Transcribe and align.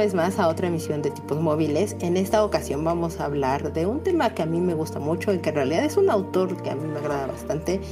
Vez 0.00 0.14
más 0.14 0.38
a 0.38 0.48
otra 0.48 0.68
emisión 0.68 1.02
de 1.02 1.10
tipos 1.10 1.38
móviles. 1.40 1.94
En 2.00 2.16
esta 2.16 2.42
ocasión 2.42 2.82
vamos 2.82 3.20
a 3.20 3.26
hablar 3.26 3.74
de 3.74 3.84
un 3.84 4.00
tema 4.00 4.34
que 4.34 4.40
a 4.40 4.46
mí 4.46 4.58
me 4.58 4.72
gusta 4.72 4.98
mucho 4.98 5.30
y 5.34 5.40
que 5.40 5.50
en 5.50 5.56
realidad 5.56 5.84
es 5.84 5.98
un 5.98 6.08
autor 6.08 6.62
que 6.62 6.70
a 6.70 6.74
mí 6.74 6.88
me 6.88 6.98
agrada 6.98 7.26
bastante, 7.26 7.82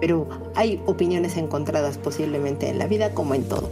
pero 0.00 0.28
hay 0.54 0.80
opiniones 0.86 1.36
encontradas 1.36 1.98
posiblemente 1.98 2.68
en 2.68 2.78
la 2.78 2.86
vida 2.86 3.14
como 3.14 3.34
en 3.34 3.48
todo. 3.48 3.68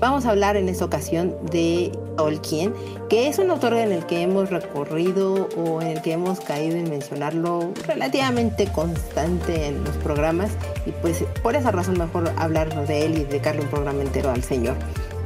Vamos 0.00 0.26
a 0.26 0.30
hablar 0.30 0.56
en 0.56 0.68
esta 0.68 0.84
ocasión 0.84 1.36
de 1.52 1.92
Tolkien, 2.16 2.74
que 3.08 3.28
es 3.28 3.38
un 3.38 3.48
autor 3.48 3.74
en 3.74 3.92
el 3.92 4.04
que 4.06 4.22
hemos 4.22 4.50
recorrido 4.50 5.48
o 5.56 5.80
en 5.80 5.88
el 5.88 6.02
que 6.02 6.12
hemos 6.12 6.40
caído 6.40 6.76
en 6.76 6.90
mencionarlo 6.90 7.70
relativamente 7.86 8.66
constante 8.72 9.68
en 9.68 9.84
los 9.84 9.96
programas 9.98 10.50
y 10.84 10.90
pues 10.90 11.24
por 11.44 11.54
esa 11.54 11.70
razón 11.70 11.96
mejor 11.96 12.30
hablar 12.36 12.86
de 12.88 13.06
él 13.06 13.18
y 13.18 13.24
dedicarle 13.24 13.62
un 13.62 13.68
programa 13.68 14.02
entero 14.02 14.30
al 14.30 14.42
señor. 14.42 14.76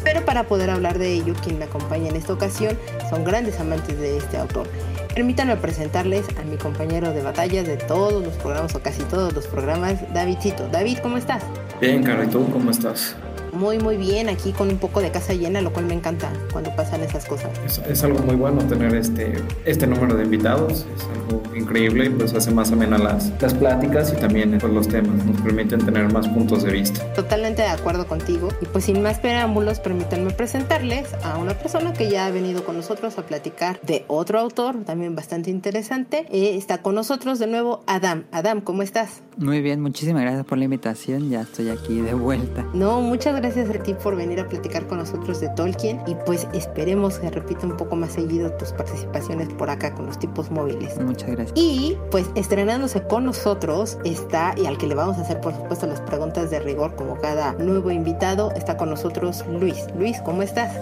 Pero 0.05 0.25
para 0.25 0.45
poder 0.45 0.71
hablar 0.71 0.99
de 0.99 1.13
ello, 1.13 1.35
quien 1.43 1.59
me 1.59 1.65
acompaña 1.65 2.09
en 2.09 2.17
esta 2.17 2.33
ocasión 2.33 2.79
son 3.09 3.25
grandes 3.25 3.61
amantes 3.61 3.99
de 3.99 4.17
este 4.17 4.37
autor. 4.37 4.69
Permítanme 5.15 5.57
presentarles 5.57 6.25
a 6.39 6.45
mi 6.45 6.57
compañero 6.57 7.13
de 7.13 7.23
batalla 7.23 7.63
de 7.63 7.77
todos 7.77 8.25
los 8.25 8.35
programas 8.35 8.75
o 8.75 8.81
casi 8.81 9.03
todos 9.05 9.33
los 9.33 9.47
programas, 9.47 9.97
Davidcito. 10.15 10.69
David, 10.69 10.99
¿cómo 11.03 11.17
estás? 11.17 11.43
Bien, 11.81 12.03
Caro, 12.03 12.25
¿y 12.25 12.29
tú 12.29 12.49
cómo 12.51 12.71
estás? 12.71 13.17
muy 13.53 13.79
muy 13.79 13.97
bien 13.97 14.29
aquí 14.29 14.53
con 14.53 14.69
un 14.69 14.79
poco 14.79 15.01
de 15.01 15.11
casa 15.11 15.35
llena, 15.35 15.61
lo 15.61 15.73
cual 15.73 15.87
me 15.87 15.95
encanta 15.95 16.33
cuando 16.53 16.75
pasan 16.75 17.03
esas 17.03 17.27
cosas. 17.27 17.51
Es, 17.89 18.03
algo 18.03 18.21
muy 18.21 18.37
bueno 18.37 18.63
tener 18.65 18.95
este, 18.95 19.35
este 19.65 19.87
número 19.87 20.15
de 20.15 20.25
invitados, 20.25 20.87
es 20.97 21.05
algo 21.15 21.43
increíble 21.61 22.07
y 22.07 22.11
pues 22.11 22.35
hace 22.35 22.51
más 22.51 22.73
amena 22.73 22.99
las, 22.99 23.33
las 23.41 23.55
pláticas 23.55 24.13
y 24.13 24.21
también 24.21 24.59
pues, 24.59 24.73
los 24.73 24.89
temas, 24.89 25.25
nos 25.25 25.41
permiten 25.41 25.85
tener 25.85 26.13
más 26.13 26.29
puntos 26.29 26.63
de 26.63 26.73
vista. 26.73 27.05
Totalmente 27.15 27.63
de 27.63 27.69
acuerdo 27.69 28.07
contigo 28.07 28.49
y 28.61 28.67
pues 28.67 28.85
sin 28.85 29.03
más 29.03 29.19
preámbulos 29.19 29.81
permítanme 29.81 30.31
presentarles 30.33 31.15
a 31.23 31.39
una 31.39 31.55
persona 31.55 31.93
que 31.93 32.11
ya 32.11 32.27
ha 32.27 32.31
venido 32.31 32.65
con 32.65 32.77
nosotros 32.77 33.19
a 33.19 33.23
platicar 33.23 33.81
de 33.83 34.05
otro 34.09 34.39
autor 34.39 34.85
también 34.85 35.15
bastante 35.15 35.51
interesante. 35.51 36.27
Eh, 36.31 36.57
está 36.57 36.79
con 36.79 36.95
nosotros 36.95 37.39
de 37.39 37.47
nuevo 37.47 37.83
Adam. 37.87 38.25
Adam, 38.33 38.61
¿cómo 38.61 38.83
estás? 38.83 39.23
Muy 39.37 39.63
bien, 39.63 39.81
muchísimas 39.81 40.23
gracias 40.23 40.45
por 40.45 40.59
la 40.59 40.65
invitación, 40.65 41.31
ya 41.31 41.43
estoy 41.43 41.71
aquí 41.71 42.01
de 42.01 42.15
vuelta. 42.15 42.67
No, 42.75 43.01
muchas 43.01 43.37
gracias 43.37 43.71
a 43.71 43.73
ti 43.83 43.95
por 43.95 44.17
venir 44.17 44.41
a 44.41 44.49
platicar 44.49 44.87
con 44.87 44.99
nosotros 44.99 45.41
de 45.41 45.49
Tolkien 45.51 46.01
y 46.07 46.15
pues 46.27 46.47
esperemos 46.53 47.19
que 47.19 47.31
repita 47.31 47.67
un 47.67 47.77
poco 47.77 47.97
más 47.97 48.13
seguido 48.13 48.53
tus 48.53 48.73
participaciones 48.73 49.49
por 49.49 49.71
acá 49.71 49.95
con 49.95 50.07
los 50.07 50.19
tipos 50.19 50.51
móviles. 50.51 50.99
Muchas 51.01 51.31
gracias. 51.31 51.50
Y 51.55 51.97
pues 52.11 52.27
estrenándose 52.35 53.03
con 53.03 53.25
nosotros 53.25 53.99
está, 54.05 54.55
y 54.57 54.67
al 54.67 54.79
que 54.79 54.87
le 54.87 54.95
vamos 54.95 55.19
a 55.19 55.23
hacer 55.23 55.41
por 55.41 55.55
supuesto 55.55 55.87
las 55.87 56.01
preguntas 56.01 56.51
de 56.51 56.61
rigor 56.61 56.95
como 56.95 57.17
cada 57.21 57.53
nuevo 57.55 57.91
invitado, 57.91 58.53
está 58.53 58.77
con 58.77 58.91
nosotros 58.91 59.45
Luis. 59.49 59.87
Luis, 59.99 60.21
¿cómo 60.25 60.43
estás? 60.43 60.77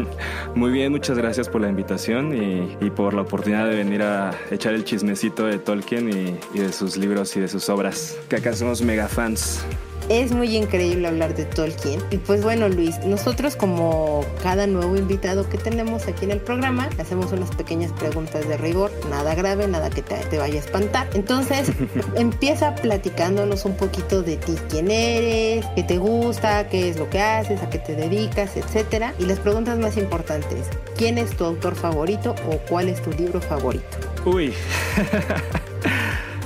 Muy 0.54 0.70
bien, 0.70 0.92
muchas 0.92 1.16
gracias 1.16 1.48
por 1.48 1.60
la 1.60 1.68
invitación 1.68 2.34
y, 2.34 2.90
por 2.90 3.14
la 3.14 3.22
oportunidad 3.22 3.68
de 3.68 3.76
venir 3.76 4.02
a 4.02 4.32
echar 4.50 4.74
el 4.74 4.84
chismecito 4.84 5.46
de 5.46 5.58
Tolkien 5.58 6.08
y, 6.10 6.38
y 6.56 6.60
de 6.60 6.72
sus 6.72 6.96
libros 6.96 7.34
y 7.36 7.40
de 7.40 7.48
sus 7.48 7.68
obras, 7.68 8.16
que 8.28 8.36
acá 8.36 8.52
somos 8.52 8.82
mega 8.82 9.08
fans. 9.08 9.64
Es 10.08 10.32
muy 10.32 10.56
increíble 10.56 11.08
hablar 11.08 11.34
de 11.34 11.44
Tolkien. 11.44 12.00
Y 12.10 12.18
pues 12.18 12.42
bueno, 12.42 12.68
Luis, 12.68 12.98
nosotros 13.04 13.56
como 13.56 14.24
cada 14.42 14.66
nuevo 14.66 14.96
invitado 14.96 15.48
que 15.48 15.58
tenemos 15.58 16.06
aquí 16.06 16.24
en 16.24 16.32
el 16.32 16.40
programa, 16.40 16.88
hacemos 16.98 17.32
unas 17.32 17.54
pequeñas 17.54 17.92
preguntas 17.92 18.46
de 18.48 18.56
rigor, 18.56 18.90
nada 19.08 19.34
grave, 19.34 19.66
nada 19.68 19.90
que 19.90 20.02
te, 20.02 20.38
vaya 20.38 20.56
a 20.56 20.64
espantar. 20.64 21.08
Entonces, 21.14 21.70
empieza 22.16 22.74
platicándonos 22.74 23.64
un 23.64 23.76
poquito 23.76 24.22
de 24.22 24.36
ti, 24.36 24.54
quién 24.68 24.90
eres, 24.90 25.64
qué 25.74 25.82
te 25.82 25.98
gusta, 25.98 26.68
qué 26.68 26.88
es 26.88 26.98
lo 26.98 27.08
que 27.08 27.20
haces, 27.20 27.62
a 27.62 27.70
qué 27.70 27.78
te 27.78 27.94
dedicas, 27.94 28.56
etcétera. 28.56 29.14
Y 29.18 29.24
las 29.24 29.38
preguntas 29.38 29.78
más 29.78 29.96
importantes, 29.96 30.66
¿quién 30.96 31.18
es 31.18 31.36
tu 31.36 31.44
autor 31.44 31.74
favorito 31.74 32.34
o 32.48 32.58
cuál 32.68 32.88
es 32.88 33.00
tu 33.02 33.10
libro 33.12 33.40
favorito? 33.40 33.84
Uy. 34.24 34.52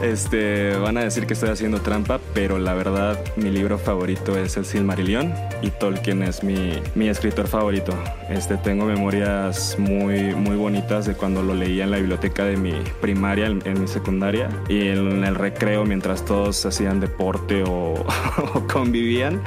Este, 0.03 0.77
van 0.77 0.99
a 0.99 1.05
decir 1.05 1.27
que 1.27 1.33
estoy 1.33 1.49
haciendo 1.49 1.81
trampa, 1.81 2.21
pero 2.37 2.59
la 2.59 2.75
verdad 2.75 3.19
mi 3.37 3.51
libro 3.51 3.79
favorito 3.79 4.37
es 4.37 4.59
el 4.59 4.67
Silmarillion 4.67 5.33
y 5.63 5.71
Tolkien 5.71 6.23
es 6.23 6.45
mi, 6.45 6.83
mi 6.95 7.09
escritor 7.09 7.49
favorito. 7.49 7.95
Este, 8.29 8.59
tengo 8.59 8.85
memorias 8.85 9.77
muy, 9.79 10.35
muy 10.35 10.55
bonitas 10.55 11.07
de 11.07 11.15
cuando 11.15 11.43
lo 11.43 11.55
leía 11.55 11.85
en 11.85 11.93
la 11.93 11.97
biblioteca 11.97 12.45
de 12.45 12.59
mi 12.59 12.75
primaria, 13.01 13.47
en, 13.47 13.81
mi 13.81 13.89
secundaria, 13.89 14.51
y 14.69 14.89
en, 14.89 15.25
el 15.25 15.35
recreo 15.35 15.87
mientras 15.87 16.27
todos 16.27 16.67
hacían 16.67 17.01
deporte 17.01 17.65
o 17.67 18.05
convivían 18.71 19.41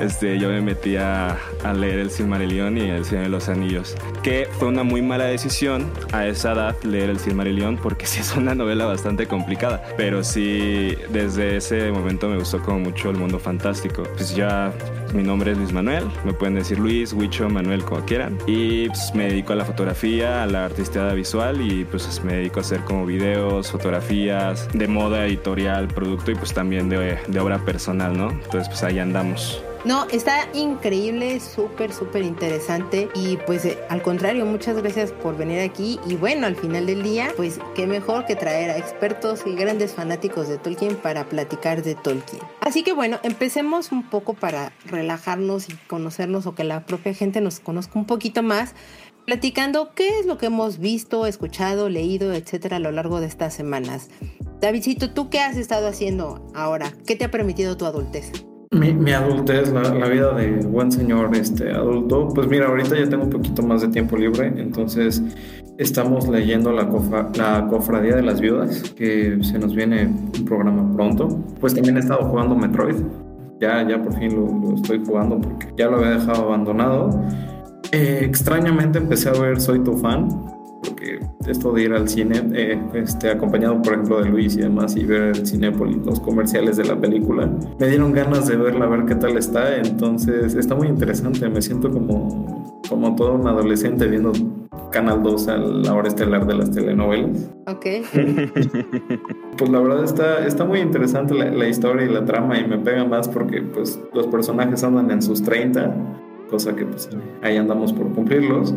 este, 0.00 0.38
yo 0.38 0.48
me 0.48 0.60
metí 0.60 0.96
a, 0.96 1.36
leer 1.74 2.00
El 2.00 2.10
Silmarillion 2.10 2.76
y 2.78 2.90
El 2.90 3.04
Señor 3.04 3.24
de 3.24 3.30
los 3.30 3.48
Anillos, 3.48 3.96
que 4.22 4.48
fue 4.58 4.68
una 4.68 4.82
muy 4.82 5.02
mala 5.02 5.24
decisión 5.24 5.90
a 6.12 6.26
esa 6.26 6.52
edad 6.52 6.76
leer 6.82 7.10
El 7.10 7.18
Silmarillion 7.18 7.76
porque 7.76 8.06
sí 8.10 8.20
es 8.20 8.34
una 8.36 8.54
novela 8.54 8.86
bastante 8.86 9.26
complicada, 9.26 9.82
pero 9.96 10.24
sí 10.24 10.96
desde 11.10 11.56
ese 11.56 11.90
momento 11.92 12.28
me 12.28 12.38
gustó 12.38 12.60
como 12.60 12.80
mucho 12.80 13.10
el 13.10 13.16
mundo 13.16 13.38
fantástico. 13.38 14.02
Pues 14.16 14.34
ya 14.34 14.72
mi 15.14 15.22
nombre 15.22 15.52
es 15.52 15.58
Luis 15.58 15.72
Manuel, 15.72 16.04
me 16.24 16.32
pueden 16.32 16.54
decir 16.54 16.78
Luis, 16.78 17.12
Huicho, 17.12 17.48
Manuel, 17.48 17.84
como 17.84 18.04
quieran, 18.04 18.38
y 18.46 18.88
pues 18.88 19.14
me 19.14 19.24
dedico 19.24 19.52
a 19.52 19.56
la 19.56 19.64
fotografía, 19.64 20.42
a 20.42 20.46
la 20.46 20.64
artisteada 20.64 21.14
visual 21.14 21.60
y 21.60 21.84
pues 21.84 22.22
me 22.24 22.34
dedico 22.34 22.60
a 22.60 22.62
hacer 22.62 22.80
como 22.80 23.06
videos, 23.06 23.70
fotografías 23.70 24.68
de 24.72 24.88
moda 24.88 25.26
editorial, 25.26 25.88
producto 25.88 26.30
y 26.30 26.34
pues 26.34 26.52
también 26.52 26.88
de, 26.88 27.18
de 27.26 27.40
obra 27.40 27.58
personal, 27.64 28.16
¿no? 28.16 28.30
Entonces 28.30 28.68
pues 28.68 28.82
ahí 28.82 28.98
andamos. 28.98 29.62
No, 29.84 30.06
está 30.10 30.46
increíble, 30.52 31.40
súper, 31.40 31.92
súper 31.92 32.22
interesante. 32.22 33.08
Y 33.14 33.38
pues 33.38 33.64
eh, 33.64 33.78
al 33.88 34.02
contrario, 34.02 34.44
muchas 34.44 34.76
gracias 34.76 35.10
por 35.10 35.36
venir 35.38 35.60
aquí. 35.60 35.98
Y 36.06 36.16
bueno, 36.16 36.46
al 36.46 36.54
final 36.54 36.86
del 36.86 37.02
día, 37.02 37.32
pues 37.36 37.58
qué 37.74 37.86
mejor 37.86 38.26
que 38.26 38.36
traer 38.36 38.70
a 38.70 38.76
expertos 38.76 39.42
y 39.46 39.54
grandes 39.54 39.94
fanáticos 39.94 40.48
de 40.48 40.58
Tolkien 40.58 40.96
para 40.96 41.24
platicar 41.28 41.82
de 41.82 41.94
Tolkien. 41.94 42.42
Así 42.60 42.82
que 42.82 42.92
bueno, 42.92 43.20
empecemos 43.22 43.90
un 43.90 44.02
poco 44.02 44.34
para 44.34 44.72
relajarnos 44.84 45.70
y 45.70 45.74
conocernos 45.86 46.46
o 46.46 46.54
que 46.54 46.64
la 46.64 46.84
propia 46.84 47.14
gente 47.14 47.40
nos 47.40 47.60
conozca 47.60 47.98
un 47.98 48.06
poquito 48.06 48.42
más 48.42 48.74
platicando 49.24 49.94
qué 49.94 50.18
es 50.18 50.26
lo 50.26 50.38
que 50.38 50.46
hemos 50.46 50.78
visto, 50.78 51.24
escuchado, 51.24 51.88
leído, 51.88 52.32
etcétera, 52.32 52.76
a 52.76 52.80
lo 52.80 52.90
largo 52.90 53.20
de 53.20 53.28
estas 53.28 53.54
semanas. 53.54 54.08
Davidcito, 54.60 55.12
¿tú 55.12 55.30
qué 55.30 55.40
has 55.40 55.56
estado 55.56 55.86
haciendo 55.86 56.50
ahora? 56.54 56.92
¿Qué 57.06 57.16
te 57.16 57.24
ha 57.24 57.30
permitido 57.30 57.76
tu 57.76 57.86
adultez? 57.86 58.32
Mi, 58.72 58.92
mi 58.92 59.10
adultez, 59.10 59.72
la, 59.72 60.08
vida 60.08 60.32
de 60.32 60.64
buen 60.64 60.92
señor 60.92 61.34
este, 61.34 61.72
adulto, 61.72 62.28
pues 62.28 62.46
mira, 62.46 62.68
ahorita 62.68 62.96
ya 62.96 63.08
tengo 63.08 63.24
un 63.24 63.30
poquito 63.30 63.62
más 63.62 63.82
de 63.82 63.88
tiempo 63.88 64.16
libre, 64.16 64.46
entonces 64.46 65.20
estamos 65.76 66.28
leyendo 66.28 66.70
la, 66.70 66.88
la 67.34 67.66
Cofradía 67.66 68.14
de 68.14 68.22
las 68.22 68.40
Viudas, 68.40 68.82
que 68.96 69.38
se 69.42 69.58
nos 69.58 69.74
viene 69.74 70.06
un 70.06 70.44
programa 70.44 70.88
pronto. 70.94 71.26
Pues 71.58 71.74
también 71.74 71.96
he 71.96 72.00
estado 72.00 72.22
jugando 72.26 72.54
Metroid, 72.54 72.94
ya, 73.60 73.86
ya 73.88 74.00
por 74.00 74.16
fin 74.16 74.36
lo, 74.36 74.46
lo 74.46 74.76
estoy 74.76 75.02
jugando 75.04 75.40
porque 75.40 75.66
ya 75.76 75.88
lo 75.88 75.96
había 75.96 76.10
dejado 76.10 76.44
abandonado. 76.44 77.10
Eh, 77.90 78.20
extrañamente 78.22 78.98
empecé 78.98 79.30
a 79.30 79.32
ver 79.32 79.60
Soy 79.60 79.80
tu 79.82 79.96
fan, 79.96 80.28
porque 80.84 81.18
esto 81.46 81.72
de 81.72 81.82
ir 81.82 81.92
al 81.92 82.08
cine, 82.08 82.42
eh, 82.52 82.78
este, 82.94 83.30
acompañado 83.30 83.80
por 83.80 83.94
ejemplo 83.94 84.22
de 84.22 84.28
Luis 84.28 84.56
y 84.56 84.60
demás, 84.60 84.96
y 84.96 85.04
ver 85.04 85.22
el 85.22 85.46
Cinépolis, 85.46 85.98
los 86.04 86.20
comerciales 86.20 86.76
de 86.76 86.84
la 86.84 87.00
película, 87.00 87.50
me 87.78 87.88
dieron 87.88 88.12
ganas 88.12 88.46
de 88.46 88.56
verla, 88.56 88.84
a 88.84 88.88
ver 88.88 89.06
qué 89.06 89.14
tal 89.14 89.36
está. 89.36 89.76
Entonces 89.76 90.54
está 90.54 90.74
muy 90.74 90.88
interesante, 90.88 91.48
me 91.48 91.62
siento 91.62 91.90
como, 91.90 92.82
como 92.88 93.16
todo 93.16 93.34
un 93.34 93.46
adolescente 93.46 94.06
viendo 94.06 94.32
Canal 94.90 95.22
2 95.22 95.48
a 95.48 95.56
la 95.56 95.94
hora 95.94 96.08
estelar 96.08 96.46
de 96.46 96.54
las 96.54 96.70
telenovelas. 96.72 97.50
Ok. 97.66 97.86
pues 99.56 99.70
la 99.70 99.80
verdad 99.80 100.04
está, 100.04 100.46
está 100.46 100.64
muy 100.64 100.80
interesante 100.80 101.34
la, 101.34 101.50
la, 101.50 101.68
historia 101.68 102.06
y 102.06 102.08
la 102.08 102.24
trama 102.24 102.58
y 102.58 102.66
me 102.66 102.78
pega 102.78 103.04
más 103.04 103.28
porque 103.28 103.62
pues 103.62 104.00
los 104.12 104.26
personajes 104.26 104.82
andan 104.82 105.10
en 105.10 105.22
sus 105.22 105.42
30, 105.42 105.94
cosa 106.50 106.74
que 106.74 106.84
pues 106.84 107.08
ahí 107.42 107.56
andamos 107.56 107.92
por 107.92 108.12
cumplirlos. 108.12 108.74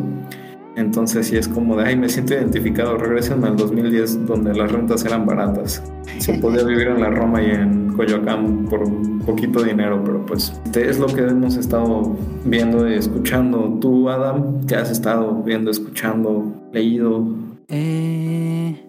Entonces 0.76 1.28
sí 1.28 1.36
es 1.36 1.46
como 1.46 1.76
de, 1.76 1.84
ay, 1.84 1.96
me 1.96 2.08
siento 2.08 2.34
identificado, 2.34 2.96
regresen 2.96 3.44
al 3.44 3.56
2010 3.56 4.26
donde 4.26 4.54
las 4.54 4.70
rentas 4.70 5.04
eran 5.04 5.24
baratas. 5.26 5.82
se 6.18 6.34
podía 6.40 6.64
vivir 6.64 6.88
en 6.88 7.00
la 7.00 7.10
Roma 7.10 7.42
y 7.42 7.50
en 7.50 7.92
Coyoacán 7.92 8.66
por 8.68 8.82
un 8.82 9.20
poquito 9.20 9.62
de 9.62 9.70
dinero, 9.70 10.02
pero 10.04 10.26
pues 10.26 10.52
es 10.74 10.98
lo 10.98 11.06
que 11.06 11.22
hemos 11.22 11.56
estado 11.56 12.16
viendo 12.44 12.88
y 12.88 12.94
escuchando. 12.94 13.78
Tú, 13.80 14.08
Adam, 14.08 14.66
¿qué 14.66 14.74
has 14.74 14.90
estado 14.90 15.42
viendo, 15.42 15.70
escuchando, 15.70 16.52
leído? 16.72 17.24
Eh, 17.68 18.88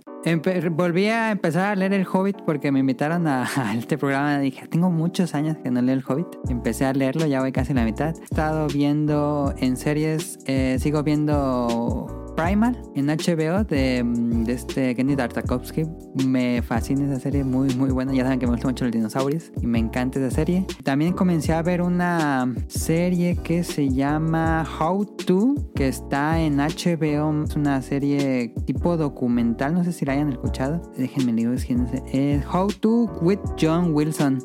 volví 0.71 1.07
a 1.07 1.31
empezar 1.31 1.71
a 1.71 1.75
leer 1.75 1.93
El 1.93 2.07
Hobbit 2.11 2.37
porque 2.45 2.71
me 2.71 2.79
invitaron 2.79 3.27
a, 3.27 3.47
este 3.77 3.97
programa. 3.97 4.39
Dije, 4.39 4.67
tengo 4.67 4.89
muchos 4.89 5.35
años 5.35 5.57
que 5.63 5.71
no 5.71 5.81
leo 5.81 5.95
El 5.95 6.03
Hobbit. 6.07 6.27
Empecé 6.49 6.85
a 6.85 6.93
leerlo, 6.93 7.25
ya 7.25 7.41
voy 7.41 7.51
casi 7.51 7.73
la 7.73 7.83
mitad. 7.83 8.15
He 8.19 8.23
estado 8.23 8.67
viendo 8.67 9.53
en 9.57 9.77
series, 9.77 10.39
eh, 10.45 10.77
sigo 10.79 11.03
viendo 11.03 12.14
Primal 12.35 12.77
en 12.95 13.07
HBO 13.07 13.63
de, 13.63 14.03
mm, 14.03 14.43
de 14.43 14.53
este 14.53 14.95
Kenny 14.95 15.15
Tartakovsky. 15.15 15.83
Me 16.25 16.61
fascina 16.61 17.05
esa 17.05 17.19
serie, 17.19 17.43
muy 17.43 17.73
muy 17.75 17.89
buena. 17.91 18.13
Ya 18.13 18.23
saben 18.23 18.39
que 18.39 18.45
me 18.45 18.53
gustan 18.53 18.71
mucho 18.71 18.85
los 18.85 18.93
dinosaurios 18.93 19.51
y 19.61 19.67
me 19.67 19.79
encanta 19.79 20.19
esa 20.19 20.35
serie. 20.35 20.65
También 20.83 21.13
comencé 21.13 21.53
a 21.53 21.61
ver 21.61 21.81
una 21.81 22.53
serie 22.67 23.37
que 23.37 23.63
se 23.63 23.89
llama 23.89 24.67
How 24.79 25.05
To, 25.05 25.55
que 25.75 25.87
está 25.87 26.41
en 26.41 26.57
HBO. 26.57 27.43
Es 27.43 27.55
una 27.55 27.81
serie 27.81 28.53
tipo 28.65 28.97
documental, 28.97 29.73
no 29.73 29.83
sé 29.83 29.91
si 29.91 30.05
la 30.05 30.13
hayan 30.13 30.31
escuchado. 30.31 30.81
Déjenme 30.97 31.33
quién 31.65 31.87
es. 31.87 32.03
Es 32.13 32.45
How 32.53 32.67
To 32.67 33.05
with 33.21 33.39
John 33.59 33.93
Wilson. 33.93 34.43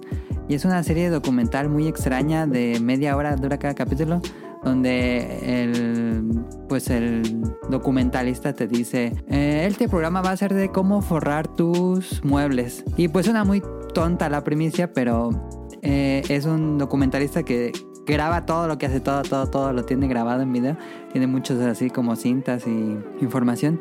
Y 0.49 0.55
es 0.55 0.65
una 0.65 0.83
serie 0.83 1.11
documental 1.11 1.69
muy 1.69 1.87
extraña 1.87 2.47
de 2.47 2.81
media 2.81 3.17
hora 3.17 3.37
dura 3.37 3.59
cada 3.59 3.75
capítulo 3.75 4.21
donde 4.63 5.63
el 5.63 6.45
pues 6.69 6.91
el 6.91 7.23
documentalista 7.69 8.53
te 8.53 8.67
dice 8.67 9.15
"Eh, 9.29 9.67
este 9.69 9.89
programa 9.89 10.23
va 10.23 10.31
a 10.31 10.37
ser 10.37 10.55
de 10.55 10.71
cómo 10.71 11.03
forrar 11.03 11.49
tus 11.49 12.23
muebles 12.25 12.85
y 12.97 13.09
pues 13.09 13.27
suena 13.27 13.45
muy 13.45 13.63
tonta 13.95 14.29
la 14.29 14.45
primicia 14.45 14.93
pero 14.93 15.31
eh, 15.83 16.23
es 16.29 16.47
un 16.47 16.79
documentalista 16.79 17.43
que 17.43 17.73
graba 18.07 18.45
todo 18.47 18.67
lo 18.69 18.79
que 18.79 18.87
hace 18.87 19.01
todo 19.01 19.23
todo 19.23 19.47
todo 19.49 19.73
lo 19.73 19.85
tiene 19.85 20.09
grabado 20.09 20.43
en 20.43 20.53
video. 20.53 20.77
Tiene 21.13 21.27
muchos 21.27 21.61
así 21.61 21.91
como 21.91 22.17
cintas 22.17 22.67
y 22.67 22.99
información. 23.21 23.81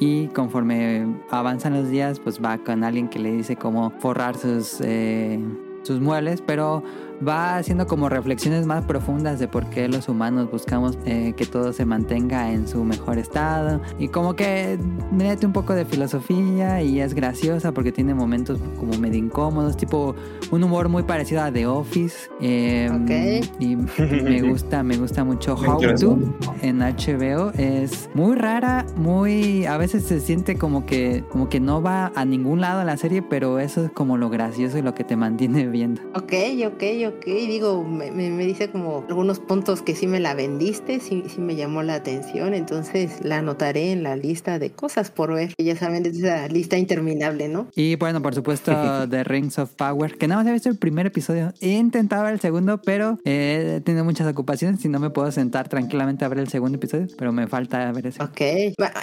Y 0.00 0.28
conforme 0.28 1.22
avanzan 1.30 1.74
los 1.74 1.88
días, 1.88 2.20
pues 2.20 2.40
va 2.42 2.58
con 2.58 2.84
alguien 2.84 3.08
que 3.08 3.18
le 3.18 3.32
dice 3.32 3.56
cómo 3.56 3.90
forrar 3.98 4.36
sus, 4.36 4.80
eh, 4.80 5.40
sus 5.82 6.00
muebles, 6.00 6.40
pero 6.40 6.84
va 7.26 7.56
haciendo 7.56 7.86
como 7.86 8.08
reflexiones 8.08 8.66
más 8.66 8.84
profundas 8.84 9.38
de 9.38 9.48
por 9.48 9.66
qué 9.70 9.88
los 9.88 10.08
humanos 10.08 10.50
buscamos 10.50 10.98
eh, 11.04 11.34
que 11.36 11.46
todo 11.46 11.72
se 11.72 11.84
mantenga 11.84 12.52
en 12.52 12.68
su 12.68 12.84
mejor 12.84 13.18
estado. 13.18 13.80
Y 13.98 14.08
como 14.08 14.34
que 14.34 14.78
mete 15.10 15.46
un 15.46 15.52
poco 15.52 15.74
de 15.74 15.84
filosofía 15.84 16.82
y 16.82 17.00
es 17.00 17.14
graciosa 17.14 17.72
porque 17.72 17.92
tiene 17.92 18.14
momentos 18.14 18.60
como 18.78 18.96
medio 18.98 19.18
incómodos, 19.18 19.76
tipo 19.76 20.14
un 20.50 20.62
humor 20.64 20.88
muy 20.88 21.02
parecido 21.02 21.42
a 21.42 21.50
The 21.52 21.66
Office. 21.66 22.30
eh, 22.40 22.88
Ok. 22.88 23.60
Y 23.60 23.76
me 23.76 24.42
gusta, 24.48 24.82
me 24.82 24.96
gusta 24.96 25.24
mucho 25.24 25.54
How 25.54 25.78
To 25.98 26.18
en 26.62 26.78
HBO 26.80 27.50
es 27.56 28.08
muy 28.14 28.36
rara, 28.36 28.84
muy 28.96 29.66
a 29.66 29.76
veces 29.76 30.04
se 30.04 30.20
siente 30.20 30.56
como 30.56 30.86
que 30.86 31.24
como 31.30 31.48
que 31.48 31.60
no 31.60 31.82
va 31.82 32.12
a 32.14 32.24
ningún 32.24 32.60
lado 32.60 32.82
la 32.84 32.96
serie, 32.96 33.22
pero 33.22 33.58
eso 33.58 33.84
es 33.84 33.90
como 33.90 34.16
lo 34.16 34.30
gracioso 34.30 34.78
y 34.78 34.82
lo 34.82 34.94
que 34.94 35.04
te 35.04 35.16
mantiene 35.16 35.66
viendo. 35.66 36.02
Ok, 36.14 36.32
ok, 36.66 36.82
ok. 37.08 37.24
Digo, 37.24 37.84
me, 37.84 38.10
me- 38.10 38.30
me 38.30 38.44
dice 38.46 38.68
como 38.70 39.04
algunos 39.08 39.40
puntos 39.40 39.82
que 39.82 39.94
sí 39.94 40.06
me 40.06 40.20
la 40.20 40.34
vendiste, 40.34 41.00
sí, 41.00 41.24
sí 41.28 41.40
me 41.40 41.56
llamó 41.56 41.82
la 41.82 41.94
atención, 41.94 42.54
entonces 42.54 43.18
la 43.22 43.38
anotaré 43.38 43.92
en 43.92 44.02
la 44.02 44.16
lista 44.16 44.58
de 44.58 44.70
cosas 44.70 45.10
por 45.10 45.32
ver. 45.34 45.54
Ya 45.58 45.76
saben, 45.76 46.06
es 46.06 46.16
esa 46.18 46.48
lista 46.48 46.76
interminable, 46.78 47.48
¿no? 47.48 47.68
Y 47.74 47.96
bueno, 47.96 48.22
por 48.22 48.34
supuesto, 48.34 48.72
The 49.10 49.24
Rings 49.24 49.58
of 49.58 49.72
Power, 49.72 50.16
que 50.16 50.28
nada 50.28 50.42
más 50.42 50.48
he 50.50 50.52
visto 50.52 50.68
el 50.68 50.76
primer 50.78 51.06
episodio. 51.06 51.52
He 51.60 51.72
intentado 51.72 52.24
ver 52.24 52.34
el 52.34 52.40
segundo, 52.40 52.80
pero 52.82 53.18
eh, 53.24 53.74
he 53.76 53.80
tenido 53.80 54.04
muchas 54.04 54.26
ocupaciones 54.26 54.84
y 54.84 54.88
no 54.88 54.98
me 55.00 55.10
puedo 55.10 55.30
sentar 55.32 55.68
tranquilamente 55.68 56.24
a 56.24 56.28
ver 56.28 56.38
el 56.38 56.48
segundo 56.48 56.76
episodio, 56.76 57.06
pero 57.18 57.32
me 57.32 57.46
falta 57.46 57.90
ver 57.92 58.06
ese. 58.06 58.22
Ok. 58.22 58.40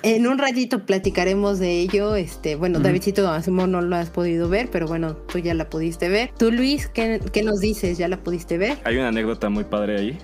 En 0.04 0.28
un 0.28 0.38
ratito 0.38 0.86
platicaremos 0.86 1.60
de 1.60 1.80
ello. 1.82 2.16
Este, 2.16 2.56
bueno, 2.56 2.78
Ujú. 2.80 2.86
Davidcito, 2.88 3.28
asumo 3.30 3.68
no 3.68 3.82
lo 3.82 3.96
has 3.96 4.10
podido 4.10 4.50
ver, 4.50 4.70
pero 4.72 4.88
bueno, 4.88 5.16
tú 5.16 5.40
ya 5.40 5.54
la 5.54 5.70
pudiste 5.70 6.10
ver. 6.10 6.32
Tú, 6.38 6.52
Luis, 6.52 6.88
¿qué, 6.88 7.20
qué 7.32 7.44
nos 7.44 7.60
dices? 7.60 7.95
¿Ya 7.98 8.08
la 8.08 8.18
pudiste 8.18 8.58
ver? 8.58 8.78
Hay 8.84 8.98
una 8.98 9.10
anécdota 9.10 9.50
muy 9.50 9.64
padre 9.64 10.00
ahí, 10.00 10.18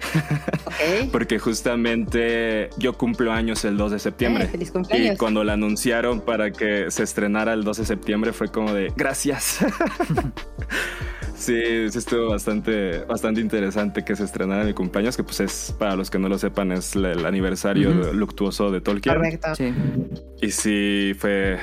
Ok. 0.65 1.09
porque 1.11 1.39
justamente 1.39 2.69
yo 2.77 2.93
cumplo 2.97 3.31
años 3.31 3.63
el 3.65 3.77
2 3.77 3.91
de 3.91 3.99
septiembre. 3.99 4.45
Eh, 4.45 4.47
feliz 4.47 4.69
Y 4.69 4.71
cumpleaños. 4.71 5.17
cuando 5.17 5.43
la 5.43 5.53
anunciaron 5.53 6.21
para 6.21 6.51
que 6.51 6.89
se 6.91 7.03
estrenara 7.03 7.53
el 7.53 7.63
2 7.63 7.77
de 7.77 7.85
septiembre 7.85 8.33
fue 8.33 8.49
como 8.49 8.73
de 8.73 8.91
gracias. 8.95 9.59
sí, 11.35 11.89
sí 11.89 11.97
estuvo 11.97 12.29
bastante, 12.29 12.99
bastante 13.05 13.41
interesante 13.41 14.03
que 14.03 14.15
se 14.15 14.23
estrenara 14.23 14.63
mi 14.63 14.73
cumpleaños, 14.73 15.17
que 15.17 15.23
pues 15.23 15.39
es, 15.39 15.75
para 15.77 15.95
los 15.95 16.09
que 16.09 16.19
no 16.19 16.29
lo 16.29 16.37
sepan, 16.37 16.71
es 16.71 16.95
el 16.95 17.25
aniversario 17.25 18.13
luctuoso 18.13 18.71
de 18.71 18.81
Tolkien. 18.81 19.15
Correcto. 19.15 19.55
Sí. 19.55 19.73
Y 20.41 20.51
sí, 20.51 21.13
fue... 21.17 21.57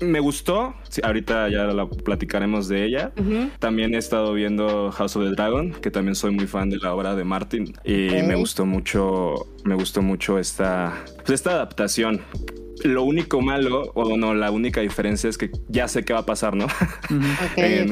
Me 0.00 0.20
gustó, 0.20 0.74
sí, 0.88 1.00
ahorita 1.04 1.48
ya 1.48 1.64
la 1.64 1.86
platicaremos 1.86 2.68
de 2.68 2.84
ella. 2.84 3.12
Ujú. 3.18 3.50
También 3.58 3.94
he 3.94 3.98
estado 3.98 4.32
viendo 4.32 4.90
House 4.92 5.16
of 5.16 5.24
the 5.24 5.30
Dragon, 5.30 5.72
que 5.72 5.90
también 5.90 6.14
soy 6.14 6.30
muy 6.32 6.46
fan 6.46 6.70
de 6.70 6.78
la 6.78 6.94
obra 6.94 7.14
de 7.14 7.24
Martin 7.24 7.72
y 7.84 8.08
Ok. 8.08 8.26
me 8.26 8.34
gustó 8.36 8.64
mucho, 8.66 9.46
me 9.64 9.74
gustó 9.74 10.02
mucho 10.02 10.38
esta, 10.38 10.94
pues 11.18 11.30
esta 11.30 11.50
adaptación. 11.52 12.20
Lo 12.84 13.02
único 13.02 13.40
malo, 13.40 13.92
o 13.94 14.16
no, 14.16 14.34
la 14.34 14.50
única 14.50 14.80
diferencia 14.80 15.28
es 15.28 15.38
que 15.38 15.50
ya 15.68 15.88
sé 15.88 16.04
qué 16.04 16.12
va 16.12 16.20
a 16.20 16.26
pasar, 16.26 16.56
¿no? 16.56 16.66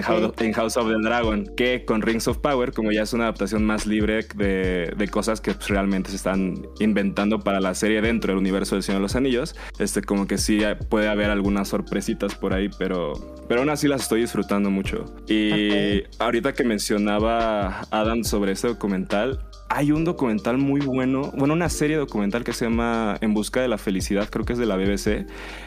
House, 0.02 0.32
en 0.38 0.52
House 0.52 0.76
of 0.76 0.88
the 0.88 0.96
Dragon, 1.02 1.46
que 1.56 1.84
con 1.84 2.02
Rings 2.02 2.28
of 2.28 2.38
Power, 2.38 2.72
como 2.72 2.92
ya 2.92 3.02
es 3.02 3.12
una 3.12 3.24
adaptación 3.24 3.64
más 3.64 3.86
libre 3.86 4.26
de, 4.36 4.92
de 4.96 5.08
cosas 5.08 5.40
que 5.40 5.54
pues, 5.54 5.68
realmente 5.68 6.10
se 6.10 6.16
están 6.16 6.62
inventando 6.80 7.40
para 7.40 7.60
la 7.60 7.74
serie 7.74 8.00
dentro 8.00 8.32
del 8.32 8.38
universo 8.38 8.74
del 8.74 8.82
Señor 8.82 9.00
de 9.00 9.02
los 9.02 9.16
Anillos, 9.16 9.54
este, 9.78 10.02
como 10.02 10.26
que 10.26 10.38
sí 10.38 10.60
puede 10.88 11.08
haber 11.08 11.30
algunas 11.30 11.68
sorpresitas 11.68 12.34
por 12.34 12.54
ahí, 12.54 12.68
pero, 12.78 13.12
pero 13.48 13.60
aún 13.60 13.70
así 13.70 13.88
las 13.88 14.02
estoy 14.02 14.22
disfrutando 14.22 14.70
mucho. 14.70 15.04
Y 15.28 16.02
ahorita 16.18 16.52
que 16.52 16.64
mencionaba 16.64 17.82
Adam 17.90 18.24
sobre 18.24 18.52
este 18.52 18.68
documental, 18.68 19.47
hay 19.70 19.92
un 19.92 20.04
documental 20.04 20.56
muy 20.58 20.80
bueno, 20.80 21.30
bueno, 21.36 21.54
una 21.54 21.68
serie 21.68 21.96
documental 21.96 22.42
que 22.44 22.52
se 22.52 22.64
llama 22.64 23.16
En 23.20 23.34
Busca 23.34 23.60
de 23.60 23.68
la 23.68 23.78
Felicidad, 23.78 24.28
creo 24.30 24.44
que 24.44 24.54
es 24.54 24.58
de 24.58 24.66
la 24.66 24.76
BBC. 24.76 25.26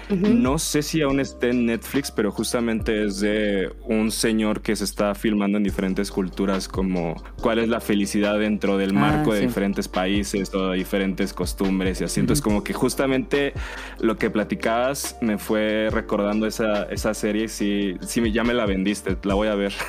No 0.10 0.60
sé 0.60 0.82
si 0.82 1.02
aún 1.02 1.22
esté 1.22 1.52
en 1.52 1.66
Netflix, 1.68 2.12
pero 2.12 2.32
justamente 2.34 3.06
es 3.06 3.22
de 3.22 3.72
un 3.86 4.12
señor 4.12 4.62
que 4.62 4.76
se 4.76 4.84
está 4.84 5.16
filmando 5.16 5.58
en 5.58 5.64
diferentes 5.64 6.12
culturas, 6.12 6.68
como 6.68 7.16
cuál 7.42 7.60
es 7.60 7.70
la 7.70 7.80
felicidad 7.80 8.38
dentro 8.38 8.78
del 8.78 8.90
Ah, 8.90 9.00
marco 9.00 9.34
de 9.34 9.40
sí. 9.40 9.46
diferentes 9.48 9.88
países 9.88 10.54
o 10.54 10.72
diferentes 10.74 11.32
costumbres 11.32 12.02
y 12.02 12.04
así. 12.04 12.20
Entonces, 12.20 12.44
como 12.44 12.62
que 12.62 12.74
justamente 12.74 13.54
lo 14.02 14.18
que 14.18 14.30
platicabas 14.30 15.16
me 15.22 15.38
fue 15.38 15.88
recordando 15.92 16.46
esa, 16.46 16.84
esa 16.92 17.14
serie. 17.14 17.48
Si, 17.48 17.96
si 18.02 18.32
ya 18.34 18.44
me 18.44 18.54
la 18.54 18.66
vendiste, 18.66 19.16
la 19.24 19.36
voy 19.36 19.48
a 19.48 19.56
ver. 19.56 19.72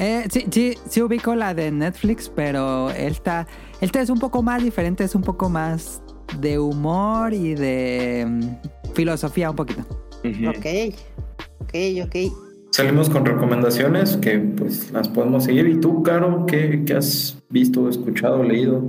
Eh, 0.00 0.24
sí, 0.28 0.44
sí, 0.50 0.74
sí 0.88 1.02
ubico 1.02 1.36
la 1.36 1.54
de 1.54 1.70
Netflix, 1.70 2.28
pero 2.28 2.90
esta, 3.24 3.46
esta 3.80 4.02
es 4.02 4.10
un 4.10 4.18
poco 4.18 4.42
más 4.42 4.62
diferente, 4.62 5.02
es 5.02 5.14
un 5.14 5.22
poco 5.22 5.48
más 5.48 6.02
de 6.40 6.58
humor 6.58 7.32
y 7.32 7.54
de 7.54 8.26
mm, 8.28 8.92
filosofía 8.92 9.50
un 9.50 9.56
poquito. 9.56 9.80
Ujú. 10.24 10.50
Ok. 10.50 10.94
Ok, 11.60 11.74
ok. 12.04 12.16
Salimos 12.70 13.08
con 13.08 13.24
recomendaciones 13.24 14.18
que 14.18 14.38
pues 14.38 14.90
las 14.90 15.08
podemos 15.08 15.44
seguir. 15.44 15.66
¿Y 15.68 15.80
tú, 15.80 16.02
Caro, 16.02 16.44
qué, 16.46 16.82
qué 16.84 16.94
has 16.94 17.38
visto, 17.48 17.88
escuchado, 17.88 18.42
leído? 18.42 18.82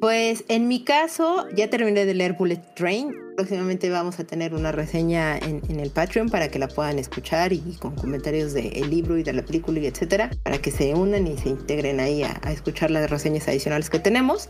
Pues 0.00 0.44
en 0.48 0.66
mi 0.66 0.82
caso, 0.82 1.46
ya 1.54 1.68
terminé 1.68 2.06
de 2.06 2.14
leer 2.14 2.36
Bullet 2.38 2.62
Train. 2.74 3.23
Próximamente 3.36 3.90
vamos 3.90 4.20
a 4.20 4.24
tener 4.24 4.54
una 4.54 4.70
reseña 4.70 5.36
en, 5.36 5.80
el 5.80 5.90
Patreon 5.90 6.28
para 6.28 6.48
que 6.48 6.58
la 6.58 6.68
puedan 6.68 6.98
escuchar 6.98 7.52
y, 7.52 7.60
con 7.80 7.96
comentarios 7.96 8.52
del 8.52 8.88
libro 8.88 9.18
y 9.18 9.24
de 9.24 9.32
la 9.32 9.42
película 9.42 9.80
y 9.80 9.86
etcétera, 9.86 10.30
para 10.42 10.58
que 10.58 10.70
se 10.70 10.94
unan 10.94 11.26
y 11.26 11.36
se 11.36 11.48
integren 11.48 11.98
ahí 11.98 12.22
a, 12.22 12.40
a 12.42 12.52
escuchar 12.52 12.90
las 12.90 13.10
reseñas 13.10 13.48
adicionales 13.48 13.90
que 13.90 13.98
tenemos. 13.98 14.48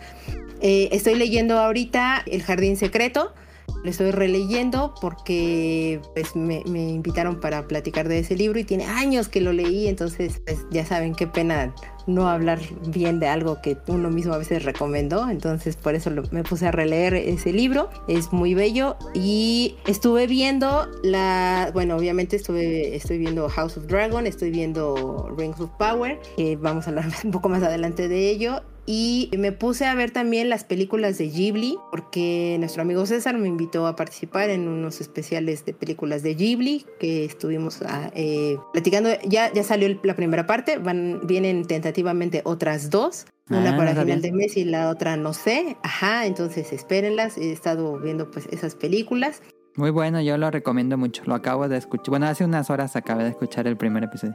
Eh, 0.60 0.88
estoy 0.92 1.14
leyendo 1.14 1.58
ahorita 1.58 2.22
El 2.26 2.42
Jardín 2.42 2.76
Secreto. 2.76 3.34
Lo 3.82 3.90
estoy 3.90 4.10
releyendo 4.10 4.94
porque 5.00 6.00
pues, 6.14 6.36
me, 6.36 6.62
me 6.66 6.88
invitaron 6.88 7.40
para 7.40 7.66
platicar 7.66 8.08
de 8.08 8.18
ese 8.20 8.36
libro 8.36 8.58
y 8.58 8.64
tiene 8.64 8.86
años 8.86 9.28
que 9.28 9.40
lo 9.40 9.52
leí, 9.52 9.88
entonces 9.88 10.40
pues, 10.44 10.58
ya 10.70 10.86
saben 10.86 11.14
qué 11.14 11.26
pena 11.26 11.74
no 12.06 12.28
hablar 12.28 12.60
bien 12.86 13.20
de 13.20 13.28
algo 13.28 13.60
que 13.62 13.76
uno 13.86 14.10
mismo 14.10 14.34
a 14.34 14.38
veces 14.38 14.64
recomendó, 14.64 15.28
entonces 15.28 15.76
por 15.76 15.94
eso 15.94 16.10
me 16.30 16.42
puse 16.42 16.66
a 16.66 16.70
releer 16.70 17.14
ese 17.14 17.52
libro, 17.52 17.90
es 18.08 18.32
muy 18.32 18.54
bello 18.54 18.96
y 19.14 19.76
estuve 19.86 20.26
viendo 20.26 20.86
la, 21.02 21.70
bueno, 21.72 21.96
obviamente 21.96 22.36
estuve, 22.36 22.94
estoy 22.94 23.18
viendo 23.18 23.48
House 23.48 23.76
of 23.76 23.86
Dragon, 23.86 24.26
estoy 24.26 24.50
viendo 24.50 25.30
Rings 25.36 25.60
of 25.60 25.70
Power, 25.78 26.20
que 26.36 26.56
vamos 26.56 26.86
a 26.86 26.90
hablar 26.90 27.06
un 27.24 27.30
poco 27.30 27.48
más 27.48 27.62
adelante 27.62 28.08
de 28.08 28.30
ello 28.30 28.62
y 28.86 29.30
me 29.38 29.52
puse 29.52 29.86
a 29.86 29.94
ver 29.94 30.10
también 30.10 30.50
las 30.50 30.64
películas 30.64 31.16
de 31.16 31.28
Ghibli 31.28 31.78
porque 31.90 32.56
nuestro 32.58 32.82
amigo 32.82 33.06
César 33.06 33.38
me 33.38 33.48
invitó 33.48 33.86
a 33.86 33.96
participar 33.96 34.50
en 34.50 34.68
unos 34.68 35.00
especiales 35.00 35.64
de 35.64 35.72
películas 35.72 36.22
de 36.22 36.34
Ghibli 36.34 36.84
que 37.00 37.24
estuvimos 37.24 37.80
ah, 37.82 38.10
eh, 38.14 38.58
platicando. 38.72 39.10
Ya, 39.26 39.52
ya 39.52 39.62
salió 39.62 39.98
la 40.02 40.14
primera 40.14 40.46
parte, 40.46 40.78
van, 40.78 41.20
vienen 41.24 41.64
tentativamente 41.64 42.42
otras 42.44 42.90
dos. 42.90 43.26
Una 43.50 43.74
Ah, 43.74 43.76
para 43.76 43.94
final 43.94 44.22
de 44.22 44.32
mes 44.32 44.56
y 44.56 44.64
la 44.64 44.88
otra 44.88 45.16
no 45.16 45.34
sé. 45.34 45.76
Ajá, 45.82 46.26
entonces 46.26 46.72
espérenlas. 46.72 47.36
He 47.36 47.52
estado 47.52 47.98
viendo 47.98 48.30
pues 48.30 48.46
esas 48.50 48.74
películas. 48.74 49.42
Muy 49.76 49.90
bueno, 49.90 50.20
yo 50.20 50.38
lo 50.38 50.50
recomiendo 50.50 50.96
mucho. 50.96 51.22
Lo 51.26 51.34
acabo 51.34 51.68
de 51.68 51.76
escuchar. 51.76 52.10
Bueno, 52.10 52.26
hace 52.26 52.44
unas 52.44 52.70
horas 52.70 52.96
acabé 52.96 53.24
de 53.24 53.30
escuchar 53.30 53.66
el 53.66 53.76
primer 53.76 54.04
episodio. 54.04 54.34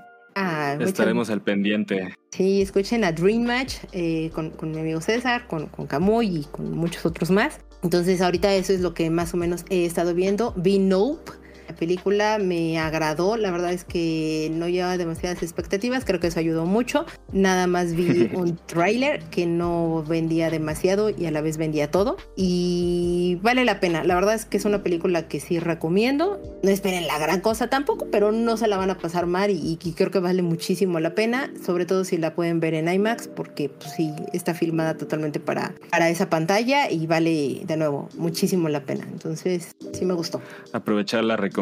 Estaremos 0.74 1.30
al 1.30 1.42
pendiente. 1.42 2.16
Sí, 2.32 2.62
escuchen 2.62 3.04
a 3.04 3.12
Dream 3.12 3.44
Match 3.44 3.76
eh, 3.92 4.30
con, 4.34 4.52
con 4.52 4.72
mi 4.72 4.80
amigo 4.80 5.02
César, 5.02 5.48
con, 5.48 5.68
con 5.68 5.88
Camuy 5.88 6.38
y 6.38 6.44
con 6.46 6.72
muchos 6.72 7.06
otros 7.06 7.32
más. 7.32 7.60
Entonces 7.84 8.22
ahorita 8.22 8.54
eso 8.54 8.74
es 8.74 8.82
lo 8.82 8.94
que 8.94 9.10
más 9.10 9.34
o 9.34 9.38
menos 9.38 9.66
he 9.70 9.86
estado 9.86 10.14
viendo. 10.14 10.54
Vi 10.58 10.80
Nope. 10.80 11.32
La 11.70 11.76
película 11.76 12.40
me 12.40 12.80
agradó, 12.80 13.38
la 13.38 13.52
verdad 13.52 13.72
es 13.72 13.84
que 13.84 14.50
no 14.52 14.68
llevaba 14.68 14.98
demasiadas 14.98 15.44
expectativas, 15.44 16.04
creo 16.04 16.20
que 16.20 16.26
eso 16.26 16.40
ayudó 16.40 16.66
mucho. 16.66 17.06
Nada 17.32 17.68
más 17.68 17.94
vi 17.94 18.32
un 18.34 18.58
tráiler 18.66 19.22
que 19.26 19.46
no 19.46 20.04
vendía 20.08 20.50
demasiado 20.50 21.12
y 21.12 21.28
a 21.28 21.32
la 21.32 21.42
vez 21.42 21.58
vendía 21.58 21.92
todo. 21.92 22.18
Y 22.36 23.38
vale 23.44 23.66
la 23.66 23.80
pena, 23.80 24.04
la 24.04 24.16
verdad 24.16 24.34
es 24.34 24.46
que 24.46 24.58
es 24.58 24.66
una 24.66 24.82
película 24.82 25.28
que 25.28 25.40
sí 25.40 25.60
recomiendo. 25.60 26.42
No 26.64 26.72
esperen 26.72 27.06
la 27.06 27.20
gran 27.20 27.40
cosa 27.40 27.70
tampoco, 27.70 28.08
pero 28.12 28.32
no 28.32 28.58
se 28.58 28.68
la 28.68 28.78
van 28.78 28.90
a 28.90 28.98
pasar 28.98 29.28
mal 29.28 29.52
y, 29.52 29.78
y 29.80 29.92
creo 29.92 30.10
que 30.10 30.18
vale 30.18 30.42
muchísimo 30.42 31.00
la 31.00 31.14
pena, 31.14 31.54
sobre 31.64 31.86
todo 31.86 32.04
si 32.04 32.18
la 32.18 32.34
pueden 32.34 32.60
ver 32.60 32.74
en 32.74 32.92
IMAX, 32.92 33.28
porque 33.28 33.70
pues, 33.70 33.92
sí, 33.92 34.12
está 34.34 34.56
filmada 34.56 34.98
totalmente 34.98 35.40
para, 35.40 35.76
para 35.92 36.10
esa 36.10 36.32
pantalla 36.32 36.90
y 36.90 37.06
vale 37.06 37.62
de 37.64 37.78
nuevo 37.78 38.10
muchísimo 38.18 38.70
la 38.70 38.82
pena. 38.82 39.06
Entonces, 39.12 39.76
sí 39.94 40.04
me 40.04 40.16
gustó. 40.16 40.42
Aprovechar 40.74 41.24
la 41.24 41.38
recomendación. 41.38 41.59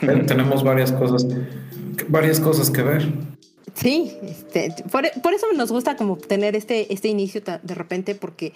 Ten- 0.00 0.26
Tenemos 0.26 0.62
varias 0.62 0.92
cosas, 0.92 1.26
varias 2.08 2.38
cosas 2.40 2.70
que 2.70 2.82
ver. 2.82 3.08
Sí, 3.74 4.12
este, 4.22 4.74
por, 4.90 5.10
por 5.22 5.32
eso 5.34 5.46
nos 5.56 5.72
gusta 5.72 5.96
como 5.96 6.16
tener 6.18 6.54
este, 6.56 6.92
este 6.92 7.08
inicio 7.08 7.40
de 7.40 7.74
repente 7.74 8.14
porque 8.14 8.52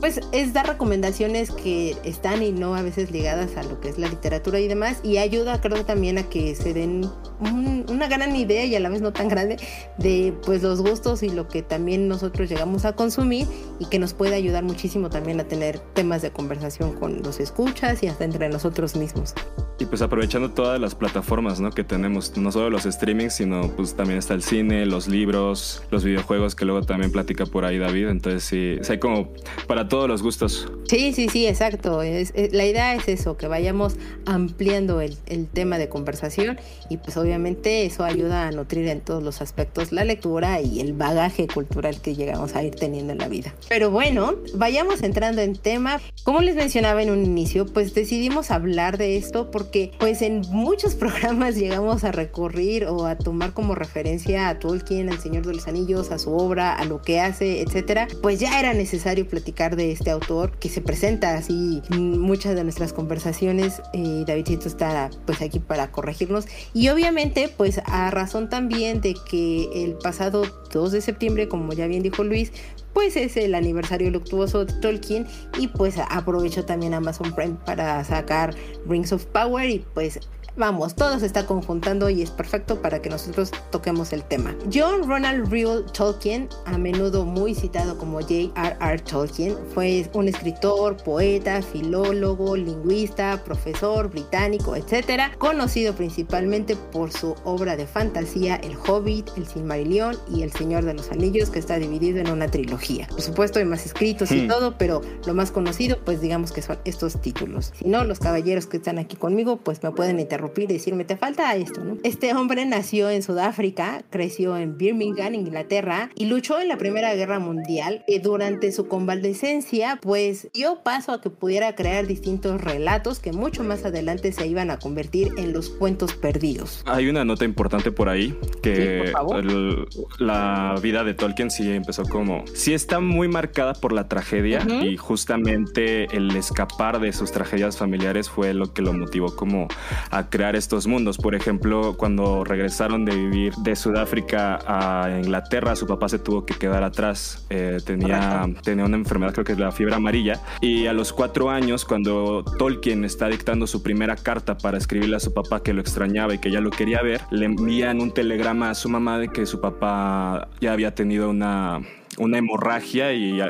pues 0.00 0.20
es 0.32 0.52
dar 0.52 0.66
recomendaciones 0.68 1.50
que 1.50 1.96
están 2.04 2.42
y 2.42 2.52
no 2.52 2.74
a 2.74 2.82
veces 2.82 3.10
ligadas 3.10 3.56
a 3.56 3.62
lo 3.62 3.80
que 3.80 3.88
es 3.88 3.98
la 3.98 4.08
literatura 4.08 4.60
y 4.60 4.68
demás 4.68 4.98
y 5.02 5.18
ayuda 5.18 5.60
creo 5.60 5.84
también 5.84 6.18
a 6.18 6.24
que 6.24 6.54
se 6.54 6.74
den 6.74 7.08
un- 7.40 7.84
una 7.88 8.06
gran 8.08 8.34
idea 8.36 8.64
y 8.64 8.74
a 8.74 8.80
la 8.80 8.88
vez 8.88 9.00
no 9.00 9.12
tan 9.12 9.28
grande 9.28 9.56
de 9.98 10.34
pues 10.44 10.62
los 10.62 10.80
gustos 10.80 11.22
y 11.22 11.30
lo 11.30 11.48
que 11.48 11.62
también 11.62 12.08
nosotros 12.08 12.48
llegamos 12.48 12.84
a 12.84 12.92
consumir 12.94 13.46
y 13.78 13.86
que 13.86 13.98
nos 13.98 14.14
puede 14.14 14.34
ayudar 14.34 14.64
muchísimo 14.64 15.10
también 15.10 15.40
a 15.40 15.44
tener 15.44 15.78
temas 15.78 16.22
de 16.22 16.30
conversación 16.30 16.92
con 16.94 17.22
los 17.22 17.40
escuchas 17.40 18.02
y 18.02 18.08
hasta 18.08 18.24
entre 18.24 18.48
nosotros 18.48 18.96
mismos. 18.96 19.34
Y 19.78 19.84
pues 19.84 20.00
aprovechando 20.00 20.50
todas 20.52 20.80
las 20.80 20.94
plataformas 20.94 21.60
¿no? 21.60 21.70
que 21.70 21.84
tenemos, 21.84 22.36
no 22.38 22.50
solo 22.50 22.70
los 22.70 22.84
streamings, 22.84 23.34
sino 23.34 23.70
pues 23.76 23.94
también 23.94 24.18
está 24.18 24.32
el 24.34 24.42
cine, 24.42 24.86
los 24.86 25.06
libros, 25.06 25.82
los 25.90 26.02
videojuegos 26.04 26.54
que 26.54 26.64
luego 26.64 26.82
también 26.82 27.12
platica 27.12 27.44
por 27.44 27.64
ahí 27.66 27.76
David. 27.78 28.08
Entonces 28.08 28.44
sí, 28.44 28.78
hay 28.90 28.98
como 28.98 29.28
para 29.66 29.85
todos 29.88 30.08
los 30.08 30.22
gustos. 30.22 30.70
Sí, 30.88 31.12
sí, 31.12 31.28
sí, 31.28 31.46
exacto. 31.46 32.02
Es, 32.02 32.32
es- 32.34 32.52
la 32.52 32.64
idea 32.66 32.94
es 32.94 33.08
eso, 33.08 33.36
que 33.36 33.46
vayamos 33.48 33.96
ampliando 34.24 35.00
el, 35.00 35.16
el 35.26 35.46
tema 35.46 35.78
de 35.78 35.88
conversación 35.88 36.58
y 36.90 36.96
pues 36.98 37.16
obviamente 37.16 37.86
eso 37.86 38.04
ayuda 38.04 38.46
a 38.48 38.50
nutrir 38.52 38.88
en 38.88 39.00
todos 39.00 39.22
los 39.22 39.40
aspectos 39.40 39.92
la 39.92 40.04
lectura 40.04 40.60
y 40.60 40.80
el 40.80 40.92
bagaje 40.92 41.46
cultural 41.46 42.00
que 42.00 42.14
llegamos 42.14 42.54
a 42.54 42.62
ir 42.62 42.74
teniendo 42.74 43.12
en 43.12 43.18
la 43.18 43.28
vida. 43.28 43.54
Pero 43.68 43.90
bueno, 43.90 44.34
vayamos 44.54 45.02
entrando 45.02 45.42
en 45.42 45.54
tema. 45.56 46.00
Como 46.24 46.40
les 46.40 46.56
mencionaba 46.56 47.02
en 47.02 47.10
un 47.10 47.24
inicio, 47.24 47.66
pues 47.66 47.94
decidimos 47.94 48.50
hablar 48.50 48.98
de 48.98 49.16
esto 49.16 49.50
porque 49.50 49.92
pues 49.98 50.22
en 50.22 50.40
muchos 50.50 50.94
programas 50.96 51.56
llegamos 51.56 52.04
a 52.04 52.12
recurrir 52.12 52.86
o 52.86 53.06
a 53.06 53.16
tomar 53.16 53.52
como 53.52 53.74
referencia 53.74 54.48
a 54.48 54.58
Tolkien, 54.58 55.08
al 55.10 55.18
Señor 55.18 55.46
de 55.46 55.54
los 55.54 55.68
Anillos, 55.68 56.10
a 56.10 56.18
su 56.18 56.32
obra, 56.32 56.74
a 56.74 56.84
lo 56.84 57.02
que 57.02 57.20
hace, 57.20 57.60
etcétera. 57.62 58.08
Pues 58.22 58.40
ya 58.40 58.58
era 58.58 58.74
necesario 58.74 59.26
platicar 59.28 59.75
de 59.76 59.92
este 59.92 60.10
autor 60.10 60.58
que 60.58 60.68
se 60.68 60.80
presenta 60.80 61.34
así 61.36 61.82
en 61.90 62.18
muchas 62.18 62.54
de 62.54 62.64
nuestras 62.64 62.92
conversaciones. 62.92 63.82
Eh, 63.92 64.24
Davidcito 64.26 64.68
está 64.68 65.10
pues 65.26 65.42
aquí 65.42 65.60
para 65.60 65.92
corregirnos 65.92 66.46
y 66.74 66.88
obviamente 66.88 67.48
pues 67.54 67.80
a 67.84 68.10
razón 68.10 68.48
también 68.48 69.00
de 69.00 69.14
que 69.30 69.84
el 69.84 69.94
pasado 69.94 70.42
2 70.72 70.92
de 70.92 71.00
septiembre, 71.00 71.48
como 71.48 71.72
ya 71.72 71.86
bien 71.86 72.02
dijo 72.02 72.24
Luis, 72.24 72.52
pues 72.96 73.14
es 73.16 73.36
el 73.36 73.54
aniversario 73.54 74.10
luctuoso 74.10 74.64
de 74.64 74.72
Tolkien 74.80 75.26
y 75.58 75.68
pues 75.68 75.96
aprovecho 75.98 76.64
también 76.64 76.94
Amazon 76.94 77.34
Prime 77.34 77.56
para 77.66 78.02
sacar 78.04 78.54
Rings 78.88 79.12
of 79.12 79.26
Power 79.26 79.68
y 79.68 79.84
pues 79.92 80.18
vamos, 80.56 80.94
todo 80.94 81.18
se 81.18 81.26
está 81.26 81.46
conjuntando 81.46 82.08
y 82.08 82.22
es 82.22 82.30
perfecto 82.30 82.80
para 82.80 83.00
que 83.02 83.10
nosotros 83.10 83.50
toquemos 83.70 84.12
el 84.12 84.22
tema. 84.24 84.54
John 84.72 85.06
Ronald 85.06 85.50
Reuel 85.50 85.84
Tolkien, 85.92 86.48
a 86.64 86.78
menudo 86.78 87.24
muy 87.24 87.54
citado 87.54 87.98
como 87.98 88.20
J.R.R. 88.20 88.98
Tolkien, 89.02 89.56
fue 89.74 90.08
un 90.14 90.28
escritor, 90.28 90.96
poeta, 90.96 91.60
filólogo, 91.62 92.56
lingüista, 92.56 93.42
profesor 93.44 94.10
británico, 94.10 94.76
etcétera, 94.76 95.32
conocido 95.38 95.94
principalmente 95.94 96.76
por 96.76 97.12
su 97.12 97.34
obra 97.44 97.76
de 97.76 97.86
fantasía 97.86 98.56
El 98.56 98.76
Hobbit, 98.76 99.28
El 99.36 99.46
Silmarillion 99.46 100.16
y 100.32 100.42
El 100.42 100.52
Señor 100.52 100.84
de 100.84 100.94
los 100.94 101.10
Anillos, 101.10 101.50
que 101.50 101.58
está 101.58 101.78
dividido 101.78 102.18
en 102.18 102.30
una 102.30 102.48
trilogía. 102.48 103.06
Por 103.08 103.20
supuesto, 103.20 103.58
hay 103.58 103.64
más 103.64 103.84
escritos 103.84 104.30
y 104.32 104.42
Hmm. 104.42 104.48
todo, 104.48 104.78
pero 104.78 105.00
lo 105.26 105.34
más 105.34 105.50
conocido, 105.50 105.98
pues 106.04 106.20
digamos 106.20 106.52
que 106.52 106.62
son 106.62 106.78
estos 106.84 107.20
títulos. 107.20 107.72
Si 107.78 107.86
no, 107.88 108.04
los 108.04 108.18
caballeros 108.18 108.66
que 108.66 108.78
están 108.78 108.98
aquí 108.98 109.16
conmigo, 109.16 109.58
pues 109.58 109.82
me 109.82 109.90
pueden 109.90 110.18
interrumpir 110.20 110.45
y 110.56 110.66
decirme, 110.66 111.04
te 111.04 111.16
falta 111.16 111.54
esto, 111.56 111.82
¿no? 111.84 111.96
Este 112.02 112.32
hombre 112.34 112.64
nació 112.66 113.10
en 113.10 113.22
Sudáfrica, 113.22 114.02
creció 114.10 114.56
en 114.56 114.76
Birmingham, 114.78 115.34
Inglaterra, 115.34 116.10
y 116.14 116.26
luchó 116.26 116.60
en 116.60 116.68
la 116.68 116.76
Primera 116.76 117.14
Guerra 117.14 117.38
Mundial. 117.38 118.04
Y 118.06 118.18
durante 118.20 118.72
su 118.72 118.86
convalecencia, 118.88 119.98
pues 120.00 120.48
dio 120.54 120.82
paso 120.82 121.12
a 121.12 121.20
que 121.20 121.30
pudiera 121.30 121.74
crear 121.74 122.06
distintos 122.06 122.60
relatos 122.60 123.18
que 123.18 123.32
mucho 123.32 123.64
más 123.64 123.84
adelante 123.84 124.32
se 124.32 124.46
iban 124.46 124.70
a 124.70 124.78
convertir 124.78 125.28
en 125.36 125.52
los 125.52 125.68
cuentos 125.70 126.14
perdidos. 126.14 126.82
Hay 126.86 127.08
una 127.08 127.24
nota 127.24 127.44
importante 127.44 127.92
por 127.92 128.08
ahí 128.08 128.36
Sí, 128.42 128.50
que 128.62 128.98
por 129.04 129.10
favor. 129.12 129.38
el- 129.38 129.86
la 130.18 130.74
vida 130.82 131.04
de 131.04 131.14
Tolkien 131.14 131.50
sí 131.50 131.70
empezó 131.70 132.02
como 132.04 132.44
sí 132.54 132.72
está 132.74 133.00
muy 133.00 133.28
marcada 133.28 133.74
por 133.74 133.92
la 133.92 134.08
tragedia 134.08 134.62
Ujú. 134.66 134.84
y 134.84 134.96
justamente 134.96 136.04
el 136.16 136.34
escapar 136.36 137.00
de 137.00 137.12
sus 137.12 137.32
tragedias 137.32 137.76
familiares 137.76 138.28
fue 138.30 138.54
lo 138.54 138.72
que 138.72 138.82
lo 138.82 138.92
motivó 138.92 139.34
como 139.36 139.68
a 140.10 140.28
crear 140.36 140.54
estos 140.54 140.86
mundos. 140.86 141.16
Por 141.16 141.34
ejemplo, 141.34 141.94
cuando 141.96 142.44
regresaron 142.44 143.06
de 143.06 143.16
vivir 143.16 143.54
de 143.54 143.74
Sudáfrica 143.74 144.58
a 144.66 145.18
Inglaterra, 145.18 145.74
su 145.74 145.86
papá 145.86 146.10
se 146.10 146.18
tuvo 146.18 146.44
que 146.44 146.52
quedar 146.52 146.82
atrás. 146.82 147.46
Eh, 147.48 147.78
tenía, 147.82 148.46
tenía 148.62 148.84
una 148.84 148.98
enfermedad, 148.98 149.32
creo 149.32 149.46
que 149.46 149.52
es 149.52 149.58
la 149.58 149.72
fiebre 149.72 149.94
amarilla. 149.94 150.42
Y 150.60 150.88
a 150.88 150.92
los 150.92 151.14
cuatro 151.14 151.48
años, 151.48 151.86
cuando 151.86 152.44
Tolkien 152.58 153.06
está 153.06 153.28
dictando 153.28 153.66
su 153.66 153.82
primera 153.82 154.14
carta 154.14 154.58
para 154.58 154.76
escribirle 154.76 155.16
a 155.16 155.20
su 155.20 155.32
papá 155.32 155.62
que 155.62 155.72
lo 155.72 155.80
extrañaba 155.80 156.34
y 156.34 156.38
que 156.38 156.50
ya 156.50 156.60
lo 156.60 156.68
quería 156.68 157.00
ver, 157.00 157.22
le 157.30 157.46
envían 157.46 158.02
un 158.02 158.12
telegrama 158.12 158.68
a 158.68 158.74
su 158.74 158.90
mamá 158.90 159.18
de 159.18 159.28
que 159.28 159.46
su 159.46 159.62
papá 159.62 160.48
ya 160.60 160.74
había 160.74 160.94
tenido 160.94 161.30
una, 161.30 161.80
una 162.18 162.36
hemorragia 162.36 163.14
y 163.14 163.40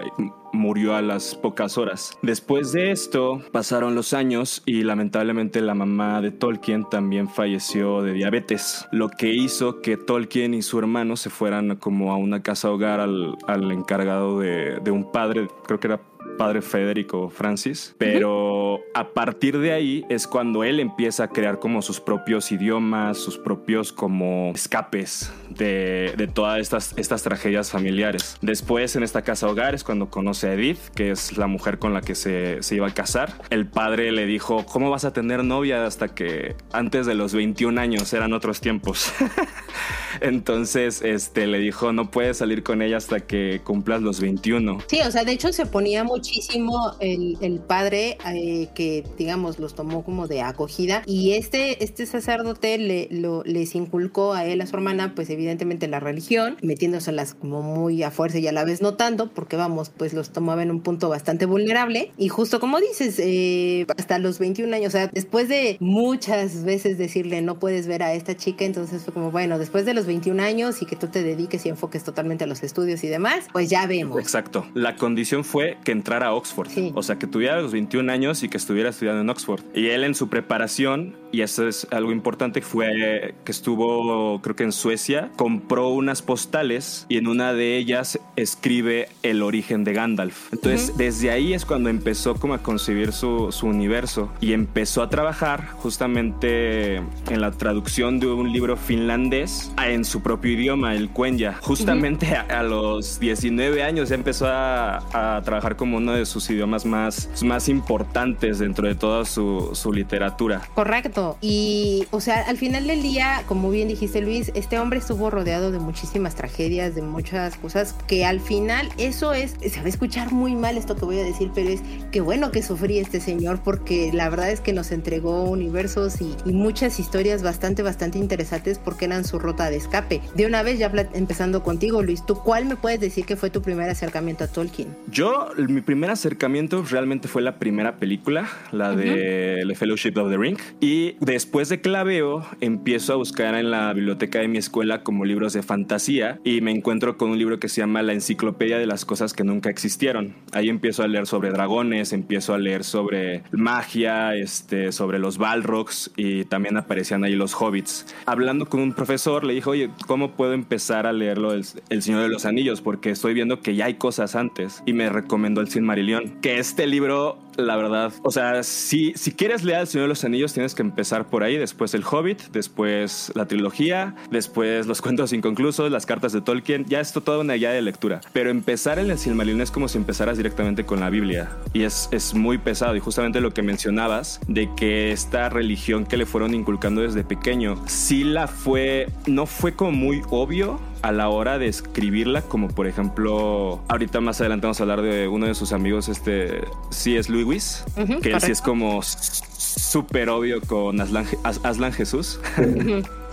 murió 0.57 0.97
a 0.97 1.03
las 1.03 1.35
pocas 1.35 1.79
horas. 1.79 2.19
Después 2.23 2.73
de 2.73 2.91
esto, 2.91 3.41
pasaron 3.53 3.95
los 3.95 4.13
años 4.13 4.63
y 4.67 4.83
lamentablemente 4.83 5.61
la 5.61 5.75
mamá 5.75 6.21
de 6.21 6.33
Tolkien 6.33 6.85
también 6.89 7.29
falleció 7.29 8.03
de 8.03 8.13
diabetes, 8.13 8.87
lo 8.91 9.09
que 9.09 9.33
hizo 9.33 9.81
que 9.81 9.97
Tolkien 9.97 10.55
y 10.55 10.63
su 10.63 10.79
hermano 10.79 11.17
se 11.17 11.31
fueran 11.31 11.77
como 11.77 12.13
a 12.13 12.17
una 12.17 12.43
casa 12.43 12.71
hogar 12.71 13.01
al, 13.01 13.37
al 13.47 13.71
encargado 13.71 14.41
de, 14.41 14.81
de 14.81 14.91
un 14.91 15.13
padre, 15.13 15.49
creo 15.67 15.79
que 15.79 15.87
era 15.89 16.01
padre 16.37 16.63
Federico 16.63 17.31
Francis, 17.31 17.95
pero 17.99 18.81
a 18.95 19.09
partir 19.13 19.59
de 19.59 19.73
ahí 19.73 20.05
es 20.09 20.27
cuando 20.27 20.65
él 20.65 20.81
empieza 20.81 21.25
a 21.25 21.29
crear 21.29 21.59
como 21.59 21.83
sus 21.83 22.01
propios 22.01 22.53
idiomas, 22.53 23.19
sus 23.19 23.39
propios 23.39 23.93
como 23.93 24.53
escapes 24.55 25.33
de, 25.51 26.15
de 26.17 26.27
todas 26.27 26.61
estas, 26.61 26.95
estas 26.97 27.23
tragedias 27.23 27.71
familiares. 27.71 28.37
Después 28.41 28.97
en 28.97 29.03
esta 29.03 29.23
casa 29.23 29.49
hogar 29.49 29.75
es 29.75 29.85
cuando 29.85 30.11
conoce 30.11 30.49
a 30.49 30.55
Edith, 30.55 30.79
que 30.95 31.11
es 31.11 31.37
la 31.37 31.47
mujer 31.47 31.79
con 31.79 31.95
la 31.95 32.01
que 32.01 32.15
se, 32.15 32.63
se 32.63 32.77
iba 32.77 32.87
a 32.87 32.95
casar. 32.95 33.33
El 33.51 33.67
padre 33.67 34.13
le 34.13 34.27
dijo, 34.27 34.65
¿cómo 34.67 34.91
vas 34.91 35.05
a 35.05 35.13
tener 35.13 35.45
novia 35.45 35.87
hasta 35.87 36.15
que 36.15 36.57
antes 36.73 37.07
de 37.07 37.15
los 37.15 37.35
21 37.35 37.81
años 37.81 38.13
eran 38.13 38.33
otros 38.33 38.61
tiempos? 38.61 39.13
Entonces 40.21 41.03
este, 41.03 41.47
le 41.47 41.59
dijo, 41.59 41.93
no 41.93 42.11
puedes 42.11 42.39
salir 42.39 42.63
con 42.63 42.83
ella 42.83 42.97
hasta 42.97 43.21
que 43.21 43.61
cumplas 43.65 44.03
los 44.03 44.21
21. 44.21 44.79
Sí, 44.89 45.01
o 45.01 45.11
sea, 45.11 45.25
de 45.25 45.33
hecho 45.33 45.53
se 45.53 45.67
ponía 45.67 46.05
muchísimo 46.27 46.97
el, 47.01 47.39
el 47.41 47.61
padre 47.61 48.19
eh, 48.27 48.69
que 48.75 49.05
digamos, 49.17 49.59
los 49.59 49.75
tomó 49.75 50.05
como 50.05 50.27
de 50.27 50.43
acogida. 50.43 51.03
Y 51.07 51.33
este, 51.33 51.83
este 51.85 52.07
sacerdote 52.07 52.79
le, 52.79 53.09
lo, 53.11 53.43
les 53.45 53.75
inculcó 53.75 54.35
a 54.35 54.45
él, 54.45 54.61
a 54.61 54.67
su 54.67 54.77
hermana, 54.77 55.15
pues 55.15 55.31
evidentemente 55.31 55.89
la 55.89 56.01
religión, 56.01 56.57
metiéndoselas 56.63 57.35
como 57.35 57.63
muy 57.63 58.03
a 58.03 58.11
fuerza 58.11 58.39
y 58.39 58.47
a 58.49 58.53
la 58.53 58.65
vez 58.65 58.83
notando, 58.83 59.31
porque 59.33 59.57
vamos, 59.57 59.91
pues 59.91 60.13
los 60.13 60.31
tomaba 60.31 60.63
en 60.63 60.71
un 60.71 60.81
punto 60.81 61.09
bastante 61.09 61.47
vulnerable. 61.47 62.13
Y 62.17 62.29
justo 62.29 62.61
como 62.61 62.81
dices, 62.81 63.19
eh, 63.19 63.87
hasta 63.97 64.19
los 64.19 64.39
21 64.39 64.75
años, 64.75 64.89
o 64.89 64.93
sea, 64.93 65.09
después 65.09 65.49
de 65.49 65.77
muchas 65.81 66.65
veces 66.65 66.99
decirle 66.99 67.43
no 67.43 67.59
puedes 67.59 67.87
ver 67.87 68.03
a 68.03 68.15
esta 68.15 68.37
chica, 68.37 68.65
entonces 68.65 69.03
fue 69.03 69.15
como, 69.15 69.31
bueno, 69.31 69.59
después 69.59 69.85
de 69.85 69.95
los 69.95 70.07
21 70.07 70.43
años 70.43 70.83
y 70.83 70.87
que 70.87 70.97
tú 70.97 71.09
te 71.09 71.23
dediques 71.23 71.65
y 71.67 71.69
enfoques 71.69 72.05
totalmente 72.05 72.45
a 72.45 72.47
los 72.47 72.63
estudios 72.63 73.05
y 73.05 73.09
demás, 73.09 73.47
pues 73.53 73.71
ya 73.71 73.87
vemos. 73.87 74.21
Exacto. 74.21 74.67
La 74.75 74.97
condición 74.97 75.45
fue 75.45 75.77
que 75.85 75.93
entrara 75.93 76.16
a 76.23 76.35
Oxford. 76.35 76.69
O 76.95 77.03
sea, 77.03 77.19
que 77.19 77.27
tuviera 77.27 77.61
los 77.61 77.73
21 77.73 78.11
años 78.13 78.43
y 78.43 78.49
que 78.49 78.57
estuviera 78.57 78.91
estudiando 78.91 79.21
en 79.21 79.31
Oxford. 79.31 79.63
Y 79.75 79.89
él 79.89 80.05
en 80.05 80.15
su 80.15 80.29
preparación, 80.29 81.17
y 81.37 81.43
eso 81.43 81.69
es 81.69 81.87
algo 81.91 82.13
importante, 82.13 82.63
fue 82.63 83.35
que 83.45 83.53
estuvo, 83.53 84.41
creo 84.41 84.57
que 84.57 84.63
en 84.63 84.73
Suecia, 84.73 85.31
compró 85.37 85.91
unas 85.91 86.23
postales 86.23 87.05
y 87.11 87.19
en 87.19 87.27
una 87.27 87.53
de 87.53 87.77
ellas 87.77 88.19
escribe 88.37 89.11
el 89.23 89.43
origen 89.43 89.85
de 89.85 89.93
Gandalf. 89.93 90.51
Entonces, 90.51 90.97
desde 90.97 91.31
ahí 91.31 91.53
es 91.53 91.67
cuando 91.67 91.91
empezó 91.91 92.37
como 92.37 92.55
a 92.55 92.63
concebir 92.63 93.13
su, 93.13 93.53
su 93.53 93.67
universo 93.67 94.33
y 94.41 94.55
empezó 94.55 95.03
a 95.03 95.11
trabajar 95.11 95.69
justamente 95.73 96.97
en 96.97 97.41
la 97.43 97.51
traducción 97.51 98.19
de 98.19 98.29
un 98.29 98.51
libro 98.51 98.79
finlandés 98.79 99.71
en 99.85 100.07
su 100.07 100.23
propio 100.23 100.53
idioma, 100.53 100.95
el 100.95 101.11
Quenya. 101.11 101.59
Justamente 101.61 102.35
a, 102.35 102.63
los 102.63 103.21
19 103.21 103.83
años 103.83 104.09
ya 104.09 104.15
empezó 104.15 104.47
a, 104.47 105.37
a, 105.37 105.43
trabajar 105.43 105.77
como 105.77 105.99
uno 105.99 106.13
de 106.13 106.25
sus 106.25 106.49
idiomas 106.49 106.87
más, 106.87 107.29
más 107.45 107.69
importantes 107.69 108.59
dentro 108.59 108.89
de 108.89 108.95
toda 108.95 109.27
su, 109.27 109.73
su 109.75 109.93
literatura. 109.93 110.63
Correcto. 110.75 111.26
Y, 111.41 112.07
o 112.11 112.21
sea, 112.21 112.43
al 112.43 112.57
final 112.57 112.87
del 112.87 113.03
día, 113.03 113.43
como 113.47 113.71
bien 113.71 113.89
dijiste 113.89 114.21
Luis, 114.21 114.53
este 114.55 114.79
hombre 114.79 114.99
estuvo 114.99 115.31
rodeado 115.31 115.71
de 115.71 115.79
muchísimas 115.79 116.35
tragedias, 116.35 116.95
de 116.95 117.03
muchas 117.03 117.57
cosas 117.57 117.95
que 118.07 118.25
al 118.25 118.41
final 118.41 118.89
eso 118.99 119.33
es, 119.33 119.57
se 119.61 119.81
va 119.81 119.87
a 119.87 119.89
escuchar 119.89 120.33
muy 120.33 120.55
mal 120.55 120.77
esto 120.77 120.97
que 120.97 121.05
voy 121.05 121.19
a 121.19 121.25
decir, 121.25 121.51
pero 121.55 121.71
es 121.71 121.81
que 122.13 122.21
bueno 122.21 122.51
que 122.51 122.63
sufrí 122.63 122.99
este 122.99 123.21
señor 123.21 123.61
porque 123.63 124.11
la 124.13 124.29
verdad 124.29 124.51
es 124.51 124.61
que 124.61 124.73
nos 124.73 124.93
entregó 124.93 125.45
universos 125.45 126.21
y, 126.21 126.35
y 126.45 126.53
muchas 126.53 126.99
historias 127.01 127.43
bastante, 127.43 127.83
bastante 127.83 128.19
interesantes 128.19 128.79
porque 128.79 129.07
eran 129.07 129.25
su 129.25 129.39
rota 129.39 129.71
de 129.71 129.77
escape. 129.77 130.21
De 130.35 130.47
una 130.47 130.63
vez, 130.63 130.79
ya 130.79 130.91
empezando 131.15 131.63
contigo, 131.63 132.03
Luis, 132.03 132.25
¿tú 132.25 132.37
cuál 132.37 132.67
me 132.67 132.77
puedes 132.77 133.01
decir 133.01 133.25
que 133.25 133.37
fue 133.37 133.51
tu 133.51 133.63
primer 133.63 133.91
acercamiento 133.91 134.45
a 134.45 134.49
Tolkien? 134.49 134.89
Yo, 135.11 135.51
mi 135.57 135.81
primer 135.81 136.11
acercamiento 136.11 136.83
realmente 136.83 137.29
fue 137.29 137.43
la 137.43 137.59
primera 137.59 137.97
película, 137.97 138.49
la 138.73 138.95
de 138.95 139.65
The 139.67 139.75
Fellowship 139.75 140.15
of 140.17 140.31
the 140.31 140.37
Ring. 140.37 140.59
Y 140.81 141.06
después 141.21 141.69
de 141.69 141.81
que 141.81 141.89
la 141.89 142.05
veo, 142.05 142.45
empiezo 142.61 143.13
a 143.13 143.17
buscar 143.17 143.55
en 143.55 143.71
la 143.71 143.93
biblioteca 143.93 144.41
de 144.41 144.49
mi 144.49 144.59
escuela 144.59 145.03
como 145.03 145.25
libros 145.25 145.53
de 145.53 145.63
fantasía 145.63 146.41
y 146.45 146.61
me 146.61 146.71
encuentro 146.71 147.17
con 147.17 147.31
un 147.31 147.39
libro 147.39 147.59
que 147.59 147.69
se 147.69 147.81
llama 147.81 148.03
La 148.03 148.13
Enciclopedia 148.13 148.79
de 148.79 148.87
las 148.87 149.05
Cosas 149.05 149.33
que 149.33 149.45
Nunca 149.45 149.71
Existieron. 149.71 150.35
Ahí 150.53 150.69
empiezo 150.69 151.03
a 151.03 151.09
leer 151.09 151.27
sobre 151.27 151.51
dragones, 151.51 152.13
empiezo 152.13 152.55
a 152.55 152.59
leer 152.59 152.85
sobre 152.85 153.43
magia, 153.53 154.35
este, 154.35 154.93
sobre 154.93 155.19
los 155.19 155.39
Balrogs 155.39 156.11
y 156.17 156.45
también 156.45 156.77
aparecían 156.77 157.25
ahí 157.25 157.35
los 157.35 157.55
hobbits. 157.55 158.07
Hablando 158.27 158.67
con 158.67 158.81
un 158.81 158.93
profesor, 158.93 159.45
le 159.45 159.55
dijo, 159.55 159.71
oye, 159.71 159.91
¿cómo 160.07 160.33
puedo 160.33 160.53
empezar 160.53 161.07
a 161.07 161.13
leerlo 161.13 161.53
el, 161.53 161.65
el 161.89 162.03
Señor 162.03 162.23
de 162.23 162.29
los 162.29 162.47
Anillos? 162.47 162.81
Porque 162.81 163.11
estoy 163.11 163.35
viendo 163.35 163.61
que 163.61 163.75
ya 163.75 163.87
hay 163.87 163.95
cosas 163.95 164.37
antes. 164.37 164.83
Y 164.87 164.93
me 164.93 165.09
recomendó 165.09 165.61
el 165.61 165.69
Silmarillion, 165.69 166.41
que 166.41 166.59
este 166.59 166.87
libro 166.87 167.39
la 167.57 167.77
verdad. 167.77 168.13
O 168.23 168.31
sea, 168.31 168.63
si, 168.63 169.13
si 169.15 169.33
quieres 169.33 169.65
leer 169.65 169.81
El 169.81 169.87
Señor 169.87 170.05
de 170.05 170.09
los 170.09 170.25
Anillos, 170.25 170.53
tienes 170.53 170.75
que 170.75 170.83
empezar 170.83 171.27
por 171.27 171.43
ahí, 171.43 171.57
después 171.57 171.95
El 171.95 172.05
Hobbit, 172.05 172.43
después 172.53 173.33
la 173.35 173.47
trilogía, 173.47 174.15
después 174.31 174.87
los 174.87 175.03
cuentos 175.07 175.33
inconclusos, 175.33 175.91
las 175.91 176.07
cartas 176.07 176.33
de 176.33 176.41
Tolkien. 176.41 176.85
Ya 176.87 177.01
esto 177.01 177.21
toda 177.21 177.39
una 177.39 177.55
guía 177.55 177.71
de 177.71 177.83
lectura. 177.83 178.21
Pero 178.33 178.51
empezar 178.51 178.99
en 178.99 179.11
el 179.11 179.19
Silmarillion 179.19 179.61
es 179.61 179.71
como 179.71 179.89
si 179.89 179.99
empezaras 179.99 180.37
directamente 180.37 180.85
con 180.85 181.01
la 181.01 181.11
Biblia. 181.11 181.51
Y 181.73 181.83
es, 181.83 182.09
es 182.13 182.35
muy 182.35 182.59
pesado. 182.59 182.97
Y 182.97 183.01
justamente 183.01 183.41
lo 183.41 183.53
que 183.53 183.63
mencionabas, 183.63 184.41
de 184.49 184.69
que 184.77 185.13
esta 185.13 185.49
religión 185.49 186.07
que 186.07 186.17
le 186.17 186.27
fueron 186.27 186.55
inculcando 186.55 187.03
desde 187.03 187.25
pequeño, 187.25 187.83
sí 187.87 188.25
la 188.25 188.47
fue, 188.49 189.09
no 189.27 189.47
fue 189.47 189.75
como 189.75 189.93
muy 189.93 190.23
obvio 190.31 190.81
a 191.07 191.13
la 191.13 191.29
hora 191.29 191.57
de 191.59 191.69
escribirla, 191.69 192.43
como 192.43 192.67
por 192.67 192.89
ejemplo, 192.89 193.81
ahorita 193.87 194.21
más 194.21 194.41
adelante 194.41 194.67
vamos 194.67 194.81
a 194.81 194.83
hablar 194.83 195.03
de 195.03 195.29
uno 195.29 195.47
de 195.47 195.55
sus 195.55 195.73
amigos, 195.73 196.09
este 196.09 196.63
C.S. 196.91 197.31
Lewis, 197.31 197.85
que 198.23 198.33
él 198.33 198.41
sí 198.41 198.51
es 198.51 198.61
como 198.61 199.01
súper 199.03 200.31
obvio 200.31 200.61
con 200.61 201.01
Aslan, 201.01 201.27
Aslan 201.45 201.93
Jesús. 201.93 202.41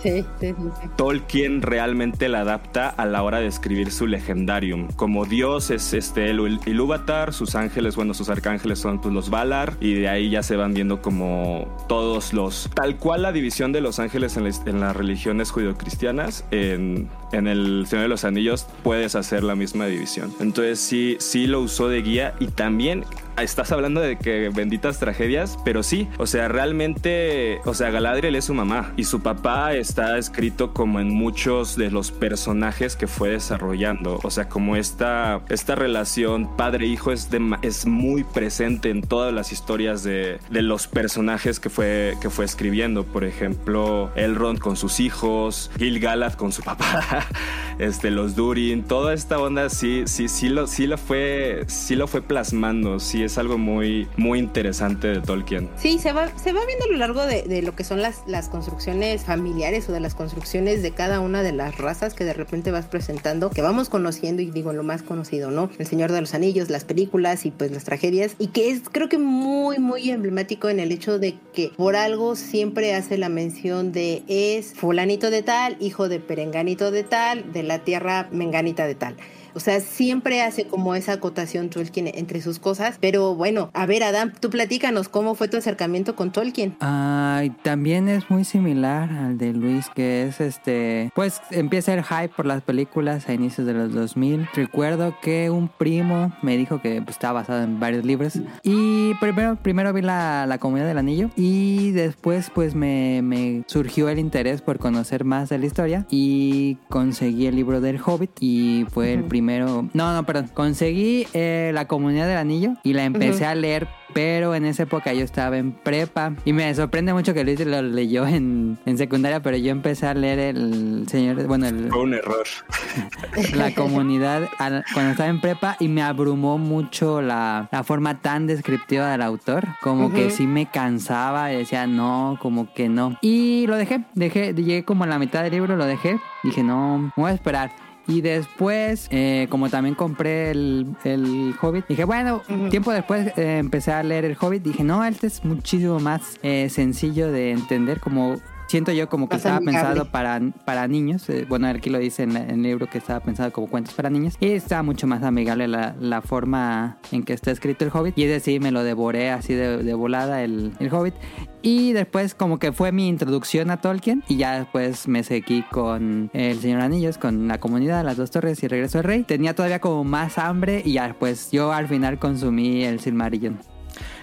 Sí, 0.04 0.22
sí, 0.38 0.54
sí, 0.58 0.88
Tolkien 0.96 1.62
realmente 1.62 2.28
la 2.28 2.40
adapta 2.40 2.90
a 2.90 3.06
la 3.06 3.22
hora 3.22 3.40
de 3.40 3.46
escribir 3.46 3.90
su 3.90 4.06
legendarium. 4.06 4.88
Como 4.96 5.24
Dios 5.24 5.70
es 5.70 5.94
este 5.94 6.28
el 6.28 6.60
Ilúvatar, 6.66 7.32
sus 7.32 7.54
ángeles, 7.54 7.96
bueno, 7.96 8.12
sus 8.12 8.28
arcángeles 8.28 8.78
son 8.80 9.00
pues, 9.00 9.14
los 9.14 9.30
Valar, 9.30 9.78
y 9.80 9.94
de 9.94 10.10
ahí 10.10 10.28
ya 10.28 10.42
se 10.42 10.56
van 10.56 10.74
viendo 10.74 11.00
como 11.00 11.74
todos 11.88 12.34
los. 12.34 12.68
Tal 12.74 12.98
cual 12.98 13.22
la 13.22 13.32
división 13.32 13.72
de 13.72 13.80
los 13.80 13.98
ángeles 13.98 14.36
en, 14.36 14.44
la, 14.44 14.50
en 14.66 14.80
las 14.80 14.94
religiones 14.94 15.50
judio-cristianas, 15.50 16.44
en, 16.50 17.08
en 17.34 17.46
El 17.46 17.86
Señor 17.88 18.04
de 18.04 18.08
los 18.08 18.24
Anillos 18.24 18.66
puedes 18.82 19.14
hacer 19.14 19.42
la 19.42 19.54
misma 19.54 19.86
división. 19.86 20.32
Entonces 20.40 20.80
sí, 20.80 21.16
sí 21.20 21.46
lo 21.46 21.60
usó 21.60 21.88
de 21.88 22.02
guía 22.02 22.34
y 22.40 22.48
también 22.48 23.04
estás 23.42 23.72
hablando 23.72 24.00
de 24.00 24.16
que 24.16 24.50
benditas 24.50 24.98
tragedias, 24.98 25.58
pero 25.64 25.82
sí, 25.82 26.08
o 26.18 26.26
sea, 26.26 26.48
realmente, 26.48 27.60
o 27.64 27.74
sea, 27.74 27.90
Galadriel 27.90 28.36
es 28.36 28.44
su 28.44 28.54
mamá 28.54 28.92
y 28.96 29.04
su 29.04 29.20
papá 29.20 29.74
está 29.74 30.18
escrito 30.18 30.72
como 30.72 31.00
en 31.00 31.08
muchos 31.08 31.76
de 31.76 31.90
los 31.90 32.12
personajes 32.12 32.96
que 32.96 33.06
fue 33.06 33.30
desarrollando, 33.30 34.20
o 34.22 34.30
sea, 34.30 34.48
como 34.48 34.76
esta, 34.76 35.40
esta 35.48 35.74
relación 35.74 36.56
padre-hijo 36.56 37.12
es, 37.12 37.28
es 37.62 37.86
muy 37.86 38.24
presente 38.24 38.90
en 38.90 39.02
todas 39.02 39.32
las 39.32 39.52
historias 39.52 40.02
de, 40.02 40.38
de, 40.50 40.62
los 40.62 40.86
personajes 40.86 41.60
que 41.60 41.70
fue, 41.70 42.14
que 42.20 42.30
fue 42.30 42.44
escribiendo, 42.44 43.04
por 43.04 43.24
ejemplo, 43.24 44.10
Elrond 44.14 44.58
con 44.58 44.76
sus 44.76 45.00
hijos, 45.00 45.70
Gil-galad 45.78 46.34
con 46.34 46.52
su 46.52 46.62
papá, 46.62 47.23
este, 47.78 48.10
los 48.10 48.34
Durin, 48.34 48.82
toda 48.84 49.14
esta 49.14 49.38
onda 49.38 49.68
sí, 49.68 50.04
sí, 50.06 50.28
sí 50.28 50.48
lo, 50.48 50.66
sí 50.66 50.86
lo 50.86 50.98
fue, 50.98 51.64
sí 51.66 51.96
lo 51.96 52.06
fue 52.06 52.22
plasmando, 52.22 53.00
sí 53.00 53.22
es 53.22 53.38
algo 53.38 53.58
muy, 53.58 54.08
muy 54.16 54.38
interesante 54.38 55.08
de 55.08 55.20
Tolkien. 55.20 55.68
Sí, 55.76 55.98
se 55.98 56.12
va, 56.12 56.28
se 56.38 56.52
va 56.52 56.64
viendo 56.66 56.84
a 56.86 56.88
lo 56.88 56.96
largo 56.96 57.26
de, 57.26 57.42
de 57.42 57.62
lo 57.62 57.74
que 57.74 57.84
son 57.84 58.02
las, 58.02 58.22
las 58.26 58.48
construcciones 58.48 59.22
familiares 59.22 59.88
o 59.88 59.92
de 59.92 60.00
las 60.00 60.14
construcciones 60.14 60.82
de 60.82 60.90
cada 60.90 61.20
una 61.20 61.42
de 61.42 61.52
las 61.52 61.78
razas 61.78 62.14
que 62.14 62.24
de 62.24 62.32
repente 62.32 62.70
vas 62.70 62.86
presentando, 62.86 63.50
que 63.50 63.62
vamos 63.62 63.88
conociendo 63.88 64.42
y 64.42 64.50
digo 64.50 64.72
lo 64.72 64.82
más 64.82 65.02
conocido, 65.02 65.50
¿no? 65.50 65.70
El 65.78 65.86
Señor 65.86 66.12
de 66.12 66.20
los 66.20 66.34
Anillos, 66.34 66.70
las 66.70 66.84
películas 66.84 67.46
y 67.46 67.50
pues 67.50 67.70
las 67.70 67.84
tragedias 67.84 68.34
y 68.38 68.48
que 68.48 68.70
es 68.70 68.82
creo 68.90 69.08
que 69.08 69.18
muy, 69.18 69.78
muy 69.78 70.10
emblemático 70.10 70.68
en 70.68 70.80
el 70.80 70.92
hecho 70.92 71.18
de 71.18 71.36
que 71.52 71.72
por 71.76 71.96
algo 71.96 72.36
siempre 72.36 72.94
hace 72.94 73.18
la 73.18 73.28
mención 73.28 73.92
de 73.92 74.22
es 74.28 74.74
fulanito 74.74 75.30
de 75.30 75.42
tal, 75.42 75.76
hijo 75.80 76.08
de 76.08 76.20
perenganito 76.20 76.90
de 76.90 77.03
tal, 77.04 77.52
de 77.52 77.62
la 77.62 77.78
tierra 77.80 78.28
menganita 78.30 78.86
de 78.86 78.94
tal. 78.94 79.16
O 79.54 79.60
sea, 79.60 79.80
siempre 79.80 80.42
hace 80.42 80.66
como 80.66 80.94
esa 80.94 81.12
acotación 81.12 81.70
Tolkien 81.70 82.10
entre 82.12 82.40
sus 82.42 82.58
cosas. 82.58 82.98
Pero 83.00 83.34
bueno, 83.34 83.70
a 83.72 83.86
ver, 83.86 84.02
Adam, 84.02 84.32
tú 84.40 84.50
platícanos 84.50 85.08
cómo 85.08 85.34
fue 85.34 85.48
tu 85.48 85.56
acercamiento 85.56 86.16
con 86.16 86.32
Tolkien. 86.32 86.76
Ay, 86.80 87.50
también 87.62 88.08
es 88.08 88.28
muy 88.30 88.44
similar 88.44 89.10
al 89.12 89.38
de 89.38 89.52
Luis, 89.52 89.88
que 89.94 90.24
es 90.24 90.40
este. 90.40 91.10
Pues 91.14 91.40
empieza 91.50 91.94
el 91.94 92.02
hype 92.02 92.30
por 92.30 92.46
las 92.46 92.62
películas 92.62 93.28
a 93.28 93.32
inicios 93.32 93.66
de 93.66 93.74
los 93.74 93.92
2000. 93.92 94.48
Recuerdo 94.54 95.16
que 95.22 95.50
un 95.50 95.68
primo 95.68 96.32
me 96.42 96.56
dijo 96.56 96.80
que 96.80 97.00
pues, 97.00 97.16
estaba 97.16 97.40
basado 97.40 97.62
en 97.62 97.78
varios 97.78 98.04
libros. 98.04 98.40
Y 98.62 99.14
primero, 99.14 99.56
primero 99.56 99.92
vi 99.92 100.02
la, 100.02 100.46
la 100.46 100.58
Comunidad 100.58 100.88
del 100.88 100.98
Anillo. 100.98 101.30
Y 101.36 101.92
después, 101.92 102.50
pues 102.52 102.74
me, 102.74 103.22
me 103.22 103.62
surgió 103.66 104.08
el 104.08 104.18
interés 104.18 104.62
por 104.62 104.78
conocer 104.78 105.24
más 105.24 105.48
de 105.48 105.58
la 105.58 105.66
historia. 105.66 106.06
Y 106.10 106.76
conseguí 106.88 107.46
el 107.46 107.54
libro 107.54 107.80
del 107.80 108.00
Hobbit. 108.04 108.30
Y 108.40 108.86
fue 108.90 109.12
el 109.12 109.22
primero 109.24 109.43
primero. 109.44 109.88
No, 109.92 110.14
no, 110.14 110.24
perdón. 110.24 110.50
Conseguí 110.54 111.26
eh, 111.34 111.70
La 111.74 111.86
Comunidad 111.86 112.26
del 112.26 112.38
Anillo 112.38 112.74
y 112.82 112.94
la 112.94 113.04
empecé 113.04 113.44
uh 113.44 113.48
-huh. 113.48 113.50
a 113.50 113.54
leer, 113.54 113.88
pero 114.14 114.54
en 114.54 114.64
esa 114.64 114.84
época 114.84 115.12
yo 115.12 115.22
estaba 115.22 115.58
en 115.58 115.72
prepa. 115.72 116.32
Y 116.46 116.54
me 116.54 116.74
sorprende 116.74 117.12
mucho 117.12 117.34
que 117.34 117.44
Luis 117.44 117.60
lo 117.66 117.82
leyó 117.82 118.26
en, 118.26 118.78
en 118.86 118.96
secundaria, 118.96 119.40
pero 119.40 119.58
yo 119.58 119.70
empecé 119.70 120.06
a 120.06 120.14
leer 120.14 120.38
el 120.38 121.06
señor. 121.08 121.46
Bueno, 121.46 121.66
el. 121.66 121.90
Fue 121.90 122.00
un 122.00 122.14
error. 122.14 122.46
La 123.54 123.74
comunidad 123.74 124.48
cuando 124.56 125.10
estaba 125.10 125.28
en 125.28 125.40
prepa 125.42 125.76
y 125.78 125.88
me 125.88 126.02
abrumó 126.02 126.56
mucho 126.56 127.20
la, 127.20 127.68
la 127.70 127.84
forma 127.84 128.20
tan 128.22 128.46
descriptiva 128.46 129.10
del 129.10 129.20
autor. 129.20 129.64
Como 129.82 130.06
uh 130.06 130.10
-huh. 130.10 130.14
que 130.14 130.30
sí 130.30 130.46
me 130.46 130.66
cansaba 130.70 131.52
y 131.52 131.56
decía 131.56 131.86
no, 131.86 132.38
como 132.40 132.72
que 132.72 132.88
no. 132.88 133.18
Y 133.20 133.66
lo 133.66 133.76
dejé, 133.76 134.04
dejé, 134.14 134.54
llegué 134.54 134.84
como 134.84 135.04
a 135.04 135.06
la 135.06 135.18
mitad 135.18 135.42
del 135.42 135.52
libro, 135.52 135.76
lo 135.76 135.84
dejé. 135.84 136.18
Dije, 136.42 136.62
no, 136.62 136.98
me 136.98 137.10
voy 137.16 137.30
a 137.30 137.34
esperar. 137.34 137.83
Y 138.06 138.20
después, 138.20 139.08
eh, 139.10 139.46
como 139.48 139.70
también 139.70 139.94
compré 139.94 140.50
el, 140.50 140.86
el 141.04 141.54
Hobbit, 141.60 141.86
dije, 141.88 142.04
bueno, 142.04 142.42
tiempo 142.70 142.92
después 142.92 143.32
eh, 143.38 143.58
empecé 143.58 143.92
a 143.92 144.02
leer 144.02 144.26
el 144.26 144.36
Hobbit. 144.38 144.62
Dije, 144.62 144.84
no, 144.84 145.04
este 145.04 145.26
es 145.26 145.44
muchísimo 145.44 145.98
más 146.00 146.38
eh, 146.42 146.68
sencillo 146.68 147.32
de 147.32 147.52
entender, 147.52 148.00
como 148.00 148.36
siento 148.66 148.92
yo 148.92 149.08
como 149.08 149.28
que 149.28 149.34
Más 149.36 149.40
estaba 149.40 149.56
amigable. 149.58 149.88
pensado 149.88 150.10
para, 150.10 150.40
para 150.64 150.88
niños. 150.88 151.28
Eh, 151.30 151.46
bueno, 151.48 151.68
aquí 151.68 151.90
lo 151.90 151.98
dice 151.98 152.22
en, 152.24 152.34
la- 152.34 152.42
en 152.42 152.50
el 152.50 152.62
libro 152.62 152.86
que 152.88 152.98
estaba 152.98 153.20
pensado 153.20 153.52
como 153.52 153.68
cuentos 153.68 153.94
para 153.94 154.10
niños. 154.10 154.34
Y 154.40 154.48
está 154.48 154.82
mucho 154.82 155.06
más 155.06 155.22
amigable 155.22 155.68
la, 155.68 155.94
la 156.00 156.22
forma 156.22 156.98
en 157.12 157.22
que 157.22 157.32
está 157.32 157.50
escrito 157.50 157.84
el 157.84 157.90
Hobbit. 157.92 158.18
Y 158.18 158.24
es 158.24 158.30
decir, 158.30 158.60
me 158.60 158.70
lo 158.70 158.82
devoré 158.84 159.30
así 159.30 159.54
de, 159.54 159.78
de 159.82 159.94
volada 159.94 160.42
el, 160.42 160.72
el 160.80 160.92
Hobbit. 160.92 161.14
Y 161.62 161.92
después 161.92 162.34
como 162.34 162.58
que 162.58 162.72
fue 162.72 162.92
mi 162.92 163.08
introducción 163.08 163.70
a 163.70 163.78
Tolkien 163.80 164.22
y 164.28 164.36
ya 164.36 164.58
después 164.58 165.08
me 165.08 165.22
seguí 165.22 165.62
con 165.70 166.30
El 166.34 166.58
Señor 166.60 166.82
Anillos, 166.82 167.16
con 167.16 167.48
La 167.48 167.58
Comunidad, 167.58 168.04
Las 168.04 168.18
Dos 168.18 168.30
Torres 168.30 168.62
y 168.62 168.68
Regreso 168.68 168.98
del 168.98 169.04
Rey. 169.06 169.22
Tenía 169.22 169.54
todavía 169.54 169.80
como 169.80 170.04
más 170.04 170.36
hambre 170.36 170.82
y 170.84 170.92
ya 170.92 171.16
pues 171.18 171.50
yo 171.52 171.72
al 171.72 171.88
final 171.88 172.18
consumí 172.18 172.84
el 172.84 173.00
Silmarillion. 173.00 173.58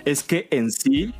Es 0.05 0.21
que 0.23 0.47
en 0.51 0.69
sí, 0.71 1.15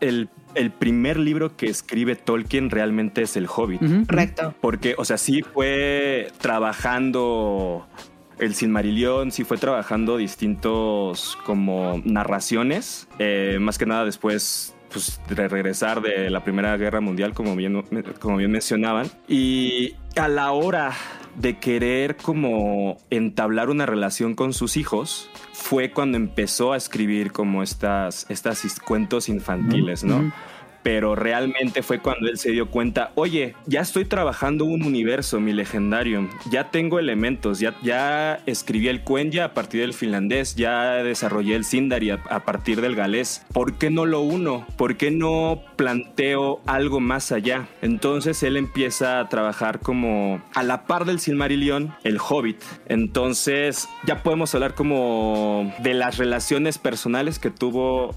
el, 0.00 0.28
el 0.54 0.70
primer 0.70 1.18
libro 1.18 1.56
que 1.56 1.66
escribe 1.66 2.16
Tolkien 2.16 2.70
realmente 2.70 3.22
es 3.22 3.36
El 3.36 3.46
Hobbit. 3.46 3.80
Correcto. 4.06 4.54
Porque, 4.60 4.94
o 4.98 5.04
sea, 5.04 5.18
sí 5.18 5.42
fue 5.42 6.28
trabajando 6.40 7.86
el 8.38 8.54
Silmarillion, 8.54 9.30
sí 9.30 9.44
fue 9.44 9.58
trabajando 9.58 10.16
distintos 10.16 11.38
como 11.44 12.00
narraciones, 12.04 13.08
eh, 13.18 13.58
más 13.60 13.78
que 13.78 13.86
nada 13.86 14.04
después 14.04 14.74
pues, 14.90 15.20
de 15.28 15.48
regresar 15.48 16.00
de 16.00 16.30
la 16.30 16.42
Primera 16.42 16.76
Guerra 16.76 17.00
Mundial, 17.00 17.32
como 17.34 17.54
bien, 17.56 17.82
como 18.20 18.36
bien 18.36 18.50
mencionaban. 18.50 19.10
Y 19.28 19.94
a 20.16 20.28
la 20.28 20.52
hora 20.52 20.92
de 21.36 21.58
querer 21.58 22.16
como 22.16 22.98
entablar 23.10 23.70
una 23.70 23.86
relación 23.86 24.34
con 24.34 24.52
sus 24.52 24.76
hijos, 24.76 25.30
fue 25.52 25.90
cuando 25.90 26.16
empezó 26.16 26.72
a 26.72 26.76
escribir 26.76 27.32
como 27.32 27.62
estas, 27.62 28.26
estas 28.28 28.80
cuentos 28.80 29.28
infantiles, 29.28 30.04
¿no? 30.04 30.32
Pero 30.84 31.16
realmente 31.16 31.82
fue 31.82 31.98
cuando 31.98 32.28
él 32.28 32.38
se 32.38 32.52
dio 32.52 32.68
cuenta, 32.68 33.10
oye, 33.14 33.56
ya 33.66 33.80
estoy 33.80 34.04
trabajando 34.04 34.66
un 34.66 34.84
universo, 34.84 35.40
mi 35.40 35.54
legendario, 35.54 36.28
ya 36.50 36.70
tengo 36.70 36.98
elementos, 36.98 37.58
ya, 37.58 37.74
ya 37.82 38.40
escribí 38.44 38.88
el 38.88 39.02
Quenya 39.02 39.46
a 39.46 39.54
partir 39.54 39.80
del 39.80 39.94
finlandés, 39.94 40.54
ya 40.56 41.02
desarrollé 41.02 41.56
el 41.56 41.64
Sindari 41.64 42.10
a, 42.10 42.20
a 42.28 42.44
partir 42.44 42.82
del 42.82 42.94
galés, 42.94 43.46
¿por 43.52 43.78
qué 43.78 43.88
no 43.90 44.04
lo 44.04 44.20
uno? 44.20 44.66
¿Por 44.76 44.96
qué 44.98 45.10
no 45.10 45.62
planteo 45.76 46.60
algo 46.66 47.00
más 47.00 47.32
allá? 47.32 47.66
Entonces 47.80 48.42
él 48.42 48.58
empieza 48.58 49.20
a 49.20 49.28
trabajar 49.30 49.80
como 49.80 50.42
a 50.54 50.62
la 50.62 50.84
par 50.84 51.06
del 51.06 51.18
Silmarillion, 51.18 51.94
el 52.04 52.18
Hobbit, 52.18 52.62
entonces 52.86 53.88
ya 54.06 54.22
podemos 54.22 54.54
hablar 54.54 54.74
como 54.74 55.74
de 55.78 55.94
las 55.94 56.18
relaciones 56.18 56.76
personales 56.76 57.38
que 57.38 57.50
tuvo 57.50 58.14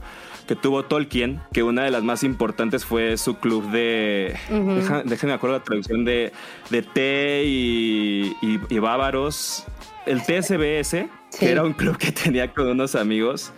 que 0.47 0.55
tuvo 0.55 0.83
Tolkien, 0.85 1.41
que 1.53 1.61
una 1.63 1.83
de 1.83 1.91
las 1.91 2.03
más 2.03 2.23
importantes 2.23 2.85
fue 2.85 3.17
su 3.17 3.35
club 3.35 3.69
de... 3.71 4.35
Ujú. 4.49 4.75
deja- 4.75 5.03
déjenme 5.03 5.33
acuerdo 5.33 5.57
la 5.57 5.63
traducción 5.63 6.05
de, 6.05 6.31
de 6.69 6.81
té 6.81 7.43
y, 7.45 8.33
y- 8.41 8.59
y 8.69 8.79
bávaros. 8.79 9.65
El 10.05 10.21
TSBS, 10.23 11.07
Sí. 11.29 11.39
que 11.39 11.51
era 11.51 11.63
un 11.63 11.73
club 11.73 11.97
que 11.97 12.11
tenía 12.13 12.53
con 12.53 12.67
unos 12.67 12.95
amigos 12.95 13.51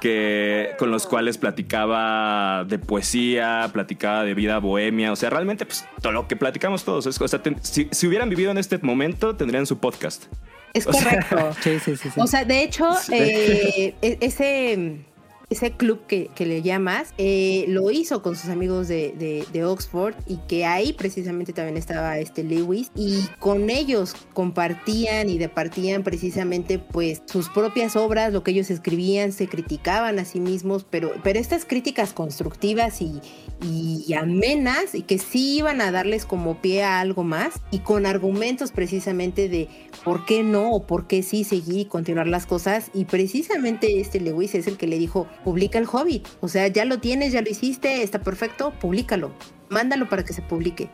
que 0.00 0.70
con 0.78 0.92
los 0.92 1.08
cuales 1.08 1.38
platicaba 1.38 2.64
de 2.64 2.78
poesía, 2.78 3.68
platicaba 3.72 4.22
de 4.22 4.32
vida 4.34 4.58
bohemia, 4.60 5.10
o 5.10 5.16
sea, 5.16 5.28
realmente 5.30 5.66
pues 5.66 5.84
todo 6.00 6.12
lo 6.12 6.28
que 6.28 6.36
platicamos 6.36 6.84
todos, 6.84 7.06
es, 7.06 7.20
o 7.20 7.26
sea, 7.26 7.42
ten- 7.42 7.56
si, 7.62 7.88
si 7.90 8.06
hubieran 8.06 8.28
vivido 8.30 8.52
en 8.52 8.58
este 8.58 8.78
momento 8.78 9.34
tendrían 9.34 9.66
su 9.66 9.78
podcast. 9.78 10.26
Es 10.74 10.86
O 10.86 10.92
sea, 10.92 11.02
correcto. 11.28 11.56
Sí, 11.62 11.78
sí, 11.80 11.96
sí. 11.96 12.10
sí. 12.10 12.20
O 12.20 12.26
sea, 12.28 12.44
de 12.44 12.62
hecho, 12.62 12.88
eh, 13.10 13.94
e- 14.00 14.18
ese, 14.20 15.00
ese 15.50 15.72
club 15.72 16.00
que, 16.06 16.28
que 16.34 16.44
le 16.44 16.60
llamas 16.60 17.14
eh, 17.16 17.64
lo 17.68 17.90
hizo 17.90 18.22
con 18.22 18.36
sus 18.36 18.50
amigos 18.50 18.86
de, 18.88 19.44
de- 19.52 19.64
Oxford 19.64 20.14
y 20.26 20.36
que 20.48 20.64
ahí 20.64 20.92
precisamente 20.92 21.52
también 21.52 21.76
estaba 21.76 22.18
este 22.18 22.44
Lewis 22.44 22.90
y 22.94 23.24
con 23.40 23.70
ellos 23.70 24.14
compartían 24.34 25.28
y 25.28 25.38
departían 25.38 26.04
precisamente 26.04 26.78
pues 26.78 27.22
sus 27.26 27.48
propias 27.48 27.96
obras, 27.96 28.32
lo 28.32 28.42
que 28.44 28.52
ellos 28.52 28.70
escribían, 28.70 29.32
se 29.32 29.48
criticaban 29.48 30.18
a 30.18 30.24
sí 30.24 30.38
mismos, 30.38 30.86
pero, 30.88 31.12
pero 31.24 31.38
estas 31.40 31.64
críticas 31.64 32.12
constructivas 32.12 33.02
y, 33.02 33.20
y 33.60 34.12
amenas 34.14 34.94
y 34.94 35.02
que 35.02 35.18
sí 35.18 35.56
iban 35.58 35.80
a 35.80 35.90
darles 35.90 36.24
como 36.24 36.60
pie 36.60 36.84
a 36.84 37.00
algo 37.00 37.24
más 37.24 37.60
y 37.70 37.80
con 37.80 38.06
argumentos 38.06 38.70
precisamente 38.70 39.48
de 39.48 39.68
por 40.04 40.24
qué 40.24 40.42
no 40.42 40.70
o 40.70 40.86
por 40.86 41.06
qué 41.06 41.22
sí 41.22 41.42
seguir 41.44 41.78
y 41.80 41.84
continuar 41.86 42.28
las 42.28 42.46
cosas. 42.46 42.90
Y 42.94 43.06
precisamente 43.06 44.00
este 44.00 44.20
Lewis 44.20 44.54
es 44.54 44.66
el 44.66 44.76
que 44.76 44.86
le 44.86 44.98
dijo 44.98 45.26
publica 45.44 45.78
el 45.78 45.86
Hobbit, 45.90 46.26
o 46.40 46.48
sea 46.48 46.68
ya 46.68 46.84
lo 46.84 46.98
tienes, 46.98 47.32
ya 47.32 47.42
lo 47.42 47.48
hiciste, 47.48 48.02
está 48.02 48.20
perfecto, 48.20 48.72
públicalo, 48.80 49.32
mándalo 49.68 50.08
para 50.08 50.24
que 50.24 50.32
se 50.32 50.42
publique. 50.42 50.90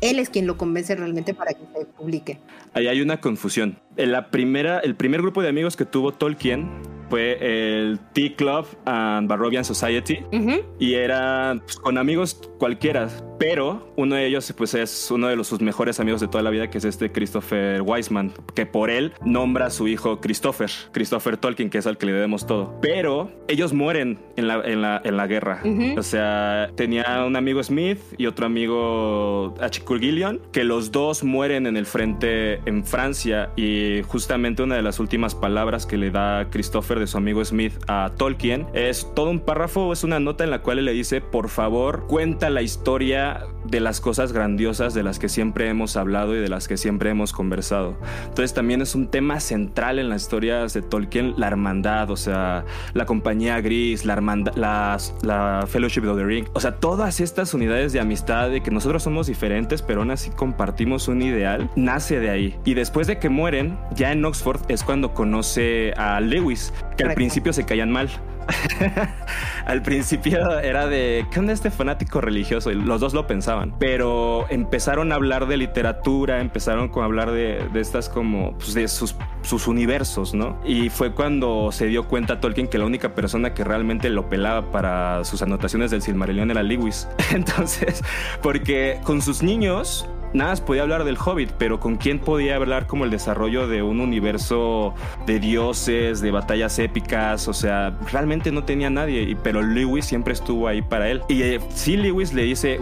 Él 0.00 0.18
es 0.18 0.28
quien 0.28 0.46
lo 0.46 0.58
convence 0.58 0.94
realmente 0.94 1.34
para 1.34 1.54
que 1.54 1.64
se 1.72 1.86
publique. 1.86 2.38
Ahí 2.74 2.88
hay 2.88 3.00
una 3.00 3.20
confusión. 3.20 3.78
En 3.96 4.12
la 4.12 4.30
primera, 4.30 4.80
el 4.80 4.96
primer 4.96 5.22
grupo 5.22 5.40
de 5.40 5.48
amigos 5.48 5.76
que 5.76 5.84
tuvo 5.84 6.12
Tolkien 6.12 6.68
fue 7.14 7.38
el 7.40 8.00
Tea 8.12 8.34
Club 8.34 8.66
and 8.86 9.28
Barrovian 9.28 9.64
Society 9.64 10.18
Ujú. 10.32 10.64
y 10.80 10.94
era 10.94 11.56
pues, 11.64 11.76
con 11.76 11.96
amigos 11.96 12.40
cualquiera, 12.58 13.08
pero 13.38 13.92
uno 13.94 14.16
de 14.16 14.26
ellos 14.26 14.52
pues 14.56 14.74
es 14.74 15.12
uno 15.12 15.28
de 15.28 15.36
los, 15.36 15.46
sus 15.46 15.60
mejores 15.60 16.00
amigos 16.00 16.20
de 16.20 16.26
toda 16.26 16.42
la 16.42 16.50
vida 16.50 16.70
que 16.70 16.78
es 16.78 16.84
este 16.84 17.12
Christopher 17.12 17.82
Wiseman, 17.82 18.32
que 18.56 18.66
por 18.66 18.90
él 18.90 19.12
nombra 19.24 19.66
a 19.66 19.70
su 19.70 19.86
hijo 19.86 20.20
Christopher, 20.20 20.70
Christopher 20.90 21.36
Tolkien, 21.36 21.70
que 21.70 21.78
es 21.78 21.86
al 21.86 21.98
que 21.98 22.06
le 22.06 22.12
debemos 22.14 22.48
todo. 22.48 22.74
Pero 22.82 23.30
ellos 23.46 23.72
mueren 23.72 24.18
en 24.34 24.48
la, 24.48 24.62
en 24.64 24.82
la, 24.82 25.00
en 25.04 25.16
la 25.16 25.28
guerra. 25.28 25.60
Ujú. 25.64 25.96
O 25.96 26.02
sea, 26.02 26.70
tenía 26.74 27.24
un 27.24 27.36
amigo 27.36 27.62
Smith 27.62 28.00
y 28.18 28.26
otro 28.26 28.46
amigo 28.46 29.54
Achicurgillion, 29.60 30.40
que 30.50 30.64
los 30.64 30.90
dos 30.90 31.22
mueren 31.22 31.68
en 31.68 31.76
el 31.76 31.86
frente 31.86 32.54
en 32.66 32.84
Francia 32.84 33.50
y 33.54 34.02
justamente 34.08 34.64
una 34.64 34.74
de 34.74 34.82
las 34.82 34.98
últimas 34.98 35.36
palabras 35.36 35.86
que 35.86 35.96
le 35.96 36.10
da 36.10 36.48
Christopher 36.50 37.03
de 37.04 37.08
su 37.08 37.16
amigo 37.18 37.44
Smith 37.44 37.72
a 37.86 38.10
Tolkien 38.16 38.66
es 38.72 39.10
todo 39.14 39.30
un 39.30 39.40
párrafo, 39.40 39.92
es 39.92 40.04
una 40.04 40.20
nota 40.20 40.44
en 40.44 40.50
la 40.50 40.60
cual 40.62 40.78
él 40.78 40.86
le 40.86 40.92
dice, 40.92 41.20
por 41.20 41.48
favor, 41.48 42.06
cuenta 42.06 42.50
la 42.50 42.62
historia 42.62 43.42
de 43.64 43.80
las 43.80 44.00
cosas 44.00 44.32
grandiosas 44.32 44.92
de 44.94 45.02
las 45.02 45.18
que 45.18 45.28
siempre 45.28 45.68
hemos 45.68 45.96
hablado 45.96 46.34
y 46.36 46.38
de 46.40 46.48
las 46.48 46.68
que 46.68 46.76
siempre 46.76 47.10
hemos 47.10 47.32
conversado. 47.32 47.96
Entonces 48.24 48.52
también 48.54 48.82
es 48.82 48.94
un 48.94 49.08
tema 49.08 49.40
central 49.40 49.98
en 49.98 50.08
las 50.08 50.22
historias 50.22 50.74
de 50.74 50.82
Tolkien, 50.82 51.34
la 51.38 51.46
hermandad, 51.46 52.10
o 52.10 52.16
sea, 52.16 52.64
la 52.92 53.06
compañía 53.06 53.60
gris, 53.60 54.04
la 54.04 54.12
hermandad, 54.14 54.54
las- 54.56 55.14
la 55.22 55.66
Fellowship 55.68 56.02
of 56.08 56.16
the 56.18 56.24
Ring, 56.24 56.46
o 56.52 56.60
sea, 56.60 56.76
todas 56.76 57.20
estas 57.20 57.54
unidades 57.54 57.92
de 57.92 58.00
amistad 58.00 58.50
de 58.50 58.62
que 58.62 58.70
nosotros 58.70 59.02
somos 59.02 59.26
diferentes, 59.26 59.82
pero 59.82 60.00
aún 60.00 60.10
así 60.10 60.30
compartimos 60.30 61.08
un 61.08 61.22
ideal, 61.22 61.70
nace 61.76 62.20
de 62.20 62.30
ahí. 62.30 62.56
Y 62.64 62.74
después 62.74 63.06
de 63.06 63.18
que 63.18 63.28
mueren, 63.28 63.78
ya 63.94 64.12
en 64.12 64.24
Oxford 64.24 64.60
es 64.68 64.82
cuando 64.82 65.14
conoce 65.14 65.92
a 65.96 66.20
Lewis, 66.20 66.72
que 66.96 67.04
al 67.04 67.14
principio 67.14 67.52
se 67.52 67.64
caían 67.64 67.90
mal. 67.90 68.08
Al 69.66 69.82
principio 69.82 70.58
era 70.60 70.86
de, 70.86 71.26
¿qué 71.30 71.40
onda 71.40 71.52
este 71.52 71.70
fanático 71.70 72.20
religioso? 72.20 72.70
Y 72.70 72.74
los 72.74 73.00
dos 73.00 73.14
lo 73.14 73.26
pensaban. 73.26 73.74
Pero 73.78 74.46
empezaron 74.50 75.12
a 75.12 75.14
hablar 75.14 75.46
de 75.46 75.56
literatura, 75.56 76.40
empezaron 76.40 76.90
a 76.94 77.04
hablar 77.04 77.30
de, 77.30 77.68
de 77.72 77.80
estas 77.80 78.08
como, 78.08 78.52
pues, 78.58 78.74
de 78.74 78.88
sus, 78.88 79.16
sus 79.42 79.66
universos, 79.66 80.34
¿no? 80.34 80.58
Y 80.64 80.90
fue 80.90 81.12
cuando 81.12 81.70
se 81.72 81.86
dio 81.86 82.06
cuenta 82.06 82.40
Tolkien 82.40 82.68
que 82.68 82.78
la 82.78 82.84
única 82.84 83.14
persona 83.14 83.54
que 83.54 83.64
realmente 83.64 84.10
lo 84.10 84.28
pelaba 84.28 84.70
para 84.70 85.24
sus 85.24 85.42
anotaciones 85.42 85.90
del 85.90 86.02
Silmarillion 86.02 86.50
era 86.50 86.62
Lewis. 86.62 87.08
Entonces, 87.32 88.02
porque 88.42 89.00
con 89.04 89.22
sus 89.22 89.42
niños 89.42 90.08
nada 90.34 90.50
más 90.50 90.60
podía 90.60 90.82
hablar 90.82 91.04
del 91.04 91.16
Hobbit, 91.16 91.52
pero 91.58 91.80
con 91.80 91.96
quién 91.96 92.18
podía 92.18 92.56
hablar 92.56 92.86
como 92.86 93.04
el 93.04 93.10
desarrollo 93.10 93.66
de 93.66 93.82
un 93.82 94.00
universo 94.00 94.94
de 95.26 95.40
dioses, 95.40 96.20
de 96.20 96.30
batallas 96.30 96.78
épicas, 96.78 97.48
o 97.48 97.54
sea, 97.54 97.96
realmente 98.12 98.52
no 98.52 98.64
tenía 98.64 98.90
nadie, 98.90 99.36
pero 99.42 99.62
Lewis 99.62 100.04
siempre 100.04 100.34
estuvo 100.34 100.68
ahí 100.68 100.82
para 100.82 101.08
él. 101.08 101.22
Y 101.28 101.42
eh, 101.42 101.60
sí, 101.70 101.96
Lewis 101.96 102.34
le 102.34 102.42
dice, 102.42 102.78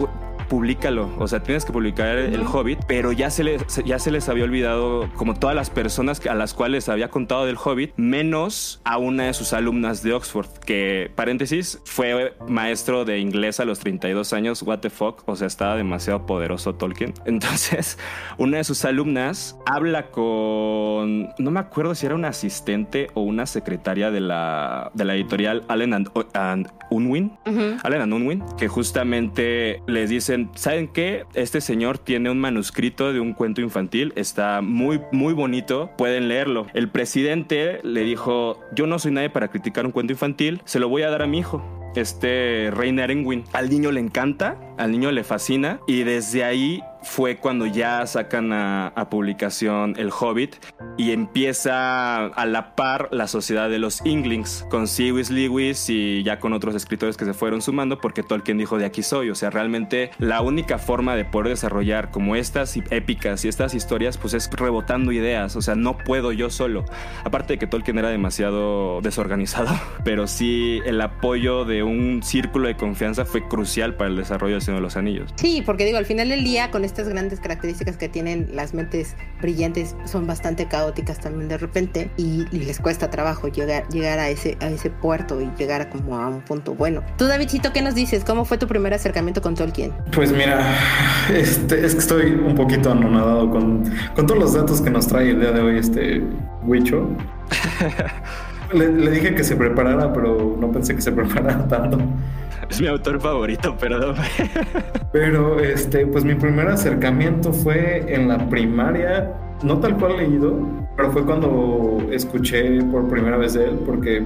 públicalo, 0.53 1.09
o 1.17 1.27
sea, 1.27 1.41
tienes 1.41 1.65
que 1.65 1.73
publicar 1.73 2.15
el. 2.15 2.43
Hobbit, 2.43 2.77
pero 2.87 3.11
ya 3.11 3.31
se, 3.31 3.43
les, 3.43 3.65
ya 3.85 3.97
se 3.97 4.11
les 4.11 4.29
había 4.29 4.43
olvidado 4.43 5.09
como 5.15 5.33
todas 5.33 5.55
las 5.55 5.71
personas 5.71 6.23
a 6.27 6.35
las 6.35 6.53
cuales 6.53 6.89
había 6.89 7.09
contado 7.09 7.47
del 7.47 7.57
Hobbit, 7.57 7.93
menos 7.95 8.79
a 8.83 8.99
una 8.99 9.23
de 9.23 9.33
sus 9.33 9.53
alumnas 9.53 10.03
de 10.03 10.13
Oxford, 10.13 10.45
que, 10.63 11.09
paréntesis, 11.15 11.81
fue 11.85 12.35
maestro 12.47 13.03
de 13.03 13.17
inglés 13.17 13.59
a 13.59 13.65
los 13.65 13.79
32 13.79 14.31
años, 14.33 14.61
what 14.61 14.77
the 14.79 14.91
fuck, 14.91 15.23
o 15.25 15.35
sea, 15.35 15.47
estaba 15.47 15.75
demasiado 15.75 16.27
poderoso 16.27 16.75
Tolkien. 16.75 17.15
Entonces, 17.25 17.97
una 18.37 18.57
de 18.57 18.63
sus 18.63 18.85
alumnas 18.85 19.57
habla 19.65 20.11
con, 20.11 21.29
no 21.39 21.49
me 21.49 21.61
acuerdo 21.61 21.95
si 21.95 22.05
era 22.05 22.13
una 22.13 22.27
asistente 22.27 23.07
o 23.15 23.21
una 23.21 23.47
secretaria 23.47 24.11
de 24.11 24.19
la, 24.19 24.91
de 24.93 25.03
la 25.05 25.15
editorial 25.15 25.63
Allen 25.67 25.95
and, 25.95 26.11
and 26.33 26.71
Unwin, 26.91 27.31
Ujú. 27.47 27.77
Allen 27.83 28.01
and 28.01 28.13
Unwin, 28.13 28.43
que 28.59 28.67
justamente 28.67 29.81
les 29.87 30.11
dicen, 30.11 30.42
¿saben 30.55 30.87
qué? 30.87 31.25
Este 31.33 31.61
señor 31.61 31.97
tiene 31.97 32.29
un 32.29 32.39
manuscrito 32.39 33.13
de 33.13 33.19
un 33.19 33.33
cuento 33.33 33.61
infantil, 33.61 34.13
está 34.15 34.61
muy, 34.61 35.01
muy 35.11 35.33
bonito, 35.33 35.91
pueden 35.97 36.27
leerlo. 36.27 36.67
El 36.73 36.89
presidente 36.89 37.79
le 37.83 38.01
dijo, 38.01 38.59
yo 38.75 38.87
no 38.87 38.99
soy 38.99 39.11
nadie 39.11 39.29
para 39.29 39.49
criticar 39.49 39.85
un 39.85 39.91
cuento 39.91 40.13
infantil, 40.13 40.61
se 40.65 40.79
lo 40.79 40.89
voy 40.89 41.03
a 41.03 41.09
dar 41.09 41.21
a 41.21 41.27
mi 41.27 41.39
hijo 41.39 41.63
este 41.95 42.71
Reiner 42.71 43.11
Engwin. 43.11 43.43
Al 43.53 43.69
niño 43.69 43.91
le 43.91 43.99
encanta, 43.99 44.57
al 44.77 44.91
niño 44.91 45.11
le 45.11 45.23
fascina 45.23 45.79
y 45.87 46.03
desde 46.03 46.43
ahí 46.43 46.81
fue 47.03 47.37
cuando 47.37 47.65
ya 47.65 48.05
sacan 48.07 48.51
a, 48.53 48.91
publicación 49.09 49.95
El 49.97 50.11
Hobbit 50.11 50.55
y 50.97 51.11
empieza 51.11 52.25
a 52.25 52.45
la 52.45 52.73
par 52.75 53.09
la 53.11 53.27
sociedad 53.27 53.69
de 53.69 53.77
los 53.77 54.03
Inglings 54.05 54.65
con 54.69 54.87
Sewis 54.87 55.29
Lewis 55.29 55.89
y 55.89 56.23
ya 56.23 56.39
con 56.39 56.53
otros 56.53 56.73
escritores 56.73 57.17
que 57.17 57.25
se 57.25 57.33
fueron 57.33 57.61
sumando 57.61 57.99
porque 57.99 58.23
Tolkien 58.23 58.57
dijo 58.57 58.77
de 58.77 58.85
aquí 58.85 59.03
soy. 59.03 59.29
O 59.29 59.35
sea, 59.35 59.49
realmente 59.49 60.11
la 60.19 60.41
única 60.41 60.77
forma 60.77 61.15
de 61.15 61.25
poder 61.25 61.49
desarrollar 61.49 62.11
como 62.11 62.35
estas 62.37 62.77
épicas 62.89 63.43
y 63.43 63.49
estas 63.49 63.75
historias 63.75 64.17
pues 64.17 64.33
es 64.33 64.49
rebotando 64.51 65.11
ideas. 65.11 65.57
O 65.57 65.61
sea, 65.61 65.75
no 65.75 65.97
puedo 65.97 66.31
yo 66.31 66.49
solo. 66.49 66.85
Aparte 67.25 67.53
de 67.53 67.59
que 67.59 67.67
Tolkien 67.67 67.99
era 67.99 68.09
demasiado 68.09 69.01
desorganizado, 69.01 69.69
pero 70.05 70.27
sí 70.27 70.79
el 70.85 71.01
apoyo 71.01 71.65
de 71.65 71.83
un 71.83 72.23
círculo 72.23 72.67
de 72.67 72.77
confianza 72.77 73.25
fue 73.25 73.47
crucial 73.47 73.95
para 73.95 74.09
el 74.09 74.15
desarrollo 74.15 74.55
Señor 74.63 74.79
de 74.79 74.83
los 74.83 74.97
Anillos. 74.97 75.33
Sí, 75.35 75.63
porque 75.65 75.85
digo, 75.85 75.97
al 75.97 76.05
final 76.05 76.29
del 76.29 76.43
día 76.43 76.71
con 76.71 76.83
estas 76.83 77.09
grandes 77.09 77.39
características 77.39 77.97
que 77.97 78.09
tienen 78.09 78.49
las 78.53 78.73
mentes 78.73 79.15
brillantes 79.41 79.95
son 80.05 80.27
bastante 80.27 80.67
caóticas 80.67 81.19
también 81.19 81.49
de 81.49 81.57
repente 81.57 82.09
y, 82.17 82.45
les 82.53 82.79
cuesta 82.79 83.09
trabajo 83.09 83.49
llegar, 83.49 83.87
llegar 83.89 84.19
a, 84.19 84.29
ese, 84.29 84.57
a 84.61 84.69
ese 84.69 84.89
puerto 84.89 85.41
y 85.41 85.49
llegar 85.57 85.81
a 85.81 85.89
como 85.89 86.17
a 86.17 86.27
un 86.27 86.41
punto 86.41 86.73
bueno. 86.73 87.03
Tú, 87.17 87.25
Davidcito, 87.25 87.73
¿qué 87.73 87.81
nos 87.81 87.93
dices? 87.93 88.23
¿Cómo 88.23 88.45
fue 88.45 88.57
tu 88.57 88.67
primer 88.67 88.93
acercamiento 88.93 89.41
con 89.41 89.55
Tolkien? 89.55 89.91
Pues 90.13 90.31
mira, 90.31 90.77
este, 91.33 91.85
es 91.85 91.93
que 91.93 91.99
estoy 91.99 92.31
un 92.31 92.55
poquito 92.55 92.91
anonadado 92.91 93.49
con, 93.49 93.83
con 94.15 94.27
todos 94.27 94.39
los 94.39 94.53
datos 94.53 94.81
que 94.81 94.89
nos 94.89 95.07
trae 95.07 95.31
el 95.31 95.39
día 95.41 95.51
de 95.51 95.61
hoy 95.61 95.77
este 95.77 96.23
Wicho. 96.63 97.07
Le, 98.73 98.91
le, 98.91 99.11
dije 99.11 99.35
que 99.35 99.43
se 99.43 99.55
preparara, 99.55 100.11
pero 100.11 100.57
no 100.59 100.71
pensé 100.71 100.95
que 100.95 101.01
se 101.01 101.11
preparara 101.11 101.67
tanto. 101.67 101.99
Es 102.69 102.81
mi 102.81 102.87
autor 102.87 103.19
favorito, 103.21 103.75
perdón. 103.77 104.15
Pero 105.11 105.59
este, 105.59 106.05
pues 106.07 106.23
mi 106.23 106.35
primer 106.35 106.67
acercamiento 106.67 107.53
fue 107.53 108.03
en 108.13 108.27
la 108.27 108.49
primaria, 108.49 109.31
no 109.63 109.79
tal 109.79 109.97
cual 109.97 110.17
leído, 110.17 110.57
pero 110.95 111.11
fue 111.11 111.25
cuando 111.25 111.99
escuché 112.11 112.81
por 112.83 113.07
primera 113.07 113.37
vez 113.37 113.53
de 113.53 113.65
él, 113.65 113.79
porque 113.85 114.23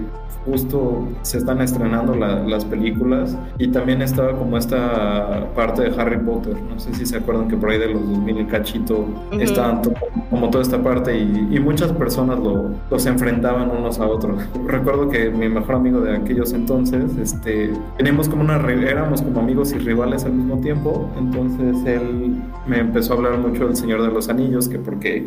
justo 0.47 1.07
se 1.23 1.39
están 1.39 1.61
estrenando 1.61 2.15
las 2.15 2.63
películas 2.65 3.37
y 3.57 3.67
también 3.67 4.01
estaba 4.01 4.37
como 4.37 4.57
esta 4.57 5.49
parte 5.53 5.83
de 5.83 6.01
Harry 6.01 6.17
Potter, 6.17 6.55
no 6.69 6.79
sé 6.79 6.93
si 6.93 7.05
se 7.05 7.17
acuerdan 7.17 7.49
que 7.49 7.57
por 7.57 7.69
ahí 7.69 7.77
de 7.77 7.89
los 7.89 8.01
2000 8.09 8.39
y 8.39 8.45
cachito 8.45 9.05
estaban 9.39 9.81
como 10.29 10.49
toda 10.49 10.63
esta 10.63 10.81
parte 10.81 11.17
y, 11.17 11.57
muchas 11.67 11.91
personas 11.91 12.39
lo, 12.39 12.71
los 12.89 13.05
enfrentaban 13.07 13.69
unos 13.69 13.99
a 13.99 14.07
otros. 14.07 14.41
Recuerdo 14.67 15.09
que 15.09 15.29
mi 15.29 15.49
mejor 15.49 15.75
amigo 15.75 15.99
de 15.99 16.15
aquellos 16.15 16.53
entonces, 16.53 17.17
este, 17.17 17.73
teníamos 17.97 18.29
como 18.29 18.43
una, 18.43 18.55
éramos 18.55 19.21
como 19.21 19.41
amigos 19.41 19.73
y 19.73 19.79
rivales 19.79 20.23
al 20.23 20.31
mismo 20.31 20.61
tiempo, 20.61 21.09
entonces 21.17 21.75
él 21.85 22.41
me 22.65 22.79
empezó 22.79 23.13
a 23.13 23.15
hablar 23.17 23.37
mucho 23.39 23.67
del 23.67 23.75
Señor 23.75 24.01
de 24.01 24.09
los 24.09 24.29
Anillos, 24.29 24.69
que 24.69 24.79
porque 24.79 25.26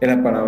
era 0.00 0.22
para, 0.22 0.42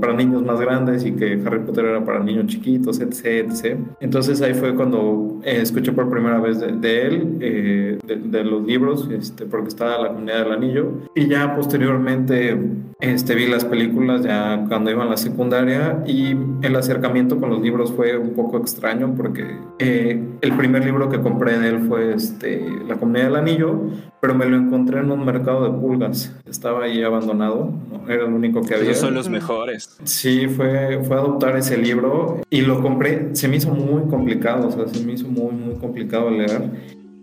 para, 0.00 0.14
niños 0.14 0.42
más 0.42 0.60
grandes 0.60 1.04
y 1.04 1.12
que 1.12 1.40
Harry 1.44 1.60
Potter 1.60 1.86
era 1.86 2.04
para 2.04 2.20
niños 2.20 2.46
chiquitos, 2.46 3.00
etc. 3.00 3.50
etc. 3.50 3.78
Entonces 4.00 4.40
ahí 4.42 4.54
fue 4.54 4.74
cuando 4.74 5.40
eh, 5.44 5.58
escuché 5.60 5.92
por 5.92 6.08
primera 6.10 6.40
vez 6.40 6.60
de, 6.60 7.02
él, 7.02 7.38
eh, 7.40 7.98
de, 8.04 8.44
los 8.44 8.64
libros, 8.64 9.08
este, 9.10 9.46
porque 9.46 9.68
estaba 9.68 9.98
la 9.98 10.08
comunidad 10.08 10.44
del 10.44 10.52
anillo. 10.52 10.92
Y 11.14 11.26
ya 11.28 11.54
posteriormente 11.54 12.56
este, 13.00 13.34
vi 13.34 13.46
las 13.46 13.64
películas 13.64 14.22
ya 14.22 14.64
cuando 14.68 14.90
iba 14.90 15.02
a 15.02 15.06
la 15.06 15.16
secundaria 15.16 16.02
y 16.06 16.36
el 16.62 16.76
acercamiento 16.76 17.38
con 17.38 17.50
los 17.50 17.60
libros 17.60 17.92
fue 17.92 18.16
un 18.16 18.30
poco 18.30 18.58
extraño 18.58 19.14
porque 19.16 19.58
eh, 19.78 20.22
el 20.40 20.52
primer 20.56 20.84
libro 20.84 21.08
que 21.08 21.20
compré 21.20 21.58
de 21.58 21.68
él 21.68 21.88
fue 21.88 22.14
este, 22.14 22.66
La 22.88 22.96
comunidad 22.96 23.26
del 23.26 23.36
anillo, 23.36 23.80
pero 24.20 24.34
me 24.34 24.46
lo 24.46 24.56
encontré 24.56 25.00
en 25.00 25.10
un 25.10 25.24
mercado 25.24 25.64
de 25.64 25.78
pulgas. 25.78 26.34
Estaba 26.46 26.84
ahí 26.84 27.02
abandonado, 27.02 27.72
era 28.08 28.24
el 28.24 28.32
único 28.32 28.62
que 28.62 28.74
había 28.74 28.83
son 28.92 29.14
los 29.14 29.28
mejores. 29.28 29.96
Sí, 30.04 30.46
fue, 30.48 31.00
fue 31.04 31.16
adoptar 31.16 31.56
ese 31.56 31.78
libro 31.78 32.40
y 32.50 32.60
lo 32.60 32.82
compré. 32.82 33.34
Se 33.34 33.48
me 33.48 33.56
hizo 33.56 33.70
muy 33.70 34.02
complicado, 34.10 34.68
o 34.68 34.70
sea, 34.70 34.86
se 34.88 35.02
me 35.04 35.12
hizo 35.12 35.26
muy, 35.28 35.52
muy 35.52 35.76
complicado 35.76 36.30
leer 36.30 36.70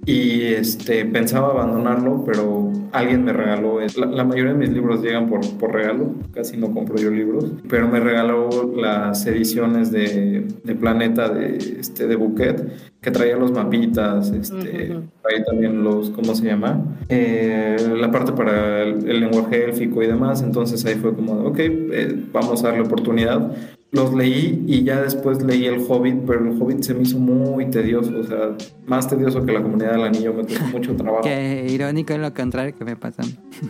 y 0.05 0.43
este, 0.53 1.05
pensaba 1.05 1.49
abandonarlo, 1.49 2.23
pero 2.25 2.71
alguien 2.91 3.23
me 3.23 3.33
regaló, 3.33 3.79
la, 3.79 4.05
la, 4.07 4.23
mayoría 4.23 4.53
de 4.53 4.57
mis 4.57 4.69
libros 4.69 5.01
llegan 5.01 5.27
por, 5.27 5.41
por 5.57 5.73
regalo, 5.73 6.15
casi 6.33 6.57
no 6.57 6.71
compro 6.71 6.97
yo 6.97 7.11
libros, 7.11 7.45
pero 7.69 7.87
me 7.87 7.99
regaló 7.99 8.49
las 8.75 9.25
ediciones 9.27 9.91
de, 9.91 10.47
de 10.63 10.75
Planeta 10.75 11.29
de, 11.29 11.57
este, 11.79 12.07
de 12.07 12.15
Bouquet, 12.15 12.67
que 12.99 13.11
traía 13.11 13.35
los 13.35 13.51
mapitas, 13.51 14.31
este, 14.31 14.97
ahí 15.23 15.43
también 15.45 15.83
los, 15.83 16.09
¿cómo 16.09 16.33
se 16.35 16.45
llama? 16.45 16.83
Eh, 17.09 17.77
la 17.95 18.11
parte 18.11 18.31
para 18.31 18.83
el, 18.83 19.19
lenguaje 19.19 19.65
élfico 19.65 20.01
y 20.01 20.07
demás, 20.07 20.41
entonces 20.41 20.83
ahí 20.85 20.95
fue 20.95 21.13
como, 21.13 21.33
ok, 21.47 21.59
eh, 21.59 22.15
vamos 22.33 22.63
a 22.63 22.69
darle 22.69 22.81
oportunidad 22.81 23.51
los 23.91 24.13
leí 24.13 24.63
y 24.67 24.83
ya 24.83 25.01
después 25.01 25.43
leí 25.43 25.65
El 25.65 25.83
Hobbit, 25.87 26.23
pero 26.25 26.39
El 26.39 26.61
Hobbit 26.61 26.81
se 26.81 26.93
me 26.93 27.03
hizo 27.03 27.19
muy 27.19 27.69
tedioso, 27.69 28.11
o 28.17 28.23
sea, 28.23 28.55
más 28.85 29.07
tedioso 29.07 29.45
que 29.45 29.51
La 29.51 29.61
Comunidad 29.61 29.91
del 29.91 30.03
Anillo, 30.03 30.33
me 30.33 30.43
costó 30.43 30.63
mucho 30.65 30.95
trabajo. 30.95 31.23
Qué 31.23 31.67
irónico 31.69 32.13
es 32.13 32.19
lo 32.19 32.33
contrario 32.33 32.73
que 32.77 32.85
me 32.85 32.95
pasó. 32.95 33.21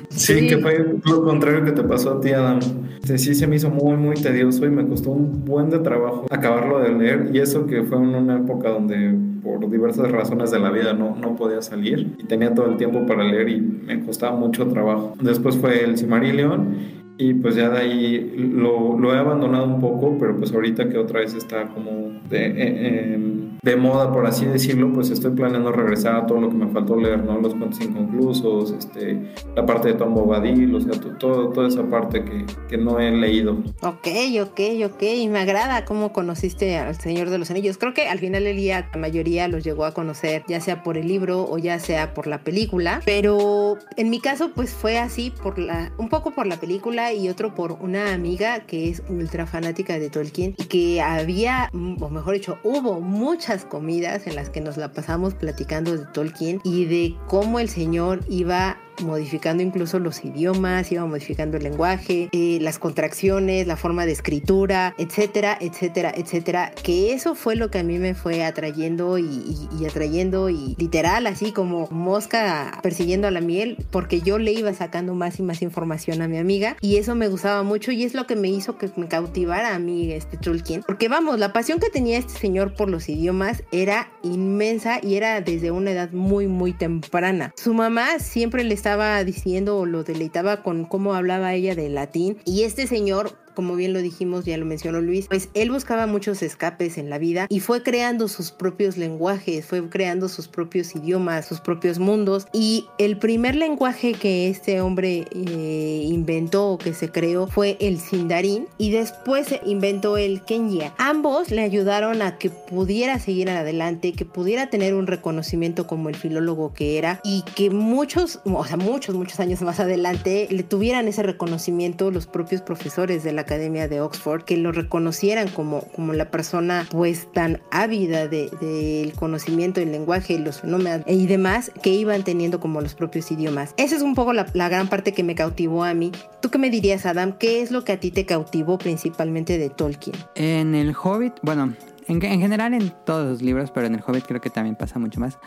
Sí, 0.10 0.48
que 0.48 0.60
fue 0.60 0.96
lo 1.06 1.24
contrario 1.24 1.66
que 1.66 1.72
te 1.72 1.84
pasó 1.84 2.18
a 2.18 2.22
ti, 2.22 2.30
Adam. 2.30 2.60
Sí, 3.04 3.34
se 3.36 3.48
me 3.48 3.56
hizo 3.56 3.70
muy, 3.72 3.98
muy 3.98 4.16
tedioso 4.16 4.66
y 4.66 4.70
me 4.70 4.88
costó 4.88 5.12
un 5.12 5.44
buen 5.44 5.70
de 5.70 5.80
trabajo 5.80 6.28
acabarlo 6.30 6.80
de 6.80 6.94
leer 6.94 7.30
y 7.34 7.40
eso 7.40 7.66
que 7.66 7.84
fue 7.84 7.98
en 7.98 8.16
una 8.16 8.38
época 8.38 8.70
donde 8.70 9.16
por 9.44 9.70
diversas 9.70 10.12
razones 10.12 10.52
de 10.52 10.60
la 10.60 10.70
vida 10.70 10.94
no, 10.94 11.16
no 11.16 11.36
podía 11.36 11.62
salir 11.62 12.16
y 12.20 12.24
tenía 12.26 12.54
todo 12.54 12.68
el 12.68 12.78
tiempo 12.78 13.06
para 13.08 13.24
leer 13.24 13.50
y 13.50 13.60
me 13.60 14.00
costaba 14.06 14.36
mucho 14.38 14.68
trabajo. 14.68 15.16
Después 15.20 15.58
fue 15.58 15.84
El 15.84 15.98
Cimarillion 15.98 17.01
y 17.22 17.36
pues 17.36 17.54
ya 17.54 17.70
de 17.70 17.78
ahí 17.78 18.34
lo, 18.36 18.98
lo, 18.98 19.14
he 19.14 19.18
abandonado 19.20 19.66
un 19.66 19.80
poco, 19.80 20.18
pero 20.20 20.36
pues 20.38 20.52
ahorita 20.52 20.90
que 20.90 20.98
otra 20.98 21.20
vez 21.20 21.36
está 21.36 21.68
como 21.68 22.20
de, 22.28 22.48
eh, 22.48 23.14
em, 23.14 23.31
de 23.62 23.76
moda, 23.76 24.12
por 24.12 24.26
así 24.26 24.45
decirlo, 24.45 24.91
pues 24.91 25.12
estoy 25.12 25.32
planeando 25.32 25.71
regresar 25.71 26.15
a 26.15 26.26
todo 26.26 26.41
lo 26.41 26.50
que 26.50 26.56
me 26.56 26.67
faltó 26.69 26.95
leer, 26.95 27.24
¿no? 27.24 27.39
Los 27.39 27.54
cuentos 27.54 27.80
inconclusos, 27.80 28.71
este, 28.71 29.34
la 29.56 29.65
parte 29.65 29.89
de 29.89 29.93
Tom 29.93 30.15
Bobadil, 30.15 30.74
o 30.74 30.82
sea, 30.82 30.93
todo, 31.19 31.50
toda 31.50 31.67
esa 31.67 31.88
parte 31.88 32.26
que, 32.26 32.45
que, 32.67 32.78
no 32.78 33.00
he 33.00 33.12
leído. 33.12 33.58
Ok, 33.82 34.08
ok, 34.41 34.60
ok, 34.86 35.04
me 35.30 35.39
agrada 35.39 35.86
cómo 35.86 36.12
conociste 36.12 36.78
al 36.78 36.95
Señor 36.95 37.30
de 37.30 37.38
los 37.38 37.52
Anillos. 37.52 37.78
Creo 37.78 37.93
que 37.93 38.08
al 38.08 38.17
final 38.17 38.45
del 38.45 38.58
día 38.58 38.89
la 38.91 39.00
mayoría 39.00 39.47
los 39.47 39.63
llegó 39.63 39.86
a 39.86 39.93
conocer, 39.93 40.43
ya 40.47 40.60
sea 40.60 40.82
por 40.82 40.97
el 40.97 41.08
libro 41.08 41.47
o 41.47 41.60
ya 41.60 41.78
sea 41.78 42.15
por 42.15 42.26
la 42.26 42.39
película, 42.43 43.02
pero 43.06 43.78
en 43.95 44.10
mi 44.10 44.19
caso 44.19 44.52
pues 44.56 44.74
fue 44.74 44.97
así, 44.97 45.32
por 45.43 45.60
la, 45.60 45.91
un 46.00 46.10
poco 46.10 46.32
por 46.32 46.47
la 46.47 46.58
película 46.58 47.13
y 47.13 47.30
otro 47.30 47.54
por 47.54 47.74
una 47.74 48.13
amiga 48.13 48.62
que 48.62 48.89
es 48.89 49.04
ultra 49.08 49.45
fanática 49.45 50.00
de 50.00 50.10
Tolkien 50.10 50.56
y 50.58 50.63
que 50.63 51.02
había, 51.02 51.69
o 51.74 52.10
mejor 52.10 52.34
dicho, 52.34 52.58
hubo 52.63 53.00
muchas 53.00 53.51
comidas 53.66 54.28
en 54.28 54.36
las 54.36 54.50
que 54.50 54.62
nos 54.62 54.78
la 54.78 54.94
pasamos 54.94 55.34
platicando 55.34 55.98
de 55.98 56.06
Tolkien 56.06 56.62
y 56.64 56.86
de 56.86 57.16
cómo 57.28 57.60
el 57.60 57.70
señor 57.70 58.22
iba 58.30 58.78
modificando 59.02 59.64
incluso 59.64 60.00
los 60.00 60.24
idiomas, 60.24 60.92
iba 60.92 61.06
modificando 61.06 61.58
el 61.58 61.64
lenguaje, 61.64 62.30
eh, 62.32 62.60
las 62.62 62.80
contracciones, 62.80 63.68
la 63.68 63.78
forma 63.78 64.06
de 64.06 64.12
escritura, 64.12 64.94
etcétera, 64.98 65.58
etcétera, 65.60 66.14
etcétera. 66.16 66.72
Que 66.84 67.14
eso 67.14 67.36
fue 67.36 67.56
lo 67.56 67.70
que 67.70 67.80
a 67.80 67.84
mí 67.84 67.98
me 67.98 68.16
fue 68.16 68.44
atrayendo 68.44 69.18
y, 69.18 69.68
atrayendo 69.88 70.50
y 70.50 70.76
literal, 70.78 71.28
así 71.28 71.52
como 71.52 71.88
mosca 71.92 72.80
persiguiendo 72.84 73.28
a 73.28 73.32
la 73.32 73.42
miel, 73.42 73.78
porque 73.92 74.22
yo 74.22 74.38
le 74.38 74.52
iba 74.52 74.74
sacando 74.74 75.16
más 75.16 75.40
y 75.40 75.44
más 75.44 75.62
información 75.62 76.22
a 76.22 76.28
mi 76.28 76.38
amiga 76.38 76.78
y 76.82 76.98
eso 76.98 77.16
me 77.16 77.28
gustaba 77.28 77.64
mucho 77.64 77.92
y 77.92 78.04
es 78.04 78.14
lo 78.14 78.28
que 78.28 78.36
me 78.36 78.50
hizo 78.50 78.78
que 78.78 78.90
me 78.96 79.08
cautivara 79.08 79.76
a 79.76 79.80
mí 79.80 80.12
este 80.12 80.38
Tolkien. 80.38 80.84
Porque 80.86 81.08
vamos, 81.08 81.40
la 81.40 81.54
pasión 81.54 81.80
que 81.80 81.90
tenía 81.90 82.18
este 82.18 82.38
señor 82.38 82.74
por 82.74 82.90
los 82.90 83.10
idiomas 83.10 83.64
era 83.72 84.12
inmensa 84.24 85.00
y 85.02 85.16
era 85.16 85.42
desde 85.42 85.72
una 85.72 85.92
edad 85.92 86.12
muy, 86.12 86.48
muy 86.48 86.74
temprana. 86.74 87.54
Su 87.56 87.74
mamá 87.74 88.20
siempre 88.20 88.64
le 88.64 88.74
estaba 88.74 88.90
diciendo 89.23 89.77
o 89.77 89.86
lo 89.86 90.04
deleitaba 90.04 90.63
con 90.63 90.86
cómo 90.86 91.13
hablaba 91.13 91.54
ella 91.54 91.75
de 91.75 91.89
latín 91.89 92.38
y 92.45 92.63
este 92.63 92.88
señor 92.88 93.32
como 93.54 93.76
bien 93.76 93.94
lo 93.94 94.02
dijimos, 94.02 94.46
ya 94.46 94.58
lo 94.58 94.66
mencionó 94.66 95.02
Luis, 95.02 95.28
pues 95.28 95.50
él 95.54 95.72
buscaba 95.72 96.08
muchos 96.08 96.42
escapes 96.42 96.98
en 96.98 97.10
la 97.10 97.18
vida 97.18 97.48
y 97.50 97.60
fue 97.60 97.84
creando 97.84 98.28
sus 98.28 98.52
propios 98.52 98.98
lenguajes, 98.98 99.66
fue 99.66 99.88
creando 99.90 100.30
sus 100.30 100.48
propios 100.48 100.96
idiomas, 100.96 101.46
sus 101.46 101.60
propios 101.60 102.00
mundos. 102.00 102.48
Y 102.54 102.86
el 102.98 103.18
primer 103.18 103.56
lenguaje 103.56 104.14
que 104.14 104.50
este 104.50 104.82
hombre 104.82 105.28
eh, 105.32 106.06
inventó 106.08 106.70
o 106.70 106.78
que 106.78 106.94
se 106.94 107.10
creó 107.10 107.48
fue 107.48 107.78
el 107.80 108.00
Sindarin 108.00 108.68
y 108.78 108.92
después 108.92 109.48
inventó 109.66 110.18
el 110.18 110.42
Kenya. 110.44 110.94
Ambos 110.98 111.52
le 111.52 111.62
ayudaron 111.62 112.22
a 112.22 112.38
que 112.38 112.50
pudiera 112.50 113.20
seguir 113.20 113.50
adelante, 113.50 114.14
que 114.14 114.26
pudiera 114.26 114.70
tener 114.70 114.94
un 114.94 115.08
reconocimiento 115.08 115.88
como 115.88 116.10
el 116.10 116.16
filólogo 116.16 116.74
que 116.74 116.98
era 116.98 117.20
y 117.24 117.44
que 117.56 117.70
muchos, 117.70 118.40
o 118.44 118.66
sea, 118.66 118.78
muchos, 118.78 119.16
muchos 119.16 119.40
años 119.40 119.62
más 119.62 119.80
adelante 119.80 120.48
le 120.50 120.64
tuvieran 120.64 121.08
ese 121.08 121.24
reconocimiento 121.24 122.12
los 122.12 122.28
propios 122.28 122.62
profesores 122.62 123.24
de 123.24 123.34
la 123.34 123.40
Academia 123.41 123.88
de 123.88 124.01
Oxford, 124.01 124.43
que 124.43 124.58
lo 124.58 124.71
reconocieran 124.71 125.47
como, 125.49 125.82
como 125.95 126.13
la 126.13 126.32
persona 126.32 126.88
pues 126.89 127.32
tan 127.32 127.62
ávida 127.71 128.27
del 128.27 128.49
de, 128.60 129.13
conocimiento 129.17 129.80
del 129.80 129.91
lenguaje, 129.91 130.39
los 130.39 130.62
fenómenos 130.62 131.06
y 131.08 131.27
demás 131.27 131.71
que 131.82 131.91
iban 131.91 132.23
teniendo 132.23 132.60
como 132.60 132.82
los 132.82 132.95
propios 132.95 133.32
idiomas. 133.32 133.73
Esa 133.77 133.95
es 133.95 134.01
un 134.01 134.15
poco 134.15 134.34
la, 134.34 134.45
gran 134.54 134.88
parte 134.88 135.13
que 135.13 135.23
me 135.23 135.36
cautivó 135.36 135.84
a 135.84 135.93
mí. 135.93 136.12
¿Tú 136.41 136.49
qué 136.49 136.58
me 136.58 136.69
dirías, 136.69 137.06
Adam? 137.06 137.34
¿Qué 137.38 137.62
es 137.62 137.71
lo 137.71 137.84
que 137.84 137.93
a 137.93 137.99
ti 137.99 138.12
te 138.12 138.25
cautivó 138.25 138.77
principalmente 138.77 139.58
de 139.58 139.69
Tolkien? 139.69 140.15
En 140.36 140.75
el 140.75 140.95
Hobbit, 140.95 141.34
bueno, 141.41 141.73
en, 142.08 142.23
en 142.23 142.39
general 142.39 142.73
en 142.73 142.93
todos 143.06 143.27
los 143.27 143.41
libros, 143.41 143.71
pero 143.71 143.88
en 143.88 143.95
el 143.95 144.01
Hobbit 144.06 144.25
creo 144.25 144.41
que 144.41 144.49
también 144.49 144.75
pasa 144.75 144.99
mucho 144.99 145.19
más. 145.19 145.38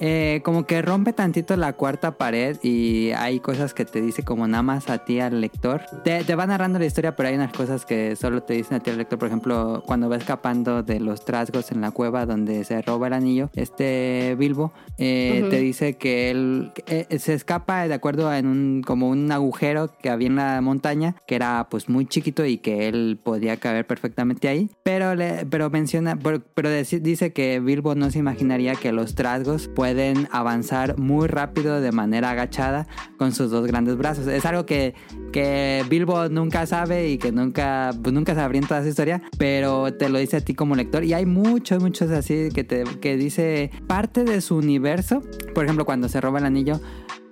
Eh, 0.00 0.40
como 0.44 0.64
que 0.64 0.80
rompe 0.80 1.12
tantito 1.12 1.56
la 1.56 1.72
cuarta 1.72 2.12
pared 2.12 2.56
y 2.62 3.10
hay 3.10 3.40
cosas 3.40 3.74
que 3.74 3.84
te 3.84 4.00
dice 4.00 4.22
como 4.22 4.46
nada 4.46 4.62
más 4.62 4.88
a 4.90 5.04
ti 5.04 5.20
al 5.20 5.40
lector. 5.40 5.82
Te, 6.04 6.22
te, 6.24 6.34
va 6.34 6.46
narrando 6.46 6.78
la 6.78 6.86
historia, 6.86 7.16
pero 7.16 7.28
hay 7.28 7.34
unas 7.34 7.52
cosas 7.52 7.84
que 7.84 8.14
solo 8.14 8.42
te 8.42 8.54
dicen 8.54 8.76
a 8.76 8.80
ti 8.80 8.90
al 8.90 8.98
lector. 8.98 9.18
Por 9.18 9.28
ejemplo, 9.28 9.82
cuando 9.86 10.08
va 10.08 10.16
escapando 10.16 10.82
de 10.82 11.00
los 11.00 11.24
trasgos 11.24 11.72
en 11.72 11.80
la 11.80 11.90
cueva 11.90 12.26
donde 12.26 12.64
se 12.64 12.80
roba 12.82 13.08
el 13.08 13.12
anillo, 13.12 13.50
este 13.54 14.36
Bilbo 14.38 14.72
eh, 14.98 15.40
uh 15.42 15.46
-huh. 15.46 15.50
te 15.50 15.58
dice 15.58 15.96
que 15.96 16.30
él 16.30 16.72
eh, 16.86 17.18
se 17.18 17.34
escapa 17.34 17.88
de 17.88 17.94
acuerdo 17.94 18.32
en 18.32 18.46
un 18.46 18.82
como 18.86 19.08
un 19.08 19.30
agujero 19.32 19.90
que 20.00 20.10
había 20.10 20.28
en 20.28 20.36
la 20.36 20.60
montaña 20.60 21.16
que 21.26 21.34
era 21.34 21.66
pues 21.70 21.88
muy 21.88 22.06
chiquito 22.06 22.44
y 22.44 22.58
que 22.58 22.88
él 22.88 23.18
podía 23.22 23.56
caber 23.56 23.86
perfectamente 23.86 24.48
ahí. 24.48 24.70
Pero 24.84 25.14
le, 25.14 25.44
pero 25.46 25.70
menciona, 25.70 26.16
pero, 26.16 26.40
pero 26.54 26.70
dice 26.70 27.32
que 27.32 27.60
Bilbo 27.60 27.94
no 27.94 28.10
se 28.10 28.18
imaginaría 28.20 28.74
que 28.74 28.92
los 28.92 29.14
trasgos 29.14 29.68
pueden 29.68 29.87
pueden 29.88 30.28
avanzar 30.32 30.98
muy 30.98 31.28
rápido 31.28 31.80
de 31.80 31.92
manera 31.92 32.32
agachada 32.32 32.86
con 33.16 33.32
sus 33.32 33.50
dos 33.50 33.66
grandes 33.66 33.96
brazos. 33.96 34.26
Es 34.26 34.44
algo 34.44 34.66
que, 34.66 34.94
que 35.32 35.82
Bilbo 35.88 36.28
nunca 36.28 36.66
sabe 36.66 37.08
y 37.08 37.16
que 37.16 37.32
nunca, 37.32 37.92
pues 38.02 38.12
nunca 38.12 38.34
sabría 38.34 38.60
en 38.60 38.68
toda 38.68 38.80
esa 38.80 38.90
historia, 38.90 39.22
pero 39.38 39.94
te 39.94 40.10
lo 40.10 40.18
dice 40.18 40.36
a 40.36 40.40
ti 40.42 40.52
como 40.52 40.74
lector. 40.74 41.04
Y 41.04 41.14
hay 41.14 41.24
muchos, 41.24 41.82
muchos 41.82 42.10
así 42.10 42.50
que, 42.54 42.64
te, 42.64 42.84
que 43.00 43.16
dice 43.16 43.70
parte 43.86 44.24
de 44.24 44.42
su 44.42 44.56
universo. 44.56 45.22
Por 45.54 45.64
ejemplo, 45.64 45.86
cuando 45.86 46.10
se 46.10 46.20
roba 46.20 46.38
el 46.38 46.44
anillo, 46.44 46.82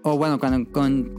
o 0.09 0.17
bueno, 0.17 0.39
cuando 0.39 0.65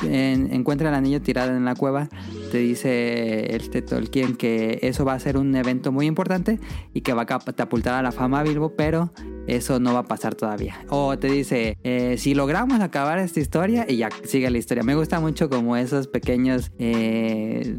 encuentra 0.07 0.87
el 0.87 0.95
anillo 0.95 1.21
tirado 1.21 1.53
en 1.53 1.65
la 1.65 1.75
cueva, 1.75 2.07
te 2.53 2.59
dice 2.59 3.53
este 3.53 3.81
Tolkien 3.81 4.37
que 4.37 4.79
eso 4.81 5.03
va 5.03 5.11
a 5.11 5.19
ser 5.19 5.35
un 5.35 5.53
evento 5.57 5.91
muy 5.91 6.05
importante 6.05 6.57
y 6.93 7.01
que 7.01 7.11
va 7.11 7.23
a 7.23 7.25
catapultar 7.25 7.95
a 7.95 8.01
la 8.01 8.13
fama 8.13 8.39
a 8.39 8.43
Bilbo, 8.43 8.77
pero 8.77 9.11
eso 9.45 9.81
no 9.81 9.93
va 9.93 9.99
a 9.99 10.03
pasar 10.03 10.35
todavía. 10.35 10.85
O 10.87 11.19
te 11.19 11.27
dice, 11.27 11.77
eh, 11.83 12.15
si 12.17 12.33
logramos 12.33 12.79
acabar 12.79 13.19
esta 13.19 13.41
historia 13.41 13.85
y 13.89 13.97
ya 13.97 14.09
sigue 14.23 14.49
la 14.49 14.57
historia. 14.57 14.83
Me 14.83 14.95
gusta 14.95 15.19
mucho 15.19 15.49
como 15.49 15.75
esos 15.75 16.07
pequeños... 16.07 16.71
Eh, 16.79 17.77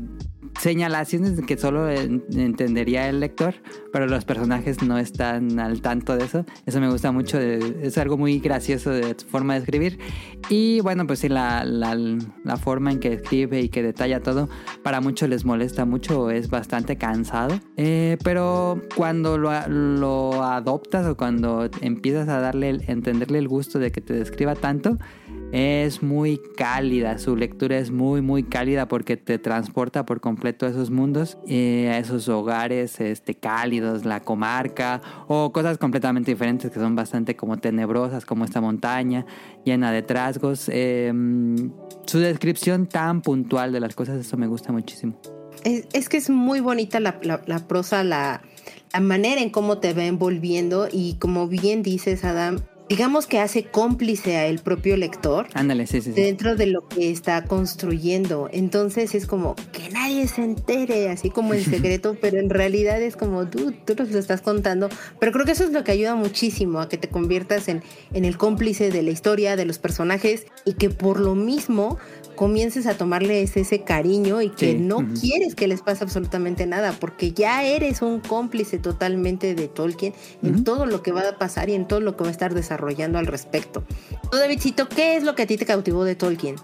señalaciones 0.61 1.41
que 1.47 1.57
solo 1.57 1.89
entendería 1.91 3.09
el 3.09 3.21
lector, 3.21 3.55
pero 3.93 4.07
los 4.07 4.25
personajes 4.25 4.83
no 4.83 4.99
están 4.99 5.59
al 5.59 5.81
tanto 5.81 6.17
de 6.17 6.25
eso. 6.25 6.45
Eso 6.67 6.81
me 6.81 6.91
gusta 6.91 7.13
mucho, 7.13 7.39
es 7.39 7.99
algo 7.99 8.17
muy 8.17 8.39
gracioso 8.39 8.91
de 8.91 9.15
su 9.19 9.27
forma 9.27 9.55
de 9.55 9.61
escribir. 9.61 9.99
Y 10.49 10.81
bueno, 10.81 11.07
pues 11.07 11.21
sí, 11.21 11.29
la, 11.29 11.65
la, 11.65 12.57
forma 12.57 12.93
en 12.93 12.99
que 12.99 13.13
escribe 13.13 13.61
y 13.61 13.69
que 13.69 13.83
detalla 13.83 14.21
todo, 14.21 14.49
para 14.83 15.01
muchos 15.01 15.29
les 15.29 15.45
molesta 15.45 15.85
mucho, 15.85 16.31
es 16.31 16.51
bastante 16.51 16.97
cansado. 16.97 17.59
Eh, 17.77 18.17
pero 18.25 18.83
cuando 18.97 19.39
lo, 19.39 19.51
lo, 19.69 20.43
adoptas 20.43 21.07
o 21.07 21.17
cuando 21.17 21.69
empiezas 21.81 22.29
a 22.29 22.41
darle, 22.41 22.81
entenderle 22.87 23.39
el 23.39 23.49
gusto 23.49 23.79
de 23.79 23.93
que 23.93 24.01
te 24.01 24.15
describa 24.15 24.55
tanto, 24.55 24.99
es 25.53 26.03
muy 26.03 26.41
cálida, 26.57 27.19
su 27.19 27.37
lectura 27.37 27.79
es 27.79 27.91
muy 27.91 28.21
muy 28.21 28.43
cálida 28.43 28.89
porque 28.89 29.17
te 29.17 29.39
transporta 29.39 30.05
por 30.05 30.21
completo 30.21 30.67
a 30.67 30.69
esos 30.69 30.91
mundos, 30.91 31.39
eh, 31.47 31.91
a 31.93 31.99
esos 31.99 32.29
hogares 32.29 33.01
este, 33.01 33.35
cálidos, 33.35 34.05
la 34.05 34.21
comarca 34.21 35.01
o 35.27 35.53
cosas 35.53 35.79
completamente 35.79 36.31
diferentes 36.31 36.71
que 36.71 36.79
son 36.79 36.95
bastante 36.95 37.37
como 37.37 37.59
tenebrosas 37.59 38.25
como 38.25 38.45
esta 38.45 38.61
montaña 38.61 39.25
llena 39.65 39.93
de 39.93 40.03
trasgos. 40.03 40.69
Eh, 40.73 41.13
su 42.07 42.19
descripción 42.19 42.87
tan 42.87 43.23
puntual 43.23 43.73
de 43.73 43.81
las 43.81 43.95
cosas, 43.95 44.19
eso 44.19 44.37
me 44.37 44.47
gusta 44.47 44.73
muchísimo. 44.73 45.19
Es, 45.65 46.09
que 46.09 46.19
es 46.19 46.31
muy 46.31 46.61
bonita 46.61 47.01
la 47.01 47.19
prosa, 47.67 48.05
la, 48.05 48.43
la 48.93 49.01
manera 49.01 49.41
en 49.41 49.51
cómo 49.51 49.79
te 49.79 49.93
va 49.93 50.05
envolviendo 50.05 50.89
y 50.91 51.15
como 51.15 51.49
bien 51.49 51.83
dices 51.83 52.25
Adam, 52.25 52.61
digamos 52.88 53.27
que 53.27 53.38
hace 53.38 53.64
cómplice 53.64 54.37
a 54.37 54.46
el 54.46 54.59
propio 54.61 54.96
lector. 54.96 55.48
Ándale, 55.55 55.87
sí, 55.87 56.01
sí, 56.01 56.12
sí. 56.12 56.20
Dentro 56.20 56.57
de 56.57 56.66
lo 56.66 56.87
que 56.88 57.11
está 57.11 57.44
construyendo. 57.44 58.48
Entonces 58.53 59.14
es 59.14 59.27
como 59.27 59.55
que 59.72 59.90
nadie 59.90 60.27
se 60.29 60.42
entere, 60.42 61.11
así 61.11 61.31
como 61.31 61.55
en 61.55 61.64
secreto, 61.64 62.16
pero 62.20 62.38
en 62.38 62.51
realidad 62.51 63.01
es 63.01 63.16
como 63.16 63.46
tú, 63.46 63.72
tú 63.85 63.94
nos 63.98 64.11
lo 64.11 64.18
estás 64.18 64.40
contando. 64.40 64.88
Pero 65.20 65.33
creo 65.33 65.44
que 65.44 65.53
eso 65.53 65.64
es 65.64 65.72
lo 65.72 65.85
que 65.85 65.92
ayuda 65.92 66.14
muchísimo 66.14 66.81
a 66.81 66.88
que 66.88 66.96
te 66.96 67.09
conviertas 67.09 67.68
en, 67.68 67.83
en 68.12 68.24
el 68.24 68.38
cómplice 68.38 68.90
de 68.90 69.03
la 69.03 69.11
historia, 69.11 69.57
de 69.57 69.64
los 69.64 69.79
personajes 69.79 70.46
y 70.64 70.74
que 70.74 70.90
por 70.90 71.20
lo 71.20 71.35
mismo 71.35 71.98
comiences 72.38 72.87
a 72.87 72.94
tomarles 72.94 73.57
ese 73.57 73.81
cariño 73.83 74.40
y 74.40 74.51
que 74.51 74.72
sí. 74.72 74.79
no 74.79 74.98
uh 74.98 75.03
-huh. 75.03 75.20
quieres 75.20 75.57
que 75.57 75.66
les 75.66 75.83
pase 75.83 76.05
absolutamente 76.05 76.66
nada, 76.66 76.94
porque 77.01 77.33
ya 77.33 77.64
eres 77.64 78.01
un 78.01 78.20
cómplice 78.20 78.79
totalmente 78.79 79.57
de 79.57 79.66
Tolkien 79.66 80.14
en 80.44 80.55
uh 80.55 80.59
-huh. 80.59 80.64
todo 80.64 80.87
lo 80.87 81.03
que 81.03 81.11
va 81.11 81.22
a 81.29 81.37
pasar 81.37 81.68
y 81.68 81.74
en 81.74 81.88
todo 81.88 82.01
lo 82.01 82.16
que 82.16 82.22
va 82.22 82.29
a 82.29 82.31
estar 82.31 82.55
desarrollando 82.55 83.18
al 83.18 83.27
respecto. 83.27 83.83
Tú, 84.31 84.38
Davidcito, 84.38 84.88
¿qué 84.88 85.16
es 85.16 85.24
lo 85.24 85.35
que 85.35 85.42
a 85.42 85.46
ti 85.46 85.57
te 85.57 85.66
cautivó 85.66 86.05
de 86.05 86.14
Tolkien? 86.14 86.55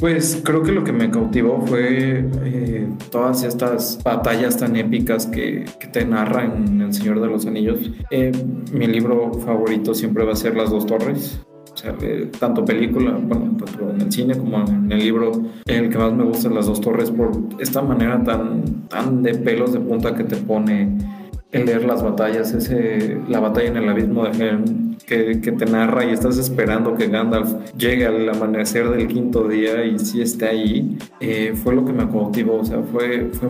Pues 0.00 0.40
creo 0.42 0.64
que 0.64 0.72
lo 0.72 0.82
que 0.82 0.92
me 0.92 1.08
cautivó 1.08 1.64
fue 1.64 2.28
eh, 2.42 2.88
todas 3.12 3.44
estas 3.44 4.00
batallas 4.02 4.56
tan 4.56 4.74
épicas 4.74 5.26
que, 5.26 5.64
que, 5.78 5.86
te 5.86 6.04
narra 6.04 6.44
en 6.44 6.80
El 6.80 6.92
Señor 6.92 7.20
de 7.20 7.28
los 7.28 7.46
Anillos. 7.46 7.78
Eh, 8.10 8.32
mi 8.72 8.88
libro 8.88 9.32
favorito 9.46 9.94
siempre 9.94 10.24
va 10.24 10.32
a 10.32 10.36
ser 10.36 10.56
Las 10.56 10.70
Dos 10.70 10.86
Torres. 10.86 11.38
O 11.74 11.76
sea, 11.76 11.94
tanto 12.38 12.64
película, 12.64 13.18
bueno, 13.20 13.56
tanto 13.58 13.90
en 13.90 14.00
el 14.00 14.12
cine 14.12 14.38
como 14.38 14.64
en 14.64 14.92
el 14.92 14.98
libro, 14.98 15.32
el 15.66 15.90
que 15.90 15.98
más 15.98 16.12
me 16.12 16.22
gusta 16.22 16.48
Las 16.48 16.66
Dos 16.66 16.80
Torres 16.80 17.10
por 17.10 17.32
esta 17.58 17.82
manera 17.82 18.22
tan, 18.22 18.86
tan 18.88 19.24
de 19.24 19.34
pelos 19.34 19.72
de 19.72 19.80
punta 19.80 20.14
que 20.14 20.22
te 20.22 20.36
pone 20.36 20.96
el 21.50 21.66
leer 21.66 21.84
las 21.84 22.02
batallas, 22.02 22.52
ese, 22.52 23.20
la 23.28 23.40
batalla 23.40 23.68
en 23.68 23.76
el 23.76 23.88
abismo 23.88 24.24
de 24.24 24.30
Helm, 24.30 24.83
que, 25.06 25.40
que, 25.40 25.52
te 25.52 25.66
narra 25.66 26.04
y 26.04 26.12
estás 26.12 26.38
esperando 26.38 26.94
que 26.96 27.08
Gandalf 27.08 27.52
llegue 27.76 28.06
al 28.06 28.28
amanecer 28.28 28.88
del 28.90 29.06
quinto 29.08 29.48
día 29.48 29.84
y 29.84 29.98
si 29.98 30.20
esté 30.20 30.46
ahí, 30.46 30.98
eh, 31.20 31.54
fue 31.62 31.74
lo 31.74 31.84
que 31.84 31.92
me 31.92 32.08
cautivó. 32.08 32.60
O 32.60 32.64
sea, 32.64 32.80
fue, 32.82 33.30
fue, 33.32 33.48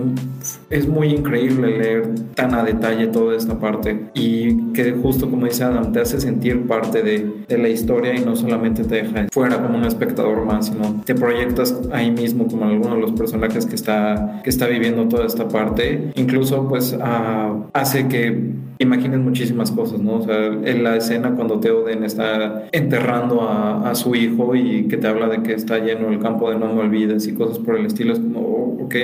es 0.70 0.88
muy 0.88 1.08
increíble 1.08 1.78
leer 1.78 2.14
tan 2.34 2.54
a 2.54 2.62
detalle 2.62 3.06
toda 3.08 3.36
esta 3.36 3.58
parte 3.58 4.10
y 4.14 4.72
que 4.72 4.92
justo 4.92 5.30
como 5.30 5.46
dice 5.46 5.64
Adam, 5.64 5.92
te 5.92 6.00
hace 6.00 6.20
sentir 6.20 6.66
parte 6.66 7.02
de, 7.02 7.44
de 7.48 7.58
la 7.58 7.68
historia 7.68 8.14
y 8.14 8.24
no 8.24 8.36
solamente 8.36 8.84
te 8.84 9.02
deja 9.02 9.26
fuera 9.32 9.60
como 9.60 9.78
un 9.78 9.84
espectador 9.84 10.44
más, 10.44 10.66
sino 10.66 11.02
te 11.04 11.14
proyectas 11.14 11.80
ahí 11.92 12.10
mismo 12.10 12.46
como 12.46 12.64
alguno 12.64 12.94
de 12.94 13.00
los 13.00 13.12
personajes 13.12 13.66
que 13.66 13.74
está, 13.74 14.40
que 14.42 14.50
está 14.50 14.66
viviendo 14.66 15.06
toda 15.08 15.26
esta 15.26 15.48
parte. 15.48 16.12
Incluso 16.14 16.68
pues 16.68 16.92
uh, 16.92 17.66
hace 17.72 18.08
que 18.08 18.52
imagines 18.78 19.20
muchísimas 19.20 19.70
cosas, 19.70 20.00
¿no? 20.00 20.14
O 20.14 20.22
sea, 20.22 20.46
en 20.46 20.82
la 20.82 20.96
escena 20.96 21.34
cuando 21.34 21.43
Theoden 21.60 22.04
está 22.04 22.68
enterrando 22.72 23.42
a, 23.42 23.90
a, 23.90 23.94
su 23.94 24.14
hijo 24.14 24.54
y 24.54 24.88
que 24.88 24.96
te 24.96 25.06
habla 25.06 25.28
de 25.28 25.42
que 25.42 25.54
está 25.54 25.78
lleno 25.78 26.08
el 26.08 26.18
campo 26.18 26.50
de 26.50 26.58
no 26.58 26.72
me 26.72 26.80
olvides 26.80 27.26
y 27.26 27.34
cosas 27.34 27.58
por 27.58 27.76
el 27.76 27.86
estilo, 27.86 28.12
es 28.12 28.20
como, 28.20 28.40
oh, 28.40 28.84
ok, 28.84 28.94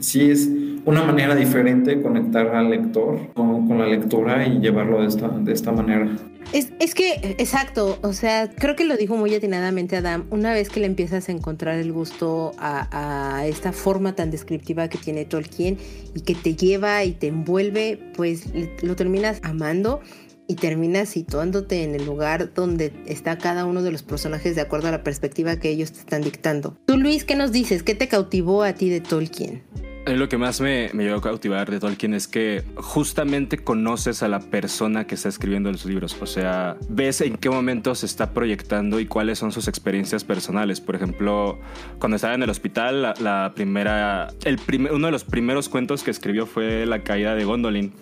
sí 0.00 0.30
es 0.30 0.48
una 0.86 1.02
manera 1.02 1.34
diferente 1.34 1.96
de 1.96 2.02
conectar 2.02 2.54
al 2.54 2.70
lector 2.70 3.18
con, 3.34 3.66
con, 3.66 3.78
la 3.78 3.86
lectura 3.86 4.46
y 4.46 4.60
llevarlo 4.60 5.00
de 5.00 5.08
esta, 5.08 5.28
de 5.28 5.52
esta 5.52 5.72
manera. 5.72 6.08
Es, 6.52 6.72
es, 6.78 6.94
que, 6.94 7.34
exacto, 7.38 7.98
o 8.02 8.12
sea, 8.12 8.48
creo 8.48 8.76
que 8.76 8.84
lo 8.84 8.96
dijo 8.96 9.16
muy 9.16 9.34
atinadamente 9.34 9.96
Adam, 9.96 10.26
una 10.30 10.52
vez 10.52 10.70
que 10.70 10.78
le 10.78 10.86
empiezas 10.86 11.28
a 11.28 11.32
encontrar 11.32 11.76
el 11.80 11.92
gusto 11.92 12.52
a, 12.58 13.38
a, 13.38 13.46
esta 13.48 13.72
forma 13.72 14.14
tan 14.14 14.30
descriptiva 14.30 14.86
que 14.86 14.96
tiene 14.96 15.24
Tolkien 15.24 15.76
y 16.14 16.20
que 16.20 16.36
te 16.36 16.54
lleva 16.54 17.02
y 17.02 17.12
te 17.12 17.26
envuelve, 17.26 17.98
pues 18.14 18.44
lo 18.82 18.94
terminas 18.94 19.40
amando 19.42 20.00
y 20.48 20.54
terminas 20.54 21.08
situándote 21.08 21.82
en 21.82 21.94
el 21.94 22.04
lugar 22.04 22.52
donde 22.54 22.92
está 23.06 23.38
cada 23.38 23.64
uno 23.64 23.82
de 23.82 23.92
los 23.92 24.02
personajes 24.02 24.54
de 24.54 24.62
acuerdo 24.62 24.88
a 24.88 24.92
la 24.92 25.02
perspectiva 25.02 25.56
que 25.56 25.70
ellos 25.70 25.92
te 25.92 26.00
están 26.00 26.22
dictando. 26.22 26.76
Tú, 26.86 26.96
Luis, 26.96 27.24
¿qué 27.24 27.36
nos 27.36 27.52
dices? 27.52 27.82
¿Qué 27.82 27.94
te 27.94 28.08
cautivó 28.08 28.62
a 28.62 28.72
ti 28.74 28.88
de 28.88 29.00
Tolkien? 29.00 29.62
Lo 30.06 30.28
que 30.28 30.38
más 30.38 30.60
me, 30.60 30.90
me 30.92 31.04
llegó 31.04 31.16
a 31.16 31.22
cautivar 31.22 31.70
de 31.70 31.80
Tolkien 31.80 32.14
es 32.14 32.28
que 32.28 32.62
justamente 32.76 33.58
conoces 33.58 34.22
a 34.22 34.28
la 34.28 34.40
persona 34.40 35.06
que 35.06 35.16
está 35.16 35.28
escribiendo 35.28 35.68
en 35.68 35.78
sus 35.78 35.90
libros. 35.90 36.16
O 36.20 36.26
sea, 36.26 36.76
ves 36.88 37.20
en 37.20 37.36
qué 37.36 37.50
momento 37.50 37.94
se 37.94 38.06
está 38.06 38.32
proyectando 38.32 39.00
y 39.00 39.06
cuáles 39.06 39.38
son 39.38 39.52
sus 39.52 39.66
experiencias 39.68 40.22
personales. 40.24 40.80
Por 40.80 40.94
ejemplo, 40.94 41.58
cuando 41.98 42.16
estaba 42.16 42.34
en 42.34 42.42
el 42.42 42.50
hospital, 42.50 43.14
la, 43.18 43.52
primera, 43.54 44.28
el 44.44 44.58
primer, 44.58 44.92
uno 44.92 45.06
de 45.08 45.12
los 45.12 45.24
primeros 45.24 45.68
cuentos 45.68 46.04
que 46.04 46.10
escribió 46.10 46.46
fue 46.46 46.86
La 46.86 47.02
caída 47.02 47.34
de 47.34 47.44
Gondolin, 47.44 47.92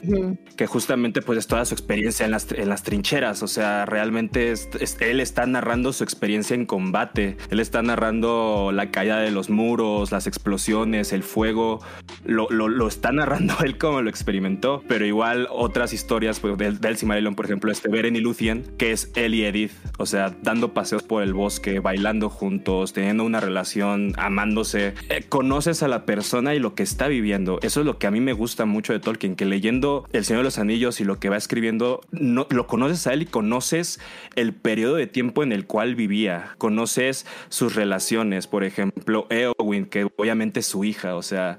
que 0.57 0.67
justamente 0.67 1.23
pues 1.23 1.39
es 1.39 1.47
toda 1.47 1.65
su 1.65 1.75
experiencia 1.75 2.27
en 2.27 2.33
las, 2.33 2.51
en 2.53 2.69
las 2.69 2.83
trincheras. 2.83 3.43
O 3.43 3.49
sea, 3.49 3.87
realmente 3.87 4.53
él 5.01 5.21
está 5.21 5.47
narrando 5.47 5.93
su 5.93 6.05
experiencia 6.05 6.55
en 6.55 6.67
combate. 6.67 7.37
Él 7.51 7.61
está 7.61 7.83
narrando 7.83 8.73
la 8.73 8.91
caída 8.91 9.21
de 9.21 9.31
los 9.31 9.49
muros, 9.49 10.13
las 10.13 10.27
explosiones, 10.27 11.13
el 11.13 11.23
fuego. 11.23 11.81
Lo, 12.25 12.49
lo, 12.51 12.89
está 12.89 13.13
narrando 13.13 13.55
él 13.65 13.79
como 13.79 14.03
lo 14.03 14.11
experimentó. 14.11 14.83
Pero 14.89 15.07
igual 15.07 15.49
otras 15.51 15.93
historias 15.93 16.41
pues, 16.41 16.57
del, 16.59 16.81
del 16.81 16.97
por 17.35 17.45
ejemplo, 17.45 17.71
este 17.71 17.89
Beren 17.89 18.17
y 18.17 18.21
Lucien, 18.21 18.65
que 18.79 18.93
es 18.93 19.11
él 19.15 19.35
y 19.35 19.45
Edith. 19.45 19.73
O 19.99 20.07
sea, 20.07 20.35
dando 20.43 20.73
paseos 20.73 21.03
por 21.03 21.23
el 21.23 21.35
bosque, 21.35 21.81
bailando 21.81 22.31
juntos, 22.31 22.93
teniendo 22.93 23.25
una 23.25 23.41
relación, 23.41 24.13
amándose. 24.17 24.95
Eh, 25.09 25.25
conoces 25.29 25.83
a 25.83 25.89
la 25.89 26.07
persona 26.07 26.55
y 26.55 26.59
lo 26.59 26.75
que 26.75 26.83
está 26.83 27.09
viviendo. 27.09 27.59
Eso 27.63 27.81
es 27.81 27.87
lo 27.87 27.99
que 27.99 28.07
a 28.07 28.11
mí 28.11 28.21
me 28.21 28.33
gusta 28.33 28.65
mucho 28.65 28.93
de 28.93 29.01
Tolkien, 29.01 29.37
que 29.37 29.45
leyendo 29.45 30.09
El 30.13 30.25
Señor 30.25 30.41
de 30.41 30.45
los 30.45 30.59
Anillos 30.59 31.01
y 31.01 31.05
lo 31.05 31.19
que 31.19 31.29
va 31.29 31.37
escribiendo, 31.37 32.01
no, 32.11 32.47
lo 32.51 32.67
conoces 32.67 33.07
a 33.07 33.13
él 33.13 33.23
y 33.23 33.27
conoces 33.27 34.01
el 34.35 34.53
periodo 34.53 34.97
de 34.97 35.07
tiempo 35.07 35.43
en 35.43 35.53
el 35.53 35.67
cual 35.67 35.95
vivía. 35.95 36.55
Conoces 36.59 37.27
sus 37.49 37.75
relaciones, 37.75 38.47
por 38.47 38.65
ejemplo, 38.65 39.27
Eowyn, 39.31 39.87
que 39.87 40.09
obviamente 40.17 40.61
es 40.61 40.67
su 40.67 40.85
hija, 40.85 41.17
o 41.17 41.23
sea, 41.23 41.59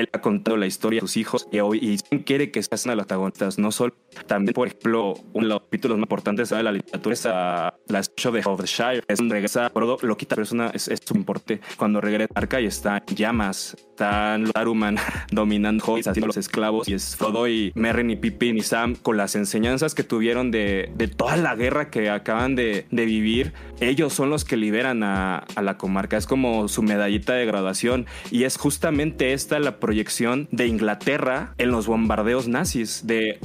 él 0.00 0.08
ha 0.12 0.20
contado 0.20 0.56
la 0.56 0.66
historia 0.66 1.00
de 1.00 1.06
sus 1.06 1.16
hijos 1.16 1.48
y, 1.50 1.58
y 1.60 1.98
quiere 2.20 2.50
que 2.50 2.62
sean 2.62 2.96
los 2.96 3.06
protagonistas, 3.06 3.58
no 3.58 3.72
solo, 3.72 3.94
también, 4.26 4.54
por 4.54 4.68
ejemplo, 4.68 5.14
uno 5.32 5.46
de 5.46 5.54
los 5.54 5.60
capítulos 5.62 5.98
más 5.98 6.04
importantes 6.04 6.48
de 6.50 6.62
la 6.62 6.72
literatura 6.72 7.14
es 7.14 7.26
a 7.26 7.74
la 7.88 8.02
show 8.16 8.32
de 8.32 8.42
Shire, 8.66 9.04
es 9.06 9.18
donde 9.18 9.34
regresa, 9.34 9.70
lo 9.74 10.16
quita, 10.16 10.34
pero 10.34 10.44
es, 10.44 10.52
una, 10.52 10.68
es, 10.68 10.88
es 10.88 11.00
su 11.04 11.14
importe. 11.14 11.60
Cuando 11.76 12.00
regresa 12.00 12.32
Arca 12.34 12.60
y 12.60 12.66
está 12.66 13.02
en 13.06 13.16
llamas, 13.16 13.76
están 13.78 14.42
los 14.42 14.52
Aruman 14.54 14.96
dominando 15.30 15.84
Hobbits, 15.84 16.08
haciendo 16.08 16.26
los 16.26 16.36
esclavos, 16.36 16.88
y 16.88 16.94
es 16.94 17.16
Frodo 17.16 17.48
y 17.48 17.72
Merrin 17.74 18.10
y 18.10 18.16
Pippin 18.16 18.56
y 18.56 18.62
Sam 18.62 18.94
con 18.94 19.16
las 19.16 19.34
enseñanzas 19.36 19.94
que 19.94 20.04
tuvieron 20.04 20.50
de, 20.50 20.90
de 20.94 21.08
toda 21.08 21.36
la 21.36 21.54
guerra 21.54 21.90
que 21.90 22.10
acaban 22.10 22.54
de, 22.54 22.86
de 22.90 23.04
vivir. 23.04 23.52
Ellos 23.80 24.12
son 24.12 24.30
los 24.30 24.44
que 24.44 24.56
liberan 24.56 25.02
a, 25.02 25.38
a, 25.38 25.62
la 25.62 25.76
comarca, 25.78 26.16
es 26.16 26.26
como 26.26 26.68
su 26.68 26.82
medallita 26.82 27.34
de 27.34 27.46
graduación, 27.46 28.06
y 28.30 28.44
es 28.44 28.56
justamente 28.56 29.32
esta 29.32 29.58
la 29.58 29.78
proyección 29.86 30.48
de 30.50 30.66
Inglaterra 30.66 31.54
en 31.58 31.70
los 31.70 31.86
bombardeos 31.86 32.48
nazis, 32.48 33.06
de 33.06 33.38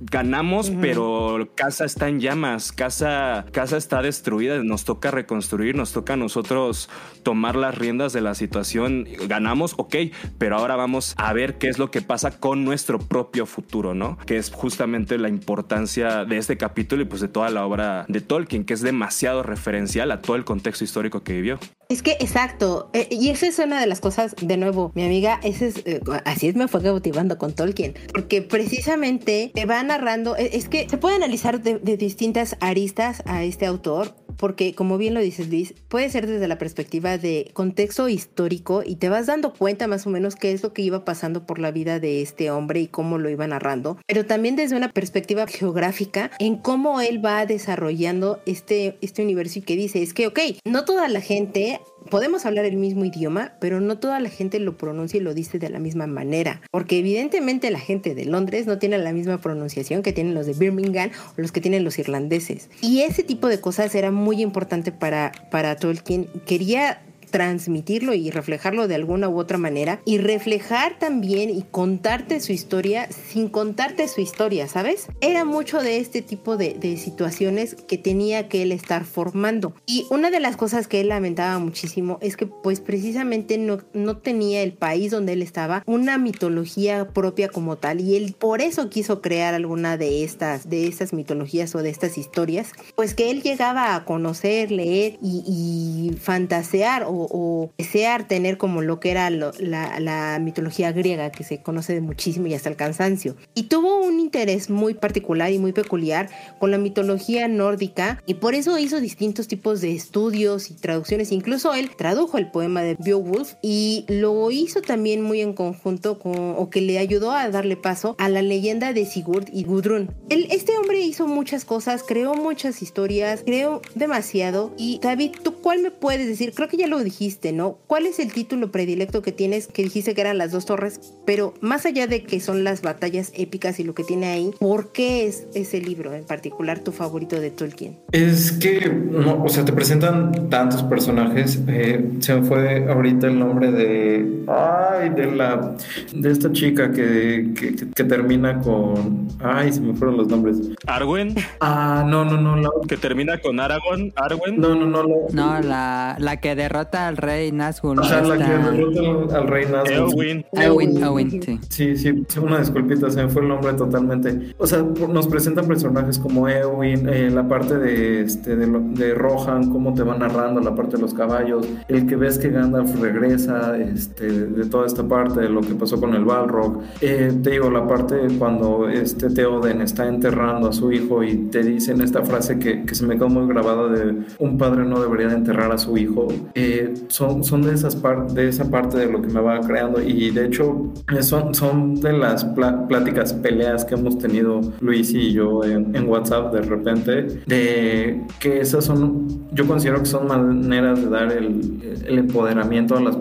ganamos, 0.00 0.68
uh 0.68 0.74
-huh. 0.74 0.80
pero 0.82 1.48
casa 1.54 1.86
está 1.86 2.10
en 2.10 2.20
llamas, 2.20 2.70
casa, 2.70 3.46
casa 3.50 3.78
está 3.78 4.02
destruida, 4.02 4.62
nos 4.62 4.84
toca 4.84 5.10
reconstruir, 5.10 5.74
nos 5.74 5.92
toca 5.92 6.12
a 6.12 6.16
nosotros 6.18 6.90
tomar 7.22 7.56
las 7.56 7.78
riendas 7.78 8.12
de 8.12 8.20
la 8.20 8.34
situación, 8.34 9.08
ganamos, 9.26 9.72
ok, 9.78 9.96
pero 10.36 10.58
ahora 10.58 10.76
vamos 10.76 11.14
a 11.16 11.32
ver 11.32 11.56
qué 11.56 11.68
es 11.68 11.78
lo 11.78 11.90
que 11.90 12.02
pasa 12.02 12.38
con 12.38 12.66
nuestro 12.66 12.98
propio 12.98 13.46
futuro, 13.46 13.94
¿no? 13.94 14.18
Que 14.26 14.36
es 14.36 14.50
justamente 14.52 15.16
la 15.16 15.30
importancia 15.30 16.26
de 16.26 16.36
este 16.36 16.58
capítulo 16.58 17.00
y 17.00 17.06
pues 17.06 17.22
de 17.22 17.28
toda 17.28 17.48
la 17.48 17.64
obra 17.64 18.04
de 18.08 18.20
Tolkien, 18.20 18.66
que 18.66 18.74
es 18.74 18.82
demasiado 18.82 19.42
referencial 19.42 20.10
a 20.12 20.20
todo 20.20 20.36
el 20.36 20.44
contexto 20.44 20.84
histórico 20.84 21.22
que 21.22 21.32
vivió. 21.32 21.58
Es 21.88 22.02
que, 22.02 22.12
exacto, 22.12 22.90
eh, 22.92 23.08
y 23.10 23.30
esa 23.30 23.46
es 23.46 23.58
una 23.58 23.80
de 23.80 23.86
las 23.86 24.00
cosas, 24.00 24.34
de 24.40 24.56
nuevo, 24.56 24.92
mi 24.94 25.04
amiga, 25.04 25.40
ese 25.42 25.68
es, 25.68 25.82
eh, 25.84 26.00
así 26.24 26.48
es 26.48 26.56
me 26.56 26.68
fue 26.68 26.82
cautivando 26.82 27.38
con 27.38 27.52
Tolkien, 27.52 27.94
porque 28.12 28.42
precisamente 28.42 29.50
te 29.54 29.66
va 29.66 29.82
narrando, 29.82 30.36
es, 30.36 30.54
es 30.54 30.68
que 30.68 30.88
se 30.88 30.96
puede 30.96 31.16
analizar 31.16 31.62
de, 31.62 31.78
de 31.78 31.96
distintas 31.96 32.56
aristas 32.60 33.22
a 33.26 33.44
este 33.44 33.66
autor, 33.66 34.14
porque 34.36 34.74
como 34.74 34.98
bien 34.98 35.14
lo 35.14 35.20
dices 35.20 35.48
Luis, 35.48 35.74
puede 35.88 36.10
ser 36.10 36.26
desde 36.26 36.48
la 36.48 36.58
perspectiva 36.58 37.18
de 37.18 37.50
contexto 37.54 38.08
histórico 38.08 38.82
y 38.84 38.96
te 38.96 39.08
vas 39.08 39.26
dando 39.26 39.52
cuenta 39.52 39.86
más 39.86 40.06
o 40.06 40.10
menos 40.10 40.34
qué 40.36 40.52
es 40.52 40.62
lo 40.62 40.72
que 40.72 40.82
iba 40.82 41.04
pasando 41.04 41.46
por 41.46 41.58
la 41.58 41.70
vida 41.70 42.00
de 42.00 42.22
este 42.22 42.50
hombre 42.50 42.80
y 42.80 42.88
cómo 42.88 43.18
lo 43.18 43.30
iba 43.30 43.46
narrando, 43.46 43.98
pero 44.06 44.26
también 44.26 44.56
desde 44.56 44.76
una 44.76 44.90
perspectiva 44.90 45.46
geográfica 45.46 46.30
en 46.38 46.56
cómo 46.56 47.00
él 47.00 47.24
va 47.24 47.46
desarrollando 47.46 48.40
este, 48.46 48.98
este 49.00 49.22
universo 49.22 49.60
y 49.60 49.62
que 49.62 49.76
dice, 49.76 50.02
es 50.02 50.14
que, 50.14 50.26
ok, 50.26 50.40
no 50.64 50.84
toda 50.84 51.08
la 51.08 51.20
gente 51.20 51.80
podemos 52.10 52.46
hablar 52.46 52.64
el 52.64 52.76
mismo 52.76 53.04
idioma, 53.04 53.52
pero 53.60 53.80
no 53.80 53.98
toda 53.98 54.20
la 54.20 54.28
gente 54.28 54.58
lo 54.58 54.76
pronuncia 54.76 55.18
y 55.18 55.22
lo 55.22 55.34
dice 55.34 55.58
de 55.58 55.68
la 55.68 55.78
misma 55.78 56.06
manera, 56.06 56.60
porque 56.70 56.98
evidentemente 56.98 57.70
la 57.70 57.80
gente 57.80 58.14
de 58.14 58.24
Londres 58.24 58.66
no 58.66 58.78
tiene 58.78 58.98
la 58.98 59.12
misma 59.12 59.40
pronunciación 59.40 60.02
que 60.02 60.12
tienen 60.12 60.34
los 60.34 60.46
de 60.46 60.52
Birmingham 60.54 61.10
o 61.36 61.40
los 61.40 61.52
que 61.52 61.60
tienen 61.60 61.84
los 61.84 61.98
irlandeses. 61.98 62.70
Y 62.80 63.00
ese 63.00 63.22
tipo 63.22 63.48
de 63.48 63.60
cosas 63.60 63.94
era 63.94 64.10
muy 64.10 64.42
importante 64.42 64.92
para, 64.92 65.32
para 65.50 65.76
Tolkien. 65.76 66.26
Quería 66.46 67.02
transmitirlo 67.34 68.14
y 68.14 68.30
reflejarlo 68.30 68.86
de 68.86 68.94
alguna 68.94 69.28
u 69.28 69.40
otra 69.40 69.58
manera 69.58 70.00
y 70.04 70.18
reflejar 70.18 71.00
también 71.00 71.50
y 71.50 71.62
contarte 71.68 72.38
su 72.38 72.52
historia 72.52 73.08
sin 73.10 73.48
contarte 73.48 74.06
su 74.06 74.20
historia, 74.20 74.68
¿sabes? 74.68 75.08
Era 75.20 75.44
mucho 75.44 75.82
de 75.82 75.98
este 75.98 76.22
tipo 76.22 76.56
de, 76.56 76.74
de, 76.74 76.96
situaciones 76.96 77.74
que 77.74 77.98
tenía 77.98 78.46
que 78.46 78.62
él 78.62 78.70
estar 78.70 79.04
formando. 79.04 79.74
Y 79.84 80.06
una 80.10 80.30
de 80.30 80.38
las 80.38 80.56
cosas 80.56 80.86
que 80.86 81.00
él 81.00 81.08
lamentaba 81.08 81.58
muchísimo 81.58 82.18
es 82.20 82.36
que 82.36 82.46
pues 82.46 82.78
precisamente 82.78 83.58
no, 83.58 83.80
no 83.94 84.18
tenía 84.18 84.62
el 84.62 84.72
país 84.72 85.10
donde 85.10 85.32
él 85.32 85.42
estaba 85.42 85.82
una 85.86 86.18
mitología 86.18 87.08
propia 87.08 87.48
como 87.48 87.78
tal 87.78 88.00
y 88.00 88.14
él 88.14 88.36
por 88.38 88.60
eso 88.60 88.90
quiso 88.90 89.20
crear 89.20 89.54
alguna 89.54 89.96
de 89.96 90.22
estas, 90.22 90.70
de 90.70 90.86
estas 90.86 91.12
mitologías 91.12 91.74
o 91.74 91.82
de 91.82 91.90
estas 91.90 92.16
historias, 92.16 92.70
pues 92.94 93.14
que 93.14 93.32
él 93.32 93.42
llegaba 93.42 93.96
a 93.96 94.04
conocer, 94.04 94.70
leer 94.70 95.18
y, 95.20 96.12
fantasear 96.20 97.04
o 97.06 97.23
o, 97.30 97.70
desear 97.78 98.28
tener 98.28 98.58
como 98.58 98.82
lo 98.82 99.00
que 99.00 99.10
era 99.10 99.30
lo, 99.30 99.52
la, 99.58 100.00
la, 100.00 100.38
mitología 100.40 100.92
griega, 100.92 101.30
que 101.30 101.44
se 101.44 101.62
conoce 101.62 101.94
de 101.94 102.00
muchísimo 102.00 102.46
y 102.46 102.54
hasta 102.54 102.68
el 102.68 102.76
cansancio. 102.76 103.36
Y 103.54 103.64
tuvo 103.64 104.00
un 104.02 104.20
interés 104.20 104.70
muy 104.70 104.94
particular 104.94 105.52
y 105.52 105.58
muy 105.58 105.72
peculiar 105.72 106.28
con 106.58 106.70
la 106.70 106.78
mitología 106.78 107.48
nórdica 107.48 108.22
y 108.26 108.34
por 108.34 108.54
eso 108.54 108.78
hizo 108.78 109.00
distintos 109.00 109.48
tipos 109.48 109.80
de 109.80 109.94
estudios 109.94 110.70
y 110.70 110.74
traducciones. 110.74 111.32
Incluso 111.32 111.74
él 111.74 111.90
tradujo 111.96 112.38
el 112.38 112.50
poema 112.50 112.82
de 112.82 112.96
Beowulf 112.98 113.54
y 113.62 114.04
lo 114.08 114.50
hizo 114.50 114.82
también 114.82 115.22
muy 115.22 115.40
en 115.40 115.52
conjunto 115.52 116.18
con, 116.18 116.54
o 116.56 116.70
que 116.70 116.80
le 116.80 116.98
ayudó 116.98 117.32
a 117.32 117.48
darle 117.48 117.76
paso 117.76 118.16
a 118.18 118.28
la 118.28 118.42
leyenda 118.42 118.92
de 118.92 119.06
Sigurd 119.06 119.48
y 119.52 119.64
Gudrun. 119.64 120.10
Él, 120.28 120.48
este 120.50 120.76
hombre 120.76 121.00
hizo 121.00 121.26
muchas 121.26 121.64
cosas, 121.64 122.02
creó 122.02 122.34
muchas 122.34 122.82
historias, 122.82 123.42
creó 123.44 123.82
demasiado. 123.94 124.72
Y 124.76 124.98
David, 125.02 125.32
¿tú 125.42 125.54
cuál 125.54 125.80
me 125.80 125.90
puedes 125.90 126.26
decir? 126.26 126.52
Creo 126.54 126.68
que 126.68 126.76
ya 126.76 126.86
lo 126.86 126.98
dijiste 127.04 127.52
¿no? 127.52 127.78
¿Cuál 127.86 128.06
es 128.06 128.18
el 128.18 128.32
título 128.32 128.70
predilecto 128.70 129.22
que 129.22 129.32
tienes? 129.32 129.66
Que 129.66 129.82
dijiste 129.82 130.14
que 130.14 130.20
eran 130.20 130.38
las 130.38 130.52
dos 130.52 130.66
torres, 130.66 131.00
pero 131.24 131.54
más 131.60 131.86
allá 131.86 132.06
de 132.06 132.24
que 132.24 132.40
son 132.40 132.64
las 132.64 132.82
batallas 132.82 133.32
épicas 133.34 133.78
y 133.80 133.84
lo 133.84 133.94
que 133.94 134.04
tiene 134.04 134.26
ahí, 134.26 134.50
¿por 134.58 134.92
qué 134.92 135.26
es 135.26 135.46
ese 135.54 135.80
libro 135.80 136.12
en 136.14 136.24
particular 136.24 136.80
tu 136.80 136.92
favorito 136.92 137.40
de 137.40 137.50
Tolkien? 137.50 137.98
Es 138.12 138.52
que, 138.52 138.88
no, 138.88 139.42
o 139.42 139.48
sea, 139.48 139.64
te 139.64 139.72
presentan 139.72 140.50
tantos 140.50 140.82
personajes. 140.82 141.60
Eh, 141.68 142.10
se 142.20 142.34
me 142.34 142.46
fue 142.46 142.90
ahorita 142.90 143.26
el 143.26 143.38
nombre 143.38 143.70
de. 143.70 144.33
Ay, 144.48 145.10
de 145.10 145.30
la. 145.30 145.76
de 146.14 146.30
esta 146.30 146.52
chica 146.52 146.90
que, 146.90 147.52
que, 147.58 147.74
que 147.94 148.04
termina 148.04 148.60
con. 148.60 149.28
Ay, 149.40 149.72
se 149.72 149.80
me 149.80 149.94
fueron 149.94 150.16
los 150.16 150.28
nombres. 150.28 150.58
¿Arwen? 150.86 151.34
Ah, 151.60 152.04
no, 152.06 152.24
no, 152.24 152.40
no. 152.40 152.56
La... 152.56 152.70
Que 152.88 152.96
termina 152.96 153.38
con 153.38 153.60
Aragorn. 153.60 154.12
¿Arwen? 154.16 154.60
No, 154.60 154.74
no, 154.74 154.86
no. 154.86 155.04
No, 155.32 155.60
la, 155.60 156.16
la 156.18 156.36
que 156.38 156.54
derrota 156.54 157.08
al 157.08 157.16
rey 157.16 157.52
Nazgûl. 157.52 158.00
O 158.00 158.04
sea, 158.04 158.22
la 158.22 158.38
que 158.38 158.52
derrota 158.52 159.38
al 159.38 159.48
rey 159.48 159.66
Nazgûl. 159.66 160.14
Eowyn. 160.14 160.44
Eowyn, 160.52 161.02
Eowyn, 161.02 161.42
sí. 161.42 161.60
Sí, 161.68 161.96
sí, 161.96 162.24
una 162.38 162.58
disculpita, 162.58 163.10
se 163.10 163.22
me 163.22 163.28
fue 163.28 163.42
el 163.42 163.48
nombre 163.48 163.72
totalmente. 163.74 164.54
O 164.58 164.66
sea, 164.66 164.82
nos 164.82 165.26
presentan 165.26 165.66
personajes 165.66 166.18
como 166.18 166.48
Eowyn, 166.48 167.08
eh, 167.08 167.30
la 167.30 167.46
parte 167.46 167.78
de, 167.78 168.22
este, 168.22 168.56
de, 168.56 168.66
de, 168.66 169.14
Rohan, 169.14 169.70
cómo 169.70 169.94
te 169.94 170.02
va 170.02 170.16
narrando 170.16 170.60
la 170.60 170.74
parte 170.74 170.96
de 170.96 171.02
los 171.02 171.14
caballos, 171.14 171.66
el 171.88 172.06
que 172.06 172.16
ves 172.16 172.38
que 172.38 172.50
Gandalf 172.50 172.94
regresa 173.00 173.76
este, 173.78 174.26
de 174.34 174.66
toda 174.66 174.86
esta 174.86 175.06
parte, 175.06 175.40
de 175.40 175.48
lo 175.48 175.60
que 175.60 175.74
pasó 175.74 175.98
con 176.00 176.14
el 176.14 176.24
Balrog. 176.24 176.80
Eh, 177.00 177.32
te 177.42 177.50
digo, 177.50 177.70
la 177.70 177.86
parte 177.86 178.16
cuando 178.38 178.88
este 178.88 179.30
Theoden 179.30 179.80
está 179.80 180.06
enterrando 180.06 180.68
a 180.68 180.72
su 180.72 180.92
hijo 180.92 181.22
y 181.22 181.36
te 181.50 181.62
dicen 181.62 182.00
esta 182.00 182.22
frase 182.22 182.58
que, 182.58 182.84
que 182.84 182.94
se 182.94 183.06
me 183.06 183.14
quedó 183.14 183.28
muy 183.28 183.46
grabada 183.46 183.88
de 183.88 184.24
un 184.38 184.58
padre 184.58 184.84
no 184.84 185.00
debería 185.00 185.28
de 185.28 185.34
enterrar 185.34 185.72
a 185.72 185.78
su 185.78 185.96
hijo. 185.96 186.28
Eh, 186.54 186.74
eh, 186.74 186.94
son, 187.08 187.44
son 187.44 187.62
de, 187.62 187.74
esas 187.74 188.00
de 188.34 188.48
esa 188.48 188.70
parte 188.70 188.98
de 188.98 189.06
lo 189.06 189.22
que 189.22 189.28
me 189.28 189.40
va 189.40 189.60
creando 189.60 190.02
y 190.02 190.30
de 190.30 190.46
hecho 190.46 190.92
son, 191.20 191.54
son 191.54 191.94
de 192.00 192.12
las 192.12 192.44
pláticas, 192.44 193.32
peleas 193.32 193.84
que 193.84 193.94
hemos 193.94 194.18
tenido 194.18 194.60
Luis 194.80 195.12
y 195.12 195.32
yo 195.32 195.62
en, 195.64 196.08
WhatsApp 196.08 196.52
de 196.52 196.62
repente, 196.62 197.42
de 197.46 198.22
que 198.40 198.60
esas 198.60 198.84
son, 198.84 199.26
yo 199.52 199.66
considero 199.66 200.00
que 200.00 200.06
son 200.06 200.26
maneras 200.26 201.00
de 201.00 201.08
dar 201.08 201.32
el, 201.32 201.80
empoderamiento 202.06 202.96
a 202.96 203.00
las, 203.00 203.16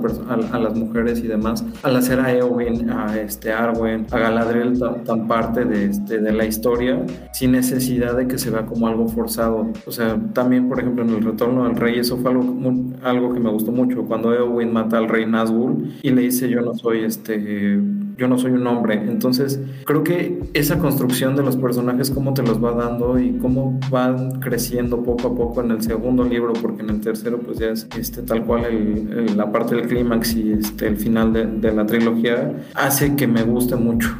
a, 0.51 0.59
las 0.59 0.75
mujeres 0.75 1.02
y 1.11 1.27
demás, 1.27 1.65
al 1.83 1.95
hacer 1.95 2.19
a 2.19 2.31
Eowyn, 2.31 2.89
a 2.89 3.19
este 3.19 3.51
Arwen, 3.51 4.07
a 4.11 4.19
Galadriel 4.19 4.79
tan, 5.05 5.27
parte 5.27 5.65
de, 5.65 5.85
este, 5.85 6.19
de 6.19 6.31
la 6.31 6.45
historia, 6.45 7.05
sin 7.33 7.51
necesidad 7.51 8.15
de 8.15 8.27
que 8.27 8.37
se 8.37 8.49
vea 8.49 8.65
como 8.65 8.87
algo 8.87 9.07
forzado. 9.07 9.71
O 9.85 9.91
sea, 9.91 10.17
también, 10.33 10.69
por 10.69 10.79
ejemplo, 10.79 11.03
en 11.03 11.11
el 11.11 11.23
Retorno 11.23 11.65
del 11.65 11.75
Rey, 11.75 11.99
eso 11.99 12.17
fue 12.17 12.31
algo, 12.31 12.73
algo 13.03 13.33
que 13.33 13.39
me 13.39 13.49
gustó 13.49 13.71
mucho, 13.71 14.03
cuando 14.03 14.33
Eowyn 14.33 14.71
mata 14.71 14.97
al 14.97 15.09
rey 15.09 15.25
Nazgûl 15.25 15.93
y 16.01 16.09
le 16.09 16.21
dice 16.21 16.49
yo 16.49 16.61
no 16.61 16.73
soy 16.73 17.03
este 17.03 17.79
yo 18.17 18.27
no 18.27 18.37
soy 18.37 18.51
un 18.51 18.65
hombre. 18.67 18.95
Entonces, 18.95 19.59
creo 19.85 20.03
que 20.03 20.39
esa 20.53 20.79
construcción 20.79 21.35
de 21.35 21.43
los 21.43 21.57
personajes, 21.57 22.11
cómo 22.11 22.33
te 22.33 22.43
los 22.43 22.63
va 22.63 22.71
dando 22.71 23.19
y 23.19 23.37
cómo 23.37 23.79
van 23.89 24.39
creciendo 24.39 25.03
poco 25.03 25.29
a 25.29 25.35
poco 25.35 25.61
en 25.61 25.71
el 25.71 25.81
segundo 25.81 26.23
libro, 26.23 26.53
porque 26.53 26.83
en 26.83 26.89
el 26.89 27.01
tercero, 27.01 27.39
pues 27.39 27.59
ya 27.59 27.67
es 27.67 27.87
este, 27.97 28.21
tal 28.21 28.45
cual 28.45 29.35
la 29.35 29.51
parte 29.51 29.75
del 29.75 29.87
clímax 29.87 30.35
y 30.35 30.53
este, 30.53 30.87
el 30.87 30.97
final 30.97 31.33
de, 31.33 31.73
la 31.73 31.85
trilogía, 31.85 32.53
hace 32.75 33.15
que 33.15 33.27
me 33.27 33.43
guste 33.43 33.75
mucho. 33.75 34.15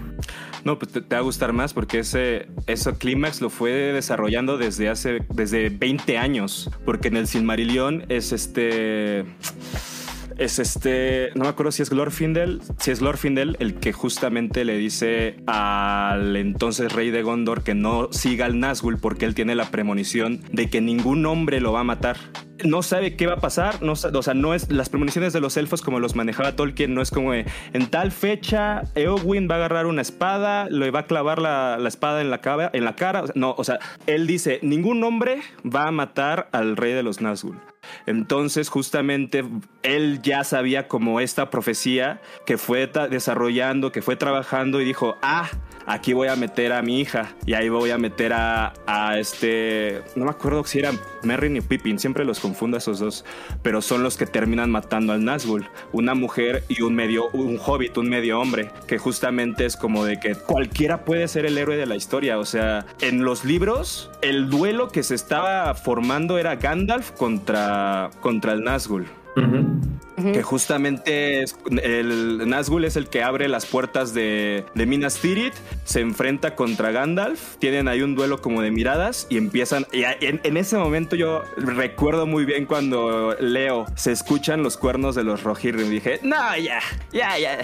No, 0.64 0.80
pues 0.80 0.91
te, 0.94 1.02
va 1.02 1.18
a 1.18 1.22
gustar 1.22 1.52
más 1.52 1.74
porque 1.74 2.00
ese, 2.00 2.48
ese 2.68 2.94
clímax 2.94 3.41
lo 3.41 3.50
fue 3.50 3.72
desarrollando 3.72 4.58
desde 4.58 4.89
hace 4.89 5.26
desde 5.34 5.70
20 5.70 6.18
años. 6.18 6.72
Porque 6.86 7.10
en 7.10 7.18
el 7.18 7.28
Silmarillion 7.28 8.06
es 8.10 8.32
este 8.32 9.26
es 10.38 10.59
este, 10.59 11.29
no 11.36 11.43
me 11.43 11.49
acuerdo 11.49 11.71
si 11.71 11.81
es 11.81 11.89
Glorfindel, 11.89 12.61
si 12.79 12.91
es 12.91 12.99
Glorfindel 12.99 13.57
el 13.59 13.75
que 13.75 13.93
justamente 13.93 14.65
le 14.65 14.77
dice 14.77 15.38
al 15.47 16.36
entonces 16.36 16.91
rey 16.91 17.11
de 17.11 17.21
Gondor 17.23 17.63
que 17.63 17.75
no 17.75 18.11
siga 18.11 18.45
al 18.45 18.55
Nazgûl 18.55 18.97
porque 18.99 19.25
él 19.25 19.36
tiene 19.36 19.55
la 19.55 19.69
premonición 19.71 20.41
de 20.51 20.69
que 20.69 20.81
ningún 20.81 21.25
hombre 21.25 21.59
lo 21.59 21.73
va 21.73 21.81
a 21.81 21.86
matar. 21.86 22.17
No 22.64 22.82
sabe 22.84 23.16
qué 23.16 23.28
va 23.28 23.34
a 23.34 23.39
pasar, 23.39 23.82
no, 23.82 23.93
o 23.93 23.95
sea, 23.95 24.34
no 24.34 24.53
es 24.53 24.72
las 24.72 24.89
premoniciones 24.89 25.34
de 25.34 25.39
los 25.39 25.57
elfos 25.57 25.82
como 25.82 25.99
los 25.99 26.16
manejaba 26.16 26.55
Tolkien, 26.55 26.93
no 26.93 27.01
es 27.01 27.11
como 27.11 27.34
en 27.34 27.45
tal 27.89 28.11
fecha 28.11 28.84
Eowyn 28.95 29.47
va 29.49 29.55
a 29.55 29.57
agarrar 29.57 29.86
una 29.86 30.01
espada, 30.01 30.70
le 30.70 30.91
va 30.91 31.01
a 31.01 31.05
clavar 31.05 31.39
la, 31.39 31.78
espada 31.88 32.22
en 32.22 32.30
la, 32.30 32.41
cara, 32.41 32.70
en 32.74 32.86
la 32.86 32.95
cara, 32.95 33.24
no, 33.36 33.55
o 33.57 33.64
sea, 33.64 33.80
él 34.07 34.28
dice, 34.28 34.59
ningún 34.61 35.03
hombre 35.03 35.41
va 35.64 35.88
a 35.88 35.91
matar 35.91 36.49
al 36.51 36.78
rey 36.78 36.93
de 36.93 37.03
los 37.03 37.22
Nazgûl. 37.22 37.59
Entonces, 38.05 38.70
justamente, 38.70 39.43
él 39.82 40.22
ya 40.22 40.43
sabía 40.43 40.88
como 40.88 41.20
esta 41.20 41.49
profecía 41.49 42.22
que 42.45 42.57
fue 42.57 42.89
desarrollando, 43.09 43.91
que 43.91 44.01
fue 44.01 44.16
trabajando 44.16 44.82
y 44.82 44.86
dijo, 44.86 45.18
ah, 45.22 45.49
aquí 45.86 46.13
voy 46.13 46.27
a 46.27 46.36
meter 46.36 46.73
a 46.73 46.81
mi 46.81 46.99
hija 46.99 47.34
y 47.45 47.53
ahí 47.53 47.69
voy 47.69 47.91
a 47.91 47.97
meter 47.97 48.34
a, 48.34 48.73
este, 49.17 50.01
no 50.15 50.25
me 50.25 50.31
acuerdo 50.31 50.63
si 50.65 50.79
eran 50.79 50.99
Merry 51.23 51.57
y 51.57 51.61
Pippin, 51.61 51.99
siempre 51.99 52.25
los 52.25 52.39
confundo 52.39 52.77
a 52.77 52.79
esos 52.79 52.99
dos, 52.99 53.25
pero 53.61 53.81
son 53.81 54.03
los 54.03 54.17
que 54.17 54.25
terminan 54.25 54.71
matando 54.71 55.13
al 55.13 55.21
Nazgûl, 55.21 55.67
una 55.91 56.15
mujer 56.15 56.63
y 56.67 56.81
un 56.81 56.95
medio, 56.95 57.29
un 57.31 57.59
hobbit, 57.63 57.97
un 57.97 58.09
medio 58.09 58.39
hombre, 58.39 58.69
que 58.88 58.97
justamente 58.97 59.65
es 59.65 59.75
como 59.75 60.05
de 60.05 60.19
que 60.19 60.36
cualquiera 60.36 61.05
puede 61.05 61.27
ser 61.27 61.45
el 61.45 61.57
héroe 61.57 61.77
de 61.77 61.86
la 61.86 61.95
historia, 61.95 62.39
o 62.39 62.45
sea, 62.45 62.86
en 63.01 63.23
los 63.23 63.45
libros 63.45 64.09
el 64.21 64.49
duelo 64.49 64.88
que 64.89 65.03
se 65.03 65.15
estaba 65.15 65.73
formando 65.75 66.38
era 66.38 66.55
Gandalf 66.55 67.11
contra, 67.11 68.09
contra 68.21 68.53
el 68.53 68.63
Que 70.32 70.43
justamente 70.43 71.41
el 71.41 72.39
Nazgûl 72.47 72.86
es 72.86 72.95
el 72.95 73.07
que 73.07 73.24
abre 73.24 73.47
las 73.47 73.65
puertas 73.65 74.13
de, 74.13 74.65
Minas 74.76 75.17
Tirith, 75.17 75.53
se 75.86 76.01
enfrenta 76.01 76.55
contra 76.55 76.91
Gandalf, 76.91 77.57
tienen 77.57 77.88
ahí 77.88 78.01
un 78.01 78.15
duelo 78.15 78.41
como 78.41 78.61
de 78.61 78.71
miradas 78.71 79.28
y 79.30 79.38
empiezan. 79.38 79.86
Y 79.91 80.03
en, 80.03 80.57
ese 80.57 80.78
momento 80.78 81.15
yo 81.15 81.43
recuerdo 81.57 82.26
muy 82.26 82.45
bien 82.45 82.65
cuando 82.65 83.36
leo, 83.39 83.86
se 83.95 84.11
escuchan 84.11 84.63
los 84.63 84.78
cuernos 84.78 85.15
de 85.15 85.24
los 85.24 85.43
Rohirrim. 85.43 85.89
Dije, 85.89 86.19
no, 86.24 86.57
ya, 86.57 86.80
ya, 87.11 87.38
ya. 87.38 87.59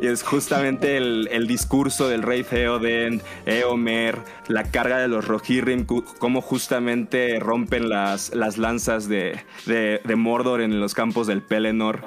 Y 0.00 0.06
es 0.06 0.22
justamente 0.22 0.96
el, 0.96 1.46
discurso 1.48 2.08
del 2.08 2.22
rey 2.22 2.42
Theoden, 2.42 3.22
Eomer, 3.46 4.18
la 4.48 4.64
carga 4.64 4.98
de 4.98 5.08
los 5.08 5.26
Rohirrim, 5.26 5.86
cómo 5.86 6.40
justamente 6.40 7.40
rompen 7.40 7.88
las, 7.88 8.34
las 8.34 8.58
lanzas 8.58 9.08
de, 9.08 9.40
de, 9.66 10.16
Mordor 10.16 10.60
en 10.60 10.78
los 10.80 10.94
campos 10.94 11.26
del 11.26 11.42
Pelennor. 11.42 12.02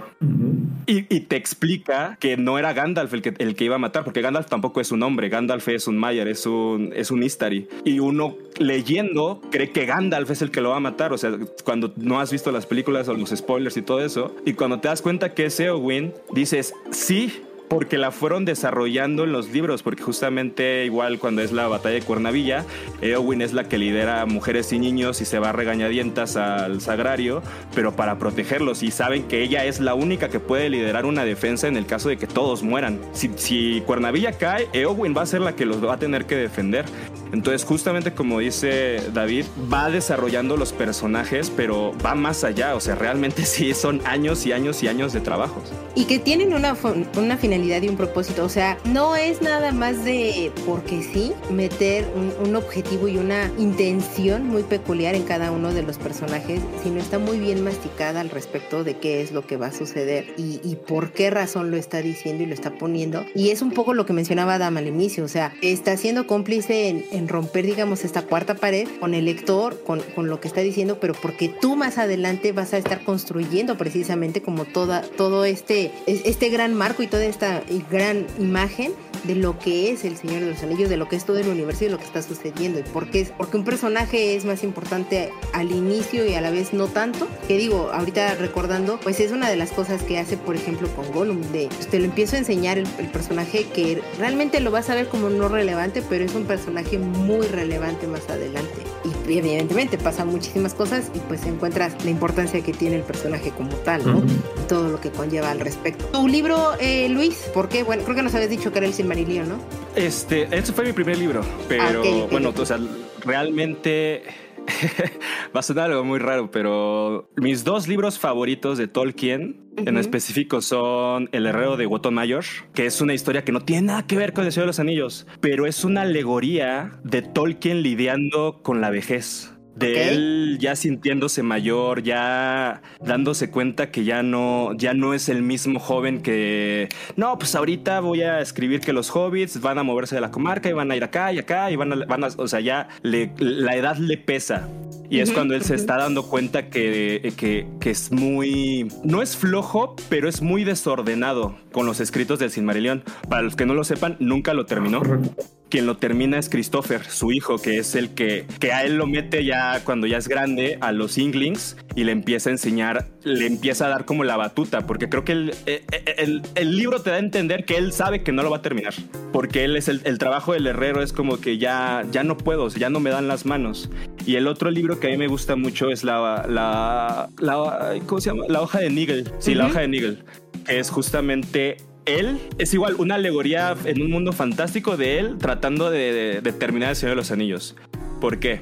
y, 0.85 1.01
te 1.21 1.35
explica 1.35 2.17
que 2.19 2.37
no 2.37 2.59
era 2.59 2.73
Gandalf 2.73 3.13
el 3.13 3.21
que, 3.21 3.33
el 3.37 3.55
que 3.55 3.65
iba 3.65 3.75
a 3.75 3.79
matar, 3.79 4.03
porque 4.03 4.21
Gandalf 4.21 4.47
tampoco 4.47 4.81
es 4.81 4.91
un 4.91 5.03
hombre, 5.03 5.29
Gandalf 5.29 5.67
es 5.69 5.87
un 5.87 5.97
Mayer, 5.97 6.27
es 6.27 6.45
un, 6.45 6.91
es 6.95 7.11
un 7.11 7.23
Istari. 7.23 7.67
Y 7.85 7.99
uno 7.99 8.35
leyendo 8.59 9.41
cree 9.49 9.71
que 9.71 9.85
Gandalf 9.85 10.29
es 10.31 10.41
el 10.41 10.51
que 10.51 10.61
lo 10.61 10.69
va 10.69 10.77
a 10.77 10.81
matar, 10.81 11.13
o 11.13 11.17
sea, 11.17 11.31
cuando 11.63 11.93
no 11.95 12.19
has 12.19 12.31
visto 12.31 12.51
las 12.51 12.65
películas 12.65 13.07
o 13.07 13.13
los 13.13 13.29
spoilers 13.29 13.77
y 13.77 13.81
todo 13.81 14.03
eso, 14.03 14.35
y 14.45 14.53
cuando 14.53 14.79
te 14.79 14.87
das 14.87 15.01
cuenta 15.01 15.33
que 15.33 15.45
es 15.45 15.59
Eowyn, 15.59 16.13
dices, 16.33 16.73
sí, 16.91 17.41
porque 17.71 17.97
la 17.97 18.11
fueron 18.11 18.43
desarrollando 18.43 19.23
en 19.23 19.31
los 19.31 19.47
libros, 19.47 19.81
porque 19.81 20.03
justamente 20.03 20.83
igual 20.83 21.19
cuando 21.19 21.41
es 21.41 21.53
la 21.53 21.69
batalla 21.69 21.95
de 21.95 22.01
Cuernavilla, 22.01 22.65
Eowyn 23.01 23.41
es 23.41 23.53
la 23.53 23.69
que 23.69 23.77
lidera 23.77 24.19
a 24.19 24.25
mujeres 24.25 24.73
y 24.73 24.77
niños 24.77 25.21
y 25.21 25.25
se 25.25 25.39
va 25.39 25.51
a 25.51 25.53
regañadientas 25.53 26.35
al 26.35 26.81
sagrario, 26.81 27.41
pero 27.73 27.95
para 27.95 28.19
protegerlos 28.19 28.83
y 28.83 28.91
saben 28.91 29.23
que 29.23 29.41
ella 29.41 29.63
es 29.63 29.79
la 29.79 29.93
única 29.93 30.27
que 30.27 30.41
puede 30.41 30.69
liderar 30.69 31.05
una 31.05 31.23
defensa 31.23 31.69
en 31.69 31.77
el 31.77 31.85
caso 31.85 32.09
de 32.09 32.17
que 32.17 32.27
todos 32.27 32.61
mueran. 32.61 32.99
Si, 33.13 33.31
si 33.37 33.81
Cuernavilla 33.85 34.33
cae, 34.33 34.67
Eowyn 34.73 35.15
va 35.15 35.21
a 35.21 35.25
ser 35.25 35.39
la 35.39 35.55
que 35.55 35.65
los 35.65 35.81
va 35.81 35.93
a 35.93 35.97
tener 35.97 36.25
que 36.25 36.35
defender. 36.35 36.83
Entonces 37.31 37.63
justamente 37.63 38.13
como 38.13 38.39
dice 38.39 39.01
David, 39.13 39.45
va 39.71 39.89
desarrollando 39.89 40.57
los 40.57 40.73
personajes, 40.73 41.51
pero 41.55 41.93
va 42.05 42.15
más 42.15 42.43
allá, 42.43 42.75
o 42.75 42.79
sea, 42.79 42.95
realmente 42.95 43.45
sí 43.45 43.73
son 43.73 44.01
años 44.05 44.45
y 44.45 44.51
años 44.51 44.83
y 44.83 44.87
años 44.87 45.13
de 45.13 45.21
trabajos. 45.21 45.63
Y 45.95 46.05
que 46.05 46.19
tienen 46.19 46.53
una, 46.53 46.75
una 47.17 47.37
finalidad 47.37 47.81
y 47.81 47.89
un 47.89 47.97
propósito. 47.97 48.45
O 48.45 48.49
sea, 48.49 48.77
no 48.85 49.15
es 49.15 49.41
nada 49.41 49.71
más 49.71 50.03
de 50.03 50.51
porque 50.65 51.03
sí 51.03 51.33
meter 51.49 52.05
un, 52.15 52.51
objetivo 52.55 53.07
y 53.07 53.17
una 53.17 53.49
intención 53.57 54.45
muy 54.45 54.63
peculiar 54.63 55.15
en 55.15 55.23
cada 55.23 55.51
uno 55.51 55.73
de 55.73 55.83
los 55.83 55.97
personajes, 55.97 56.61
sino 56.83 56.99
está 56.99 57.17
muy 57.17 57.39
bien 57.39 57.63
masticada 57.63 58.19
al 58.19 58.29
respecto 58.29 58.83
de 58.83 58.97
qué 58.97 59.21
es 59.21 59.31
lo 59.31 59.47
que 59.47 59.55
va 59.55 59.67
a 59.67 59.71
suceder 59.71 60.33
y, 60.37 60.59
por 60.87 61.13
qué 61.13 61.29
razón 61.29 61.71
lo 61.71 61.77
está 61.77 62.01
diciendo 62.01 62.43
y 62.43 62.45
lo 62.45 62.53
está 62.53 62.71
poniendo. 62.71 63.25
Y 63.33 63.51
es 63.51 63.61
un 63.61 63.71
poco 63.71 63.93
lo 63.93 64.05
que 64.05 64.13
mencionaba 64.13 64.55
Adam 64.55 64.77
al 64.77 64.87
inicio, 64.87 65.23
o 65.23 65.27
sea, 65.29 65.53
está 65.61 65.95
siendo 65.95 66.27
cómplice 66.27 66.89
en, 67.11 67.20
romper, 67.27 67.65
digamos, 67.65 68.03
esta 68.03 68.23
cuarta 68.23 68.55
pared 68.55 68.87
con 68.99 69.13
el 69.13 69.25
lector, 69.25 69.81
con, 69.83 70.01
con, 70.15 70.29
lo 70.29 70.39
que 70.39 70.47
está 70.47 70.61
diciendo, 70.61 70.99
pero 70.99 71.13
porque 71.13 71.49
tú 71.49 71.75
más 71.75 71.97
adelante 71.97 72.51
vas 72.51 72.73
a 72.73 72.77
estar 72.77 73.03
construyendo 73.03 73.77
precisamente 73.77 74.41
como 74.41 74.65
toda, 74.65 75.01
todo 75.01 75.45
este, 75.45 75.91
este 76.05 76.49
gran 76.49 76.73
marco 76.73 77.03
y 77.03 77.07
toda 77.07 77.25
esta 77.25 77.63
gran 77.89 78.25
imagen 78.39 78.93
de 79.23 79.35
lo 79.35 79.59
que 79.59 79.91
es 79.91 80.03
el 80.03 80.17
Señor 80.17 80.41
de 80.41 80.51
los 80.51 80.63
Anillos, 80.63 80.89
de 80.89 80.97
lo 80.97 81.07
que 81.07 81.15
es 81.15 81.25
todo 81.25 81.37
el 81.37 81.47
universo 81.47 81.83
y 81.83 81.87
de 81.87 81.93
lo 81.93 81.97
que 81.97 82.05
está 82.05 82.21
sucediendo. 82.21 82.79
¿Y 82.79 82.83
por 82.83 83.09
qué? 83.09 83.27
Porque 83.37 83.57
un 83.57 83.63
personaje 83.63 84.35
es 84.35 84.45
más 84.45 84.63
importante 84.63 85.31
al 85.53 85.71
inicio 85.71 86.25
y 86.25 86.33
a 86.33 86.41
la 86.41 86.51
vez 86.51 86.73
no 86.73 86.87
tanto. 86.87 87.27
Que 87.47 87.57
digo, 87.57 87.91
ahorita 87.93 88.35
recordando, 88.35 88.99
pues 88.99 89.19
es 89.19 89.31
una 89.31 89.49
de 89.49 89.55
las 89.55 89.71
cosas 89.71 90.01
que 90.03 90.17
hace, 90.17 90.37
por 90.37 90.55
ejemplo, 90.55 90.87
con 90.95 91.11
Gollum. 91.11 91.41
De, 91.51 91.67
pues, 91.67 91.87
te 91.87 91.99
lo 91.99 92.05
empiezo 92.05 92.35
a 92.35 92.39
enseñar 92.39 92.77
el, 92.77 92.87
personaje 93.11 93.65
que 93.65 94.01
realmente 94.17 94.59
lo 94.61 94.71
vas 94.71 94.89
a 94.89 94.95
ver 94.95 95.07
como 95.07 95.29
no 95.29 95.49
relevante, 95.49 96.01
pero 96.07 96.23
es 96.23 96.33
un 96.33 96.45
personaje 96.45 96.97
muy 97.11 97.47
relevante 97.47 98.07
más 98.07 98.29
adelante. 98.29 98.83
Y 99.27 99.37
evidentemente 99.37 99.97
pasan 99.97 100.27
muchísimas 100.27 100.73
cosas 100.73 101.11
y 101.13 101.19
pues 101.19 101.45
encuentras 101.45 102.03
la 102.03 102.11
importancia 102.11 102.61
que 102.61 102.73
tiene 102.73 102.97
el 102.97 103.03
personaje 103.03 103.51
como 103.51 103.75
tal, 103.77 104.05
¿no? 104.05 104.23
todo 104.67 104.89
lo 104.89 105.01
que 105.01 105.11
conlleva 105.11 105.51
al 105.51 105.59
respecto. 105.59 106.05
Tu 106.05 106.27
libro, 106.27 106.73
eh, 106.79 107.09
Luis, 107.09 107.35
¿por 107.53 107.67
qué? 107.67 107.83
Bueno, 107.83 108.03
creo 108.03 108.15
que 108.15 108.23
nos 108.23 108.33
habías 108.35 108.49
dicho 108.49 108.71
que 108.71 108.79
era 108.79 108.87
el 108.87 108.93
Silmarillion, 108.93 109.49
¿no? 109.49 109.55
Este, 109.95 110.47
ese 110.49 110.71
fue 110.71 110.85
mi 110.85 110.93
primer 110.93 111.17
libro, 111.17 111.41
pero 111.67 112.01
ah, 112.03 112.27
bueno, 112.31 112.53
o 112.55 112.65
sea, 112.65 112.79
realmente 113.25 114.23
va 115.55 115.59
a 115.59 115.63
sonar 115.63 115.91
algo 115.91 116.03
muy 116.03 116.19
raro, 116.19 116.51
pero 116.51 117.29
mis 117.35 117.63
dos 117.63 117.87
libros 117.87 118.19
favoritos 118.19 118.77
de 118.77 118.87
Tolkien 118.87 119.61
en 119.77 119.97
específico 119.97 120.61
son 120.61 121.29
El 121.31 121.45
Herrero 121.45 121.77
de 121.77 121.85
Wotan 121.87 122.13
Mayor, 122.13 122.43
que 122.73 122.85
es 122.85 123.01
una 123.01 123.13
historia 123.13 123.43
que 123.43 123.51
no 123.51 123.61
tiene 123.61 123.87
nada 123.87 124.05
que 124.05 124.17
ver 124.17 124.33
con 124.33 124.45
El 124.45 124.51
Señor 124.51 124.65
de 124.65 124.69
los 124.69 124.79
Anillos, 124.79 125.27
pero 125.39 125.65
es 125.65 125.83
una 125.83 126.01
alegoría 126.01 126.99
de 127.03 127.21
Tolkien 127.21 127.81
lidiando 127.81 128.61
con 128.61 128.81
la 128.81 128.89
vejez 128.89 129.50
de 129.75 130.09
él 130.09 130.57
ya 130.59 130.75
sintiéndose 130.75 131.43
mayor, 131.43 132.03
ya 132.03 132.81
dándose 132.99 133.49
cuenta 133.49 133.89
que 133.91 134.03
ya 134.03 134.21
no, 134.23 134.73
ya 134.77 134.93
no 134.93 135.13
es 135.13 135.29
el 135.29 135.41
mismo 135.41 135.79
joven 135.79 136.21
que, 136.21 136.89
no, 137.15 137.37
pues 137.39 137.55
ahorita 137.55 137.99
voy 138.01 138.21
a 138.21 138.41
escribir 138.41 138.81
que 138.81 138.93
los 138.93 139.09
hobbits 139.15 139.61
van 139.61 139.77
a 139.77 139.83
moverse 139.83 140.15
de 140.15 140.21
la 140.21 140.31
comarca 140.31 140.69
y 140.69 140.73
van 140.73 140.91
a 140.91 140.95
ir 140.95 141.03
acá 141.03 141.31
y 141.33 141.39
acá 141.39 141.71
y 141.71 141.75
van 141.77 141.93
a, 141.93 142.05
van 142.05 142.23
a- 142.23 142.29
o 142.37 142.47
sea, 142.47 142.59
ya 142.59 142.89
le- 143.01 143.31
la 143.39 143.75
edad 143.75 143.97
le 143.97 144.17
pesa. 144.17 144.67
Y 145.09 145.19
es 145.19 145.31
cuando 145.31 145.55
él 145.55 145.61
se 145.63 145.75
está 145.75 145.97
dando 145.97 146.23
cuenta 146.29 146.69
que, 146.69 147.33
que, 147.35 147.67
que 147.81 147.89
es 147.89 148.13
muy, 148.13 148.87
no 149.03 149.21
es 149.21 149.35
flojo, 149.35 149.95
pero 150.07 150.29
es 150.29 150.41
muy 150.41 150.63
desordenado 150.63 151.57
con 151.73 151.85
los 151.85 151.99
escritos 151.99 152.39
del 152.39 152.49
Silmarillion. 152.49 153.03
Para 153.27 153.41
los 153.41 153.57
que 153.57 153.65
no 153.65 153.73
lo 153.73 153.83
sepan, 153.83 154.15
nunca 154.19 154.53
lo 154.53 154.65
terminó 154.65 154.99
Correcto. 154.99 155.43
Quien 155.71 155.87
lo 155.87 155.97
termina 155.97 156.37
es 156.37 156.49
Christopher, 156.49 157.03
su 157.05 157.31
hijo, 157.31 157.57
que 157.57 157.79
es 157.79 157.95
el 157.95 158.09
que, 158.13 158.45
que 158.59 158.71
a 158.73 158.83
él 158.85 158.97
lo 158.97 159.07
mete 159.07 159.43
ya 159.45 159.81
cuando 159.83 160.05
ya 160.05 160.17
es 160.17 160.27
grande 160.27 160.77
a 160.81 160.91
los 160.91 161.17
Inglings 161.17 161.77
y 161.95 162.03
le 162.03 162.11
empieza 162.11 162.49
a 162.49 162.53
enseñar, 162.53 163.07
le 163.23 163.47
empieza 163.47 163.85
a 163.87 163.89
dar 163.89 164.05
como 164.05 164.23
la 164.23 164.37
batuta, 164.37 164.85
porque 164.85 165.09
creo 165.09 165.23
que 165.25 165.31
el, 165.31 165.49
eh, 165.65 165.83
eh, 165.91 166.15
el- 166.19 166.41
el 166.55 166.75
libro 166.77 167.01
te 167.01 167.09
da 167.09 167.15
a 167.15 167.19
entender 167.19 167.65
que 167.65 167.77
él 167.77 167.93
sabe 167.93 168.21
que 168.21 168.31
no 168.31 168.43
lo 168.43 168.51
va 168.51 168.57
a 168.57 168.61
terminar, 168.61 168.93
porque 169.31 169.63
él 169.63 169.75
es 169.77 169.87
el, 169.87 170.01
el 170.03 170.17
trabajo 170.19 170.53
del 170.53 170.67
herrero, 170.67 171.01
es 171.01 171.13
como 171.13 171.39
que 171.39 171.57
ya, 171.57 172.03
ya 172.11 172.23
no 172.23 172.37
puedo, 172.37 172.67
ya 172.67 172.89
no 172.89 172.99
me 172.99 173.09
dan 173.09 173.27
las 173.27 173.45
manos. 173.45 173.89
Y 174.25 174.35
el 174.35 174.47
otro 174.47 174.69
libro 174.69 174.99
que 174.99 175.07
a 175.07 175.09
mí 175.09 175.17
me 175.17 175.27
gusta 175.27 175.55
mucho 175.55 175.89
es 175.89 176.03
la, 176.03 176.45
la, 176.49 177.29
la 177.39 177.93
¿cómo 178.05 178.19
se 178.21 178.29
llama? 178.29 178.43
La 178.49 178.61
hoja 178.61 178.79
de 178.79 178.89
Nigel. 178.89 179.31
Sí, 179.39 179.55
la 179.55 179.63
Ujú. 179.63 179.71
hoja 179.71 179.81
de 179.81 179.87
Nigel, 179.87 180.23
que 180.65 180.79
es 180.79 180.89
justamente 180.89 181.77
él 182.05 182.39
es 182.57 182.73
igual 182.73 182.95
una 182.97 183.15
alegoría 183.15 183.75
en 183.85 184.01
un 184.01 184.09
mundo 184.11 184.31
fantástico 184.33 184.97
de 184.97 185.19
él 185.19 185.37
tratando 185.37 185.89
de, 185.91 186.39
de- 186.41 186.51
terminar 186.53 186.89
el 186.91 186.95
Señor 186.95 187.11
de 187.11 187.15
los 187.17 187.31
Anillos. 187.31 187.75
¿Por 188.19 188.39
qué? 188.39 188.61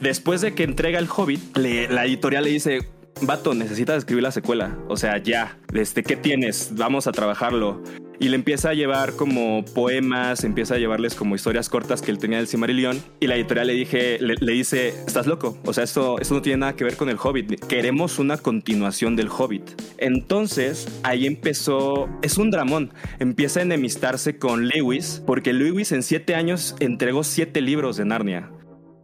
Después 0.00 0.40
de 0.40 0.54
que 0.54 0.62
entrega 0.64 0.98
el 0.98 1.08
Hobbit, 1.14 1.56
la 1.56 2.04
editorial 2.06 2.44
le 2.44 2.50
dice, 2.50 2.80
vato, 3.22 3.54
necesitas 3.54 3.98
escribir 3.98 4.22
la 4.22 4.32
secuela. 4.32 4.76
O 4.88 4.96
sea, 4.96 5.18
ya, 5.18 5.58
este, 5.74 6.02
¿qué 6.02 6.16
tienes? 6.16 6.72
Vamos 6.74 7.06
a 7.06 7.12
trabajarlo. 7.12 7.82
Y 8.18 8.28
le 8.28 8.36
empieza 8.36 8.68
a 8.68 8.74
llevar 8.74 9.16
como 9.16 9.64
poemas, 9.64 10.44
empieza 10.44 10.74
a 10.74 10.78
llevarles 10.78 11.14
como 11.14 11.34
historias 11.34 11.70
cortas 11.70 12.02
que 12.02 12.10
él 12.10 12.18
tenía 12.18 12.36
del 12.36 12.48
Cimarillón. 12.48 13.00
Y 13.18 13.26
la 13.28 13.36
editorial 13.36 13.68
le, 13.68 13.72
dije, 13.72 14.18
le, 14.20 14.34
le 14.34 14.52
dice, 14.52 14.88
estás 14.88 15.26
loco. 15.26 15.56
O 15.64 15.72
sea, 15.72 15.84
esto, 15.84 16.20
esto 16.20 16.34
no 16.34 16.42
tiene 16.42 16.58
nada 16.58 16.76
que 16.76 16.84
ver 16.84 16.98
con 16.98 17.08
el 17.08 17.16
Hobbit. 17.16 17.64
Queremos 17.64 18.18
una 18.18 18.36
continuación 18.36 19.16
del 19.16 19.30
Hobbit. 19.30 19.70
Entonces, 19.96 20.86
ahí 21.02 21.26
empezó, 21.26 22.10
es 22.20 22.36
un 22.36 22.50
dramón. 22.50 22.92
Empieza 23.20 23.60
a 23.60 23.62
enemistarse 23.62 24.36
con 24.36 24.68
Lewis, 24.68 25.22
porque 25.26 25.54
Lewis 25.54 25.90
en 25.92 26.02
siete 26.02 26.34
años 26.34 26.76
entregó 26.78 27.24
siete 27.24 27.62
libros 27.62 27.96
de 27.96 28.04
Narnia. 28.04 28.50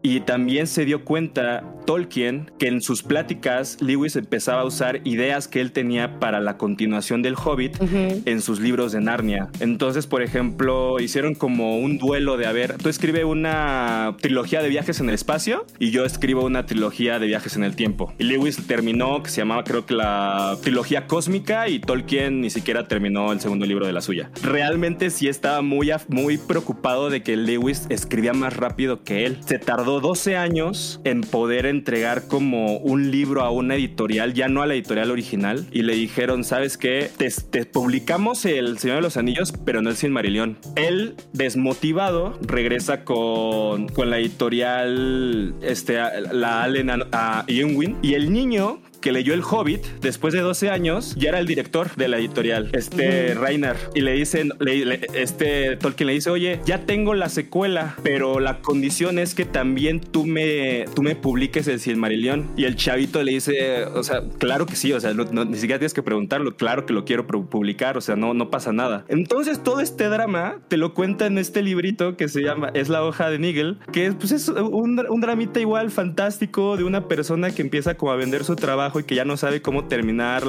Y 0.07 0.21
también 0.21 0.69
se 0.69 0.85
dio 0.85 1.05
cuenta 1.05 1.65
Tolkien 1.85 2.53
que 2.61 2.69
en 2.69 2.81
sus 2.81 3.03
pláticas 3.03 3.79
Lewis 3.81 4.15
empezaba 4.15 4.61
a 4.61 4.65
usar 4.65 5.01
ideas 5.03 5.49
que 5.49 5.61
él 5.61 5.73
tenía 5.73 6.21
para 6.21 6.39
la 6.39 6.57
continuación 6.59 7.23
del 7.23 7.35
Hobbit 7.35 7.77
en 7.81 8.41
sus 8.41 8.61
libros 8.61 8.93
de 8.93 9.01
Narnia. 9.01 9.49
Entonces, 9.59 10.07
por 10.07 10.23
ejemplo, 10.23 11.01
hicieron 11.01 11.35
como 11.35 11.79
un 11.79 11.99
duelo 11.99 12.37
de, 12.37 12.47
a 12.47 12.53
ver, 12.53 12.77
tú 12.77 12.89
escribe 12.89 13.25
una 13.25 14.17
trilogía 14.21 14.63
de 14.63 14.69
viajes 14.69 15.01
en 15.01 15.09
el 15.09 15.17
espacio 15.17 15.67
y 15.81 15.91
yo 15.91 16.05
escribo 16.05 16.45
una 16.45 16.67
trilogía 16.67 17.19
de 17.19 17.27
viajes 17.27 17.57
en 17.57 17.65
el 17.65 17.75
tiempo. 17.75 18.15
Y 18.17 18.25
Lewis 18.25 18.65
terminó, 18.65 19.25
que 19.25 19.31
se 19.31 19.39
llamaba 19.39 19.65
creo 19.65 19.87
que 19.87 19.95
la 19.95 20.57
trilogía 20.63 21.09
cósmica 21.09 21.69
y 21.69 21.81
Tolkien 21.81 22.43
ni 22.43 22.51
siquiera 22.51 22.87
terminó 22.87 23.33
el 23.33 23.41
segundo 23.41 23.67
libro 23.67 23.87
de 23.87 23.93
la 23.93 24.03
suya. 24.03 24.31
Realmente 24.41 25.11
sí 25.11 25.27
estaba 25.27 25.63
muy, 25.63 25.91
muy 26.07 26.39
preocupado 26.39 27.11
de 27.11 27.25
que 27.25 27.37
Lewis 27.37 27.87
escribía 27.89 28.35
más 28.35 28.55
rápido 28.55 29.03
que 29.03 29.27
él. 29.27 29.39
Se 29.45 29.59
tardó 29.59 29.96
12 30.01 30.37
años 30.37 31.01
en 31.05 31.21
poder 31.21 31.67
entregar 31.67 32.29
como 32.29 32.77
un 32.79 33.11
libro 33.11 33.43
a 33.43 33.51
una 33.51 33.75
editorial, 33.75 34.35
ya 34.35 34.49
no 34.49 34.63
a 34.63 34.67
la 34.67 34.75
editorial 34.75 35.11
original, 35.11 35.67
y 35.73 35.83
le 35.83 35.95
dijeron, 35.95 36.45
¿sabes 36.45 36.77
qué? 36.77 37.11
Te, 37.17 37.65
publicamos 37.67 38.45
El 38.45 38.79
Señor 38.79 38.97
de 38.97 39.03
los 39.03 39.17
Anillos, 39.17 39.53
pero 39.65 39.83
no 39.83 39.91
el 39.91 39.97
Silmarillion. 39.97 40.57
Él, 40.77 41.15
desmotivado, 41.33 42.39
regresa 42.43 43.05
con, 43.05 43.89
con 43.89 44.11
la 44.11 44.19
editorial, 44.19 45.55
este, 45.63 45.99
la 46.33 46.63
Allen 46.63 46.91
a, 46.91 46.99
a 47.13 47.45
y 47.49 48.15
el 48.15 48.33
niño 48.33 48.81
que 49.07 49.13
leyó 49.13 49.35
El 49.35 49.43
Hobbit 49.49 49.85
después 50.01 50.35
de 50.35 50.41
12 50.41 50.69
años, 50.69 51.15
ya 51.17 51.29
era 51.29 51.39
el 51.39 51.47
director 51.47 51.95
de 51.95 52.09
la 52.09 52.19
editorial, 52.19 52.71
este 52.73 53.35
Reiner. 53.35 53.77
Y 53.95 54.01
le 54.01 54.15
dicen, 54.15 54.51
le- 54.59 54.85
le- 54.85 55.01
este 55.15 55.77
Tolkien 55.77 56.09
le 56.09 56.15
dice, 56.15 56.29
oye, 56.31 56.59
ya 56.67 56.81
tengo 56.87 57.15
la 57.15 57.29
secuela, 57.29 57.95
pero 58.03 58.41
la 58.41 58.59
condición 58.63 59.21
es 59.21 59.37
que 59.37 59.45
también 59.45 60.01
tú 60.01 60.27
me, 60.27 60.87
tú 60.97 61.03
me 61.05 61.15
publiques 61.15 61.69
el 61.69 61.79
Silmarillion. 61.79 62.51
Y 62.57 62.65
el 62.65 62.75
chavito 62.75 63.23
le 63.23 63.31
dice, 63.31 63.85
o 63.85 64.03
sea, 64.03 64.23
claro 64.39 64.67
que 64.67 64.75
sí, 64.75 64.93
o 64.93 64.99
sea, 64.99 65.15
no- 65.15 65.23
no- 65.31 65.45
ni 65.45 65.55
siquiera 65.55 65.79
tienes 65.79 65.95
que 65.95 66.03
preguntarlo, 66.03 66.57
claro 66.57 66.85
que 66.85 66.93
lo 66.93 67.05
quiero 67.05 67.29
publicar, 67.29 67.97
o 67.97 68.01
sea, 68.01 68.17
no, 68.17 68.35
no 68.35 68.51
pasa 68.51 68.73
nada. 68.73 69.05
Entonces 69.07 69.63
todo 69.63 69.79
este 69.79 70.09
drama 70.09 70.59
te 70.67 70.79
lo 70.79 70.95
cuenta 70.95 71.27
en 71.27 71.39
este 71.39 71.63
librito 71.63 72.17
que 72.17 72.27
se 72.27 72.43
llama 72.43 72.73
Es 72.75 72.89
la 72.89 73.05
hoja 73.05 73.31
de 73.31 73.39
Nigel, 73.39 73.79
que 73.93 74.11
pues 74.11 74.33
es 74.33 74.49
un, 74.49 75.01
un 75.09 75.21
dramita 75.21 75.61
igual 75.61 75.93
fantástico 75.93 76.77
de 76.77 76.83
una 76.83 77.07
persona 77.07 77.53
que 77.53 77.63
empieza 77.63 77.97
como 77.97 78.11
a 78.11 78.17
vender 78.17 78.43
su 78.43 78.57
trabajo 78.57 78.96
y 79.01 79.05
que 79.05 79.15
ya 79.15 79.25
no 79.25 79.37
sabe 79.37 79.63
cómo 79.63 79.85
terminar 79.85 80.45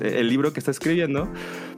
el 0.00 0.28
libro 0.28 0.52
que 0.52 0.60
está 0.60 0.70
escribiendo. 0.70 1.28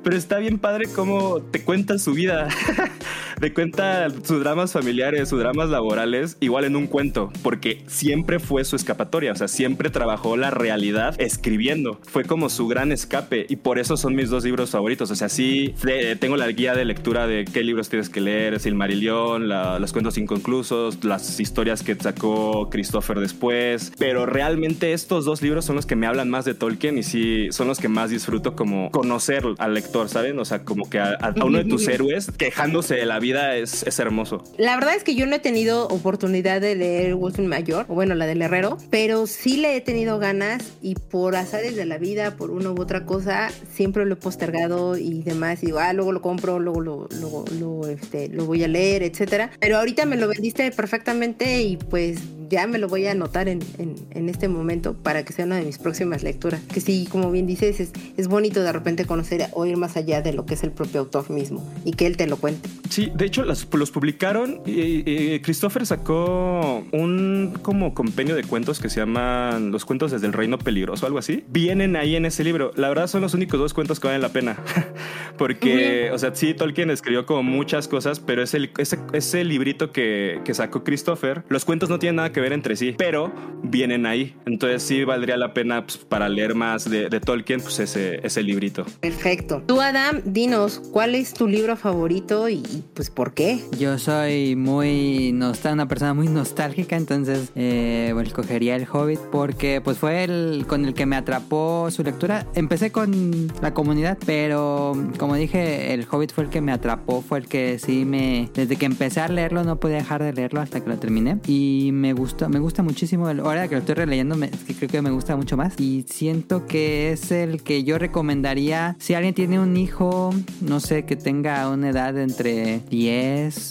Pero 0.03 0.17
está 0.17 0.39
bien 0.39 0.59
padre 0.59 0.87
cómo 0.95 1.41
te 1.41 1.63
cuenta 1.63 1.99
su 1.99 2.15
vida. 2.15 2.49
te 3.41 3.53
cuenta 3.53 4.09
sus 4.23 4.41
dramas 4.41 4.73
familiares, 4.73 5.29
sus 5.29 5.39
dramas 5.41 5.69
laborales, 5.71 6.37
igual 6.41 6.65
en 6.65 6.77
un 6.77 6.87
cuento, 6.87 7.33
porque 7.43 7.83
siempre 7.87 8.39
fue 8.39 8.65
su 8.65 8.77
escapatoria, 8.77 9.33
o 9.33 9.37
sea, 9.37 9.49
siempre 9.49 9.91
trabajó 9.91 10.37
la 10.37 10.51
realidad 10.51 11.15
escribiendo. 11.19 11.99
Fue 12.03 12.25
como 12.25 12.49
su 12.51 12.69
gran 12.69 12.93
escape 12.93 13.47
y 13.49 13.57
por 13.57 13.79
eso 13.79 13.97
son 13.97 14.15
mis 14.15 14.31
dos 14.31 14.45
libros 14.45 14.71
favoritos. 14.71 15.11
O 15.11 15.17
sea, 15.17 15.29
sí, 15.29 15.75
de- 15.83 16.17
tengo 16.17 16.37
la 16.37 16.49
guía 16.53 16.75
de 16.75 16.85
lectura 16.85 17.27
de 17.27 17.45
qué 17.45 17.63
libros 17.63 17.89
tienes 17.89 18.09
que 18.11 18.21
leer, 18.21 18.61
Silmarillion, 18.61 19.49
la- 19.49 19.79
los 19.79 19.93
cuentos 19.93 20.19
inconclusos, 20.19 21.03
las 21.05 21.41
historias 21.41 21.83
que 21.83 21.95
sacó 21.95 22.69
Christopher 22.71 23.21
después, 23.21 23.93
pero 23.99 24.27
realmente 24.27 24.93
estos 24.93 25.25
dos 25.25 25.43
libros 25.43 25.65
son 25.65 25.77
los 25.77 25.87
que 25.87 25.97
me 25.97 26.07
hablan 26.07 26.29
más 26.31 26.45
de 26.45 26.55
Tolkien 26.55 26.99
y 26.99 27.03
sí, 27.03 27.49
son 27.53 27.69
los 27.69 27.79
que 27.79 27.89
más 27.89 28.11
disfruto 28.11 28.55
como 28.55 28.91
conocer 28.91 29.45
al 29.59 29.75
lector, 29.75 30.09
¿saben? 30.09 30.39
O 30.39 30.45
sea, 30.45 30.65
como 30.65 30.89
que 30.91 30.99
a, 30.99 31.15
a 31.15 31.35
uno 31.45 31.59
de 31.59 31.65
tus 31.65 31.87
héroes 31.89 32.31
quejándose 32.37 32.97
de 32.97 33.07
la 33.07 33.19
vida 33.19 33.30
es, 33.37 33.83
es 33.87 33.99
hermoso. 33.99 34.43
La 34.59 34.75
verdad 34.77 34.95
es 34.95 35.05
que 35.05 35.15
yo 35.15 35.27
no 35.27 35.37
he 35.37 35.39
tenido 35.39 35.87
oportunidad 35.89 36.61
de 36.61 36.75
leer 36.75 37.15
Wolfen 37.15 37.47
Mayor, 37.47 37.87
o 37.89 37.95
bueno, 37.95 38.15
la 38.15 38.27
del 38.27 38.43
Herrero, 38.43 38.79
pero 38.91 39.27
sí 39.27 39.57
le 39.57 39.77
he 39.77 39.81
tenido 39.81 40.19
ganas 40.19 40.73
y 40.83 40.95
por 40.95 41.37
azares 41.37 41.77
de 41.77 41.87
la 41.87 41.99
vida, 41.99 42.37
por 42.37 42.51
una 42.51 42.71
u 42.71 42.81
otra 42.81 43.05
cosa, 43.05 43.51
siempre 43.73 44.05
lo 44.07 44.15
he 44.15 44.17
postergado 44.17 44.97
y 44.97 45.23
demás. 45.23 45.63
Y 45.63 45.67
digo, 45.67 45.79
ah, 45.79 45.93
luego 45.93 46.13
lo 46.13 46.23
compro, 46.23 46.59
luego 46.59 46.81
lo, 46.81 47.09
luego, 47.21 47.45
lo, 47.59 47.89
este, 47.89 48.29
lo 48.29 48.47
voy 48.47 48.65
a 48.65 48.69
leer, 48.69 49.03
etcétera. 49.03 49.51
Pero 49.61 49.79
ahorita 49.79 50.07
me 50.07 50.17
lo 50.17 50.29
vendiste 50.29 50.71
perfectamente 50.71 51.63
y 51.63 51.77
pues 51.77 52.19
ya 52.49 52.67
me 52.67 52.79
lo 52.79 52.89
voy 52.89 53.07
a 53.07 53.13
anotar 53.13 53.49
en, 53.49 53.61
en, 53.79 53.95
en 54.11 54.29
este 54.29 54.49
momento 54.49 54.95
para 54.95 55.25
que 55.25 55.33
sea 55.33 55.45
una 55.45 55.57
de 55.57 55.65
mis 55.65 55.79
próximas 55.79 56.23
lecturas. 56.23 56.61
Que 56.73 56.81
sí, 56.81 57.07
como 57.11 57.31
bien 57.31 57.47
dices, 57.47 57.79
es, 57.79 57.93
es 58.17 58.29
bonito 58.29 58.63
de 58.63 58.73
repente 58.73 59.05
conocer 59.05 59.47
o 59.53 59.65
ir 59.67 59.77
más 59.77 59.97
allá 59.97 60.21
de 60.21 60.33
lo 60.33 60.47
que 60.47 60.55
es 60.55 60.65
el 60.65 60.73
propio 60.73 61.01
autor 61.01 61.31
mismo 61.31 61.65
y 61.85 61.93
que 61.93 62.07
él 62.07 62.17
te 62.17 62.27
lo 62.27 62.37
cuente. 62.37 62.69
Sí, 62.89 63.13
de 63.21 63.27
hecho 63.27 63.45
las- 63.45 63.69
los 63.73 63.91
publicaron 63.91 64.61
y, 64.67 65.09
y 65.35 65.41
Christopher 65.41 65.87
sacó 65.87 66.85
un 66.93 67.55
como 67.63 67.95
compendio 67.95 68.35
de 68.35 68.43
cuentos 68.45 68.81
que 68.81 68.89
se 68.89 69.01
llaman 69.01 69.71
Los 69.71 69.85
cuentos 69.85 70.11
desde 70.11 70.27
el 70.27 70.33
reino 70.33 70.59
peligroso, 70.59 71.07
algo 71.07 71.19
así. 71.19 71.45
Vienen 71.49 71.97
ahí 71.97 72.17
en 72.17 72.25
ese 72.27 72.43
libro. 72.45 72.73
La 72.77 72.89
verdad 72.89 73.07
son 73.07 73.21
los 73.21 73.35
únicos 73.35 73.61
dos 73.61 73.75
cuentos 73.75 74.01
que 74.01 74.09
valen 74.09 74.23
la 74.23 74.31
pena. 74.31 74.57
Porque, 75.39 76.11
o 76.13 76.19
sea, 76.19 76.35
sí, 76.35 76.55
Tolkien 76.55 76.91
escribió 76.91 77.25
como 77.27 77.43
muchas 77.43 77.89
cosas, 77.89 78.21
pero 78.21 78.43
ese, 78.43 78.71
ese, 78.79 78.99
ese 79.13 79.45
librito 79.45 79.91
que, 79.91 80.41
que 80.45 80.55
sacó 80.55 80.85
Christopher, 80.85 81.45
los 81.49 81.65
cuentos 81.65 81.89
no 81.89 81.99
tienen 81.99 82.17
nada 82.17 82.33
que 82.33 82.41
ver 82.41 82.53
entre 82.53 82.77
sí, 82.77 82.95
pero 82.99 83.33
vienen 83.63 84.07
ahí. 84.07 84.35
Entonces 84.47 84.83
sí 84.83 85.05
valdría 85.05 85.37
la 85.37 85.55
pena 85.55 85.85
pues, 85.87 85.99
para 85.99 86.29
leer 86.29 86.55
más 86.55 86.89
de, 86.89 87.09
de 87.09 87.21
Tolkien, 87.21 87.61
pues 87.61 87.79
ese, 87.81 88.21
ese 88.27 88.43
librito. 88.43 88.85
Perfecto. 89.01 89.63
Tú, 89.67 89.81
Adam, 89.81 90.21
dinos, 90.25 90.81
¿cuál 90.93 91.15
es 91.15 91.33
tu 91.35 91.47
libro 91.49 91.77
favorito 91.77 92.49
y, 92.49 92.55
y, 92.57 92.85
pues 92.95 93.10
por 93.15 93.35
qué? 93.35 93.63
Yo 93.79 93.99
soy 93.99 94.57
muy 94.57 95.33
nostal, 95.33 95.75
una 95.75 95.89
persona 95.89 96.15
muy 96.15 96.29
nostálgica, 96.29 96.97
entonces 96.97 97.51
eh, 97.55 98.13
escogería 98.31 98.77
el 98.77 98.87
Hobbit 98.91 99.21
porque 99.33 99.81
pues 99.81 99.99
fue 99.99 100.25
el 100.25 100.65
con 100.67 100.85
el 100.85 100.95
que 100.95 101.07
me 101.07 101.17
atrapó 101.17 101.91
su 101.91 102.03
lectura. 102.03 102.47
Empecé 102.55 102.93
con 102.93 103.53
la 103.61 103.75
comunidad, 103.75 104.19
pero 104.25 104.93
como 105.19 105.35
dije, 105.35 105.93
el 105.93 106.07
Hobbit 106.11 106.33
fue 106.33 106.45
el 106.45 106.51
que 106.51 106.61
me 106.61 106.73
atrapó, 106.73 107.23
fue 107.23 107.39
el 107.39 107.49
que 107.49 107.79
sí 107.79 108.05
me... 108.05 108.51
Desde 108.55 108.77
que 108.77 108.87
empecé 108.87 109.21
a 109.21 109.29
leerlo 109.29 109.65
no 109.65 109.81
podía 109.81 109.97
dejar 109.97 110.23
de 110.23 110.33
leerlo 110.33 110.61
hasta 110.61 110.81
que 110.81 110.89
lo 110.89 110.99
terminé. 110.99 111.39
Y 111.47 111.91
me 111.93 112.13
gusta, 112.13 112.49
me 112.49 112.59
gusta 112.59 112.83
muchísimo. 112.83 113.29
Ahora 113.29 113.69
que 113.69 113.75
lo 113.75 113.81
estoy 113.81 113.97
releyendo, 113.97 114.37
me, 114.37 114.51
creo 114.51 114.89
que 114.89 115.03
me 115.03 115.11
gusta 115.11 115.37
mucho 115.37 115.57
más. 115.57 115.79
Y 115.79 116.05
siento 116.09 116.67
que 116.67 117.13
es 117.13 117.33
el 117.33 117.63
que 117.63 117.85
yo 117.85 117.99
recomendaría 117.99 118.97
si 118.99 119.15
alguien 119.15 119.35
tiene 119.35 119.61
un 119.61 119.77
hijo, 119.77 120.31
no 120.61 120.81
sé, 120.81 121.05
que 121.05 121.17
tenga 121.17 121.69
una 121.69 121.91
edad 121.91 122.17
entre 122.19 122.81
10, 122.91 123.00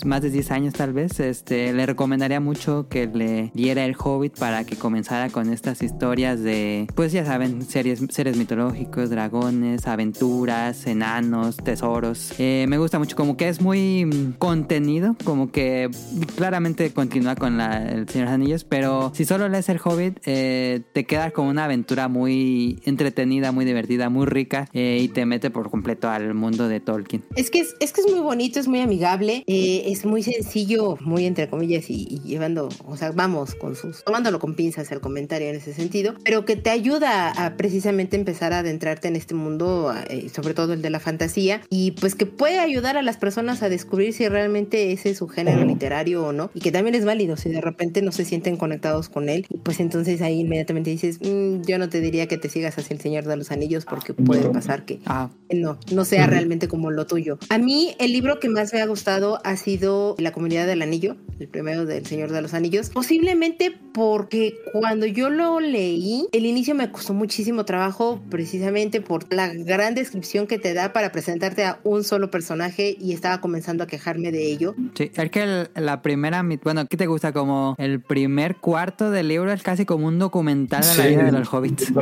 más 0.06 0.22
de 0.22 0.30
10 0.30 0.52
años 0.52 0.74
tal 0.74 0.94
vez, 0.94 1.20
este, 1.20 1.74
le 1.74 1.86
recomendaría 1.86 2.40
mucho 2.40 2.88
que 2.90 3.08
le 3.08 3.52
diera 3.54 3.86
el 3.86 3.96
Hobbit 3.98 4.38
para 4.38 4.64
que 4.64 4.76
comenzara 4.76 5.30
con 5.30 5.52
estas 5.52 5.82
historias 5.82 6.42
de, 6.42 6.88
pues 6.96 7.12
ya 7.12 7.26
saben, 7.26 7.64
series, 7.64 8.02
seres 8.10 8.38
mitológicos, 8.38 9.10
dragones, 9.10 9.88
aventuras, 9.88 10.88
enanos, 10.88 11.58
tesoros. 11.58 12.34
Eh, 12.40 12.66
me 12.68 12.78
gusta 12.78 13.00
mucho, 13.00 13.16
como 13.16 13.38
que 13.38 13.50
es 13.50 13.62
muy 13.62 14.34
contenido, 14.38 15.16
como 15.24 15.52
que 15.52 15.90
claramente 16.36 16.92
continúa 16.92 17.36
con 17.36 17.60
el 17.62 18.08
Señor 18.10 18.28
de 18.28 18.32
los 18.32 18.32
Anillos, 18.32 18.64
pero 18.64 19.12
si 19.14 19.26
solo 19.26 19.50
lees 19.50 19.70
el 19.70 19.80
Hobbit, 19.84 20.20
eh, 20.26 20.82
te 20.94 21.06
queda 21.06 21.32
como 21.32 21.50
una 21.50 21.66
aventura 21.66 22.08
muy 22.08 22.82
entretenida, 22.86 23.52
muy 23.52 23.66
divertida, 23.66 24.10
muy 24.10 24.26
rica 24.26 24.68
eh, 24.74 25.00
y 25.02 25.08
te 25.10 25.26
mete 25.26 25.50
por 25.50 25.70
completo 25.70 26.10
al 26.10 26.34
mundo 26.34 26.68
de 26.68 26.80
Tolkien. 26.80 27.24
Es 27.36 27.50
que 27.50 27.60
es 27.80 27.94
que 27.94 28.02
es 28.02 28.12
muy 28.12 28.20
bonito, 28.20 28.60
es 28.60 28.68
muy 28.68 28.80
amigable, 28.80 29.09
es 29.48 30.06
muy 30.06 30.24
sencillo, 30.24 30.98
muy 31.02 31.26
entre 31.26 31.50
comillas 31.50 31.90
y, 31.90 32.20
llevando, 32.24 32.70
o 32.88 32.98
sea, 32.98 33.12
vamos 33.12 33.56
con 33.56 33.76
sus, 33.76 34.04
tomándolo 34.04 34.40
con 34.40 34.56
pinzas 34.56 34.92
el 34.92 35.02
comentario 35.02 35.50
en 35.50 35.56
ese 35.56 35.74
sentido, 35.74 36.14
pero 36.24 36.46
que 36.46 36.56
te 36.56 36.70
ayuda 36.70 37.32
a 37.32 37.58
precisamente 37.58 38.16
empezar 38.16 38.54
a 38.54 38.60
adentrarte 38.60 39.08
en 39.08 39.16
este 39.16 39.34
mundo, 39.34 39.94
sobre 40.34 40.54
todo 40.54 40.74
el 40.74 40.82
de 40.82 40.90
la 40.90 41.00
fantasía, 41.00 41.62
y 41.70 41.92
pues 41.92 42.16
que 42.16 42.26
puede 42.26 42.60
ayudar 42.60 42.98
a 42.98 43.02
las 43.02 43.18
personas 43.18 43.64
a 43.64 43.70
descubrir 43.70 44.14
si 44.14 44.28
realmente 44.28 44.92
ese 44.92 45.12
es 45.12 45.18
su 45.18 45.28
género 45.28 45.66
literario 45.66 46.26
o 46.26 46.34
no, 46.34 46.52
y 46.54 46.60
que 46.60 46.72
también 46.72 46.96
es 46.96 47.06
válido 47.06 47.38
si 47.38 47.50
de 47.50 47.62
repente 47.62 48.02
no 48.02 48.12
se 48.12 48.26
sienten 48.26 48.58
conectados 48.58 49.10
con 49.10 49.30
él, 49.30 49.46
pues 49.64 49.80
entonces 49.80 50.22
ahí 50.22 50.42
inmediatamente 50.42 50.90
dices, 50.90 51.20
mm, 51.22 51.62
yo 51.64 51.78
no 51.78 51.90
te 51.90 52.02
diría 52.02 52.28
que 52.28 52.38
te 52.38 52.50
sigas 52.50 52.78
hacia 52.78 52.94
el 52.94 53.02
Señor 53.02 53.26
de 53.26 53.38
los 53.38 53.52
Anillos 53.52 53.86
porque 53.86 54.14
puede 54.14 54.50
pasar 54.50 54.86
que 54.86 55.00
ah. 55.06 55.30
no, 55.52 55.78
no 55.92 56.06
sea 56.06 56.28
realmente 56.28 56.68
como 56.68 56.92
lo 56.92 57.06
tuyo. 57.08 57.38
A 57.50 57.58
mí 57.58 57.96
el 58.00 58.14
libro 58.14 58.40
que 58.40 58.50
más 58.50 58.74
me 58.74 58.82
ha 58.82 58.86
gustado 58.86 58.99
ha 59.44 59.56
sido 59.58 60.16
La 60.18 60.32
Comunidad 60.32 60.68
del 60.68 60.82
Anillo, 60.82 61.16
el 61.40 61.48
primero 61.48 61.86
del 61.86 62.06
Señor 62.06 62.32
de 62.32 62.42
los 62.42 62.54
Anillos, 62.54 62.90
posiblemente 62.90 63.76
porque 63.94 64.56
cuando 64.72 65.06
yo 65.06 65.30
lo 65.30 65.60
leí, 65.60 66.28
el 66.32 66.46
inicio 66.46 66.76
me 66.76 66.92
costó 66.92 67.14
muchísimo 67.14 67.66
trabajo 67.66 68.22
precisamente 68.30 69.02
por 69.02 69.32
la 69.34 69.54
gran 69.54 69.96
descripción 69.96 70.48
que 70.48 70.60
te 70.60 70.74
da 70.74 70.94
para 70.94 71.12
presentarte 71.12 71.64
a 71.64 71.80
un 71.84 72.04
solo 72.04 72.30
personaje 72.30 72.96
y 73.00 73.14
estaba 73.14 73.42
comenzando 73.42 73.84
a 73.84 73.88
quejarme 73.88 74.32
de 74.32 74.52
ello. 74.52 74.76
Sí, 74.96 75.12
es 75.14 75.32
que 75.32 75.70
la 75.76 76.02
primera, 76.02 76.44
bueno, 76.64 76.86
¿qué 76.88 76.98
te 76.98 77.08
gusta? 77.08 77.32
Como 77.32 77.76
el 77.78 78.02
primer 78.02 78.58
cuarto 78.58 79.12
del 79.12 79.28
libro 79.30 79.52
es 79.52 79.64
casi 79.64 79.86
como 79.86 80.08
un 80.08 80.20
documental 80.20 80.82
de 80.82 80.98
la 80.98 81.08
vida 81.08 81.24
de 81.24 81.32
los 81.32 81.54
hobbits. 81.54 81.94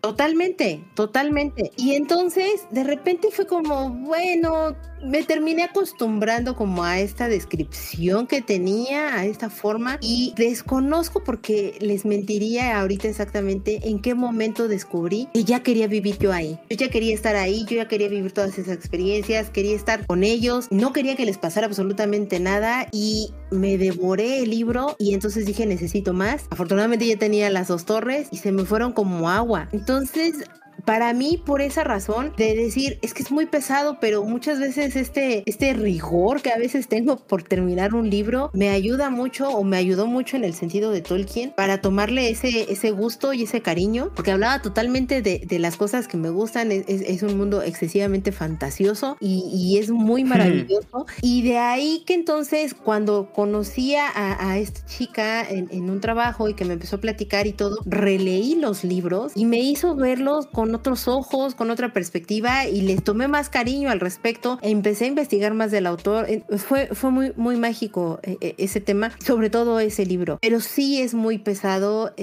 Totalmente, 0.00 0.84
totalmente. 0.94 1.70
Y 1.76 1.94
entonces, 1.94 2.66
de 2.70 2.84
repente 2.84 3.28
fue 3.32 3.46
como, 3.46 3.90
bueno, 3.90 4.76
me 5.04 5.22
terminé 5.22 5.64
acostumbrando 5.64 6.41
como 6.56 6.84
a 6.84 7.00
esta 7.00 7.28
descripción 7.28 8.26
que 8.26 8.42
tenía, 8.42 9.16
a 9.16 9.24
esta 9.24 9.50
forma, 9.50 9.98
y 10.00 10.34
desconozco 10.36 11.24
porque 11.24 11.76
les 11.80 12.04
mentiría 12.04 12.78
ahorita 12.80 13.08
exactamente 13.08 13.88
en 13.88 14.00
qué 14.00 14.14
momento 14.14 14.68
descubrí 14.68 15.28
que 15.32 15.44
ya 15.44 15.62
quería 15.62 15.86
vivir 15.86 16.18
yo 16.18 16.32
ahí. 16.32 16.58
Yo 16.68 16.76
ya 16.76 16.90
quería 16.90 17.14
estar 17.14 17.36
ahí, 17.36 17.64
yo 17.68 17.76
ya 17.76 17.88
quería 17.88 18.08
vivir 18.08 18.32
todas 18.32 18.58
esas 18.58 18.74
experiencias, 18.74 19.50
quería 19.50 19.76
estar 19.76 20.06
con 20.06 20.24
ellos, 20.24 20.68
no 20.70 20.92
quería 20.92 21.16
que 21.16 21.24
les 21.24 21.38
pasara 21.38 21.66
absolutamente 21.66 22.40
nada 22.40 22.86
y 22.92 23.32
me 23.50 23.78
devoré 23.78 24.42
el 24.42 24.50
libro 24.50 24.96
y 24.98 25.14
entonces 25.14 25.46
dije 25.46 25.66
necesito 25.66 26.12
más. 26.12 26.46
Afortunadamente 26.50 27.06
ya 27.06 27.16
tenía 27.16 27.50
las 27.50 27.68
dos 27.68 27.84
torres 27.84 28.28
y 28.30 28.38
se 28.38 28.52
me 28.52 28.64
fueron 28.64 28.92
como 28.92 29.30
agua. 29.30 29.68
Entonces 29.72 30.44
para 30.84 31.12
mí, 31.12 31.40
por 31.44 31.60
esa 31.62 31.84
razón, 31.84 32.32
de 32.36 32.54
decir, 32.54 32.98
es 33.02 33.14
que 33.14 33.22
es 33.22 33.30
muy 33.30 33.46
pesado, 33.46 33.98
pero 34.00 34.24
muchas 34.24 34.58
veces 34.58 34.96
este, 34.96 35.42
este 35.46 35.72
rigor 35.74 36.42
que 36.42 36.50
a 36.50 36.58
veces 36.58 36.88
tengo 36.88 37.16
por 37.16 37.42
terminar 37.42 37.94
un 37.94 38.10
libro 38.10 38.50
me 38.52 38.70
ayuda 38.70 39.10
mucho 39.10 39.48
o 39.48 39.64
me 39.64 39.76
ayudó 39.76 40.06
mucho 40.06 40.36
en 40.36 40.44
el 40.44 40.54
sentido 40.54 40.90
de 40.90 41.00
Tolkien 41.00 41.52
para 41.56 41.80
tomarle 41.80 42.30
ese, 42.30 42.72
ese 42.72 42.90
gusto 42.90 43.32
y 43.32 43.44
ese 43.44 43.60
cariño, 43.60 44.10
porque 44.14 44.32
hablaba 44.32 44.62
totalmente 44.62 45.22
de, 45.22 45.42
de 45.46 45.58
las 45.58 45.76
cosas 45.76 46.08
que 46.08 46.16
me 46.16 46.30
gustan, 46.30 46.72
es, 46.72 46.84
es, 46.88 47.22
un 47.22 47.36
mundo 47.36 47.62
excesivamente 47.62 48.32
fantasioso 48.32 49.16
y, 49.20 49.44
y 49.54 49.78
es 49.78 49.90
muy 49.90 50.24
maravilloso. 50.24 51.06
Y 51.20 51.42
de 51.42 51.58
ahí 51.58 52.02
que 52.06 52.14
entonces 52.14 52.74
cuando 52.74 53.30
conocía 53.32 54.08
a, 54.08 54.50
a 54.50 54.58
esta 54.58 54.84
chica 54.86 55.48
en, 55.48 55.68
en 55.70 55.90
un 55.90 56.00
trabajo 56.00 56.48
y 56.48 56.54
que 56.54 56.64
me 56.64 56.74
empezó 56.74 56.96
a 56.96 57.00
platicar 57.00 57.46
y 57.46 57.52
todo, 57.52 57.78
releí 57.86 58.56
los 58.56 58.82
libros 58.84 59.32
y 59.36 59.46
me 59.46 59.60
hizo 59.60 59.94
verlos 59.94 60.46
con 60.46 60.71
otros 60.74 61.08
ojos, 61.08 61.54
con 61.54 61.70
otra 61.70 61.92
perspectiva 61.92 62.66
y 62.66 62.82
les 62.82 63.02
tomé 63.02 63.28
más 63.28 63.48
cariño 63.48 63.90
al 63.90 64.00
respecto 64.00 64.58
e 64.62 64.70
empecé 64.70 65.04
a 65.04 65.08
investigar 65.08 65.54
más 65.54 65.70
del 65.70 65.86
autor. 65.86 66.26
Eh, 66.28 66.44
fue, 66.58 66.88
fue 66.92 67.10
muy, 67.10 67.32
muy 67.36 67.56
mágico 67.56 68.20
eh, 68.22 68.36
eh, 68.40 68.54
ese 68.58 68.80
tema, 68.80 69.12
sobre 69.24 69.50
todo 69.50 69.80
ese 69.80 70.06
libro, 70.06 70.38
pero 70.40 70.60
sí 70.60 71.00
es 71.00 71.14
muy 71.14 71.38
pesado. 71.38 72.14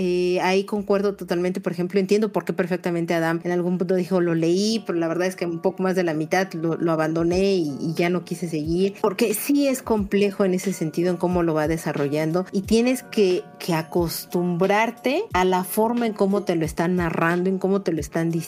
ahí 0.42 0.64
concuerdo 0.66 1.16
totalmente, 1.16 1.62
por 1.62 1.72
ejemplo, 1.72 2.00
entiendo 2.00 2.32
por 2.32 2.46
qué 2.46 2.54
perfectamente 2.54 3.14
Adam 3.14 3.42
en 3.44 3.52
algún 3.52 3.78
punto 3.78 3.96
dijo 3.96 4.22
lo 4.22 4.36
leí, 4.36 4.84
pero 4.86 4.98
la 4.98 5.08
verdad 5.08 5.28
es 5.28 5.36
que 5.36 5.46
un 5.46 5.62
poco 5.62 5.84
más 5.84 5.96
de 5.96 6.04
la 6.04 6.14
mitad 6.14 6.52
lo, 6.54 6.92
abandoné 6.92 7.54
y, 7.54 7.78
y 7.80 7.94
ya 7.94 8.10
no 8.10 8.26
quise 8.26 8.50
seguir, 8.50 8.96
porque 9.02 9.34
sí 9.34 9.68
es 9.68 9.82
complejo 9.82 10.44
en 10.44 10.54
ese 10.54 10.74
sentido 10.74 11.12
en 11.12 11.18
cómo 11.18 11.44
lo 11.44 11.54
va 11.54 11.68
desarrollando 11.68 12.46
y 12.52 12.62
tienes 12.62 13.04
que, 13.04 13.44
que 13.60 13.74
acostumbrarte 13.74 15.24
a 15.34 15.46
la 15.46 15.64
forma 15.64 16.08
en 16.08 16.14
cómo 16.14 16.44
te 16.44 16.56
lo 16.56 16.66
están 16.66 16.96
narrando, 16.96 17.50
en 17.50 17.60
cómo 17.60 17.82
te 17.82 17.92
lo 17.92 18.00
están 18.00 18.32
diciendo. 18.32 18.39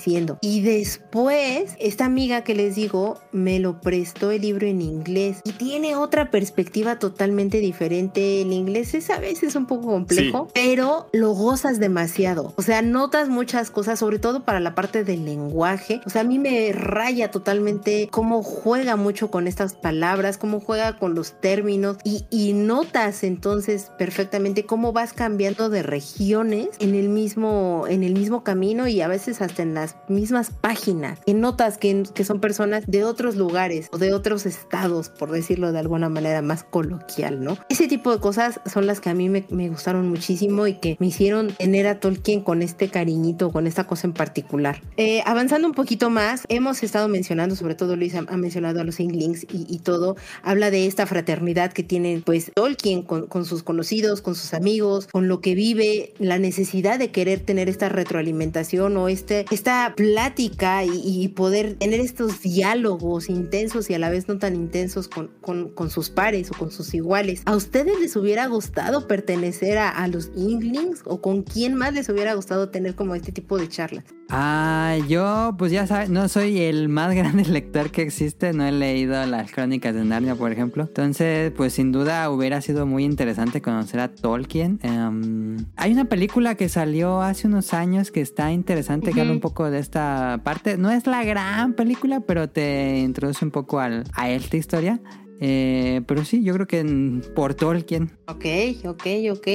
Y 0.41 0.61
después, 0.61 1.75
esta 1.79 2.05
amiga 2.05 2.43
que 2.43 2.55
les 2.55 2.75
digo 2.75 3.19
me 3.31 3.59
lo 3.59 3.81
prestó 3.81 4.31
el 4.31 4.41
libro 4.41 4.67
en 4.67 4.81
inglés 4.81 5.41
y 5.43 5.51
tiene 5.53 5.95
otra 5.95 6.31
perspectiva 6.31 6.99
totalmente 6.99 7.59
diferente. 7.59 8.41
El 8.41 8.53
inglés 8.53 8.93
es 8.93 9.09
a 9.09 9.19
veces 9.19 9.55
un 9.55 9.65
poco 9.65 9.87
complejo, 9.87 10.47
pero 10.53 11.07
lo 11.13 11.31
gozas 11.31 11.79
demasiado. 11.79 12.53
O 12.55 12.61
sea, 12.61 12.81
notas 12.81 13.29
muchas 13.29 13.71
cosas, 13.71 13.99
sobre 13.99 14.19
todo 14.19 14.43
para 14.43 14.59
la 14.59 14.75
parte 14.75 15.03
del 15.03 15.25
lenguaje. 15.25 16.01
O 16.05 16.09
sea, 16.09 16.21
a 16.21 16.25
mí 16.25 16.39
me 16.39 16.71
raya 16.71 17.31
totalmente 17.31 18.07
cómo 18.11 18.43
juega 18.43 18.95
mucho 18.95 19.31
con 19.31 19.47
estas 19.47 19.73
palabras, 19.73 20.37
cómo 20.37 20.59
juega 20.59 20.97
con 20.97 21.15
los 21.15 21.39
términos 21.39 21.97
y, 22.03 22.25
y 22.29 22.53
notas 22.53 23.23
entonces 23.23 23.91
perfectamente 23.97 24.65
cómo 24.65 24.93
vas 24.93 25.13
cambiando 25.13 25.69
de 25.69 25.83
regiones 25.83 26.69
en 26.79 26.95
el 26.95 27.09
mismo, 27.09 27.85
en 27.87 28.03
el 28.03 28.13
mismo 28.13 28.43
camino 28.43 28.87
y 28.87 29.01
a 29.01 29.07
veces 29.07 29.41
hasta 29.41 29.63
en 29.63 29.73
las 29.81 29.95
mismas 30.07 30.51
páginas, 30.51 31.19
en 31.25 31.41
notas 31.41 31.79
que, 31.79 32.03
que 32.13 32.23
son 32.23 32.39
personas 32.39 32.83
de 32.85 33.03
otros 33.03 33.35
lugares 33.35 33.89
o 33.91 33.97
de 33.97 34.13
otros 34.13 34.45
estados, 34.45 35.09
por 35.09 35.31
decirlo 35.31 35.71
de 35.71 35.79
alguna 35.79 36.07
manera 36.07 36.43
más 36.43 36.63
coloquial, 36.63 37.43
¿no? 37.43 37.57
Ese 37.67 37.87
tipo 37.87 38.11
de 38.11 38.19
cosas 38.19 38.59
son 38.71 38.85
las 38.85 39.01
que 39.01 39.09
a 39.09 39.15
mí 39.15 39.27
me, 39.27 39.41
gustaron 39.69 40.07
muchísimo 40.07 40.67
y 40.67 40.75
que 40.75 40.97
me 40.99 41.07
hicieron 41.07 41.47
tener 41.53 41.87
a 41.87 41.99
Tolkien 41.99 42.41
con 42.41 42.61
este 42.61 42.89
cariñito, 42.89 43.51
con 43.51 43.65
esta 43.65 43.85
cosa 43.85 44.05
en 44.05 44.13
particular. 44.13 44.81
Eh, 44.97 45.23
avanzando 45.25 45.67
un 45.67 45.73
poquito 45.73 46.11
más, 46.11 46.43
hemos 46.49 46.83
estado 46.83 47.07
mencionando, 47.07 47.55
sobre 47.55 47.73
todo 47.73 47.95
Luis 47.95 48.13
ha, 48.13 48.21
mencionado 48.37 48.81
a 48.81 48.83
los 48.83 48.99
Inglings 48.99 49.45
y, 49.45 49.65
y, 49.67 49.79
todo, 49.79 50.15
habla 50.43 50.69
de 50.69 50.85
esta 50.85 51.07
fraternidad 51.07 51.73
que 51.73 51.81
tiene 51.81 52.21
pues 52.23 52.51
Tolkien 52.53 53.01
con, 53.01 53.25
con 53.25 53.45
sus 53.45 53.63
conocidos, 53.63 54.21
con 54.21 54.35
sus 54.35 54.53
amigos, 54.53 55.07
con 55.11 55.27
lo 55.27 55.41
que 55.41 55.55
vive, 55.55 56.13
la 56.19 56.37
necesidad 56.37 56.99
de 56.99 57.09
querer 57.09 57.39
tener 57.39 57.67
esta 57.67 57.89
retroalimentación 57.89 58.97
o 58.97 59.07
este, 59.07 59.45
esta 59.51 59.70
plática 59.95 60.83
y, 60.83 61.27
poder 61.29 61.75
tener 61.75 61.99
estos 61.99 62.41
diálogos 62.41 63.29
intensos 63.29 63.89
y 63.89 63.93
a 63.93 63.99
la 63.99 64.09
vez 64.09 64.27
no 64.27 64.37
tan 64.37 64.55
intensos 64.55 65.07
con, 65.07 65.29
con, 65.39 65.89
sus 65.89 66.09
pares 66.09 66.51
o 66.51 66.53
con 66.57 66.71
sus 66.71 66.93
iguales. 66.93 67.41
¿A 67.45 67.55
ustedes 67.55 67.99
les 67.99 68.15
hubiera 68.15 68.47
gustado 68.47 69.07
pertenecer 69.07 69.77
a, 69.77 69.89
a 69.89 70.07
los 70.07 70.31
Inglings 70.35 71.01
o 71.05 71.21
con 71.21 71.43
quién 71.43 71.75
más 71.75 71.93
les 71.93 72.09
hubiera 72.09 72.33
gustado 72.33 72.69
tener 72.69 72.95
como 72.95 73.15
este 73.15 73.31
tipo 73.31 73.57
de 73.57 73.69
charlas? 73.69 74.03
Ah, 74.33 74.95
yo 75.09 75.55
pues 75.57 75.73
ya 75.73 75.85
sabes, 75.87 76.09
no 76.09 76.29
soy 76.29 76.61
el 76.61 76.87
más 76.87 77.13
grande 77.15 77.43
lector 77.43 77.91
que 77.91 78.01
existe, 78.01 78.53
no 78.53 78.65
he 78.65 78.71
leído 78.71 79.25
las 79.25 79.51
crónicas 79.51 79.93
de 79.93 80.05
Narnia, 80.05 80.35
por 80.35 80.53
ejemplo. 80.53 80.83
Entonces, 80.83 81.51
pues 81.51 81.73
sin 81.73 81.91
duda 81.91 82.29
hubiera 82.29 82.61
sido 82.61 82.85
muy 82.85 83.03
interesante 83.03 83.61
conocer 83.61 83.99
a 83.99 84.07
Tolkien. 84.07 84.79
Em, 84.83 85.57
hay 85.75 85.91
una 85.91 86.05
película 86.05 86.55
que 86.55 86.69
salió 86.69 87.21
hace 87.21 87.47
unos 87.47 87.73
años 87.73 88.09
que 88.09 88.21
está 88.21 88.53
interesante, 88.53 89.11
que 89.11 89.19
habla 89.19 89.33
un 89.33 89.41
poco 89.41 89.69
de 89.69 89.79
esta 89.79 90.39
parte. 90.45 90.77
No 90.77 90.91
es 90.91 91.07
la 91.07 91.25
gran 91.25 91.73
película, 91.73 92.21
pero 92.21 92.47
te 92.47 92.99
introduce 92.99 93.43
un 93.43 93.51
poco 93.51 93.81
al, 93.81 94.05
a 94.13 94.29
esta 94.29 94.55
historia. 94.55 95.01
Eh, 95.41 96.01
pero 96.05 96.23
sí, 96.23 96.43
yo 96.43 96.53
creo 96.53 96.67
que 96.67 97.21
por 97.35 97.55
Tolkien. 97.55 98.11
Ok, 98.27 98.45
ok, 98.85 99.07
ok. 99.31 99.47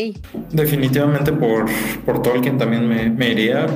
Definitivamente 0.52 1.32
por, 1.32 1.64
por 2.04 2.20
Tolkien 2.20 2.58
también 2.58 2.86
me, 2.86 3.08
me 3.08 3.30
iría 3.30 3.66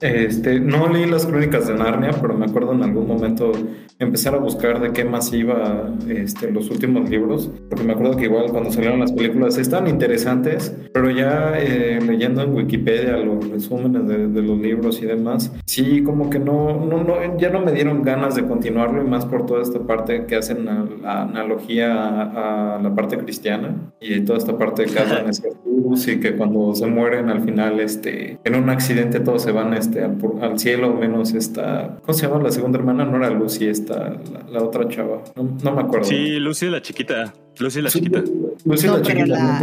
Este, 0.00 0.60
no 0.60 0.88
leí 0.88 1.06
las 1.06 1.26
crónicas 1.26 1.66
de 1.66 1.74
Narnia, 1.74 2.12
pero 2.20 2.34
me 2.34 2.46
acuerdo 2.46 2.72
en 2.72 2.82
algún 2.82 3.08
momento 3.08 3.50
empezar 3.98 4.34
a 4.34 4.38
buscar 4.38 4.80
de 4.80 4.92
qué 4.92 5.04
más 5.04 5.32
iba 5.32 5.92
este, 6.08 6.52
los 6.52 6.70
últimos 6.70 7.10
libros, 7.10 7.50
porque 7.68 7.84
me 7.84 7.94
acuerdo 7.94 8.16
que 8.16 8.24
igual 8.26 8.46
cuando 8.50 8.70
salieron 8.70 9.00
las 9.00 9.10
películas 9.10 9.58
están 9.58 9.88
interesantes, 9.88 10.74
pero 10.92 11.10
ya 11.10 11.58
eh, 11.58 12.00
leyendo 12.00 12.42
en 12.42 12.54
Wikipedia 12.54 13.16
los 13.16 13.50
resúmenes 13.50 14.06
de, 14.06 14.28
de, 14.28 14.42
los 14.42 14.58
libros 14.58 15.02
y 15.02 15.06
demás, 15.06 15.52
sí 15.66 16.02
como 16.04 16.30
que 16.30 16.38
no, 16.38 16.84
no, 16.86 17.02
no, 17.02 17.36
ya 17.36 17.50
no 17.50 17.60
me 17.60 17.72
dieron 17.72 18.02
ganas 18.02 18.36
de 18.36 18.46
continuarlo 18.46 19.02
y 19.02 19.08
más 19.08 19.26
por 19.26 19.46
toda 19.46 19.62
esta 19.62 19.80
parte 19.80 20.26
que 20.26 20.36
hacen 20.36 20.64
la, 20.64 21.22
analogía 21.22 21.92
a, 21.92 22.76
a, 22.76 22.82
la 22.82 22.94
parte 22.94 23.18
cristiana 23.18 23.92
y 24.00 24.20
toda 24.20 24.38
esta 24.38 24.56
parte 24.56 24.84
de 24.84 24.92
casa 24.92 25.20
en 25.20 25.32
y 25.88 26.20
que 26.20 26.36
cuando 26.36 26.74
se 26.74 26.86
mueren 26.86 27.28
al 27.30 27.40
final 27.40 27.80
este, 27.80 28.38
en 28.44 28.54
un 28.54 28.68
accidente 28.68 29.20
todos 29.20 29.42
se 29.42 29.52
van 29.52 29.72
este, 29.88 30.04
al, 30.44 30.58
cielo, 30.58 30.94
menos 30.94 31.34
esta, 31.34 31.98
¿cómo 32.02 32.12
se 32.12 32.26
llama 32.26 32.42
la 32.42 32.50
segunda 32.50 32.78
hermana? 32.78 33.04
No 33.04 33.16
era 33.16 33.30
Lucy, 33.30 33.66
esta, 33.66 34.16
la, 34.50 34.62
otra 34.62 34.88
chava, 34.88 35.22
no, 35.36 35.56
no, 35.62 35.72
me 35.72 35.82
acuerdo. 35.82 36.04
Sí, 36.04 36.38
Lucy 36.38 36.66
la 36.66 36.82
chiquita. 36.82 37.32
Lucy 37.58 37.82
la 37.82 37.90
chiquita. 37.90 38.22
Lucy 38.64 38.86
la 38.86 39.02
chiquita. 39.02 39.62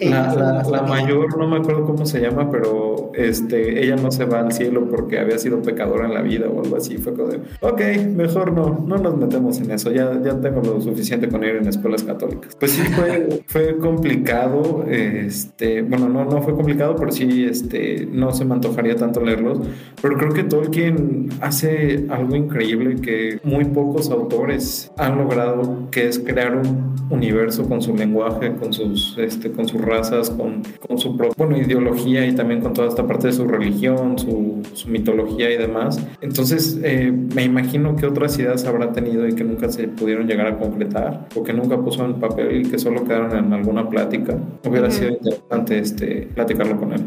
La, 0.00 0.62
la, 0.68 0.82
mayor, 0.82 1.36
no 1.38 1.46
me 1.46 1.58
acuerdo 1.58 1.84
cómo 1.84 2.06
se 2.06 2.20
llama, 2.20 2.50
pero 2.50 3.12
este, 3.14 3.84
ella 3.84 3.96
no 3.96 4.10
se 4.10 4.24
va 4.24 4.40
al 4.40 4.52
cielo 4.52 4.88
porque 4.88 5.18
había 5.18 5.38
sido 5.38 5.62
pecadora 5.62 6.06
en 6.06 6.14
la 6.14 6.22
vida 6.22 6.48
o 6.48 6.62
algo 6.62 6.76
así. 6.76 6.96
Fue 6.96 7.14
como 7.14 7.28
de, 7.28 7.40
ok, 7.60 7.80
mejor 8.14 8.52
no, 8.52 8.84
no 8.86 8.96
nos 8.96 9.16
metemos 9.16 9.58
en 9.60 9.70
eso. 9.70 9.92
Ya, 9.92 10.20
ya 10.22 10.40
tengo 10.40 10.62
lo 10.62 10.80
suficiente 10.80 11.28
con 11.28 11.44
ir 11.44 11.56
en 11.56 11.68
escuelas 11.68 12.02
católicas. 12.02 12.56
Pues 12.58 12.72
sí, 12.72 12.82
fue, 12.82 13.42
fue 13.46 13.76
complicado. 13.78 14.84
Este, 14.88 15.82
bueno, 15.82 16.08
no, 16.08 16.24
no 16.24 16.42
fue 16.42 16.54
complicado, 16.54 16.96
pero 16.96 17.12
sí, 17.12 17.44
este, 17.44 18.06
no 18.10 18.32
se 18.32 18.44
me 18.44 18.54
antojaría 18.54 18.96
tanto 18.96 19.20
leerlos. 19.20 19.60
Pero 20.00 20.16
creo 20.16 20.32
que 20.32 20.44
Tolkien 20.44 21.28
hace 21.40 22.06
algo 22.08 22.34
increíble 22.34 22.96
que 22.96 23.38
muy 23.44 23.64
pocos 23.66 24.10
autores 24.10 24.90
han 24.96 25.18
logrado, 25.18 25.88
que 25.90 26.08
es 26.08 26.18
crear 26.18 26.56
un 26.56 26.85
universo 27.10 27.68
con 27.68 27.82
su 27.82 27.94
lenguaje, 27.94 28.54
con 28.54 28.72
sus, 28.72 29.16
este, 29.18 29.50
con 29.52 29.68
sus 29.68 29.80
razas, 29.80 30.30
con, 30.30 30.62
con 30.86 30.98
su 30.98 31.16
propia 31.16 31.58
ideología 31.58 32.26
y 32.26 32.34
también 32.34 32.60
con 32.60 32.72
toda 32.72 32.88
esta 32.88 33.06
parte 33.06 33.28
de 33.28 33.32
su 33.32 33.46
religión, 33.46 34.18
su, 34.18 34.62
su 34.72 34.88
mitología 34.88 35.50
y 35.50 35.56
demás. 35.56 36.00
Entonces, 36.20 36.78
eh, 36.82 37.12
me 37.34 37.44
imagino 37.44 37.96
que 37.96 38.06
otras 38.06 38.38
ideas 38.38 38.64
habrá 38.64 38.92
tenido 38.92 39.26
y 39.26 39.34
que 39.34 39.44
nunca 39.44 39.68
se 39.68 39.88
pudieron 39.88 40.26
llegar 40.26 40.46
a 40.46 40.58
concretar 40.58 41.28
o 41.34 41.42
que 41.42 41.52
nunca 41.52 41.78
puso 41.78 42.04
en 42.04 42.14
papel 42.14 42.66
y 42.66 42.70
que 42.70 42.78
solo 42.78 43.04
quedaron 43.04 43.36
en 43.36 43.52
alguna 43.52 43.88
plática. 43.88 44.36
Hubiera 44.64 44.90
sido 44.90 45.10
interesante 45.10 45.78
este, 45.78 46.28
platicarlo 46.34 46.78
con 46.78 46.92
él. 46.92 47.00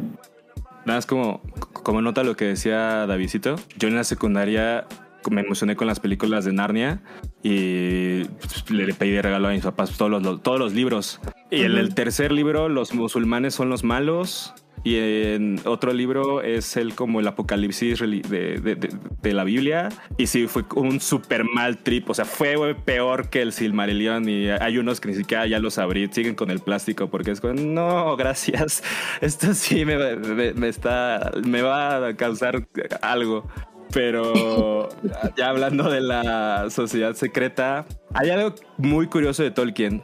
Nada, 0.85 0.97
más 0.97 1.05
como, 1.05 1.41
como 1.83 2.01
nota 2.01 2.23
lo 2.23 2.35
que 2.35 2.45
decía 2.45 3.05
Davidito, 3.05 3.55
yo 3.77 3.87
en 3.87 3.95
la 3.95 4.03
secundaria 4.03 4.85
me 5.31 5.41
emocioné 5.41 5.75
con 5.75 5.87
las 5.87 5.99
películas 5.99 6.45
de 6.45 6.53
Narnia 6.53 7.01
y 7.43 8.23
pues, 8.23 8.69
le 8.69 8.93
pedí 8.93 9.11
de 9.11 9.21
regalo 9.21 9.47
a 9.47 9.51
mis 9.51 9.63
papás 9.63 9.97
todos 9.97 10.11
los, 10.11 10.41
todos 10.41 10.59
los 10.59 10.73
libros. 10.73 11.19
Y 11.51 11.63
en 11.63 11.77
el 11.77 11.95
tercer 11.95 12.31
libro, 12.31 12.69
los 12.69 12.93
musulmanes 12.93 13.55
son 13.55 13.69
los 13.69 13.83
malos. 13.83 14.53
Y 14.83 14.95
en 14.95 15.59
otro 15.65 15.91
libro 15.91 16.41
es 16.41 16.77
el 16.77 16.95
como 16.95 17.19
el 17.19 17.27
apocalipsis 17.27 17.99
de, 17.99 18.87
de, 19.21 19.33
la 19.33 19.43
Biblia. 19.43 19.89
Y 20.17 20.27
sí, 20.27 20.47
fue 20.47 20.63
un 20.75 21.01
super 21.01 21.43
mal 21.43 21.79
trip. 21.79 22.09
O 22.09 22.13
sea, 22.13 22.25
fue 22.25 22.75
peor 22.75 23.29
que 23.29 23.41
el 23.41 23.51
Silmarillion. 23.51 24.27
Y 24.29 24.49
hay 24.49 24.77
unos 24.77 25.01
que 25.01 25.09
ni 25.09 25.15
siquiera 25.15 25.45
ya 25.47 25.59
los 25.59 25.77
abrí. 25.77 26.07
Siguen 26.11 26.35
con 26.35 26.49
el 26.49 26.59
plástico 26.59 27.09
porque 27.09 27.31
es 27.31 27.41
como, 27.41 27.53
no, 27.55 28.15
gracias. 28.15 28.83
Esto 29.21 29.53
sí 29.53 29.83
me, 29.83 30.15
me, 30.15 30.67
está, 30.69 31.31
me 31.45 31.61
va 31.61 32.07
a 32.07 32.15
causar 32.15 32.67
algo. 33.01 33.47
Pero 33.93 34.89
ya 35.37 35.49
hablando 35.49 35.89
de 35.89 36.01
la 36.01 36.69
sociedad 36.69 37.13
secreta, 37.13 37.85
hay 38.13 38.29
algo 38.29 38.55
muy 38.77 39.07
curioso 39.07 39.43
de 39.43 39.51
Tolkien, 39.51 40.03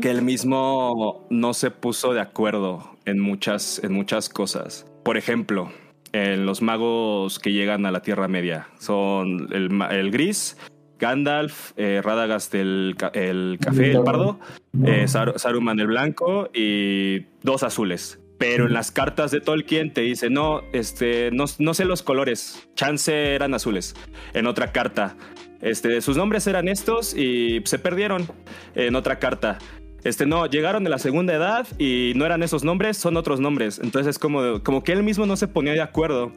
que 0.00 0.10
él 0.10 0.22
mismo 0.22 1.26
no 1.30 1.54
se 1.54 1.70
puso 1.70 2.12
de 2.12 2.20
acuerdo 2.20 2.96
en 3.04 3.20
muchas, 3.20 3.82
en 3.82 3.92
muchas 3.92 4.28
cosas. 4.28 4.86
Por 5.04 5.16
ejemplo, 5.16 5.70
en 6.12 6.46
los 6.46 6.62
magos 6.62 7.38
que 7.38 7.52
llegan 7.52 7.86
a 7.86 7.90
la 7.90 8.00
Tierra 8.00 8.28
Media 8.28 8.68
son 8.78 9.48
el, 9.52 10.10
gris, 10.10 10.56
Gandalf, 10.98 11.72
eh, 11.76 12.00
Radagast 12.02 12.54
el, 12.54 12.96
el, 13.12 13.58
café, 13.60 13.92
el 13.92 14.02
pardo, 14.02 14.38
eh, 14.84 15.06
Saruman 15.08 15.80
el 15.80 15.88
blanco 15.88 16.48
y 16.54 17.26
dos 17.42 17.62
azules. 17.62 18.20
Pero 18.38 18.66
en 18.66 18.72
las 18.72 18.90
cartas 18.90 19.30
de 19.30 19.40
Tolkien 19.40 19.92
te 19.92 20.00
dice, 20.00 20.28
no, 20.28 20.62
este, 20.72 21.30
no, 21.32 21.44
no 21.58 21.74
sé 21.74 21.84
los 21.84 22.02
colores, 22.02 22.68
chance 22.74 23.34
eran 23.34 23.54
azules. 23.54 23.94
En 24.32 24.46
otra 24.46 24.72
carta, 24.72 25.16
este, 25.60 26.00
sus 26.00 26.16
nombres 26.16 26.46
eran 26.46 26.68
estos 26.68 27.14
y 27.14 27.62
se 27.64 27.78
perdieron. 27.78 28.28
En 28.74 28.96
otra 28.96 29.18
carta, 29.18 29.58
este, 30.04 30.26
no, 30.26 30.46
llegaron 30.46 30.84
de 30.84 30.90
la 30.90 30.98
segunda 30.98 31.34
edad 31.34 31.66
y 31.78 32.12
no 32.14 32.26
eran 32.26 32.42
esos 32.42 32.62
nombres, 32.62 32.96
son 32.98 33.16
otros 33.16 33.40
nombres. 33.40 33.80
Entonces 33.82 34.10
es 34.10 34.18
como, 34.18 34.62
como 34.62 34.84
que 34.84 34.92
él 34.92 35.02
mismo 35.02 35.24
no 35.26 35.36
se 35.36 35.48
ponía 35.48 35.72
de 35.72 35.80
acuerdo. 35.80 36.32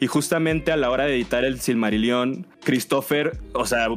Y 0.00 0.06
justamente 0.06 0.70
a 0.70 0.76
la 0.76 0.90
hora 0.90 1.04
de 1.04 1.16
editar 1.16 1.44
el 1.44 1.60
Silmarillion, 1.60 2.46
Christopher, 2.64 3.38
o 3.54 3.66
sea, 3.66 3.88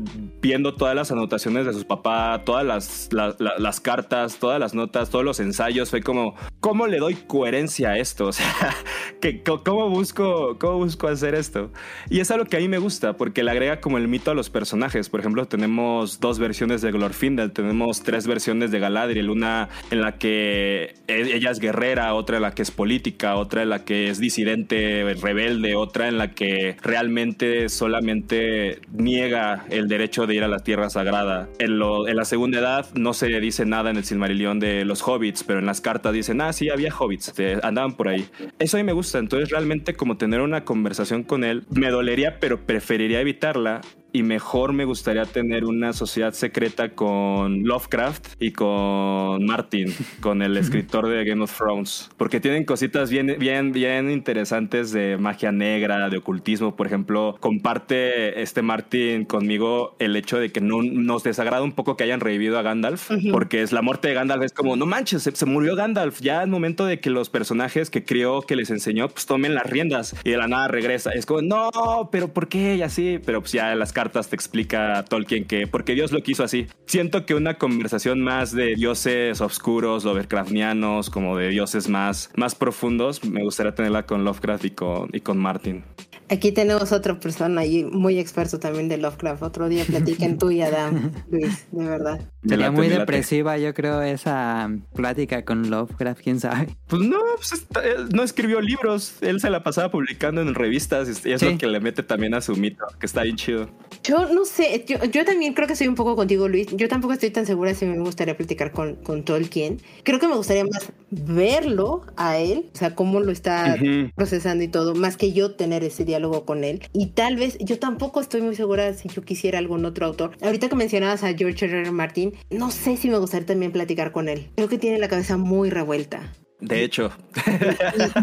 viendo 0.42 0.74
todas 0.74 0.96
las 0.96 1.12
anotaciones 1.12 1.66
de 1.66 1.74
sus 1.74 1.86
papás, 1.86 2.44
todas 2.46 2.66
las, 2.66 3.10
las 3.12 3.80
cartas, 3.80 4.38
todas 4.38 4.60
las 4.60 4.74
notas, 4.74 5.10
todos 5.10 5.26
los 5.26 5.40
ensayos, 5.40 5.90
fue 5.90 6.02
como, 6.02 6.36
¿cómo 6.60 6.88
le 6.88 6.98
doy 6.98 7.16
coherencia 7.16 7.92
a 7.92 7.98
esto? 7.98 8.32
O 8.32 8.34
sea, 8.34 8.74
que, 9.20 9.44
¿cómo, 9.44 9.90
busco, 9.90 10.58
¿cómo 10.58 10.78
busco 10.78 11.10
hacer 11.10 11.36
esto? 11.36 11.70
Y 12.10 12.22
es 12.22 12.32
algo 12.32 12.46
que 12.46 12.56
a 12.56 12.60
mí 12.62 12.70
me 12.70 12.78
gusta, 12.78 13.18
porque 13.18 13.44
le 13.44 13.52
agrega 13.52 13.82
como 13.82 13.98
el 13.98 14.08
mito 14.08 14.32
a 14.32 14.34
los 14.34 14.50
personajes. 14.50 15.10
Por 15.10 15.20
ejemplo, 15.20 15.46
tenemos 15.46 16.22
dos 16.22 16.40
versiones 16.40 16.82
de 16.82 16.94
Glorfindel, 16.94 17.52
tenemos 17.52 18.04
tres 18.04 18.26
versiones 18.26 18.72
de 18.72 18.80
Galadriel, 18.80 19.11
una 19.30 19.70
en 19.90 20.02
la 20.02 20.18
que 20.18 20.96
e, 21.08 21.36
ella 21.36 21.52
es 21.52 21.60
guerrera, 21.60 22.14
otra 22.14 22.38
en 22.38 22.44
la 22.44 22.52
que 22.54 22.62
es 22.62 22.72
política, 22.72 23.36
otra 23.36 23.64
en 23.64 23.70
la 23.70 23.84
que 23.84 24.10
es 24.10 24.20
disidente, 24.20 25.16
rebelde, 25.22 25.76
otra 25.76 26.08
en 26.08 26.18
la 26.18 26.32
que 26.32 26.78
realmente 26.82 27.70
solamente 27.70 28.80
niega 28.92 29.66
el 29.70 29.88
derecho 29.88 30.28
de 30.28 30.36
ir 30.36 30.44
a 30.44 30.48
la 30.48 30.60
tierra 30.60 30.90
sagrada. 30.90 31.50
En, 31.60 31.80
la 31.80 32.26
segunda 32.26 32.60
edad 32.60 32.88
no 32.94 33.14
se 33.14 33.28
dice 33.40 33.66
nada 33.66 33.90
en 33.90 33.98
el 33.98 34.04
Silmarillion 34.04 34.60
de 34.60 34.86
los 34.86 35.08
hobbits, 35.08 35.44
pero 35.44 35.60
en 35.60 35.66
las 35.66 35.82
cartas 35.82 36.14
dicen, 36.14 36.42
ah, 36.42 36.54
sí, 36.54 36.70
había 36.70 36.94
hobbits, 36.94 37.34
andaban 37.64 37.96
por 37.96 38.08
ahí. 38.08 38.28
Eso 38.60 38.78
a 38.78 38.80
mí 38.80 38.84
me 38.84 38.94
gusta, 38.94 39.20
entonces 39.20 39.50
realmente 39.50 39.94
como 39.94 40.18
tener 40.18 40.42
una 40.42 40.64
conversación 40.64 41.24
con 41.24 41.44
él 41.44 41.64
me 41.70 41.90
dolería, 41.90 42.40
pero 42.40 42.66
preferiría 42.66 43.22
evitarla 43.22 43.82
y 44.14 44.24
mejor 44.24 44.74
me 44.74 44.86
gustaría 44.86 45.26
tener 45.26 45.66
una 45.66 45.94
sociedad 45.94 46.34
secreta 46.34 46.90
con 46.90 47.64
Lovecraft 47.64 48.34
y 48.40 48.52
con 48.52 49.46
Martin, 49.46 49.94
con 50.22 50.42
el 50.42 50.58
escritor 50.58 51.08
de 51.08 51.24
Game 51.24 51.44
of 51.44 51.56
Thrones, 51.56 52.10
porque 52.18 52.40
tienen 52.40 52.66
cositas 52.66 53.10
bien, 53.10 53.36
bien, 53.40 53.72
bien 53.72 54.12
interesantes 54.12 54.92
de 54.92 55.18
magia 55.18 55.52
negra, 55.52 56.10
de 56.10 56.18
ocultismo. 56.18 56.76
Por 56.76 56.88
ejemplo, 56.88 57.38
comparte 57.40 58.42
este 58.42 58.62
Martin 58.62 59.26
conmigo 59.26 59.96
el 60.00 60.16
hecho 60.16 60.40
de 60.40 60.52
que 60.52 60.62
no 60.62 60.82
nos 60.84 61.24
desagrada 61.24 61.64
un 61.64 61.72
poco 61.72 61.96
que 61.96 62.04
hayan 62.04 62.20
revivido 62.20 62.58
a 62.58 62.62
Gandalf, 62.62 63.12
porque 63.32 63.62
es 63.62 63.72
la 63.72 63.82
muerte 63.82 64.10
de 64.10 64.14
Gandalf 64.14 64.44
es 64.44 64.54
como, 64.54 64.76
no 64.76 64.86
manches, 64.86 65.24
se, 65.24 65.46
murió 65.46 65.76
Gandalf. 65.76 66.20
Ya 66.22 66.44
es 66.44 66.50
momento 66.50 66.86
de 66.86 67.00
que 67.00 67.10
los 67.10 67.30
personajes 67.30 67.90
que 67.90 68.04
crió, 68.04 68.42
que 68.42 68.56
les 68.56 68.70
enseñó, 68.70 69.10
pues 69.10 69.26
tomen 69.26 69.56
las 69.56 69.66
riendas 69.66 70.16
y 70.24 70.32
de 70.32 70.38
la 70.38 70.48
nada 70.48 70.68
regresa. 70.68 71.12
Es 71.12 71.26
como, 71.26 71.42
no, 71.42 72.10
pero 72.12 72.28
¿por 72.28 72.48
qué? 72.48 72.76
Y 72.76 72.82
así, 72.82 73.20
pero 73.26 73.42
pues 73.42 73.52
ya 73.52 73.74
las 73.76 73.94
cartas 74.02 74.30
te 74.30 74.36
explica 74.36 75.06
Tolkien 75.08 75.46
que 75.46 75.68
porque 75.68 75.94
Dios 75.94 76.12
lo 76.12 76.24
quiso 76.24 76.44
así. 76.44 76.66
Siento 76.88 77.28
que 77.28 77.36
una 77.36 77.60
conversación 77.60 78.22
más 78.22 78.52
de 78.52 78.74
dioses 78.74 79.42
oscuros, 79.42 80.06
Lovecraftianos, 80.06 81.12
como 81.12 81.38
de 81.38 81.50
dioses 81.50 81.88
más, 81.88 82.32
más 82.36 82.56
profundos, 82.56 83.24
me 83.24 83.44
gustaría 83.44 83.76
tenerla 83.76 84.08
con 84.08 84.24
Lovecraft 84.24 84.66
y 84.66 84.72
con, 84.72 85.10
y 85.14 85.20
con 85.20 85.38
Martin. 85.38 85.84
Aquí 86.32 86.54
tenemos 86.54 86.94
otra 86.94 87.20
persona 87.20 87.66
y 87.66 87.84
muy 87.84 88.18
experto 88.18 88.58
también 88.58 88.88
de 88.88 88.98
Lovecraft. 88.98 89.44
Otro 89.44 89.68
día 89.68 89.84
platiquen 89.84 90.38
tú 90.38 90.50
y 90.50 90.62
Adam, 90.62 91.12
Luis, 91.30 91.66
de 91.74 91.84
verdad. 91.84 92.22
Sería 92.48 92.72
muy 92.72 92.88
depresiva, 92.88 93.58
yo 93.58 93.74
creo, 93.74 94.02
esa 94.02 94.72
plática 94.96 95.44
con 95.44 95.70
Lovecraft, 95.70 96.22
quién 96.22 96.40
sabe. 96.40 96.70
Pues 96.88 97.02
no, 97.02 97.20
pues 97.36 97.68
no 98.14 98.24
escribió 98.24 98.62
libros. 98.62 99.16
Él 99.20 99.42
se 99.42 99.50
la 99.50 99.62
pasaba 99.62 99.92
publicando 99.92 100.40
en 100.40 100.56
revistas 100.56 101.10
y 101.26 101.34
es 101.34 101.42
lo 101.42 101.58
que 101.58 101.68
le 101.68 101.82
mete 101.82 102.02
también 102.02 102.34
a 102.34 102.40
su 102.40 102.56
mito, 102.56 102.86
que 102.98 103.08
está 103.08 103.24
bien 103.24 103.36
chido. 103.36 103.70
Yo 104.02 104.34
no 104.34 104.46
sé, 104.46 104.86
yo, 104.88 105.04
yo, 105.04 105.26
también 105.26 105.54
creo 105.54 105.68
que 105.68 105.76
soy 105.76 105.90
un 105.90 105.96
poco 105.96 106.16
contigo, 106.16 106.48
Luis. 106.48 106.68
Yo 106.72 106.88
tampoco 106.88 107.12
estoy 107.14 107.32
tan 107.32 107.46
segura 107.46 107.74
si 107.74 107.86
me 107.86 108.00
gustaría 108.00 108.38
platicar 108.38 108.72
con, 108.72 108.96
con 108.96 109.26
Tolkien. 109.26 109.82
Creo 110.04 110.18
que 110.18 110.30
me 110.30 110.36
gustaría 110.36 110.64
más 110.64 110.94
verlo 111.10 112.04
a 112.16 112.38
él, 112.38 112.70
o 112.74 112.78
sea, 112.78 112.96
cómo 112.96 113.20
lo 113.20 113.34
está 113.34 113.76
procesando 114.16 114.64
y 114.64 114.70
todo, 114.70 114.96
más 114.96 115.18
que 115.18 115.34
yo 115.34 115.56
tener 115.56 115.84
ese 115.84 116.06
diálogo 116.06 116.21
con 116.46 116.64
él. 116.64 116.82
Y 116.94 117.08
tal 117.08 117.36
vez 117.36 117.58
yo 117.60 117.80
tampoco 117.80 118.22
estoy 118.22 118.42
muy 118.42 118.56
segura 118.56 118.94
si 118.94 119.10
yo 119.10 119.24
quisiera 119.24 119.58
algún 119.60 119.86
otro 119.86 120.06
autor. 120.06 120.38
Ahorita 120.42 120.70
que 120.70 120.76
mencionabas 120.76 121.24
a 121.24 121.34
George 121.34 121.66
R. 121.66 121.82
R. 121.82 121.92
Martin, 121.92 122.34
no 122.50 122.70
sé 122.72 122.96
si 122.98 123.10
me 123.10 123.18
gustaría 123.18 123.48
también 123.48 123.72
platicar 123.72 124.12
con 124.12 124.30
él. 124.30 124.50
Creo 124.56 124.70
que 124.70 124.78
tiene 124.78 125.00
la 125.00 125.08
cabeza 125.08 125.38
muy 125.38 125.70
revuelta. 125.70 126.32
De 126.60 126.84
hecho. 126.84 127.10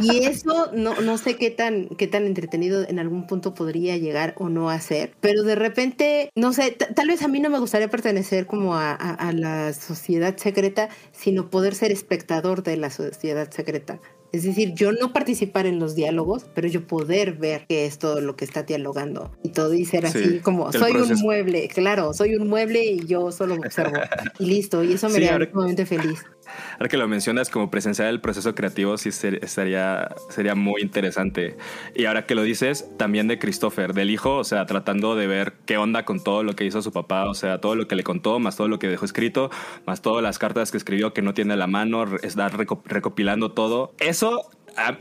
Y, 0.00 0.12
y 0.20 0.24
eso 0.26 0.70
no, 0.72 1.00
no 1.00 1.18
sé 1.18 1.34
qué 1.34 1.50
tan, 1.50 1.88
qué 1.98 2.06
tan 2.06 2.24
entretenido 2.24 2.88
en 2.88 3.00
algún 3.00 3.26
punto 3.26 3.52
podría 3.52 3.96
llegar 3.96 4.34
o 4.38 4.48
no 4.48 4.70
a 4.70 4.78
ser, 4.80 5.12
pero 5.20 5.42
de 5.42 5.56
repente, 5.56 6.30
no 6.36 6.52
sé, 6.52 6.70
tal 6.70 7.08
vez 7.08 7.22
a 7.22 7.28
mí 7.28 7.40
no 7.40 7.50
me 7.50 7.58
gustaría 7.58 7.88
pertenecer 7.88 8.46
como 8.46 8.76
a, 8.76 8.92
a- 8.92 9.14
a 9.14 9.32
la 9.32 9.72
sociedad 9.72 10.36
secreta, 10.36 10.88
sino 11.10 11.50
poder 11.50 11.74
ser 11.74 11.90
espectador 11.90 12.62
de 12.62 12.76
la 12.76 12.90
sociedad 12.90 13.50
secreta. 13.50 13.98
Es 14.32 14.42
decir, 14.42 14.74
yo 14.74 14.92
no 14.92 15.12
participar 15.12 15.64
en 15.66 15.78
los 15.78 15.94
diálogos, 15.94 16.44
pero 16.54 16.68
yo 16.68 16.86
poder 16.86 17.32
ver 17.34 17.64
qué 17.68 17.86
es 17.86 17.98
todo 17.98 18.20
lo 18.20 18.36
que 18.36 18.44
está 18.44 18.62
dialogando 18.62 19.32
y 19.42 19.48
todo 19.50 19.72
y 19.74 19.84
ser 19.86 20.06
Sí, 20.08 20.18
así 20.18 20.38
como, 20.40 20.70
soy 20.72 20.92
un 20.92 21.14
mueble, 21.20 21.66
claro, 21.68 22.12
soy 22.12 22.36
un 22.36 22.46
mueble 22.48 22.84
y 22.84 23.06
yo 23.06 23.32
solo 23.32 23.54
observo. 23.54 23.96
y 24.38 24.44
listo, 24.46 24.82
y 24.84 24.92
eso 24.92 25.06
me 25.08 25.12
Sí, 25.14 25.16
haría 25.18 25.32
ahora- 25.32 25.50
sumamente 25.50 25.86
feliz. 25.86 26.24
Ahora 26.72 26.88
que 26.88 26.96
lo 26.96 27.08
mencionas 27.08 27.50
como 27.50 27.70
presenciar 27.70 28.08
el 28.08 28.20
proceso 28.20 28.54
creativo, 28.54 28.96
sí 28.98 29.08
estaría, 29.08 30.08
sería 30.30 30.54
muy 30.54 30.82
interesante. 30.82 31.56
Y 31.94 32.04
ahora 32.06 32.26
que 32.26 32.34
lo 32.34 32.42
dices, 32.42 32.88
también 32.96 33.28
de 33.28 33.38
Christopher, 33.38 33.94
del 33.94 34.10
hijo, 34.10 34.36
o 34.36 34.44
sea, 34.44 34.66
tratando 34.66 35.16
de 35.16 35.26
ver 35.26 35.54
qué 35.66 35.76
onda 35.76 36.04
con 36.04 36.22
todo 36.22 36.42
lo 36.42 36.54
que 36.54 36.64
hizo 36.64 36.82
su 36.82 36.92
papá, 36.92 37.28
o 37.28 37.34
sea, 37.34 37.60
todo 37.60 37.74
lo 37.74 37.88
que 37.88 37.96
le 37.96 38.04
contó, 38.04 38.38
más 38.38 38.56
todo 38.56 38.68
lo 38.68 38.78
que 38.78 38.88
dejó 38.88 39.04
escrito, 39.04 39.50
más 39.86 40.02
todas 40.02 40.22
las 40.22 40.38
cartas 40.38 40.70
que 40.70 40.76
escribió 40.76 41.12
que 41.12 41.22
no 41.22 41.34
tiene 41.34 41.56
la 41.56 41.66
mano, 41.66 42.04
está 42.22 42.48
reco- 42.50 42.82
recopilando 42.84 43.52
todo. 43.52 43.92
Eso 43.98 44.48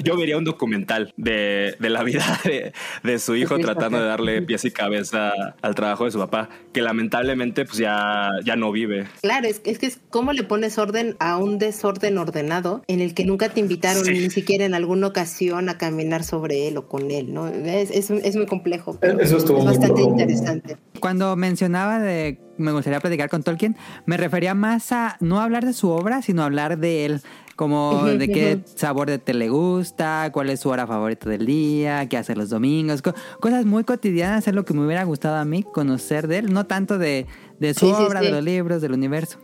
yo 0.04 0.18
vería 0.18 0.38
un 0.38 0.44
documental 0.44 1.14
de, 1.18 1.76
de 1.80 1.90
la 1.90 2.04
vida 2.04 2.24
de, 2.44 2.74
de 3.04 3.20
su 3.20 3.36
hijo 3.36 3.58
tratando 3.60 4.00
de 4.00 4.06
darle 4.06 4.42
pies 4.42 4.66
y 4.66 4.72
cabeza 4.72 5.32
al 5.62 5.76
trabajo 5.76 6.06
de 6.06 6.12
su 6.12 6.20
papá, 6.20 6.50
que 6.74 6.82
lamentablemente 6.82 7.66
pues 7.66 7.78
ya, 7.78 8.30
ya 8.44 8.56
no 8.56 8.72
vive. 8.72 9.08
Claro, 9.22 9.48
es, 9.48 9.62
es 9.66 9.80
que 9.80 9.86
es 9.88 10.00
cómo 10.10 10.34
le 10.34 10.44
pones 10.44 10.78
orden 10.78 11.16
a 11.20 11.38
un 11.38 11.58
desorden 11.60 12.18
ordenado 12.18 12.84
en 12.88 13.02
el 13.02 13.14
que 13.14 13.26
nunca 13.26 13.50
te 13.50 13.60
invitaron 13.60 14.04
Sí. 14.06 14.12
ni 14.12 14.30
siquiera 14.30 14.66
en 14.66 14.74
alguna 14.74 15.08
ocasión 15.08 15.70
a 15.70 15.78
caminar 15.78 16.24
sobre 16.24 16.68
él 16.68 16.78
o 16.78 16.88
con 16.88 17.10
él, 17.12 17.34
¿no? 17.34 17.48
Es, 17.48 17.92
es, 17.92 18.10
es 18.10 18.36
muy 18.36 18.46
complejo, 18.46 18.98
pero 19.00 19.20
Eso 19.20 19.38
estuvo 19.38 19.58
es 19.60 19.64
muy 19.66 19.74
bastante 19.74 19.96
profundo. 19.96 20.22
interesante. 20.24 20.78
Cuando 21.00 21.36
mencionaba 21.36 22.00
de 22.00 22.40
me 22.58 22.72
gustaría 22.72 23.00
platicar 23.00 23.30
con 23.30 23.44
Tolkien, 23.44 23.76
me 24.08 24.18
refería 24.18 24.56
más 24.56 24.92
a 24.92 25.18
no 25.20 25.40
hablar 25.42 25.64
de 25.66 25.74
su 25.74 25.90
obra, 25.90 26.22
sino 26.24 26.42
hablar 26.44 26.80
de 26.80 27.06
él. 27.06 27.22
Como 27.58 28.06
de 28.06 28.28
qué 28.30 28.60
sabor 28.76 29.10
de 29.10 29.18
té 29.18 29.34
le 29.34 29.50
gusta, 29.50 30.30
cuál 30.32 30.50
es 30.52 30.60
su 30.62 30.70
hora 30.70 30.86
favorita 30.88 31.28
del 31.30 31.46
día, 31.46 32.08
qué 32.08 32.16
hace 32.18 32.36
los 32.36 32.50
domingos, 32.50 33.02
co- 33.02 33.14
cosas 33.42 33.66
muy 33.66 33.84
cotidianas 33.84 34.48
es 34.48 34.54
lo 34.54 34.64
que 34.64 34.74
me 34.76 34.86
hubiera 34.86 35.04
gustado 35.04 35.36
a 35.38 35.44
mí 35.44 35.64
conocer 35.64 36.28
de 36.28 36.38
él, 36.38 36.54
no 36.54 36.68
tanto 36.68 36.98
de, 37.00 37.26
de 37.60 37.74
su 37.74 37.88
Sí, 37.88 37.94
sí, 37.98 38.04
obra, 38.04 38.20
sí. 38.22 38.28
de 38.28 38.32
los 38.32 38.44
libros, 38.44 38.82
del 38.82 38.94
universo. 38.94 39.40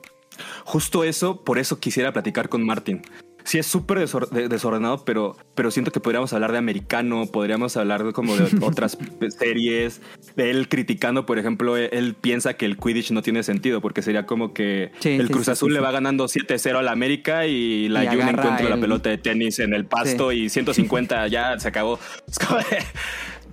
Justo 0.64 1.03
eso, 1.03 1.43
por 1.43 1.57
eso 1.57 1.80
quisiera 1.80 2.14
platicar 2.14 2.49
con 2.49 2.64
Martin. 2.66 3.01
Sí, 3.46 3.58
es 3.58 3.66
súper 3.68 4.00
desor- 4.00 4.30
de- 4.30 4.48
desordenado, 4.48 5.04
pero, 5.06 5.36
pero 5.54 5.70
siento 5.70 5.91
que 5.91 6.00
podríamos 6.00 6.32
hablar 6.34 6.52
de 6.54 6.58
americano, 6.58 7.26
podríamos 7.26 7.76
hablar 7.78 8.04
de 8.04 8.14
como 8.14 8.36
de 8.38 8.44
otras 8.62 8.98
series, 9.38 10.02
de 10.36 10.50
él 10.50 10.70
criticando, 10.70 11.26
por 11.26 11.39
ejemplo, 11.39 11.76
él, 11.78 11.89
él 11.91 12.16
piensa 12.16 12.54
que 12.56 12.66
el 12.66 12.78
Quidditch 12.78 13.12
no 13.12 13.22
tiene 13.22 13.44
sentido, 13.44 13.82
porque 13.82 14.02
sería 14.02 14.26
como 14.26 14.54
que 14.54 14.91
Sí, 15.00 15.10
el 15.10 15.28
sí, 15.28 15.34
Cruz 15.34 15.46
sí, 15.46 15.52
Azul 15.52 15.74
le 15.74 15.80
va 15.82 15.91
ganando 15.91 16.26
7-0 16.28 16.78
al 16.78 16.88
América 16.88 17.46
y 17.46 17.89
la 17.89 18.02
Jun 18.12 18.22
encuentra 18.22 18.62
la 18.70 18.76
el- 18.76 18.80
pelota 18.82 19.10
de 19.10 19.18
tenis 19.18 19.60
en 19.60 19.74
el 19.74 19.86
pasto 19.86 20.32
y 20.32 20.50
150 20.50 21.28
ya 21.28 21.60
se 21.60 21.68
acabó. 21.68 22.00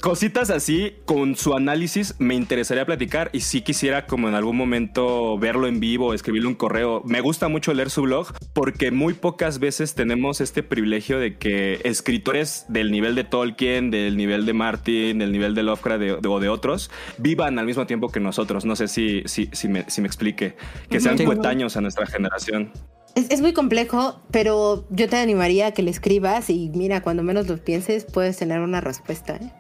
Cositas 0.01 0.49
así, 0.49 0.95
con 1.05 1.37
su 1.37 1.55
análisis, 1.55 2.15
me 2.19 2.35
interesaría 2.35 2.87
platicar 2.87 3.29
y 3.35 3.41
sí 3.41 3.61
quisiera 3.61 4.07
como 4.07 4.29
en 4.31 4.35
algún 4.35 4.57
momento 4.57 5.37
verlo 5.39 5.67
en 5.67 5.79
vivo, 5.79 6.15
escribirle 6.15 6.49
un 6.49 6.55
correo. 6.55 7.03
Me 7.05 7.21
gusta 7.21 7.49
mucho 7.49 7.75
leer 7.75 7.91
su 7.91 8.03
blog 8.03 8.29
porque 8.55 8.91
muy 8.93 9.13
pocas 9.13 9.59
veces 9.59 9.95
tenemos 9.95 10.41
este 10.41 10.63
privilegio 10.63 11.19
de 11.19 11.37
que 11.37 11.81
escritores 11.85 12.65
del 12.69 12.91
nivel 12.91 13.15
de 13.15 13.25
Tolkien, 13.25 13.91
del 13.91 14.17
nivel 14.17 14.47
de 14.47 14.55
Martin, 14.55 15.19
del 15.19 15.33
nivel 15.33 15.55
de 15.55 15.65
Lovecraft 15.65 16.01
de- 16.01 16.17
de- 16.17 16.29
o 16.29 16.41
de 16.41 16.49
otros, 16.49 16.91
vivan 17.19 17.59
al 17.59 17.67
mismo 17.67 17.87
tiempo 17.87 18.09
que 18.09 18.21
nosotros. 18.21 18.65
No 18.65 18.77
sé 18.77 18.89
si, 18.89 19.23
si, 19.27 19.51
si, 19.53 19.69
me, 19.69 19.85
si 19.91 20.01
me 20.01 20.07
explique. 20.07 20.57
Que 20.89 20.99
sean 21.01 21.17
coetaños 21.27 21.77
a 21.77 21.83
nuestra 21.83 22.07
generación. 22.07 22.73
Es, 23.15 23.31
es 23.31 23.41
muy 23.41 23.53
complejo, 23.53 24.21
pero 24.31 24.87
yo 24.91 25.09
te 25.09 25.17
animaría 25.17 25.69
a 25.69 25.71
que 25.73 25.83
le 25.83 25.91
escribas 25.91 26.51
y 26.51 26.71
mira, 26.75 27.03
cuando 27.03 27.23
menos 27.23 27.49
lo 27.49 27.57
pienses, 27.59 28.05
puedes 28.05 28.37
tener 28.37 28.61
una 28.61 28.81
respuesta. 28.81 29.37
¿eh? 29.37 29.53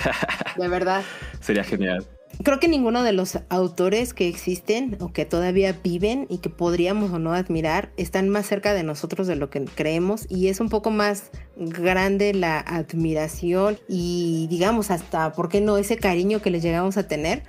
De 0.56 0.68
verdad. 0.68 1.02
Sería 1.40 1.64
genial. 1.64 2.06
Creo 2.42 2.58
que 2.58 2.66
ninguno 2.66 3.02
de 3.02 3.12
los 3.12 3.38
autores 3.50 4.14
que 4.14 4.26
existen 4.26 4.96
o 5.00 5.12
que 5.12 5.24
todavía 5.24 5.78
viven 5.84 6.26
y 6.28 6.38
que 6.38 6.48
podríamos 6.48 7.12
o 7.12 7.18
no 7.18 7.34
admirar 7.34 7.92
están 7.96 8.28
más 8.30 8.46
cerca 8.46 8.72
de 8.72 8.82
nosotros 8.82 9.26
de 9.26 9.36
lo 9.36 9.50
que 9.50 9.64
creemos 9.64 10.26
y 10.28 10.48
es 10.48 10.58
un 10.58 10.68
poco 10.68 10.90
más 10.90 11.30
grande 11.56 12.34
la 12.34 12.58
admiración 12.58 13.78
y 13.86 14.48
digamos 14.48 14.90
hasta, 14.90 15.32
¿por 15.32 15.50
qué 15.50 15.60
no? 15.60 15.76
Ese 15.76 15.96
cariño 15.96 16.40
que 16.40 16.50
les 16.50 16.62
llegamos 16.62 16.96
a 16.96 17.06
tener. 17.06 17.42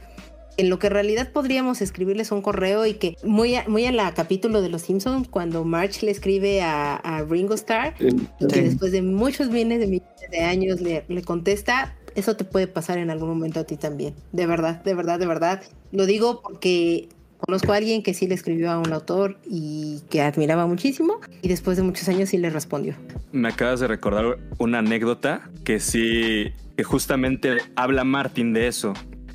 En 0.57 0.69
lo 0.69 0.77
que 0.79 0.87
en 0.87 0.93
realidad 0.93 1.31
podríamos 1.31 1.81
escribirles 1.81 2.31
un 2.31 2.41
correo 2.41 2.85
y 2.85 2.93
que 2.93 3.15
muy 3.23 3.55
a, 3.55 3.67
muy 3.67 3.85
a 3.85 3.91
la 3.91 4.13
capítulo 4.13 4.61
de 4.61 4.69
Los 4.69 4.83
Simpsons, 4.83 5.27
cuando 5.27 5.63
March 5.65 6.03
le 6.03 6.11
escribe 6.11 6.61
a, 6.61 6.95
a 6.95 7.23
Ringo 7.23 7.55
Starr, 7.55 7.95
Sí. 7.99 8.07
y 8.39 8.47
que 8.47 8.55
Sí. 8.55 8.61
después 8.61 8.91
de 8.91 9.01
muchos 9.01 9.49
de 9.51 9.65
millones 9.65 10.01
de 10.31 10.39
años 10.41 10.79
le, 10.81 11.05
le 11.07 11.21
contesta, 11.23 11.95
eso 12.15 12.35
te 12.35 12.43
puede 12.43 12.67
pasar 12.67 12.99
en 12.99 13.09
algún 13.09 13.29
momento 13.29 13.59
a 13.59 13.63
ti 13.63 13.77
también. 13.77 14.13
De 14.31 14.45
verdad, 14.45 14.83
de 14.83 14.93
verdad, 14.93 15.17
de 15.19 15.25
verdad. 15.25 15.63
Lo 15.91 16.05
digo 16.05 16.41
porque 16.43 17.09
conozco 17.39 17.73
a 17.73 17.77
alguien 17.77 18.03
que 18.03 18.13
sí 18.13 18.27
le 18.27 18.35
escribió 18.35 18.71
a 18.71 18.77
un 18.79 18.93
autor 18.93 19.37
y 19.49 20.01
que 20.09 20.21
admiraba 20.21 20.65
muchísimo 20.67 21.19
y 21.41 21.47
después 21.49 21.77
de 21.77 21.83
muchos 21.83 22.07
años 22.09 22.29
sí 22.29 22.37
le 22.37 22.49
respondió. 22.51 22.95
Me 23.31 23.49
acabas 23.49 23.79
de 23.79 23.87
recordar 23.87 24.37
una 24.59 24.79
anécdota 24.79 25.49
que 25.65 25.79
sí, 25.79 26.51
que 26.77 26.83
justamente 26.83 27.57
habla 27.75 28.03
Martin 28.03 28.53
de 28.53 28.67
eso. 28.67 28.93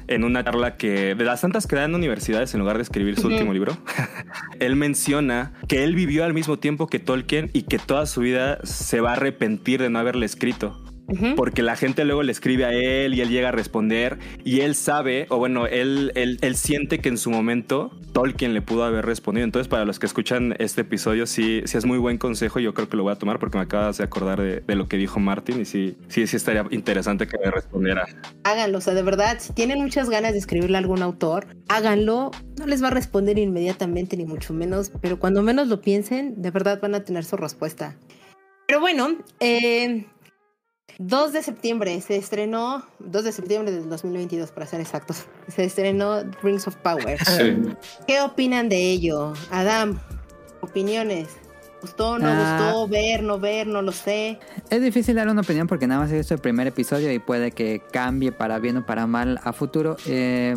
En 0.08 0.24
una 0.24 0.42
charla 0.42 0.76
que, 0.76 1.14
de 1.14 1.24
las 1.24 1.42
tantas 1.42 1.66
que 1.66 1.76
da 1.76 1.84
en 1.84 1.94
universidades 1.94 2.54
en 2.54 2.60
lugar 2.60 2.76
de 2.76 2.82
escribir 2.82 3.20
su 3.20 3.28
último 3.28 3.52
libro, 3.52 3.76
él 4.58 4.74
menciona 4.74 5.52
que 5.68 5.84
él 5.84 5.94
vivió 5.94 6.24
al 6.24 6.34
mismo 6.34 6.58
tiempo 6.58 6.86
que 6.86 6.98
Tolkien 6.98 7.50
y 7.52 7.62
que 7.62 7.78
toda 7.78 8.06
su 8.06 8.22
vida 8.22 8.58
se 8.64 9.00
va 9.00 9.10
a 9.10 9.12
arrepentir 9.12 9.80
de 9.80 9.90
no 9.90 9.98
haberle 9.98 10.26
escrito. 10.26 10.76
Porque 11.36 11.62
la 11.62 11.74
gente 11.76 12.04
luego 12.04 12.22
le 12.22 12.32
escribe 12.32 12.66
a 12.66 12.72
él 12.72 13.14
y 13.14 13.22
él 13.22 13.30
llega 13.30 13.48
a 13.48 13.52
responder 13.52 14.18
y 14.44 14.60
él 14.60 14.74
sabe, 14.74 15.26
o 15.30 15.38
bueno, 15.38 15.66
él, 15.66 16.12
él, 16.14 16.38
él 16.42 16.56
siente 16.56 16.98
que 16.98 17.08
en 17.08 17.16
su 17.16 17.30
momento 17.30 17.90
Tolkien 18.12 18.52
le 18.52 18.60
pudo 18.60 18.84
haber 18.84 19.06
respondido. 19.06 19.44
Entonces, 19.44 19.68
para 19.68 19.86
los 19.86 19.98
que 19.98 20.06
escuchan 20.06 20.54
este 20.58 20.82
episodio, 20.82 21.26
sí, 21.26 21.62
sí 21.64 21.78
es 21.78 21.86
muy 21.86 21.98
buen 21.98 22.18
consejo. 22.18 22.60
Yo 22.60 22.74
creo 22.74 22.88
que 22.88 22.96
lo 22.96 23.04
voy 23.04 23.12
a 23.12 23.16
tomar 23.16 23.38
porque 23.38 23.56
me 23.56 23.64
acabas 23.64 23.98
de 23.98 24.04
acordar 24.04 24.40
de, 24.40 24.60
de 24.60 24.74
lo 24.74 24.86
que 24.86 24.98
dijo 24.98 25.18
Martin 25.18 25.60
y 25.60 25.64
sí, 25.64 25.96
sí, 26.08 26.26
sí 26.26 26.36
estaría 26.36 26.66
interesante 26.70 27.26
que 27.26 27.38
me 27.38 27.50
respondiera. 27.50 28.06
Háganlo, 28.44 28.78
o 28.78 28.80
sea, 28.80 28.94
de 28.94 29.02
verdad, 29.02 29.38
si 29.40 29.52
tienen 29.54 29.80
muchas 29.80 30.10
ganas 30.10 30.32
de 30.32 30.38
escribirle 30.38 30.76
a 30.76 30.80
algún 30.80 31.02
autor, 31.02 31.46
háganlo. 31.68 32.30
No 32.58 32.66
les 32.66 32.82
va 32.82 32.88
a 32.88 32.90
responder 32.90 33.38
inmediatamente, 33.38 34.16
ni 34.16 34.26
mucho 34.26 34.52
menos, 34.52 34.92
pero 35.00 35.18
cuando 35.18 35.42
menos 35.42 35.68
lo 35.68 35.80
piensen, 35.80 36.42
de 36.42 36.50
verdad 36.50 36.80
van 36.82 36.94
a 36.94 37.04
tener 37.04 37.24
su 37.24 37.36
respuesta. 37.36 37.96
Pero 38.66 38.80
bueno, 38.80 39.16
eh, 39.40 40.04
2 40.98 41.32
de 41.32 41.42
septiembre 41.42 42.00
se 42.00 42.16
estrenó, 42.16 42.82
2 43.00 43.24
de 43.24 43.32
septiembre 43.32 43.70
del 43.72 43.88
2022 43.88 44.50
para 44.50 44.66
ser 44.66 44.80
exactos, 44.80 45.26
se 45.46 45.64
estrenó 45.64 46.22
Rings 46.42 46.66
of 46.66 46.76
Power. 46.76 47.18
Sí. 47.24 47.60
¿Qué 48.06 48.20
opinan 48.20 48.68
de 48.68 48.78
ello? 48.90 49.32
Adam, 49.50 50.00
opiniones. 50.60 51.28
¿Gustó, 51.80 52.18
no 52.18 52.26
Ah. 52.28 52.58
gustó? 52.72 52.88
Ver, 52.88 53.22
no 53.22 53.38
ver, 53.38 53.68
no 53.68 53.82
lo 53.82 53.92
sé. 53.92 54.40
Es 54.68 54.82
difícil 54.82 55.14
dar 55.14 55.28
una 55.28 55.42
opinión 55.42 55.68
porque 55.68 55.86
nada 55.86 56.00
más 56.00 56.10
he 56.10 56.16
visto 56.16 56.34
el 56.34 56.40
primer 56.40 56.66
episodio 56.66 57.12
y 57.12 57.20
puede 57.20 57.52
que 57.52 57.80
cambie 57.92 58.32
para 58.32 58.58
bien 58.58 58.78
o 58.78 58.84
para 58.86 59.06
mal 59.06 59.38
a 59.44 59.52
futuro. 59.52 59.96
Eh, 60.06 60.56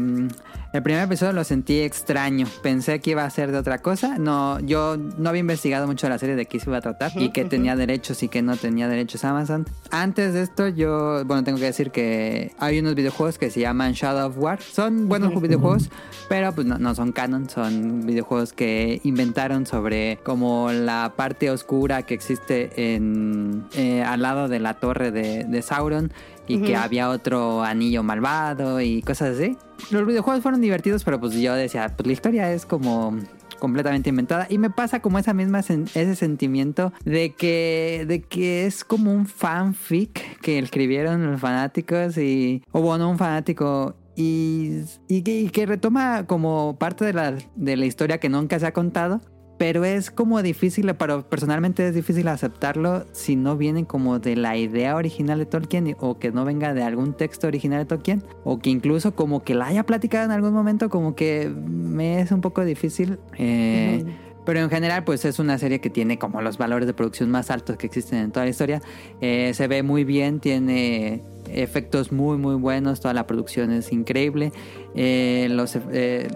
el 0.74 0.84
primer 0.84 1.04
episodio 1.04 1.34
lo 1.34 1.44
sentí 1.44 1.80
extraño. 1.80 2.48
Pensé 2.64 3.00
que 3.00 3.12
iba 3.12 3.26
a 3.26 3.30
ser 3.30 3.52
de 3.52 3.58
otra 3.58 3.80
cosa. 3.80 4.18
No, 4.18 4.60
yo 4.60 4.98
no 4.98 5.30
había 5.30 5.42
investigado 5.42 5.86
mucho 5.86 6.08
la 6.08 6.18
serie 6.18 6.36
de 6.36 6.46
qué 6.46 6.60
se 6.60 6.70
iba 6.70 6.78
a 6.78 6.82
tratar 6.82 7.12
y 7.16 7.32
qué 7.32 7.44
tenía 7.44 7.76
derechos 7.76 8.24
y 8.24 8.30
qué 8.30 8.42
no 8.42 8.56
tenía 8.56 8.88
derechos 8.88 9.26
Amazon. 9.26 9.66
Antes 9.90 10.34
de 10.34 10.44
esto, 10.44 10.70
yo, 10.70 11.26
bueno, 11.26 11.44
tengo 11.44 11.58
que 11.58 11.66
decir 11.66 11.92
que 11.92 12.54
hay 12.58 12.80
unos 12.80 12.96
videojuegos 12.96 13.38
que 13.38 13.50
se 13.50 13.60
llaman 13.60 13.94
Shadow 13.94 14.30
of 14.30 14.38
War. 14.38 14.62
Son 14.62 15.10
buenos 15.10 15.40
videojuegos, 15.42 15.90
pero 16.30 16.54
pues 16.54 16.66
no, 16.66 16.78
no 16.78 16.96
son 16.96 17.12
canon. 17.12 17.50
Son 17.50 18.06
videojuegos 18.06 18.54
que 18.54 19.02
inventaron 19.04 19.66
sobre 19.66 20.20
como 20.24 20.72
la 20.72 21.14
parte 21.18 21.52
oscura 21.52 22.04
que 22.04 22.14
existe 22.14 22.94
en 22.96 23.66
eh, 23.76 24.04
al 24.04 24.22
lado 24.22 24.48
de 24.48 24.60
la 24.60 24.76
torre 24.76 25.12
de, 25.12 25.44
de 25.44 25.62
Sauron 25.62 26.14
y 26.48 26.60
que 26.62 26.76
había 26.76 27.10
otro 27.10 27.64
anillo 27.64 28.04
malvado 28.04 28.82
y 28.82 29.02
cosas 29.02 29.38
así. 29.38 29.58
Los 29.90 30.06
videojuegos 30.06 30.42
fueron 30.44 30.62
divertidos, 30.62 31.04
pero 31.04 31.20
pues 31.20 31.34
yo 31.36 31.54
decía, 31.56 31.94
pues 31.96 32.08
la 32.08 32.14
historia 32.14 32.52
es 32.52 32.66
como 32.66 33.18
completamente 33.60 34.10
inventada. 34.10 34.48
Y 34.50 34.58
me 34.58 34.70
pasa 34.72 35.02
como 35.02 35.20
esa 35.20 35.34
misma 35.34 35.60
sen- 35.62 35.86
ese 35.96 36.16
sentimiento 36.16 36.92
de 37.06 37.34
que 37.36 38.06
de 38.08 38.22
que 38.22 38.66
es 38.66 38.84
como 38.84 39.14
un 39.14 39.28
fanfic 39.28 40.40
que 40.42 40.58
escribieron 40.60 41.30
los 41.32 41.40
fanáticos 41.40 42.18
y 42.18 42.64
o 42.72 42.82
bueno 42.82 43.10
un 43.10 43.18
fanático 43.18 43.96
y, 44.16 44.82
y 45.08 45.22
que, 45.22 45.42
y 45.42 45.50
que 45.50 45.66
retoma 45.66 46.26
como 46.28 46.76
parte 46.78 47.06
de 47.06 47.14
la, 47.14 47.34
de 47.56 47.78
la 47.78 47.86
historia 47.86 48.18
que 48.20 48.30
nunca 48.30 48.60
se 48.60 48.66
ha 48.68 48.74
contado 48.74 49.22
pero 49.62 49.86
es 49.86 50.10
como 50.10 50.42
difícil, 50.42 50.92
pero 50.96 51.22
personalmente 51.30 51.88
es 51.88 51.94
difícil 51.94 52.28
aceptarlo 52.30 53.06
si 53.12 53.36
no 53.36 53.58
viene 53.58 53.86
como 53.86 54.18
de 54.18 54.36
la 54.36 54.58
idea 54.58 54.96
original 54.96 55.38
de 55.38 55.46
Tolkien 55.46 55.96
o 56.00 56.18
que 56.18 56.32
no 56.32 56.46
venga 56.46 56.74
de 56.74 56.82
algún 56.82 57.14
texto 57.14 57.46
original 57.46 57.78
de 57.78 57.86
Tolkien 57.86 58.24
o 58.44 58.58
que 58.58 58.72
incluso 58.72 59.14
como 59.14 59.44
que 59.44 59.54
la 59.54 59.68
haya 59.68 59.84
platicado 59.84 60.26
en 60.26 60.32
algún 60.32 60.52
momento, 60.52 60.90
como 60.90 61.14
que 61.14 61.48
me 61.48 62.22
es 62.22 62.32
un 62.32 62.42
poco 62.42 62.66
difícil. 62.66 63.20
Eh, 63.38 64.04
pero 64.48 64.62
en 64.62 64.72
general, 64.72 65.04
pues 65.04 65.26
es 65.26 65.38
una 65.38 65.60
serie 65.60 65.80
que 65.80 65.92
tiene 65.92 66.18
como 66.18 66.42
los 66.42 66.58
valores 66.58 66.88
de 66.88 66.96
producción 66.96 67.30
más 67.30 67.52
altos 67.52 67.78
que 67.78 67.86
existen 67.86 68.18
en 68.18 68.32
toda 68.32 68.46
la 68.46 68.50
historia. 68.50 68.82
Eh, 69.22 69.52
se 69.54 69.68
ve 69.68 69.84
muy 69.84 70.06
bien, 70.06 70.40
tiene 70.40 71.22
efectos 71.54 72.12
muy 72.12 72.38
muy 72.38 72.56
buenos, 72.56 73.00
toda 73.00 73.14
la 73.14 73.28
producción 73.28 73.72
es 73.72 73.92
increíble. 73.92 74.52
Eh, 74.94 75.48
los, 75.50 75.78
eh, 75.92 76.28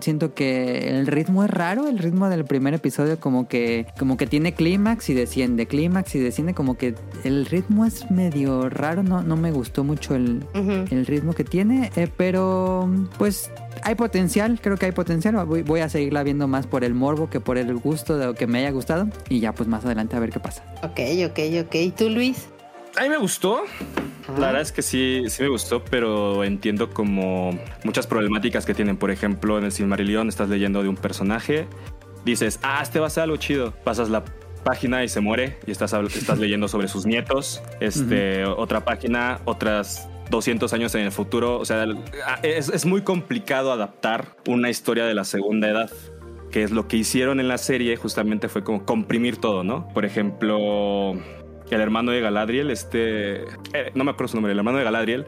siento 0.00 0.34
que 0.34 0.90
el 0.90 1.06
ritmo 1.06 1.44
es 1.44 1.50
raro, 1.50 1.88
el 1.88 1.98
ritmo 1.98 2.28
del 2.28 2.44
primer 2.44 2.74
episodio 2.74 3.18
como 3.18 3.48
que 3.48 3.86
como 3.98 4.16
que 4.16 4.26
tiene 4.26 4.52
clímax 4.52 5.08
y 5.08 5.14
desciende, 5.14 5.66
clímax 5.66 6.14
y 6.14 6.18
desciende, 6.18 6.54
como 6.54 6.76
que 6.76 6.94
el 7.24 7.46
ritmo 7.46 7.84
es 7.86 8.10
medio 8.10 8.68
raro, 8.68 9.02
no, 9.02 9.22
no 9.22 9.36
me 9.36 9.50
gustó 9.50 9.84
mucho 9.84 10.14
el, 10.14 10.44
el 10.54 11.06
ritmo 11.06 11.32
que 11.32 11.44
tiene, 11.44 11.90
pero 12.16 12.88
pues 13.18 13.50
hay 13.82 13.94
potencial, 13.94 14.60
creo 14.60 14.76
que 14.76 14.86
hay 14.86 14.92
potencial. 14.92 15.34
Voy, 15.46 15.62
voy, 15.62 15.80
a 15.80 15.88
seguirla 15.88 16.22
viendo 16.22 16.46
más 16.46 16.66
por 16.66 16.84
el 16.84 16.94
morbo 16.94 17.28
que 17.30 17.40
por 17.40 17.58
el 17.58 17.74
gusto 17.76 18.16
de 18.16 18.26
lo 18.26 18.34
que 18.34 18.46
me 18.46 18.58
haya 18.58 18.70
gustado. 18.70 19.08
Y 19.28 19.40
ya 19.40 19.52
pues 19.52 19.68
más 19.68 19.84
adelante 19.84 20.16
a 20.16 20.20
ver 20.20 20.30
qué 20.30 20.40
pasa. 20.40 20.64
Ok, 20.82 21.00
ok, 21.26 21.66
ok. 21.66 21.96
¿Tú, 21.96 22.10
Luis? 22.10 22.48
A 22.96 23.02
mí 23.02 23.08
me 23.08 23.16
gustó. 23.16 23.64
La 24.38 24.46
verdad 24.46 24.62
es 24.62 24.72
que 24.72 24.82
sí, 24.82 25.24
sí 25.28 25.42
me 25.42 25.48
gustó, 25.48 25.84
pero 25.84 26.44
entiendo 26.44 26.90
como 26.90 27.58
muchas 27.84 28.06
problemáticas 28.06 28.64
que 28.64 28.74
tienen. 28.74 28.96
Por 28.96 29.10
ejemplo, 29.10 29.58
en 29.58 29.64
el 29.64 29.72
Silmarillion 29.72 30.28
estás 30.28 30.48
leyendo 30.48 30.82
de 30.82 30.88
un 30.88 30.96
personaje, 30.96 31.66
dices, 32.24 32.60
ah, 32.62 32.80
este 32.82 33.00
va 33.00 33.08
a 33.08 33.10
ser 33.10 33.24
algo 33.24 33.36
chido. 33.36 33.72
Pasas 33.84 34.10
la 34.10 34.24
página 34.64 35.02
y 35.04 35.08
se 35.08 35.20
muere 35.20 35.58
y 35.66 35.70
estás, 35.70 35.92
estás 35.92 36.38
leyendo 36.40 36.68
sobre 36.68 36.88
sus 36.88 37.06
nietos. 37.06 37.62
Este, 37.80 38.44
Otra 38.44 38.84
página, 38.84 39.40
otras 39.44 40.08
200 40.30 40.72
años 40.72 40.94
en 40.94 41.02
el 41.02 41.12
futuro. 41.12 41.58
O 41.58 41.64
sea, 41.64 41.84
es, 42.42 42.68
es, 42.68 42.86
muy 42.86 43.02
complicado 43.02 43.72
adaptar 43.72 44.36
una 44.46 44.70
historia 44.70 45.04
de 45.04 45.14
la 45.14 45.24
segunda 45.24 45.68
edad. 45.68 45.90
Que 46.50 46.62
es 46.62 46.70
lo 46.70 46.86
que 46.86 46.98
hicieron 46.98 47.40
en 47.40 47.48
la 47.48 47.56
serie, 47.56 47.96
justamente 47.96 48.48
fue 48.48 48.62
como 48.62 48.84
comprimir 48.84 49.38
todo, 49.38 49.64
¿no? 49.64 49.88
Por 49.88 50.04
ejemplo, 50.04 51.14
el 51.74 51.80
hermano 51.80 52.12
de 52.12 52.20
Galadriel, 52.20 52.70
este. 52.70 53.42
Eh, 53.72 53.90
no 53.94 54.04
me 54.04 54.10
acuerdo 54.10 54.28
su 54.28 54.36
nombre, 54.36 54.52
el 54.52 54.58
hermano 54.58 54.78
de 54.78 54.84
Galadriel, 54.84 55.26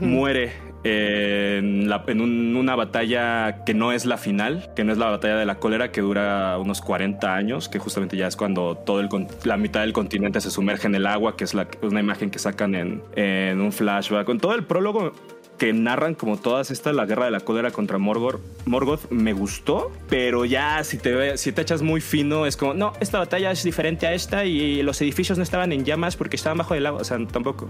muere 0.00 0.52
en, 0.84 2.56
una 2.56 2.74
batalla 2.74 3.64
que 3.64 3.74
no 3.74 3.92
es 3.92 4.06
la 4.06 4.16
final, 4.16 4.70
que 4.74 4.84
no 4.84 4.92
es 4.92 4.98
la 4.98 5.10
batalla 5.10 5.36
de 5.36 5.46
la 5.46 5.56
cólera, 5.56 5.92
que 5.92 6.00
dura 6.00 6.58
unos 6.58 6.80
40 6.80 7.34
años, 7.34 7.68
que 7.68 7.78
justamente 7.78 8.16
ya 8.16 8.26
es 8.26 8.36
cuando 8.36 8.76
todo 8.76 9.00
el, 9.00 9.08
la 9.44 9.56
mitad 9.56 9.80
del 9.80 9.92
continente 9.92 10.40
se 10.40 10.50
sumerge 10.50 10.86
en 10.86 10.94
el 10.94 11.06
agua, 11.06 11.36
que 11.36 11.44
es 11.44 11.54
la, 11.54 11.68
una 11.82 12.00
imagen 12.00 12.30
que 12.30 12.38
sacan 12.38 12.74
en, 12.74 13.02
en 13.16 13.60
un 13.60 13.72
flashback. 13.72 14.26
Con 14.26 14.38
todo 14.38 14.54
el 14.54 14.64
prólogo 14.64 15.12
que 15.60 15.74
narran 15.74 16.14
como 16.14 16.38
todas 16.38 16.70
estas, 16.70 16.94
la 16.94 17.04
guerra 17.04 17.26
de 17.26 17.32
la 17.32 17.40
cólera 17.40 17.70
contra 17.70 17.98
Morgoth, 17.98 18.40
Morgoth 18.64 19.10
me 19.10 19.34
gustó, 19.34 19.92
pero 20.08 20.46
ya 20.46 20.82
si 20.84 20.96
te, 20.96 21.36
si 21.36 21.52
te 21.52 21.60
echas 21.60 21.82
muy 21.82 22.00
fino 22.00 22.46
es 22.46 22.56
como, 22.56 22.72
no, 22.72 22.94
esta 22.98 23.18
batalla 23.18 23.50
es 23.50 23.62
diferente 23.62 24.06
a 24.06 24.14
esta 24.14 24.46
y 24.46 24.82
los 24.82 24.98
edificios 25.02 25.36
no 25.36 25.44
estaban 25.44 25.70
en 25.72 25.84
llamas 25.84 26.16
porque 26.16 26.36
estaban 26.36 26.56
bajo 26.56 26.74
el 26.74 26.86
agua, 26.86 27.02
o 27.02 27.04
sea, 27.04 27.18
tampoco. 27.30 27.68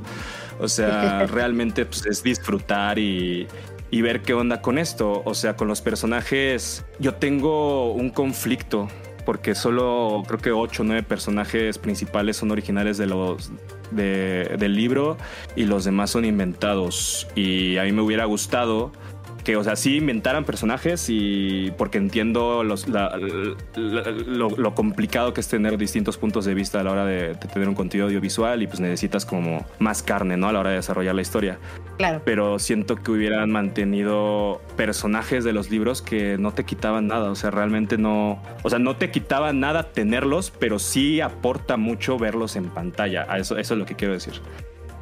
O 0.61 0.69
sea, 0.69 1.27
realmente 1.33 1.85
pues, 1.85 2.07
es 2.07 2.23
disfrutar 2.23 2.97
y, 3.01 3.49
y 3.91 4.03
ver 4.03 4.23
qué 4.23 4.35
onda 4.35 4.63
con 4.63 4.79
esto. 4.79 5.23
O 5.25 5.35
sea, 5.35 5.57
con 5.57 5.67
los 5.67 5.83
personajes, 5.83 6.85
yo 7.01 7.15
tengo 7.15 7.93
un 7.93 8.11
conflicto 8.11 8.87
porque 9.21 9.55
solo 9.55 10.23
creo 10.27 10.39
que 10.39 10.53
8 10.53 10.83
o 10.83 10.85
9 10.85 11.03
personajes 11.03 11.79
principales 11.79 12.37
son 12.37 12.51
originales 12.51 12.99
de 12.99 13.07
los 13.07 13.51
del 13.91 14.77
libro 14.77 15.17
y 15.57 15.65
los 15.65 15.85
demás 15.85 16.11
son 16.11 16.25
inventados. 16.25 17.27
Y 17.35 17.77
a 17.79 17.85
mí 17.85 17.93
me 17.93 18.03
hubiera 18.03 18.25
gustado 18.25 18.93
que, 19.51 19.57
o 19.57 19.65
sea, 19.65 19.75
sí 19.75 19.97
inventaran 19.97 20.45
personajes 20.45 21.07
y 21.09 21.73
porque 21.77 21.99
entiendo 21.99 22.63
los, 22.63 22.87
lo, 22.87 24.75
complicado 24.77 25.35
que 25.35 25.41
es 25.41 25.49
tener 25.49 25.77
distintos 25.77 26.17
puntos 26.19 26.45
de 26.45 26.55
vista 26.55 26.79
a 26.79 26.85
la 26.85 26.93
hora 26.93 27.05
de, 27.05 27.35
tener 27.35 27.69
un 27.69 27.75
contenido 27.75 28.07
audiovisual 28.07 28.63
y 28.63 28.69
pues 28.69 28.79
necesitas 28.79 29.27
como 29.27 29.67
más 29.81 30.05
carne, 30.05 30.37
¿no? 30.37 30.49
A 30.49 30.53
la 30.53 30.61
hora 30.61 30.71
de 30.71 30.77
desarrollar 30.77 31.17
la 31.17 31.23
historia. 31.23 31.59
Claro. 31.99 32.23
Pero 32.25 32.61
siento 32.61 32.95
que 32.95 33.11
hubieran 33.11 33.51
mantenido 33.51 34.61
personajes 34.77 35.43
de 35.43 35.53
los 35.53 35.69
libros 35.69 36.01
que 36.01 36.39
no 36.39 36.53
te 36.53 36.65
quitaban 36.65 37.09
nada, 37.09 37.33
o 37.33 37.35
sea, 37.35 37.51
realmente 37.51 37.99
no, 37.99 38.41
o 38.63 38.71
sea, 38.71 38.79
no 38.79 38.95
te 38.95 39.11
quitaba 39.11 39.53
nada 39.53 39.91
tenerlos, 39.91 40.53
pero 40.53 40.79
sí 40.79 41.21
aporta 41.21 41.77
mucho 41.77 42.19
verlos 42.19 42.55
en 42.55 42.71
pantalla. 42.71 43.25
Eso, 43.37 43.59
eso 43.59 43.75
es 43.75 43.81
lo 43.81 43.85
que 43.85 43.97
quiero 43.97 44.15
decir. 44.15 44.35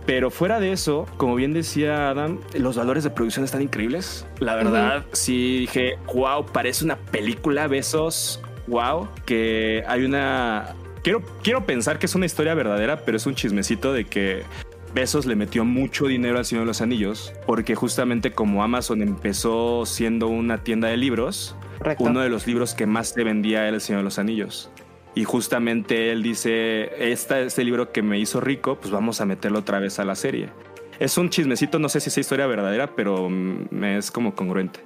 Pero 0.09 0.31
fuera 0.31 0.59
de 0.59 0.73
eso, 0.73 1.07
como 1.19 1.35
bien 1.35 1.53
decía 1.53 2.09
Adam, 2.09 2.39
los 2.55 2.77
valores 2.79 3.05
de 3.05 3.11
producción 3.11 3.45
están 3.45 3.61
increíbles. 3.61 4.27
La 4.41 4.55
verdad, 4.55 5.05
sí 5.13 5.59
dije, 5.59 5.99
wow, 6.15 6.47
parece 6.47 6.87
una 6.87 6.97
película, 6.97 7.67
besos, 7.67 8.41
wow, 8.69 9.07
que 9.27 9.85
hay 9.87 10.07
una... 10.07 10.75
Quiero, 11.03 11.23
quiero 11.43 11.67
pensar 11.67 11.99
que 11.99 12.07
es 12.07 12.15
una 12.15 12.25
historia 12.25 12.55
verdadera, 12.55 13.05
pero 13.05 13.19
es 13.19 13.27
un 13.27 13.35
chismecito 13.35 13.93
de 13.93 14.07
que 14.07 14.45
Besos 14.95 15.27
le 15.27 15.37
metió 15.37 15.67
mucho 15.67 16.07
dinero 16.07 16.39
al 16.39 16.47
Señor 16.47 16.63
de 16.63 16.69
los 16.69 16.81
Anillos, 16.81 17.35
porque 17.47 17.75
justamente 17.75 18.33
como 18.33 18.63
Amazon 18.63 19.03
empezó 19.03 19.85
siendo 19.85 20.29
una 20.29 20.65
tienda 20.65 20.89
de 20.89 20.97
libros, 20.97 21.55
uno 21.99 22.21
de 22.21 22.31
los 22.31 22.47
libros 22.47 22.73
que 22.73 22.87
más 22.87 23.09
se 23.11 23.25
vendía 23.25 23.67
era 23.67 23.75
El 23.77 23.83
Señor 23.83 24.01
de 24.01 24.05
los 24.05 24.19
Anillos. 24.19 24.71
Y 25.19 25.25
justamente 25.25 26.13
él 26.13 26.23
dice, 26.23 26.93
este, 27.11 27.47
este 27.47 27.65
libro 27.65 27.91
que 27.91 28.03
me 28.03 28.21
hizo 28.21 28.41
rico, 28.41 28.79
pues 28.79 28.93
vamos 28.93 29.21
a 29.21 29.25
meterlo 29.27 29.59
otra 29.59 29.81
vez 29.81 29.99
a 29.99 30.05
la 30.05 30.15
serie. 30.15 30.49
Es 31.01 31.19
un 31.19 31.29
chismecito, 31.29 31.81
no 31.81 31.89
sé 31.89 31.99
si 31.99 32.09
es 32.09 32.19
historia 32.19 32.47
verdadera, 32.47 32.95
pero 32.95 33.29
me 33.29 33.99
es 33.99 34.13
como 34.13 34.37
congruente. 34.37 34.79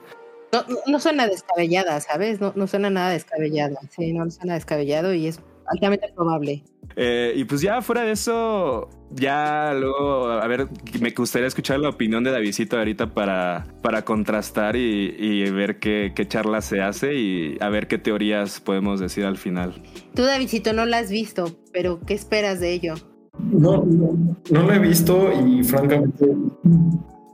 No, 0.51 0.65
no, 0.87 1.01
suena 1.01 1.27
descabellada, 1.27 2.01
¿sabes? 2.01 2.41
No, 2.41 2.55
no 2.57 2.67
suena 2.67 2.89
nada 2.89 3.11
descabellada. 3.11 3.79
Sí, 3.95 4.15
no 4.15 4.31
suena 4.31 4.55
descabellado 4.55 5.13
y 5.13 5.27
es 5.27 5.39
altamente 5.73 6.13
probable. 6.15 6.63
Eh, 6.97 7.33
y 7.37 7.45
pues 7.45 7.63
ya 7.63 7.81
fuera 7.81 8.03
de 8.03 8.13
eso, 8.13 8.91
ya 9.11 9.73
luego, 9.73 10.29
a 10.29 10.47
ver, 10.47 10.69
me 11.01 11.11
gustaría 11.11 11.49
escuchar 11.49 11.81
la 11.81 11.89
opinión 11.89 12.23
de 12.23 12.31
Davidito 12.31 12.77
ahorita 12.77 13.15
para, 13.15 13.67
para 13.83 14.05
contrastar 14.05 14.77
y, 14.77 15.51
ver 15.51 15.79
qué, 15.79 16.13
charla 16.29 16.61
se 16.61 16.83
hace 16.83 17.15
y 17.15 17.57
a 17.61 17.69
ver 17.69 17.89
qué 17.89 17.99
teorías 17.99 18.61
podemos 18.61 19.01
decir 19.01 19.25
al 19.25 19.39
final. 19.39 19.83
Tú, 20.15 20.23
Davidito, 20.23 20.73
no 20.73 20.85
la 20.85 20.99
has 20.99 21.11
visto, 21.11 21.51
pero 21.73 22.01
¿qué 22.07 22.15
esperas 22.15 22.61
de 22.61 22.73
ello? 22.73 22.95
No, 23.39 23.85
no, 23.85 24.37
no 24.51 24.63
la 24.63 24.77
he 24.77 24.79
visto 24.79 25.31
y 25.33 25.65
francamente 25.65 26.27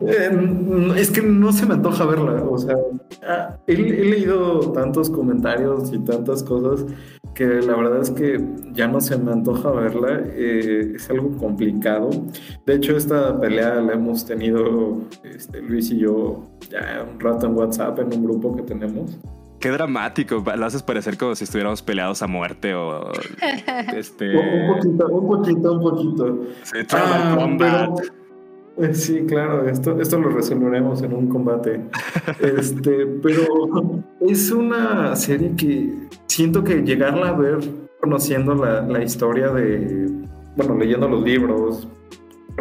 eh, 0.01 0.31
es 0.97 1.11
que 1.11 1.23
no 1.23 1.53
se 1.53 1.67
me 1.67 1.75
antoja 1.75 2.07
verla, 2.07 2.45
o 2.49 2.57
sea, 2.57 2.77
ah, 3.27 3.59
he, 3.67 3.75
leído 3.75 4.71
tantos 4.71 5.11
comentarios 5.11 5.93
y 5.93 5.99
tantas 5.99 6.45
cosas 6.45 6.87
que 7.39 7.47
la 7.63 7.77
verdad 7.77 8.03
es 8.03 8.11
que 8.11 8.45
ya 8.73 8.89
no 8.89 9.01
se 9.01 9.17
me 9.17 9.31
antoja 9.31 9.71
verla, 9.71 10.23
eh, 10.25 10.95
es 10.97 11.09
algo 11.09 11.31
complicado. 11.37 12.11
De 12.67 12.75
hecho, 12.75 12.97
esta 12.97 13.41
pelea 13.41 13.77
la 13.77 13.93
hemos 13.93 14.27
tenido 14.27 15.03
este, 15.23 15.63
Luis 15.63 15.89
y 15.93 15.99
yo 15.99 16.49
ya 16.69 17.07
un 17.09 17.21
rato 17.21 17.47
en 17.47 17.55
WhatsApp, 17.55 18.01
en 18.01 18.13
un 18.13 18.25
grupo 18.25 18.57
que 18.57 18.63
tenemos. 18.63 19.17
Qué 19.61 19.71
dramático, 19.71 20.43
lo 20.57 20.67
haces 20.67 20.83
parecer 20.83 21.17
como 21.17 21.37
si 21.37 21.45
estuviéramos 21.45 21.81
peleados 21.81 22.23
a 22.23 22.27
muerte 22.27 22.75
o 22.75 23.09
este... 23.97 24.37
un 24.37 24.75
poquito, 24.75 25.07
un 25.07 25.29
poquito, 25.29 25.73
un 25.75 25.81
poquito. 25.81 26.39
Sí, 26.65 26.79
ah, 26.91 27.37
eh, 27.39 28.11
sí, 28.93 29.25
claro, 29.27 29.69
esto, 29.69 30.01
esto 30.01 30.19
lo 30.19 30.31
resolveremos 30.31 31.03
en 31.03 31.13
un 31.13 31.29
combate. 31.29 31.81
Este, 32.41 33.07
pero 33.23 34.03
es 34.21 34.51
una 34.51 35.15
serie 35.17 35.53
que 35.57 35.93
siento 36.27 36.63
que 36.63 36.83
llegarla 36.83 37.31
a 37.31 37.33
ver 37.33 37.59
conociendo 38.01 38.55
la, 38.55 38.83
la 38.83 39.03
historia 39.03 39.49
de, 39.49 40.09
bueno, 40.57 40.77
leyendo 40.77 41.09
los 41.09 41.23
libros, 41.23 41.89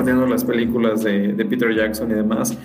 viendo 0.03 0.26
las 0.26 0.43
películas 0.43 1.03
de, 1.03 1.34
de 1.34 1.45
Peter 1.45 1.74
Jackson 1.76 2.09
y 2.11 2.15
demás, 2.15 2.57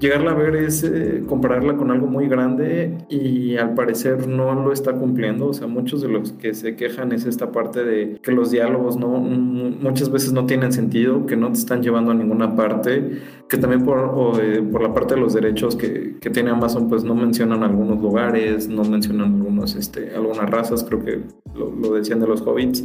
llegarla 0.00 0.32
a 0.32 0.34
ver 0.34 0.56
es 0.56 0.82
eh, 0.82 1.22
compararla 1.28 1.76
con 1.76 1.90
algo 1.90 2.06
muy 2.06 2.26
grande 2.26 2.98
y 3.08 3.56
al 3.56 3.74
parecer 3.74 4.26
no 4.26 4.54
lo 4.54 4.72
está 4.72 4.94
cumpliendo. 4.94 5.48
O 5.48 5.52
sea, 5.52 5.66
muchos 5.66 6.00
de 6.00 6.08
los 6.08 6.32
que 6.32 6.54
se 6.54 6.74
quejan 6.74 7.12
es 7.12 7.26
esta 7.26 7.52
parte 7.52 7.84
de 7.84 8.18
que 8.22 8.32
los 8.32 8.50
diálogos 8.50 8.96
no 8.96 9.08
muchas 9.08 10.10
veces 10.10 10.32
no 10.32 10.46
tienen 10.46 10.72
sentido, 10.72 11.26
que 11.26 11.36
no 11.36 11.48
te 11.52 11.58
están 11.58 11.82
llevando 11.82 12.10
a 12.10 12.14
ninguna 12.14 12.56
parte, 12.56 13.20
que 13.48 13.58
también 13.58 13.84
por, 13.84 14.40
eh, 14.42 14.62
por 14.62 14.82
la 14.82 14.94
parte 14.94 15.14
de 15.14 15.20
los 15.20 15.34
derechos 15.34 15.76
que, 15.76 16.16
que, 16.20 16.30
tiene 16.30 16.50
Amazon, 16.50 16.88
pues 16.88 17.04
no 17.04 17.14
mencionan 17.14 17.62
algunos 17.62 18.00
lugares, 18.00 18.68
no 18.68 18.84
mencionan 18.84 19.34
algunos, 19.34 19.76
este, 19.76 20.14
algunas 20.14 20.48
razas, 20.48 20.84
creo 20.84 21.04
que 21.04 21.20
lo, 21.54 21.70
lo 21.70 21.94
decían 21.94 22.20
de 22.20 22.26
los 22.26 22.40
hobbits. 22.42 22.84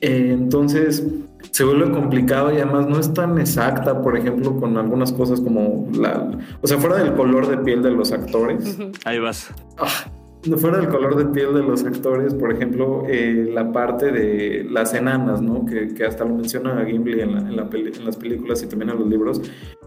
Eh, 0.00 0.30
entonces 0.32 1.04
se 1.50 1.64
vuelve 1.64 1.90
complicado 1.90 2.52
y 2.52 2.56
además 2.56 2.86
no 2.88 2.98
es 2.98 3.12
tan 3.12 3.38
exacta, 3.38 4.00
por 4.02 4.16
ejemplo, 4.16 4.58
con 4.58 4.76
algunas 4.76 5.12
cosas 5.12 5.40
como 5.40 5.88
la, 5.92 6.38
o 6.60 6.66
sea, 6.66 6.78
fuera 6.78 7.02
del 7.02 7.14
color 7.14 7.48
de 7.48 7.58
piel 7.58 7.82
de 7.82 7.90
los 7.90 8.12
actores. 8.12 8.78
Ahí 9.04 9.18
vas. 9.18 9.52
Ah, 9.78 10.10
fuera 10.56 10.78
del 10.78 10.88
color 10.88 11.16
de 11.16 11.26
piel 11.26 11.54
de 11.54 11.62
los 11.62 11.84
actores, 11.84 12.34
por 12.34 12.52
ejemplo, 12.52 13.04
eh, 13.08 13.50
la 13.52 13.72
parte 13.72 14.10
de 14.10 14.66
las 14.70 14.94
enanas, 14.94 15.42
¿no? 15.42 15.66
Que, 15.66 15.92
que 15.92 16.04
hasta 16.04 16.24
lo 16.24 16.34
menciona 16.34 16.84
Gimli 16.84 17.20
en, 17.20 17.34
la, 17.34 17.40
en, 17.40 17.56
la 17.56 17.68
en, 17.72 18.04
las 18.04 18.16
películas 18.16 18.62
y 18.62 18.66
también 18.66 18.90
en 18.90 18.98
los 18.98 19.08
libros, 19.08 19.42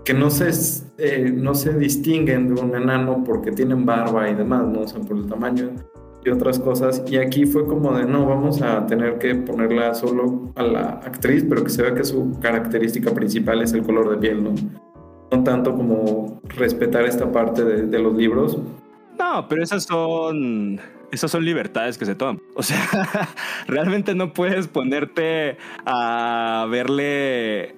que 0.06 0.14
no 0.14 0.30
se, 0.30 0.52
eh, 0.98 1.32
no 1.34 1.56
se 1.56 1.74
distinguen 1.78 2.54
de 2.54 2.62
un 2.62 2.76
enano 2.76 3.24
porque 3.26 3.52
tienen 3.52 3.86
barba 3.86 4.30
y 4.30 4.36
demás, 4.36 4.68
¿no? 4.68 4.82
O 4.82 4.88
sea, 4.88 5.02
por 5.02 5.18
el 5.18 5.28
tamaño 5.28 5.72
y 6.26 6.30
otras 6.30 6.60
cosas. 6.60 7.04
Y 7.08 7.18
aquí 7.18 7.46
fue 7.46 7.66
como 7.66 7.98
de, 7.98 8.06
no, 8.06 8.26
vamos 8.26 8.62
a 8.62 8.86
tener 8.86 9.18
que 9.18 9.36
ponerla 9.36 9.94
solo 9.94 10.52
a 10.56 10.64
la 10.64 10.82
actriz, 11.04 11.46
pero 11.48 11.64
que 11.64 11.70
se 11.70 11.82
vea 11.82 11.94
que 11.94 12.04
su 12.04 12.40
característica 12.40 13.12
principal 13.12 13.62
es 13.62 13.74
el 13.74 13.84
color 13.84 14.10
de 14.10 14.18
piel, 14.18 14.44
¿no? 14.44 14.54
No 15.32 15.44
tanto 15.44 15.74
como 15.74 16.42
respetar 16.44 17.06
esta 17.06 17.32
parte 17.32 17.64
de, 17.64 17.88
de 17.88 18.00
los 18.00 18.16
libros, 18.16 18.60
no, 19.20 19.48
pero 19.48 19.64
esas 19.64 19.84
son. 19.84 20.80
Esas 21.14 21.30
son 21.30 21.46
libertades 21.46 22.00
que 22.00 22.06
se 22.06 22.16
toman. 22.16 22.42
O 22.56 22.64
sea, 22.64 23.30
realmente 23.68 24.16
no 24.16 24.34
puedes 24.34 24.68
ponerte 24.68 25.58
a 25.86 26.66
verle, 26.72 27.76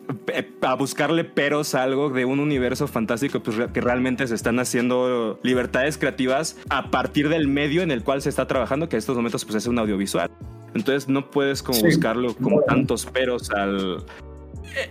a 0.62 0.74
buscarle 0.76 1.26
peros 1.26 1.76
a 1.76 1.84
algo 1.84 2.10
de 2.10 2.24
un 2.24 2.40
universo 2.40 2.88
fantástico 2.88 3.44
pues, 3.44 3.58
que 3.74 3.82
realmente 3.82 4.26
se 4.26 4.36
están 4.36 4.58
haciendo 4.58 5.38
libertades 5.44 5.98
creativas 5.98 6.58
a 6.70 6.92
partir 6.92 7.28
del 7.28 7.50
medio 7.50 7.82
en 7.82 7.92
el 7.92 8.06
cual 8.06 8.22
se 8.22 8.30
está 8.30 8.48
trabajando, 8.48 8.88
que 8.88 8.96
en 8.96 9.00
estos 9.00 9.18
momentos 9.18 9.44
pues, 9.44 9.56
es 9.56 9.68
un 9.68 9.80
audiovisual. 9.80 10.32
Entonces 10.74 11.10
no 11.10 11.30
puedes 11.30 11.62
como 11.62 11.82
buscarlo 11.82 12.34
como 12.36 12.62
tantos 12.62 13.06
peros 13.06 13.52
al, 13.52 14.06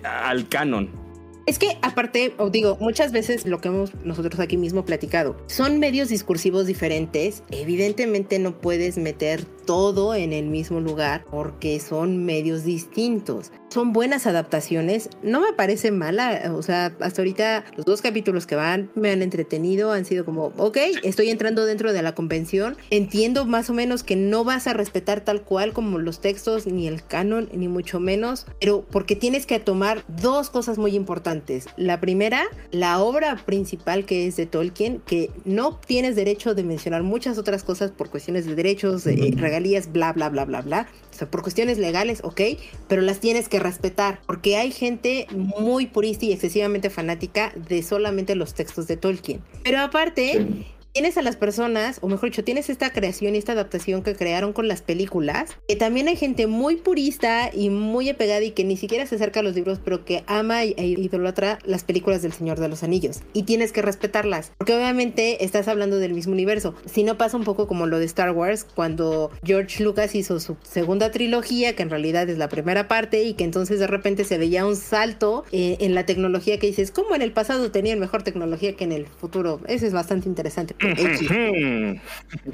al 0.05 0.49
canon. 0.51 1.03
Es 1.47 1.59
que 1.59 1.77
aparte, 1.83 2.33
os 2.39 2.51
digo, 2.51 2.79
muchas 2.81 3.12
veces 3.12 3.47
lo 3.47 3.61
que 3.61 3.69
hemos 3.69 3.95
nosotros 4.03 4.41
aquí 4.41 4.57
mismo 4.57 4.87
platicado, 4.87 5.37
son 5.47 5.79
medios 5.79 6.09
discursivos 6.09 6.66
diferentes. 6.66 7.43
Evidentemente 7.51 8.39
no 8.39 8.59
puedes 8.61 8.97
meter 8.97 9.45
todo 9.45 10.15
en 10.15 10.33
el 10.33 10.47
mismo 10.47 10.81
lugar 10.81 11.27
porque 11.31 11.81
son 11.81 12.25
medios 12.25 12.65
distintos. 12.65 13.53
Son 13.74 13.92
buenas 13.92 14.28
adaptaciones, 14.28 15.10
no 15.24 15.40
me 15.40 15.52
parece 15.52 15.90
mala, 15.90 16.52
o 16.55 16.62
sea, 16.62 16.94
hasta 17.01 17.22
ahorita 17.22 17.64
los 17.76 17.84
dos 17.84 18.02
capítulos 18.02 18.46
que 18.46 18.55
van 18.55 18.88
me 18.94 19.10
han 19.10 19.20
entretenido, 19.20 19.90
han 19.90 20.05
sido 20.05 20.24
como, 20.24 20.52
ok, 20.59 20.78
estoy 21.02 21.28
entrando 21.30 21.66
dentro 21.66 21.92
de 21.92 22.01
la 22.01 22.14
convención, 22.14 22.76
entiendo 22.90 23.46
más 23.46 23.70
o 23.70 23.74
menos 23.74 24.05
que 24.05 24.14
no 24.14 24.44
vas 24.44 24.68
a 24.68 24.74
respetar 24.74 25.22
tal 25.22 25.42
cual 25.42 25.72
como 25.72 25.98
los 25.98 26.20
textos, 26.20 26.68
ni 26.68 26.86
el 26.86 27.05
canon, 27.05 27.48
ni 27.52 27.66
mucho 27.66 27.98
menos, 27.98 28.46
pero 28.60 28.86
porque 28.88 29.16
tienes 29.16 29.44
que 29.44 29.59
tomar 29.59 30.05
dos 30.06 30.51
cosas 30.51 30.78
muy 30.78 30.94
importantes. 30.94 31.66
La 31.76 31.98
primera, 31.98 32.44
la 32.70 33.01
obra 33.01 33.42
principal 33.44 34.05
que 34.05 34.28
es 34.28 34.36
de 34.36 34.46
Tolkien, 34.46 35.02
que 35.05 35.32
no 35.44 35.80
tienes 35.84 36.14
derecho 36.14 36.55
de 36.55 36.62
mencionar 36.62 37.02
muchas 37.02 37.38
otras 37.38 37.64
cosas 37.64 37.90
por 37.90 38.09
cuestiones 38.09 38.46
de 38.46 38.55
derechos, 38.55 39.02
de 39.02 39.34
regalías, 39.36 39.92
bla, 39.92 40.12
bla, 40.12 40.28
bla, 40.28 40.44
bla, 40.44 40.60
bla. 40.60 40.86
Por 41.30 41.42
cuestiones 41.42 41.78
legales, 41.78 42.20
ok, 42.22 42.40
pero 42.88 43.02
las 43.02 43.20
tienes 43.20 43.48
que 43.48 43.59
respetar, 43.59 44.20
porque 44.26 44.56
hay 44.56 44.72
gente 44.72 45.26
muy 45.30 45.86
purista 45.86 46.24
y 46.26 46.32
excesivamente 46.32 46.90
fanática 46.90 47.52
de 47.55 47.82
solamente 47.82 48.34
los 48.34 48.55
textos 48.55 48.86
de 48.86 48.96
Tolkien. 48.96 49.40
Pero 49.62 49.80
aparte, 49.80 50.46
tienes 50.95 51.19
a 51.19 51.23
las 51.23 51.35
personas, 51.35 51.99
o 52.03 52.09
mejor 52.09 52.31
dicho, 52.31 52.45
tienes 52.45 52.71
esta 52.71 52.93
creación 52.93 53.35
y 53.35 53.39
esta 53.39 53.51
adaptación 53.51 54.05
que 54.05 54.15
crearon 54.15 54.53
con 54.53 54.69
las 54.69 54.81
películas, 54.81 55.51
que 55.66 55.75
también 55.75 56.07
hay 56.07 56.15
gente 56.15 56.47
muy 56.47 56.77
purista 56.77 57.51
y 57.53 57.69
muy 57.69 58.09
apegada 58.09 58.43
y 58.43 58.53
que 58.53 58.62
ni 58.62 58.77
siquiera 58.77 59.05
se 59.05 59.16
acerca 59.16 59.41
a 59.41 59.43
los 59.43 59.57
libros, 59.57 59.81
pero 59.85 60.05
que 60.05 60.23
ama 60.29 60.62
e 60.62 60.87
idolatra 60.87 61.59
las 61.65 61.83
películas 61.83 62.23
del 62.23 62.33
Señor 62.33 62.61
de 62.61 62.69
los 62.69 62.85
Anillos. 62.85 63.23
Y 63.33 63.43
tienes 63.43 63.73
que 63.73 63.83
respetarlas, 63.83 64.53
porque 64.57 64.77
obviamente 64.77 65.45
estás 65.45 65.66
hablando 65.66 65.99
del 65.99 66.15
mismo 66.15 66.33
universo. 66.33 66.77
Si 66.87 67.03
no 67.03 67.19
pasa 67.19 67.37
un 67.37 67.45
poco 67.45 67.66
como 67.66 67.89
lo 67.89 67.99
de 67.99 68.05
Star 68.05 68.31
Wars, 68.31 68.65
cuando 68.65 69.33
George 69.43 69.83
Lucas 69.83 70.15
hizo 70.15 70.39
su 70.39 70.57
segunda 70.62 71.11
trilogía, 71.11 71.75
que 71.75 71.83
en 71.83 71.91
realidad 71.91 72.31
es 72.31 72.39
la 72.39 72.49
primera 72.49 72.87
parte, 72.87 73.25
y 73.25 73.35
que 73.35 73.43
entonces 73.43 73.81
de 73.81 73.89
repente 73.89 74.23
se 74.23 74.39
veía 74.39 74.65
un 74.65 74.77
salto 74.77 75.45
eh, 75.51 75.77
en 75.81 75.97
la 75.97 76.07
tecnología 76.07 76.61
que 76.61 76.69
dices, 76.69 76.93
¿cómo 76.93 77.16
en 77.16 77.23
el 77.23 77.33
pasado 77.33 77.73
tenían 77.73 77.99
mejor 77.99 78.23
tecnología 78.23 78.77
que 78.77 78.85
en 78.85 78.93
el 78.93 79.07
futuro? 79.09 79.61
Eso 79.66 79.87
es 79.87 79.93
bastante 79.93 80.29
interesante. 80.29 80.77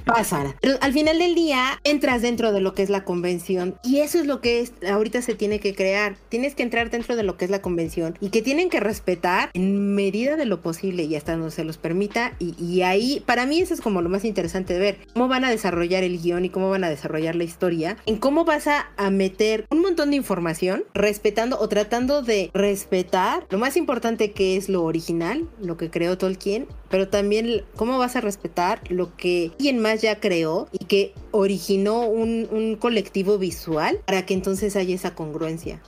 Pasan. 0.04 0.54
Pero 0.60 0.74
al 0.80 0.92
final 0.92 1.18
del 1.18 1.34
día 1.34 1.80
entras 1.84 2.22
dentro 2.22 2.52
de 2.52 2.60
lo 2.60 2.74
que 2.74 2.82
es 2.82 2.90
la 2.90 3.04
convención 3.04 3.76
y 3.82 4.00
eso 4.00 4.18
es 4.18 4.26
lo 4.26 4.40
que 4.40 4.60
es, 4.60 4.72
ahorita 4.88 5.22
se 5.22 5.34
tiene 5.34 5.60
que 5.60 5.74
crear. 5.74 6.16
Tienes 6.28 6.54
que 6.54 6.62
entrar 6.62 6.90
dentro 6.90 7.16
de 7.16 7.22
lo 7.22 7.36
que 7.36 7.44
es 7.44 7.50
la 7.50 7.62
convención 7.62 8.16
y 8.20 8.30
que 8.30 8.42
tienen 8.42 8.70
que 8.70 8.80
respetar 8.80 9.50
en 9.54 9.94
medida 9.94 10.36
de 10.36 10.46
lo 10.46 10.60
posible 10.60 11.04
y 11.04 11.16
hasta 11.16 11.32
donde 11.32 11.50
se 11.50 11.64
los 11.64 11.78
permita. 11.78 12.34
Y, 12.38 12.82
ahí, 12.82 13.22
para 13.26 13.46
mí, 13.46 13.60
eso 13.60 13.74
es 13.74 13.80
como 13.80 14.02
lo 14.02 14.08
más 14.08 14.24
interesante 14.24 14.74
de 14.74 14.80
ver 14.80 14.98
cómo 15.12 15.28
van 15.28 15.44
a 15.44 15.50
desarrollar 15.50 16.02
el 16.04 16.20
guion 16.20 16.44
y 16.44 16.50
cómo 16.50 16.70
van 16.70 16.84
a 16.84 16.90
desarrollar 16.90 17.34
la 17.36 17.44
historia, 17.44 17.96
en 18.06 18.16
cómo 18.16 18.44
vas 18.44 18.66
a 18.66 19.10
meter 19.10 19.66
un 19.70 19.80
montón 19.80 20.10
de 20.10 20.16
información 20.16 20.84
respetando 20.94 21.58
o 21.58 21.68
tratando 21.68 22.22
de 22.22 22.50
respetar 22.54 23.46
lo 23.50 23.58
más 23.58 23.76
importante 23.76 24.32
que 24.32 24.56
es 24.56 24.68
lo 24.68 24.84
original, 24.84 25.48
lo 25.60 25.76
que 25.76 25.90
creó 25.90 26.18
Tolkien, 26.18 26.66
pero 26.90 27.08
también 27.08 27.62
cómo 27.76 27.98
vas 27.98 28.16
a 28.16 28.20
respetar 28.20 28.82
lo 28.90 29.16
que 29.16 29.52
alguien 29.52 29.78
más 29.78 30.02
ya 30.02 30.20
creó 30.20 30.68
y 30.72 30.84
que 30.84 31.14
originó 31.30 32.02
un, 32.06 32.48
un 32.50 32.76
colectivo 32.76 33.38
visual 33.38 34.00
para 34.04 34.26
que 34.26 34.34
entonces 34.34 34.76
haya 34.76 34.94
esa 34.94 35.14
congruencia. 35.14 35.80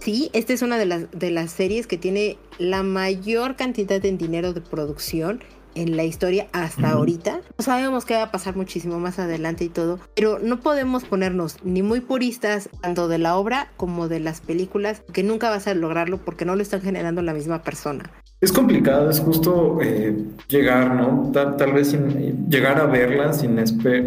Sí, 0.00 0.30
esta 0.32 0.52
es 0.52 0.62
una 0.62 0.78
de 0.78 0.86
las, 0.86 1.10
de 1.10 1.30
las 1.30 1.50
series 1.50 1.86
que 1.86 1.98
tiene 1.98 2.38
la 2.58 2.82
mayor 2.82 3.56
cantidad 3.56 4.00
de 4.00 4.12
dinero 4.12 4.54
de 4.54 4.62
producción 4.62 5.42
en 5.74 5.96
la 5.96 6.04
historia 6.04 6.48
hasta 6.52 6.90
ahorita. 6.90 7.40
No 7.58 7.64
sabemos 7.64 8.04
qué 8.04 8.14
va 8.14 8.24
a 8.24 8.30
pasar 8.30 8.56
muchísimo 8.56 8.98
más 8.98 9.18
adelante 9.18 9.64
y 9.64 9.68
todo, 9.68 10.00
pero 10.14 10.38
no 10.38 10.60
podemos 10.60 11.04
ponernos 11.04 11.56
ni 11.62 11.82
muy 11.82 12.00
puristas 12.00 12.70
tanto 12.80 13.08
de 13.08 13.18
la 13.18 13.36
obra 13.36 13.70
como 13.76 14.08
de 14.08 14.20
las 14.20 14.40
películas, 14.40 15.02
que 15.12 15.22
nunca 15.22 15.50
vas 15.50 15.66
a 15.66 15.74
lograrlo 15.74 16.18
porque 16.18 16.44
no 16.44 16.56
lo 16.56 16.62
están 16.62 16.80
generando 16.80 17.22
la 17.22 17.34
misma 17.34 17.62
persona. 17.62 18.10
Es 18.40 18.52
complicado, 18.52 19.10
es 19.10 19.20
justo 19.20 19.78
eh, 19.82 20.16
llegar, 20.48 20.94
¿no? 20.94 21.30
Tal, 21.30 21.72
vez 21.74 21.88
sin, 21.88 22.48
llegar 22.48 22.80
a 22.80 22.86
verla 22.86 23.34
sin, 23.34 23.58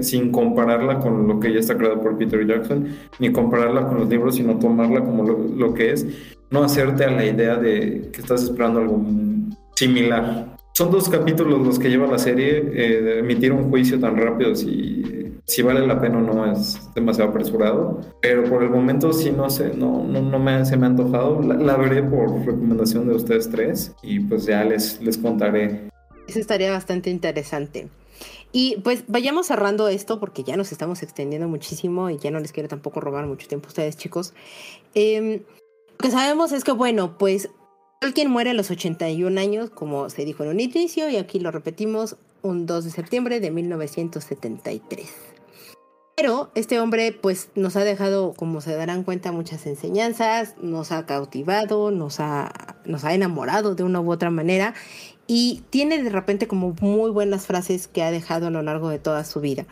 sin 0.04 0.32
compararla 0.32 0.98
con 1.00 1.28
lo 1.28 1.40
que 1.40 1.54
ya 1.54 1.60
está 1.60 1.78
creado 1.78 2.02
por 2.02 2.18
Peter 2.18 2.46
Jackson, 2.48 2.88
ni 3.20 3.32
compararla 3.32 3.88
con 3.88 4.00
los 4.00 4.10
libros, 4.10 4.36
sino 4.36 4.58
tomarla 4.58 5.02
como 5.02 5.24
lo, 5.24 5.38
lo 5.38 5.74
que 5.76 5.92
es, 5.92 6.08
no 6.50 6.64
hacerte 6.64 7.06
a 7.06 7.12
la 7.12 7.26
idea 7.26 7.58
de 7.58 8.10
que 8.12 8.22
estás 8.22 8.42
esperando 8.42 8.80
algo 8.80 9.06
similar. 9.76 10.58
Son 10.74 10.90
dos 10.90 11.08
capítulos 11.08 11.66
los 11.66 11.78
que 11.78 11.90
lleva 11.90 12.08
la 12.08 12.18
serie. 12.18 12.64
Eh, 12.74 13.20
emitir 13.20 13.52
un 13.52 13.70
juicio 13.70 14.00
tan 14.00 14.18
rápido 14.18 14.56
si, 14.56 15.23
si 15.46 15.62
vale 15.62 15.86
la 15.86 16.00
pena 16.00 16.20
o 16.20 16.22
no 16.22 16.52
es 16.52 16.80
demasiado 16.94 17.30
apresurado. 17.30 18.02
Pero 18.22 18.44
por 18.50 18.64
el 18.64 18.70
momento 18.70 19.14
sí 19.14 19.32
no 19.32 19.50
sé, 19.50 19.74
no, 19.76 20.04
no, 20.04 20.22
no 20.22 20.40
me, 20.40 20.66
se 20.66 20.78
me 20.78 20.86
ha 20.86 20.90
antojado. 20.90 21.42
La, 21.42 21.78
veré 21.78 22.04
por 22.04 22.46
recomendación 22.46 23.08
de 23.08 23.16
ustedes 23.16 23.50
tres 23.50 23.94
y 24.02 24.20
pues 24.20 24.46
ya 24.46 24.64
les, 24.64 25.02
les 25.02 25.18
contaré. 25.18 25.90
Eso 26.28 26.40
estaría 26.40 26.72
bastante 26.72 27.10
interesante. 27.10 27.90
Y 28.52 28.78
pues 28.84 29.04
vayamos 29.08 29.48
cerrando 29.48 29.88
esto 29.88 30.20
porque 30.20 30.44
ya 30.44 30.56
nos 30.56 30.72
estamos 30.72 31.02
extendiendo 31.02 31.48
muchísimo 31.48 32.10
y 32.10 32.18
ya 32.18 32.30
no 32.32 32.40
les 32.40 32.52
quiero 32.52 32.70
tampoco 32.70 33.02
robar 33.02 33.26
mucho 33.26 33.48
tiempo 33.48 33.68
a 33.68 33.70
ustedes 33.70 33.98
chicos. 33.98 34.34
Eh, 34.94 35.44
lo 35.92 35.98
que 35.98 36.12
sabemos 36.12 36.52
es 36.52 36.64
que 36.64 36.72
bueno, 36.72 37.18
pues 37.18 37.50
Tolkien 38.00 38.30
muere 38.30 38.52
a 38.52 38.54
los 38.54 38.70
81 38.70 39.40
años, 39.40 39.70
como 39.70 40.10
se 40.10 40.26
dijo 40.26 40.44
en 40.44 40.50
un 40.50 40.60
inicio, 40.60 41.10
y 41.10 41.16
aquí 41.16 41.40
lo 41.40 41.52
repetimos, 41.52 42.18
un 42.42 42.66
2 42.66 42.84
de 42.84 42.92
septiembre 42.92 43.40
de 43.40 43.50
1973. 43.50 45.33
Pero 46.16 46.52
este 46.54 46.80
hombre 46.80 47.12
pues 47.12 47.50
nos 47.56 47.76
ha 47.76 47.84
dejado, 47.84 48.34
como 48.34 48.62
se 48.62 48.76
darán 48.76 49.04
cuenta, 49.04 49.32
muchas 49.32 49.66
enseñanzas, 49.66 50.56
nos 50.62 50.92
ha 50.92 51.08
cautivado, 51.08 51.90
nos 51.90 52.20
ha, 52.20 52.78
nos 52.86 53.04
ha 53.04 53.14
enamorado 53.16 53.74
de 53.74 53.84
una 53.84 54.00
u 54.00 54.12
otra 54.12 54.30
manera 54.30 54.76
y 55.26 55.64
tiene 55.72 56.04
de 56.04 56.10
repente 56.10 56.48
como 56.48 56.76
muy 56.82 57.10
buenas 57.10 57.48
frases 57.48 57.88
que 57.88 58.04
ha 58.04 58.12
dejado 58.12 58.48
a 58.48 58.52
lo 58.52 58.62
largo 58.62 58.90
de 58.90 59.00
toda 59.00 59.26
su 59.26 59.40
vida. 59.42 59.66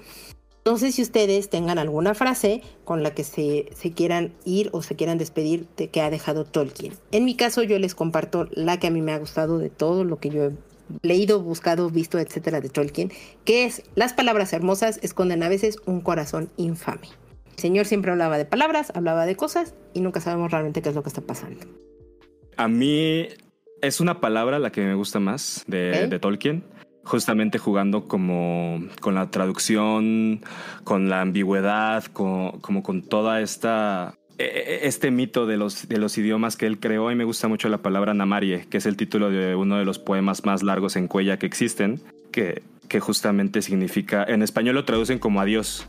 No 0.65 0.77
sé 0.77 0.91
si 0.91 1.01
ustedes 1.01 1.49
tengan 1.49 1.79
alguna 1.79 2.13
frase 2.13 2.61
con 2.85 3.01
la 3.03 3.15
que 3.15 3.23
se, 3.23 3.69
se, 3.75 3.93
quieran 3.93 4.33
ir 4.45 4.69
o 4.73 4.83
se 4.83 4.95
quieran 4.95 5.17
despedir 5.17 5.67
de 5.75 5.89
que 5.89 6.01
ha 6.01 6.11
dejado 6.11 6.45
Tolkien. 6.45 6.93
En 7.11 7.25
mi 7.25 7.35
caso 7.35 7.63
yo 7.63 7.79
les 7.79 7.95
comparto 7.95 8.47
la 8.51 8.79
que 8.79 8.87
a 8.87 8.91
mí 8.91 9.01
me 9.01 9.11
ha 9.11 9.17
gustado 9.17 9.57
de 9.57 9.71
todo 9.71 10.03
lo 10.03 10.17
que 10.17 10.29
yo 10.29 10.45
he 10.45 10.51
leído, 11.01 11.41
buscado, 11.41 11.89
visto, 11.89 12.19
etcétera 12.19 12.61
de 12.61 12.69
Tolkien, 12.69 13.11
que 13.45 13.65
es 13.65 13.83
las 13.95 14.13
palabras 14.13 14.53
hermosas 14.53 14.99
esconden 15.01 15.43
a 15.43 15.49
veces 15.49 15.77
un 15.85 16.01
corazón 16.01 16.49
infame. 16.57 17.07
El 17.55 17.59
señor 17.59 17.85
siempre 17.85 18.11
hablaba 18.11 18.37
de 18.37 18.45
palabras, 18.45 18.91
hablaba 18.95 19.25
de 19.25 19.35
cosas 19.35 19.75
y 19.93 20.01
nunca 20.01 20.21
sabemos 20.21 20.51
realmente 20.51 20.81
qué 20.81 20.89
es 20.89 20.95
lo 20.95 21.03
que 21.03 21.09
está 21.09 21.21
pasando. 21.21 21.65
A 22.57 22.67
mí 22.67 23.27
es 23.81 23.99
una 23.99 24.19
palabra 24.19 24.59
la 24.59 24.71
que 24.71 24.81
me 24.81 24.95
gusta 24.95 25.19
más 25.19 25.63
de, 25.67 26.07
de 26.07 26.19
Tolkien 26.19 26.63
justamente 27.03 27.57
jugando 27.57 28.07
como 28.07 28.79
con 28.99 29.15
la 29.15 29.31
traducción, 29.31 30.41
con 30.83 31.09
la 31.09 31.21
ambigüedad, 31.21 32.03
como 32.05 32.83
con 32.83 33.01
toda 33.01 33.41
esta 33.41 34.15
este 34.87 35.11
mito 35.11 35.45
de 35.45 35.57
los, 35.57 35.87
de 35.87 35.97
los 35.97 36.17
idiomas 36.17 36.55
que 36.55 36.65
él 36.65 36.79
creó 36.79 37.11
y 37.11 37.15
me 37.15 37.23
gusta 37.23 37.47
mucho 37.47 37.69
la 37.69 37.79
palabra 37.79 38.13
Namarie, 38.13 38.65
que 38.69 38.77
es 38.77 38.85
el 38.85 38.97
título 38.97 39.29
de 39.29 39.55
uno 39.55 39.77
de 39.77 39.85
los 39.85 39.99
poemas 39.99 40.45
más 40.45 40.63
largos 40.63 40.95
en 40.95 41.07
cuella 41.07 41.37
que 41.37 41.45
existen, 41.45 42.01
que, 42.31 42.61
que 42.87 42.99
justamente 42.99 43.61
significa, 43.61 44.23
en 44.23 44.41
español 44.41 44.75
lo 44.75 44.85
traducen 44.85 45.19
como 45.19 45.41
adiós, 45.41 45.87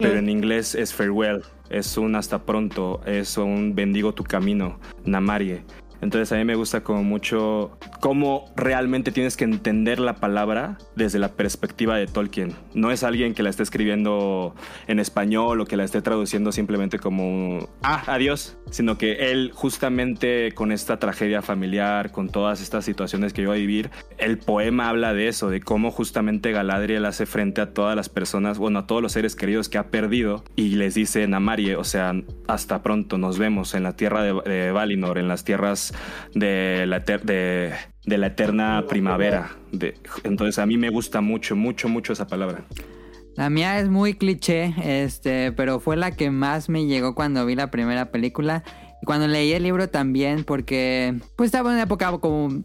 pero 0.00 0.18
en 0.18 0.28
inglés 0.28 0.74
es 0.74 0.94
farewell, 0.94 1.42
es 1.70 1.96
un 1.96 2.16
hasta 2.16 2.44
pronto, 2.44 3.00
es 3.06 3.36
un 3.36 3.74
bendigo 3.74 4.14
tu 4.14 4.24
camino, 4.24 4.78
namarie. 5.04 5.62
Entonces 6.02 6.32
a 6.32 6.36
mí 6.36 6.44
me 6.44 6.56
gusta 6.56 6.82
como 6.82 7.04
mucho 7.04 7.78
cómo 8.00 8.52
realmente 8.56 9.12
tienes 9.12 9.36
que 9.36 9.44
entender 9.44 10.00
la 10.00 10.16
palabra 10.16 10.76
desde 10.96 11.20
la 11.20 11.28
perspectiva 11.28 11.96
de 11.96 12.08
Tolkien. 12.08 12.54
No 12.74 12.90
es 12.90 13.04
alguien 13.04 13.34
que 13.34 13.44
la 13.44 13.50
esté 13.50 13.62
escribiendo 13.62 14.54
en 14.88 14.98
español 14.98 15.60
o 15.60 15.64
que 15.64 15.76
la 15.76 15.84
esté 15.84 16.02
traduciendo 16.02 16.50
simplemente 16.50 16.98
como, 16.98 17.68
ah, 17.84 18.02
adiós, 18.08 18.58
sino 18.70 18.98
que 18.98 19.30
él 19.30 19.52
justamente 19.54 20.50
con 20.52 20.72
esta 20.72 20.98
tragedia 20.98 21.40
familiar, 21.40 22.10
con 22.10 22.28
todas 22.28 22.60
estas 22.60 22.84
situaciones 22.84 23.32
que 23.32 23.42
iba 23.42 23.54
a 23.54 23.56
vivir, 23.56 23.90
el 24.18 24.38
poema 24.38 24.88
habla 24.88 25.14
de 25.14 25.28
eso, 25.28 25.50
de 25.50 25.60
cómo 25.60 25.92
justamente 25.92 26.50
Galadriel 26.50 27.04
hace 27.06 27.26
frente 27.26 27.60
a 27.60 27.72
todas 27.72 27.94
las 27.94 28.08
personas, 28.08 28.58
bueno, 28.58 28.80
a 28.80 28.86
todos 28.88 29.02
los 29.02 29.12
seres 29.12 29.36
queridos 29.36 29.68
que 29.68 29.78
ha 29.78 29.86
perdido 29.86 30.42
y 30.56 30.70
les 30.70 30.94
dice 30.94 31.28
Namarie, 31.28 31.76
o 31.76 31.84
sea, 31.84 32.12
hasta 32.48 32.82
pronto, 32.82 33.18
nos 33.18 33.38
vemos 33.38 33.74
en 33.74 33.84
la 33.84 33.94
tierra 33.94 34.24
de 34.24 34.72
Valinor, 34.72 35.18
en 35.18 35.28
las 35.28 35.44
tierras 35.44 35.91
de 36.34 36.84
la, 36.86 37.00
de, 37.00 37.74
la 38.04 38.26
eterna 38.26 38.84
primavera. 38.88 39.50
De, 39.70 39.94
entonces 40.24 40.58
a 40.58 40.66
mí 40.66 40.76
me 40.76 40.90
gusta 40.90 41.20
mucho, 41.20 41.56
mucho, 41.56 41.88
mucho 41.88 42.12
esa 42.12 42.26
palabra. 42.26 42.64
La 43.36 43.48
mía 43.48 43.78
es 43.78 43.88
muy 43.88 44.14
cliché, 44.14 44.74
este, 44.84 45.52
pero 45.52 45.80
fue 45.80 45.96
la 45.96 46.10
que 46.10 46.30
más 46.30 46.68
me 46.68 46.86
llegó 46.86 47.14
cuando 47.14 47.46
vi 47.46 47.54
la 47.54 47.70
primera 47.70 48.10
película. 48.10 48.62
Y 49.00 49.06
cuando 49.06 49.26
leí 49.26 49.52
el 49.52 49.64
libro 49.64 49.88
también, 49.88 50.44
porque 50.44 51.14
pues 51.34 51.48
estaba 51.48 51.70
en 51.70 51.74
una 51.74 51.84
época 51.84 52.16
como 52.18 52.62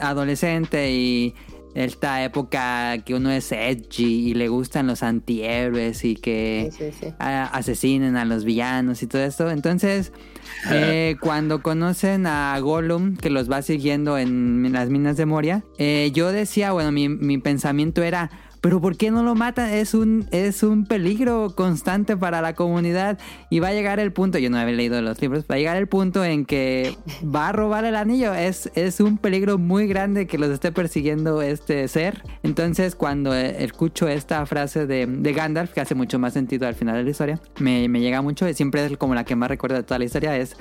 adolescente 0.00 0.90
y 0.92 1.34
esta 1.74 2.24
época 2.24 2.98
que 3.04 3.14
uno 3.14 3.30
es 3.30 3.52
edgy 3.52 4.30
y 4.30 4.34
le 4.34 4.48
gustan 4.48 4.86
los 4.86 5.02
antihéroes 5.02 6.04
y 6.04 6.16
que 6.16 6.70
asesinen 7.18 8.16
a 8.16 8.24
los 8.24 8.44
villanos 8.44 9.02
y 9.02 9.06
todo 9.06 9.22
esto. 9.22 9.50
Entonces, 9.50 10.12
eh, 10.70 11.16
cuando 11.20 11.62
conocen 11.62 12.26
a 12.26 12.58
Gollum, 12.58 13.16
que 13.16 13.30
los 13.30 13.50
va 13.50 13.62
siguiendo 13.62 14.18
en, 14.18 14.72
las 14.72 14.88
minas 14.90 15.16
de 15.16 15.26
Moria, 15.26 15.64
eh, 15.78 16.10
yo 16.12 16.32
decía, 16.32 16.72
bueno, 16.72 16.92
mi, 16.92 17.08
mi 17.08 17.38
pensamiento 17.38 18.02
era 18.02 18.30
pero 18.60 18.80
¿por 18.80 18.96
qué 18.96 19.10
no 19.10 19.22
lo 19.22 19.34
matan? 19.34 19.70
Es 19.70 19.94
un, 19.94 20.26
es 20.30 20.62
un 20.62 20.84
peligro 20.84 21.54
constante 21.54 22.16
para 22.16 22.40
la 22.40 22.54
comunidad 22.54 23.18
y 23.50 23.60
va 23.60 23.68
a 23.68 23.72
llegar 23.72 24.00
el 24.00 24.12
punto, 24.12 24.38
yo 24.38 24.50
no 24.50 24.58
había 24.58 24.74
leído 24.74 25.00
los 25.02 25.20
libros, 25.20 25.44
va 25.50 25.54
a 25.54 25.58
llegar 25.58 25.76
el 25.76 25.86
punto 25.86 26.24
en 26.24 26.44
que 26.44 26.96
va 27.24 27.48
a 27.48 27.52
robar 27.52 27.84
el 27.84 27.96
anillo. 27.96 28.34
Es, 28.34 28.70
es 28.74 29.00
un 29.00 29.18
peligro 29.18 29.58
muy 29.58 29.86
grande 29.86 30.26
que 30.26 30.38
los 30.38 30.50
esté 30.50 30.72
persiguiendo 30.72 31.42
este 31.42 31.86
ser. 31.88 32.22
Entonces 32.42 32.94
cuando 32.94 33.34
escucho 33.34 34.08
esta 34.08 34.44
frase 34.46 34.86
de, 34.86 35.06
de 35.06 35.32
Gandalf, 35.32 35.72
que 35.72 35.80
hace 35.80 35.94
mucho 35.94 36.18
más 36.18 36.32
sentido 36.32 36.66
al 36.66 36.74
final 36.74 36.96
de 36.96 37.04
la 37.04 37.10
historia, 37.10 37.40
me, 37.58 37.88
me 37.88 38.00
llega 38.00 38.22
mucho 38.22 38.48
y 38.48 38.54
siempre 38.54 38.84
es 38.84 38.96
como 38.96 39.14
la 39.14 39.24
que 39.24 39.36
más 39.36 39.48
recuerdo 39.48 39.76
de 39.76 39.82
toda 39.82 39.98
la 39.98 40.04
historia, 40.04 40.36
es... 40.36 40.56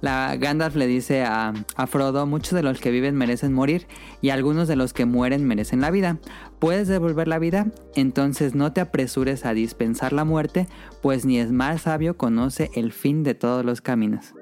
La 0.00 0.36
Gandalf 0.36 0.76
le 0.76 0.86
dice 0.86 1.22
a, 1.22 1.54
a, 1.76 1.86
Frodo, 1.86 2.26
muchos 2.26 2.52
de 2.52 2.62
los 2.62 2.80
que 2.80 2.90
viven 2.90 3.14
merecen 3.14 3.52
morir 3.52 3.86
y 4.20 4.30
algunos 4.30 4.68
de 4.68 4.76
los 4.76 4.92
que 4.92 5.06
mueren 5.06 5.46
merecen 5.46 5.80
la 5.80 5.90
vida. 5.90 6.18
¿Puedes 6.58 6.88
devolver 6.88 7.28
la 7.28 7.38
vida? 7.38 7.66
Entonces 7.94 8.54
no 8.54 8.72
te 8.72 8.80
apresures 8.80 9.46
a 9.46 9.54
dispensar 9.54 10.12
la 10.12 10.24
muerte, 10.24 10.66
pues 11.02 11.24
ni 11.24 11.38
es 11.38 11.50
más 11.50 11.82
sabio 11.82 12.16
conoce 12.16 12.70
el 12.74 12.92
fin 12.92 13.22
de 13.22 13.34
todos 13.34 13.64
los 13.64 13.80
caminos. 13.80 14.34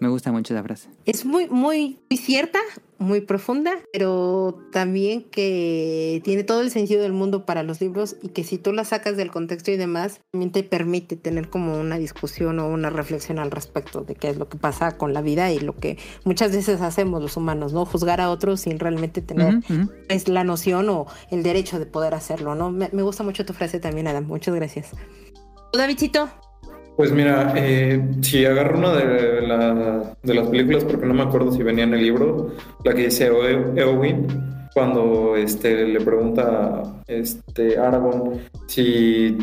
Me 0.00 0.08
gusta 0.08 0.32
mucho 0.32 0.54
esa 0.54 0.62
frase. 0.62 0.90
Es 1.04 1.24
muy, 1.24 1.48
muy, 1.48 2.00
muy 2.10 2.18
cierta, 2.18 2.58
muy 2.98 3.20
profunda, 3.20 3.72
pero 3.92 4.58
también 4.72 5.24
que 5.24 6.20
tiene 6.24 6.44
todo 6.44 6.60
el 6.60 6.70
sentido 6.70 7.02
del 7.02 7.12
mundo 7.12 7.44
para 7.44 7.62
los 7.62 7.80
libros 7.80 8.16
y 8.22 8.28
que 8.28 8.44
si 8.44 8.58
tú 8.58 8.72
la 8.72 8.84
sacas 8.84 9.16
del 9.16 9.30
contexto 9.30 9.70
y 9.70 9.76
demás, 9.76 10.20
también 10.30 10.52
te 10.52 10.62
permite 10.62 11.16
tener 11.16 11.48
como 11.48 11.78
una 11.78 11.98
discusión 11.98 12.58
o 12.58 12.68
una 12.68 12.90
reflexión 12.90 13.38
al 13.38 13.50
respecto 13.50 14.02
de 14.02 14.14
qué 14.14 14.30
es 14.30 14.36
lo 14.36 14.48
que 14.48 14.58
pasa 14.58 14.96
con 14.96 15.12
la 15.12 15.22
vida 15.22 15.50
y 15.52 15.58
lo 15.58 15.74
que 15.76 15.98
muchas 16.24 16.52
veces 16.52 16.80
hacemos 16.80 17.22
los 17.22 17.36
humanos, 17.36 17.72
¿no? 17.72 17.84
Juzgar 17.84 18.20
a 18.20 18.30
otros 18.30 18.60
sin 18.60 18.78
realmente 18.78 19.22
tener 19.22 19.60
es 20.08 20.28
la 20.28 20.44
noción 20.44 20.88
o 20.88 21.06
el 21.30 21.42
derecho 21.42 21.78
de 21.78 21.86
poder 21.86 22.14
hacerlo, 22.14 22.54
¿no? 22.54 22.70
Me, 22.70 22.88
me 22.92 23.02
gusta 23.02 23.22
mucho 23.22 23.44
tu 23.44 23.52
frase 23.52 23.80
también, 23.80 24.08
Adam. 24.08 24.26
Muchas 24.26 24.54
gracias. 24.54 24.90
Davidcito, 25.72 26.28
pues 26.96 27.12
mira, 27.12 27.52
eh, 27.56 28.00
si 28.22 28.44
agarro 28.44 28.78
una 28.78 28.92
de, 28.92 29.06
de, 30.22 30.34
las 30.34 30.48
películas, 30.48 30.84
porque 30.84 31.06
no 31.06 31.14
me 31.14 31.22
acuerdo 31.22 31.52
si 31.52 31.62
venía 31.62 31.84
en 31.84 31.94
el 31.94 32.02
libro, 32.02 32.52
la 32.84 32.94
que 32.94 33.06
dice 33.06 33.26
Eowyn, 33.26 34.26
cuando 34.74 35.36
este, 35.36 35.86
le 35.86 36.00
pregunta 36.00 36.82
este, 37.06 37.78
Aragorn 37.78 38.40
si, 38.66 39.36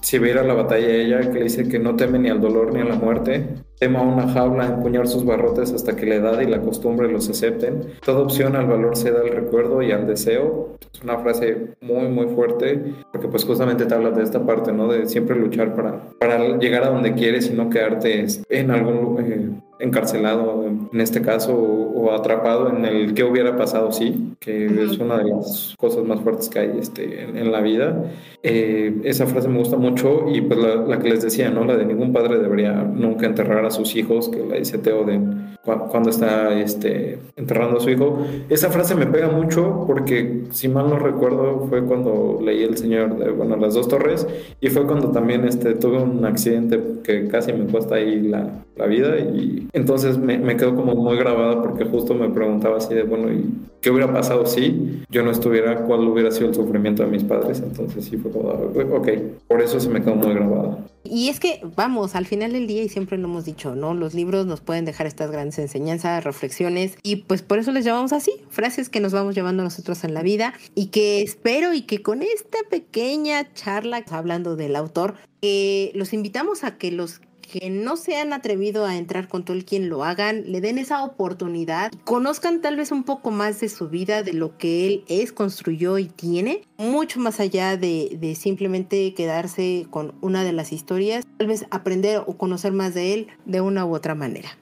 si 0.00 0.18
va 0.18 0.26
a 0.26 0.30
ir 0.30 0.38
a 0.38 0.44
la 0.44 0.54
batalla 0.54 0.88
ella, 0.88 1.20
que 1.20 1.38
le 1.38 1.42
dice 1.44 1.68
que 1.68 1.78
no 1.78 1.96
teme 1.96 2.18
ni 2.18 2.28
al 2.28 2.40
dolor 2.40 2.72
ni 2.72 2.80
a 2.80 2.84
la 2.84 2.96
muerte, 2.96 3.46
tema 3.78 4.02
una 4.02 4.28
jaula, 4.28 4.66
empuñar 4.66 5.06
sus 5.06 5.24
barrotes 5.24 5.72
hasta 5.72 5.96
que 5.96 6.06
la 6.06 6.16
edad 6.16 6.40
y 6.40 6.46
la 6.46 6.60
costumbre 6.60 7.10
los 7.10 7.28
acepten. 7.28 7.94
Toda 8.04 8.20
opción 8.20 8.56
al 8.56 8.66
valor 8.66 8.96
se 8.96 9.10
da 9.10 9.20
al 9.20 9.30
recuerdo 9.30 9.82
y 9.82 9.92
al 9.92 10.06
deseo. 10.06 10.76
Es 10.92 11.02
una 11.02 11.18
frase 11.18 11.74
muy, 11.80 12.08
muy 12.08 12.26
fuerte, 12.28 12.94
porque 13.12 13.28
pues 13.28 13.44
justamente 13.44 13.86
te 13.86 13.94
habla 13.94 14.10
de 14.10 14.22
esta 14.22 14.44
parte, 14.44 14.72
¿no? 14.72 14.88
De 14.88 15.06
siempre 15.06 15.36
luchar 15.36 15.74
para, 15.74 16.08
para 16.18 16.56
llegar 16.58 16.84
a 16.84 16.90
donde 16.90 17.14
quieres 17.14 17.50
y 17.50 17.54
no 17.54 17.68
quedarte 17.68 18.26
en 18.48 18.70
algún 18.70 19.20
eh, 19.20 19.50
encarcelado, 19.78 20.66
en 20.92 21.00
este 21.00 21.22
caso, 21.22 21.54
o, 21.54 22.12
atrapado 22.12 22.68
en 22.68 22.84
el 22.84 23.14
que 23.14 23.24
hubiera 23.24 23.56
pasado, 23.56 23.92
sí, 23.92 24.34
que 24.40 24.66
es 24.66 24.98
una 24.98 25.18
de 25.18 25.24
las 25.24 25.74
cosas 25.78 26.04
más 26.04 26.20
fuertes 26.20 26.48
que 26.48 26.58
hay 26.58 26.72
este, 26.78 27.22
en, 27.22 27.52
la 27.52 27.60
vida. 27.60 28.04
Eh, 28.42 29.00
esa 29.04 29.26
frase 29.26 29.48
me 29.48 29.58
gusta 29.58 29.76
mucho 29.76 30.26
y 30.32 30.40
pues 30.40 30.58
la, 30.58 30.76
la 30.76 30.98
que 30.98 31.08
les 31.08 31.22
decía, 31.22 31.50
¿no? 31.50 31.64
La 31.64 31.76
de 31.76 31.84
ningún 31.84 32.12
padre 32.12 32.38
debería 32.38 32.72
nunca 32.72 33.26
enterrar 33.26 33.64
a 33.64 33.70
sus 33.70 33.96
hijos, 33.96 34.28
que 34.28 34.44
la 34.44 34.56
dice 34.56 34.78
Teoden 34.78 35.55
cuando 35.66 36.10
está 36.10 36.58
este, 36.58 37.18
enterrando 37.36 37.78
a 37.78 37.80
su 37.80 37.90
hijo. 37.90 38.24
Esa 38.48 38.70
frase 38.70 38.94
me 38.94 39.06
pega 39.06 39.28
mucho 39.28 39.84
porque, 39.86 40.44
si 40.52 40.68
mal 40.68 40.88
no 40.88 40.98
recuerdo, 40.98 41.66
fue 41.68 41.84
cuando 41.84 42.38
leí 42.42 42.62
El 42.62 42.76
Señor 42.76 43.18
de 43.18 43.30
bueno, 43.30 43.56
las 43.56 43.74
dos 43.74 43.88
torres 43.88 44.26
y 44.60 44.68
fue 44.68 44.86
cuando 44.86 45.10
también 45.10 45.44
este, 45.44 45.74
tuve 45.74 45.98
un 45.98 46.24
accidente 46.24 46.80
que 47.02 47.28
casi 47.28 47.52
me 47.52 47.66
cuesta 47.66 47.96
ahí 47.96 48.20
la, 48.20 48.64
la 48.76 48.86
vida 48.86 49.18
y 49.18 49.68
entonces 49.72 50.18
me, 50.18 50.38
me, 50.38 50.56
quedó 50.56 50.74
como 50.74 50.94
muy 50.94 51.16
grabada 51.16 51.62
porque 51.62 51.84
justo 51.84 52.14
me 52.14 52.28
preguntaba 52.30 52.78
así 52.78 52.94
de, 52.94 53.02
bueno, 53.02 53.32
¿y 53.32 53.44
qué 53.80 53.90
hubiera 53.90 54.12
pasado 54.12 54.46
si 54.46 55.02
yo 55.10 55.22
no 55.22 55.30
estuviera? 55.30 55.82
¿Cuál 55.84 56.06
hubiera 56.06 56.30
sido 56.30 56.48
el 56.48 56.54
sufrimiento 56.54 57.02
de 57.02 57.10
mis 57.10 57.24
padres? 57.24 57.60
Entonces 57.60 58.04
sí 58.04 58.16
fue 58.16 58.30
como, 58.30 58.50
ok, 58.50 59.08
por 59.48 59.62
eso 59.62 59.80
se 59.80 59.88
me 59.88 60.02
quedó 60.02 60.14
muy 60.14 60.34
grabada. 60.34 60.78
Y 61.04 61.28
es 61.28 61.40
que, 61.40 61.60
vamos, 61.76 62.14
al 62.16 62.26
final 62.26 62.52
del 62.52 62.66
día, 62.66 62.82
y 62.82 62.88
siempre 62.88 63.16
lo 63.16 63.28
hemos 63.28 63.44
dicho, 63.44 63.74
¿no? 63.74 63.94
Los 63.94 64.14
libros 64.14 64.46
nos 64.46 64.60
pueden 64.60 64.84
dejar 64.84 65.06
estas 65.06 65.30
grandes 65.30 65.55
enseñanzas, 65.58 66.24
reflexiones, 66.24 66.96
y 67.02 67.16
pues 67.16 67.42
por 67.42 67.58
eso 67.58 67.72
les 67.72 67.84
llamamos 67.84 68.12
así, 68.12 68.32
frases 68.50 68.88
que 68.88 69.00
nos 69.00 69.12
vamos 69.12 69.34
llevando 69.34 69.62
nosotros 69.62 70.04
en 70.04 70.14
la 70.14 70.22
vida, 70.22 70.54
y 70.74 70.86
que 70.86 71.22
espero 71.22 71.74
y 71.74 71.82
que 71.82 72.02
con 72.02 72.22
esta 72.22 72.58
pequeña 72.70 73.52
charla 73.54 74.04
hablando 74.10 74.56
del 74.56 74.76
autor, 74.76 75.14
eh, 75.42 75.90
los 75.94 76.12
invitamos 76.12 76.64
a 76.64 76.76
que 76.78 76.90
los 76.90 77.20
que 77.46 77.70
no 77.70 77.96
se 77.96 78.16
han 78.16 78.32
atrevido 78.32 78.84
a 78.86 78.96
entrar 78.96 79.28
con 79.28 79.44
Tolkien 79.44 79.88
lo 79.88 80.04
hagan, 80.04 80.50
le 80.50 80.60
den 80.60 80.78
esa 80.78 81.04
oportunidad, 81.04 81.92
conozcan 82.04 82.60
tal 82.60 82.76
vez 82.76 82.90
un 82.90 83.04
poco 83.04 83.30
más 83.30 83.60
de 83.60 83.68
su 83.68 83.88
vida, 83.88 84.22
de 84.22 84.32
lo 84.32 84.58
que 84.58 84.86
él 84.86 85.04
es, 85.08 85.32
construyó 85.32 85.98
y 85.98 86.06
tiene, 86.06 86.62
mucho 86.76 87.20
más 87.20 87.40
allá 87.40 87.76
de, 87.76 88.16
de 88.20 88.34
simplemente 88.34 89.14
quedarse 89.14 89.86
con 89.90 90.14
una 90.20 90.44
de 90.44 90.52
las 90.52 90.72
historias, 90.72 91.24
tal 91.38 91.46
vez 91.46 91.66
aprender 91.70 92.22
o 92.26 92.36
conocer 92.36 92.72
más 92.72 92.94
de 92.94 93.14
él 93.14 93.26
de 93.44 93.60
una 93.60 93.86
u 93.86 93.94
otra 93.94 94.14
manera. 94.14 94.56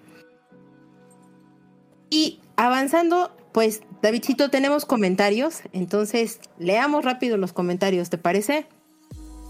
Y 2.14 2.38
avanzando, 2.54 3.32
pues 3.50 3.82
Davidcito, 4.00 4.48
tenemos 4.48 4.84
comentarios, 4.84 5.62
entonces 5.72 6.38
leamos 6.60 7.04
rápido 7.04 7.36
los 7.38 7.52
comentarios, 7.52 8.08
¿te 8.08 8.18
parece? 8.18 8.66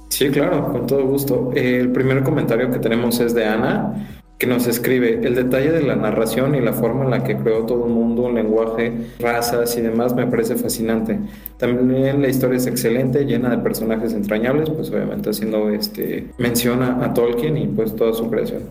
Sí, 0.08 0.30
claro, 0.30 0.72
con 0.72 0.86
todo 0.86 1.04
gusto. 1.04 1.50
El 1.54 1.92
primer 1.92 2.22
comentario 2.22 2.70
que 2.70 2.78
tenemos 2.78 3.20
es 3.20 3.34
de 3.34 3.44
Ana, 3.44 4.08
que 4.38 4.46
nos 4.46 4.66
escribe, 4.66 5.20
el 5.26 5.34
detalle 5.34 5.70
de 5.70 5.82
la 5.82 5.94
narración 5.94 6.54
y 6.54 6.60
la 6.60 6.72
forma 6.72 7.04
en 7.04 7.10
la 7.10 7.22
que 7.22 7.36
creó 7.36 7.66
todo 7.66 7.84
un 7.84 7.92
mundo, 7.92 8.22
un 8.22 8.34
lenguaje, 8.34 8.92
razas 9.20 9.76
y 9.76 9.80
demás 9.80 10.14
me 10.14 10.26
parece 10.26 10.56
fascinante. 10.56 11.18
También 11.58 12.20
la 12.20 12.28
historia 12.28 12.56
es 12.56 12.66
excelente, 12.66 13.24
llena 13.26 13.50
de 13.50 13.58
personajes 13.58 14.12
entrañables, 14.12 14.70
pues 14.70 14.90
obviamente 14.90 15.30
haciendo 15.30 15.68
este, 15.68 16.30
mención 16.38 16.82
a, 16.82 17.12
Tolkien 17.14 17.56
y 17.56 17.66
pues 17.68 17.94
toda 17.94 18.12
su 18.12 18.28
creación. 18.28 18.62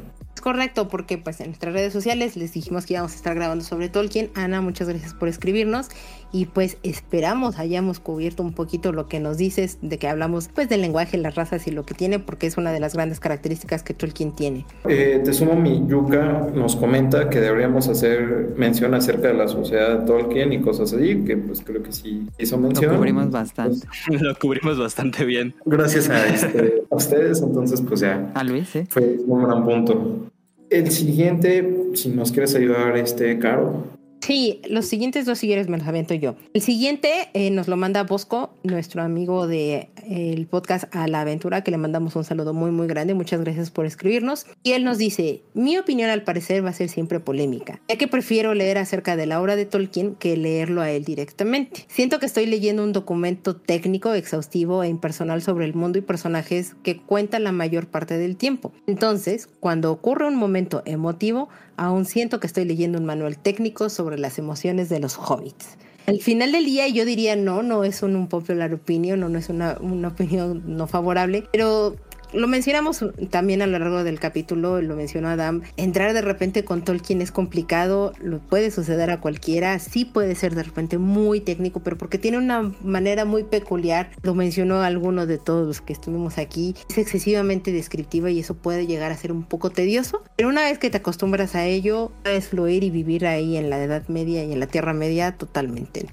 Correcto, 0.44 0.90
porque 0.90 1.18
pues 1.18 1.40
en 1.40 1.48
nuestras 1.48 1.74
redes 1.74 1.94
sociales 1.94 2.36
les 2.36 2.52
dijimos 2.52 2.86
que 2.86 2.96
íbamos 2.96 3.14
a 3.14 3.16
estar 3.16 3.34
grabando 3.34 3.64
sobre 3.64 3.88
Tolkien. 3.88 4.30
Ana, 4.36 4.60
muchas 4.60 4.90
gracias 4.90 5.14
por 5.14 5.30
escribirnos. 5.30 5.88
y 6.34 6.48
pues 6.48 6.78
esperamos 6.84 7.60
hayamos 7.60 8.00
cubierto 8.00 8.44
un 8.44 8.54
poquito 8.54 8.92
lo 8.92 9.08
que 9.08 9.20
nos 9.20 9.38
dices 9.38 9.78
de 9.82 10.00
que 10.00 10.08
hablamos 10.08 10.50
pues 10.54 10.68
del 10.68 10.82
lenguaje, 10.82 11.16
las 11.18 11.36
razas 11.36 11.68
y 11.68 11.72
lo 11.72 11.86
que 11.86 11.94
tiene 11.94 12.18
porque 12.20 12.48
es 12.48 12.58
una 12.58 12.72
de 12.72 12.80
las 12.80 12.96
grandes 12.96 13.20
características 13.20 13.84
que 13.84 13.94
Tolkien 13.94 14.34
tiene. 14.34 14.66
Eh, 14.90 15.22
te 15.24 15.32
sumo 15.32 15.56
mi 15.56 15.88
Yuka 15.88 16.48
nos 16.54 16.76
comenta 16.76 17.30
que 17.30 17.40
deberíamos 17.40 17.88
hacer 17.88 18.54
mención 18.58 18.96
acerca 18.96 19.30
de 19.30 19.36
la 19.36 19.48
sociedad 19.48 20.00
de 20.00 20.06
Tolkien 20.08 20.52
y 20.52 20.60
cosas 20.60 20.92
así, 20.92 21.24
que 21.24 21.38
pues 21.38 21.62
creo 21.62 21.84
que 21.84 21.94
sí 21.94 22.28
hizo 22.38 22.58
mención. 22.58 22.92
Lo 22.92 22.98
cubrimos 22.98 23.32
bastante. 23.32 23.88
lo 24.10 24.36
cubrimos 24.36 24.78
bastante 24.78 25.24
bien. 25.24 25.56
Gracias 25.66 26.10
a, 26.10 26.28
este, 26.28 26.84
a 26.90 26.96
ustedes, 26.96 27.42
entonces 27.42 27.80
pues 27.80 28.02
ya. 28.02 28.32
A 28.34 28.44
Luis, 28.44 28.68
sí. 28.70 28.84
Fue 28.90 29.20
un 29.26 29.44
gran 29.44 29.64
punto. 29.64 30.33
El 30.74 30.90
siguiente, 30.90 31.92
si 31.94 32.10
nos 32.10 32.32
quieres 32.32 32.56
ayudar, 32.56 32.98
este, 32.98 33.38
Caro. 33.38 33.84
Sí, 34.26 34.62
los 34.70 34.86
siguientes 34.86 35.26
dos 35.26 35.38
siguieres 35.38 35.68
me 35.68 35.78
los 35.78 35.86
aviento 35.86 36.14
yo. 36.14 36.36
El 36.54 36.62
siguiente 36.62 37.28
eh, 37.34 37.52
nos 37.52 37.68
lo 37.68 37.76
manda 37.76 38.04
Bosco, 38.04 38.54
nuestro 38.64 39.02
amigo 39.02 39.48
del 39.48 39.90
de, 40.08 40.48
podcast 40.50 40.86
A 40.96 41.10
la 41.10 41.20
Aventura, 41.20 41.62
que 41.62 41.72
le 41.72 41.78
mandamos 41.78 42.16
un 42.16 42.24
saludo 42.24 42.54
muy, 42.54 42.72
muy 42.72 42.88
grande. 42.88 43.16
Muchas 43.16 43.42
gracias 43.42 43.70
por 43.70 43.86
escribirnos. 43.86 44.46
Y 44.64 44.72
él 44.72 44.86
nos 44.86 44.98
dice: 44.98 45.44
Mi 45.54 45.78
opinión, 45.78 46.10
al 46.10 46.24
parecer, 46.24 46.64
va 46.64 46.70
a 46.70 46.74
ser 46.74 46.88
siempre 46.88 47.20
polémica, 47.20 47.82
ya 47.90 47.98
que 47.98 48.08
prefiero 48.08 48.54
leer 48.54 48.78
acerca 48.78 49.18
de 49.18 49.26
la 49.26 49.42
obra 49.42 49.58
de 49.58 49.66
Tolkien 49.66 50.16
que 50.16 50.38
leerlo 50.38 50.80
a 50.82 50.90
él 50.90 51.04
directamente. 51.04 51.86
Siento 51.90 52.20
que 52.20 52.26
estoy 52.26 52.46
leyendo 52.46 52.82
un 52.82 52.94
documento 52.94 53.58
técnico, 53.58 54.14
exhaustivo 54.14 54.84
e 54.84 54.88
impersonal 54.88 55.42
sobre 55.42 55.66
el 55.66 55.74
mundo 55.74 56.00
y 56.00 56.02
personajes 56.02 56.76
que 56.82 56.96
cuentan 56.96 57.44
la 57.44 57.52
mayor 57.52 57.88
parte 57.88 58.18
del 58.18 58.38
tiempo. 58.38 58.72
Entonces, 58.88 59.50
cuando 59.60 59.92
ocurre 59.92 60.30
un 60.30 60.38
momento 60.38 60.82
emotivo, 60.86 61.50
aún 61.78 62.06
siento 62.06 62.40
que 62.40 62.48
estoy 62.48 62.66
leyendo 62.66 62.98
un 63.00 63.06
manual 63.06 63.38
técnico 63.38 63.90
sobre 63.90 64.18
las 64.18 64.38
emociones 64.38 64.90
de 64.90 65.00
los 65.00 65.18
hobbits. 65.18 65.78
Al 66.06 66.20
final 66.20 66.52
del 66.52 66.66
día 66.66 66.88
yo 66.90 67.06
diría 67.06 67.36
no, 67.36 67.64
no 67.64 67.84
es 67.84 68.04
un, 68.04 68.28
popular 68.28 68.74
opinion, 68.74 69.20
no, 69.20 69.30
no 69.30 69.40
es 69.40 69.50
una, 69.50 69.78
una 69.80 70.10
opinión 70.10 70.64
no 70.66 70.88
favorable, 70.88 71.48
pero 71.52 71.96
lo 72.34 72.48
mencionamos 72.48 73.06
también 73.30 73.62
a 73.62 73.68
lo 73.68 73.78
largo 73.80 74.04
del 74.04 74.20
capítulo, 74.20 74.82
lo 74.82 74.96
mencionó 74.96 75.30
Adam, 75.30 75.62
entrar 75.78 76.14
de 76.14 76.22
repente 76.22 76.64
con 76.64 76.84
Tolkien 76.84 77.22
es 77.22 77.32
complicado, 77.32 78.14
lo 78.20 78.40
puede 78.40 78.72
suceder 78.72 79.12
a 79.12 79.20
cualquiera, 79.20 79.78
sí 79.80 80.06
puede 80.06 80.36
ser 80.36 80.56
de 80.56 80.64
repente 80.64 80.98
muy 80.98 81.42
técnico, 81.42 81.82
pero 81.82 81.98
porque 81.98 82.18
tiene 82.18 82.38
una 82.38 82.74
manera 82.84 83.26
muy 83.26 83.44
peculiar, 83.44 84.10
lo 84.22 84.34
mencionó 84.36 84.82
alguno 84.82 85.26
de 85.26 85.38
todos 85.38 85.68
los 85.68 85.82
que 85.82 85.94
estuvimos 85.94 86.38
aquí, 86.38 86.76
es 86.90 86.98
excesivamente 86.98 87.72
descriptiva 87.72 88.30
y 88.30 88.40
eso 88.40 88.56
puede 88.56 88.88
llegar 88.88 89.12
a 89.12 89.18
ser 89.18 89.32
un 89.32 89.44
poco 89.44 89.70
tedioso, 89.70 90.24
pero 90.36 90.50
una 90.50 90.64
vez 90.64 90.80
que 90.80 90.90
te 90.90 90.98
acostumbras 90.98 91.56
a 91.56 91.66
ello, 91.66 92.12
puedes 92.24 92.48
fluir 92.48 92.84
y 92.84 92.90
vivir 92.90 93.26
ahí 93.28 93.58
en 93.58 93.70
la 93.70 93.84
Edad 93.84 94.08
Media 94.08 94.44
y 94.44 94.54
en 94.54 94.60
la 94.60 94.68
Tierra 94.68 94.94
Media 94.94 95.38
totalmente. 95.38 96.08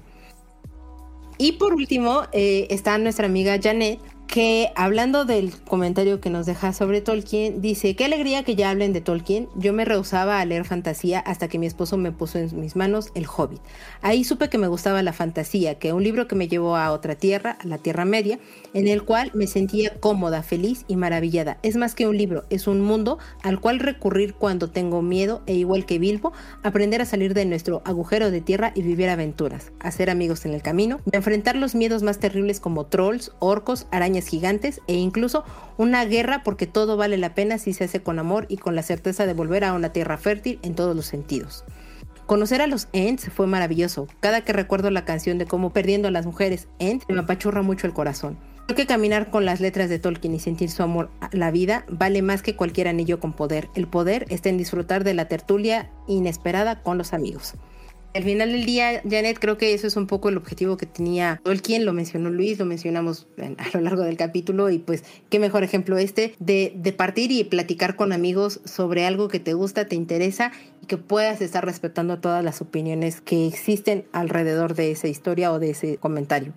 Y 1.37 1.53
por 1.53 1.73
último 1.73 2.27
eh, 2.33 2.67
está 2.69 2.99
nuestra 2.99 3.25
amiga 3.25 3.57
Janet, 3.59 3.99
que 4.31 4.71
hablando 4.77 5.25
del 5.25 5.51
comentario 5.51 6.21
que 6.21 6.29
nos 6.29 6.45
deja 6.45 6.71
sobre 6.71 7.01
Tolkien, 7.01 7.61
dice, 7.61 7.97
qué 7.97 8.05
alegría 8.05 8.43
que 8.43 8.55
ya 8.55 8.69
hablen 8.69 8.93
de 8.93 9.01
Tolkien, 9.01 9.49
yo 9.55 9.73
me 9.73 9.83
rehusaba 9.83 10.39
a 10.39 10.45
leer 10.45 10.63
fantasía 10.63 11.19
hasta 11.19 11.49
que 11.49 11.59
mi 11.59 11.65
esposo 11.65 11.97
me 11.97 12.13
puso 12.13 12.39
en 12.39 12.57
mis 12.57 12.77
manos 12.77 13.09
El 13.13 13.27
Hobbit. 13.27 13.59
Ahí 14.01 14.23
supe 14.23 14.49
que 14.49 14.57
me 14.57 14.69
gustaba 14.69 15.03
la 15.03 15.11
fantasía, 15.11 15.75
que 15.75 15.91
un 15.91 16.01
libro 16.01 16.29
que 16.29 16.35
me 16.35 16.47
llevó 16.47 16.77
a 16.77 16.93
otra 16.93 17.15
tierra, 17.15 17.57
a 17.59 17.67
la 17.67 17.77
Tierra 17.77 18.05
Media, 18.05 18.39
en 18.73 18.87
el 18.87 19.03
cual 19.03 19.31
me 19.33 19.47
sentía 19.47 19.93
cómoda, 19.99 20.43
feliz 20.43 20.85
y 20.87 20.95
maravillada. 20.95 21.57
Es 21.63 21.75
más 21.75 21.95
que 21.95 22.07
un 22.07 22.17
libro, 22.17 22.45
es 22.49 22.67
un 22.67 22.81
mundo 22.81 23.19
al 23.43 23.59
cual 23.59 23.79
recurrir 23.79 24.33
cuando 24.33 24.69
tengo 24.69 25.01
miedo 25.01 25.41
e 25.45 25.55
igual 25.55 25.85
que 25.85 25.99
Bilbo, 25.99 26.33
aprender 26.63 27.01
a 27.01 27.05
salir 27.05 27.33
de 27.33 27.45
nuestro 27.45 27.81
agujero 27.85 28.31
de 28.31 28.41
tierra 28.41 28.71
y 28.75 28.81
vivir 28.81 29.09
aventuras, 29.09 29.71
hacer 29.79 30.09
amigos 30.09 30.45
en 30.45 30.53
el 30.53 30.61
camino, 30.61 30.99
enfrentar 31.11 31.55
los 31.55 31.75
miedos 31.75 32.03
más 32.03 32.19
terribles 32.19 32.59
como 32.59 32.85
trolls, 32.85 33.31
orcos, 33.39 33.87
arañas, 33.91 34.27
gigantes 34.27 34.81
e 34.87 34.93
incluso 34.93 35.43
una 35.77 36.05
guerra 36.05 36.41
porque 36.43 36.67
todo 36.67 36.97
vale 36.97 37.17
la 37.17 37.33
pena 37.33 37.57
si 37.57 37.73
se 37.73 37.85
hace 37.85 38.01
con 38.01 38.19
amor 38.19 38.45
y 38.49 38.57
con 38.57 38.75
la 38.75 38.83
certeza 38.83 39.25
de 39.25 39.33
volver 39.33 39.63
a 39.63 39.73
una 39.73 39.93
tierra 39.93 40.17
fértil 40.17 40.59
en 40.61 40.75
todos 40.75 40.95
los 40.95 41.05
sentidos. 41.05 41.65
Conocer 42.25 42.61
a 42.61 42.67
los 42.67 42.87
Ents 42.93 43.29
fue 43.29 43.45
maravilloso. 43.45 44.07
Cada 44.21 44.41
que 44.41 44.53
recuerdo 44.53 44.89
la 44.89 45.03
canción 45.03 45.37
de 45.37 45.45
cómo 45.45 45.73
perdiendo 45.73 46.07
a 46.07 46.11
las 46.11 46.25
mujeres 46.25 46.69
Ents 46.79 47.05
me 47.09 47.19
apachurra 47.19 47.61
mucho 47.61 47.87
el 47.87 47.93
corazón. 47.93 48.37
Creo 48.71 48.87
que 48.87 48.93
caminar 48.93 49.29
con 49.31 49.43
las 49.43 49.59
letras 49.59 49.89
de 49.89 49.99
Tolkien 49.99 50.33
y 50.33 50.39
sentir 50.39 50.69
su 50.71 50.81
amor 50.81 51.09
a 51.19 51.29
la 51.33 51.51
vida 51.51 51.83
vale 51.89 52.21
más 52.21 52.41
que 52.41 52.55
cualquier 52.55 52.87
anillo 52.87 53.19
con 53.19 53.33
poder. 53.33 53.67
El 53.75 53.85
poder 53.85 54.25
está 54.29 54.47
en 54.47 54.57
disfrutar 54.57 55.03
de 55.03 55.13
la 55.13 55.27
tertulia 55.27 55.91
inesperada 56.07 56.81
con 56.81 56.97
los 56.97 57.11
amigos. 57.11 57.55
Al 58.15 58.23
final 58.23 58.53
del 58.53 58.63
día, 58.63 59.01
Janet, 59.03 59.39
creo 59.39 59.57
que 59.57 59.73
eso 59.73 59.87
es 59.87 59.97
un 59.97 60.07
poco 60.07 60.29
el 60.29 60.37
objetivo 60.37 60.77
que 60.77 60.85
tenía 60.85 61.41
Tolkien, 61.43 61.83
lo 61.83 61.91
mencionó 61.91 62.29
Luis, 62.29 62.59
lo 62.59 62.65
mencionamos 62.65 63.27
a 63.57 63.77
lo 63.77 63.81
largo 63.81 64.03
del 64.03 64.15
capítulo 64.15 64.69
y 64.69 64.77
pues 64.77 65.03
qué 65.29 65.37
mejor 65.37 65.65
ejemplo 65.65 65.97
este 65.97 66.33
de, 66.39 66.71
de 66.73 66.93
partir 66.93 67.33
y 67.33 67.43
platicar 67.43 67.97
con 67.97 68.13
amigos 68.13 68.61
sobre 68.63 69.05
algo 69.05 69.27
que 69.27 69.41
te 69.41 69.53
gusta, 69.53 69.89
te 69.89 69.97
interesa 69.97 70.53
y 70.81 70.85
que 70.85 70.95
puedas 70.95 71.41
estar 71.41 71.65
respetando 71.65 72.19
todas 72.21 72.41
las 72.41 72.61
opiniones 72.61 73.19
que 73.19 73.47
existen 73.47 74.05
alrededor 74.13 74.75
de 74.75 74.91
esa 74.91 75.09
historia 75.09 75.51
o 75.51 75.59
de 75.59 75.71
ese 75.71 75.97
comentario. 75.97 76.53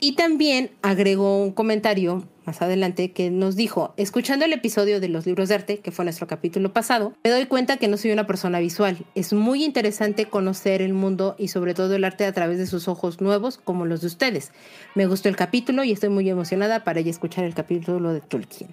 Y 0.00 0.12
también 0.12 0.70
agregó 0.82 1.42
un 1.42 1.52
comentario 1.52 2.24
más 2.46 2.62
adelante 2.62 3.10
que 3.12 3.30
nos 3.30 3.56
dijo, 3.56 3.92
escuchando 3.96 4.44
el 4.44 4.52
episodio 4.52 5.00
de 5.00 5.08
los 5.08 5.26
libros 5.26 5.48
de 5.48 5.56
arte, 5.56 5.78
que 5.78 5.90
fue 5.90 6.04
nuestro 6.04 6.26
capítulo 6.26 6.72
pasado, 6.72 7.12
me 7.24 7.30
doy 7.30 7.46
cuenta 7.46 7.76
que 7.76 7.88
no 7.88 7.96
soy 7.96 8.12
una 8.12 8.26
persona 8.26 8.60
visual. 8.60 8.98
Es 9.14 9.32
muy 9.32 9.64
interesante 9.64 10.26
conocer 10.26 10.80
el 10.80 10.92
mundo 10.92 11.34
y 11.38 11.48
sobre 11.48 11.74
todo 11.74 11.96
el 11.96 12.04
arte 12.04 12.24
a 12.24 12.32
través 12.32 12.58
de 12.58 12.66
sus 12.66 12.88
ojos 12.88 13.20
nuevos 13.20 13.58
como 13.58 13.84
los 13.84 14.00
de 14.00 14.06
ustedes. 14.06 14.52
Me 14.94 15.06
gustó 15.06 15.28
el 15.28 15.36
capítulo 15.36 15.82
y 15.82 15.92
estoy 15.92 16.08
muy 16.08 16.28
emocionada 16.30 16.84
para 16.84 17.00
ya 17.00 17.10
escuchar 17.10 17.44
el 17.44 17.54
capítulo 17.54 18.12
de 18.12 18.20
Tolkien. 18.20 18.70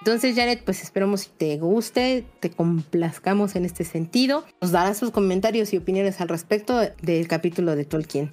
Entonces, 0.00 0.36
Janet, 0.36 0.62
pues 0.64 0.82
esperemos 0.82 1.24
que 1.24 1.32
te 1.38 1.56
guste, 1.58 2.26
te 2.40 2.50
complazcamos 2.50 3.56
en 3.56 3.64
este 3.64 3.84
sentido. 3.84 4.44
Nos 4.60 4.70
darás 4.70 4.98
sus 4.98 5.10
comentarios 5.10 5.72
y 5.72 5.78
opiniones 5.78 6.20
al 6.20 6.28
respecto 6.28 6.80
del 7.00 7.26
capítulo 7.26 7.74
de 7.74 7.86
Tolkien. 7.86 8.30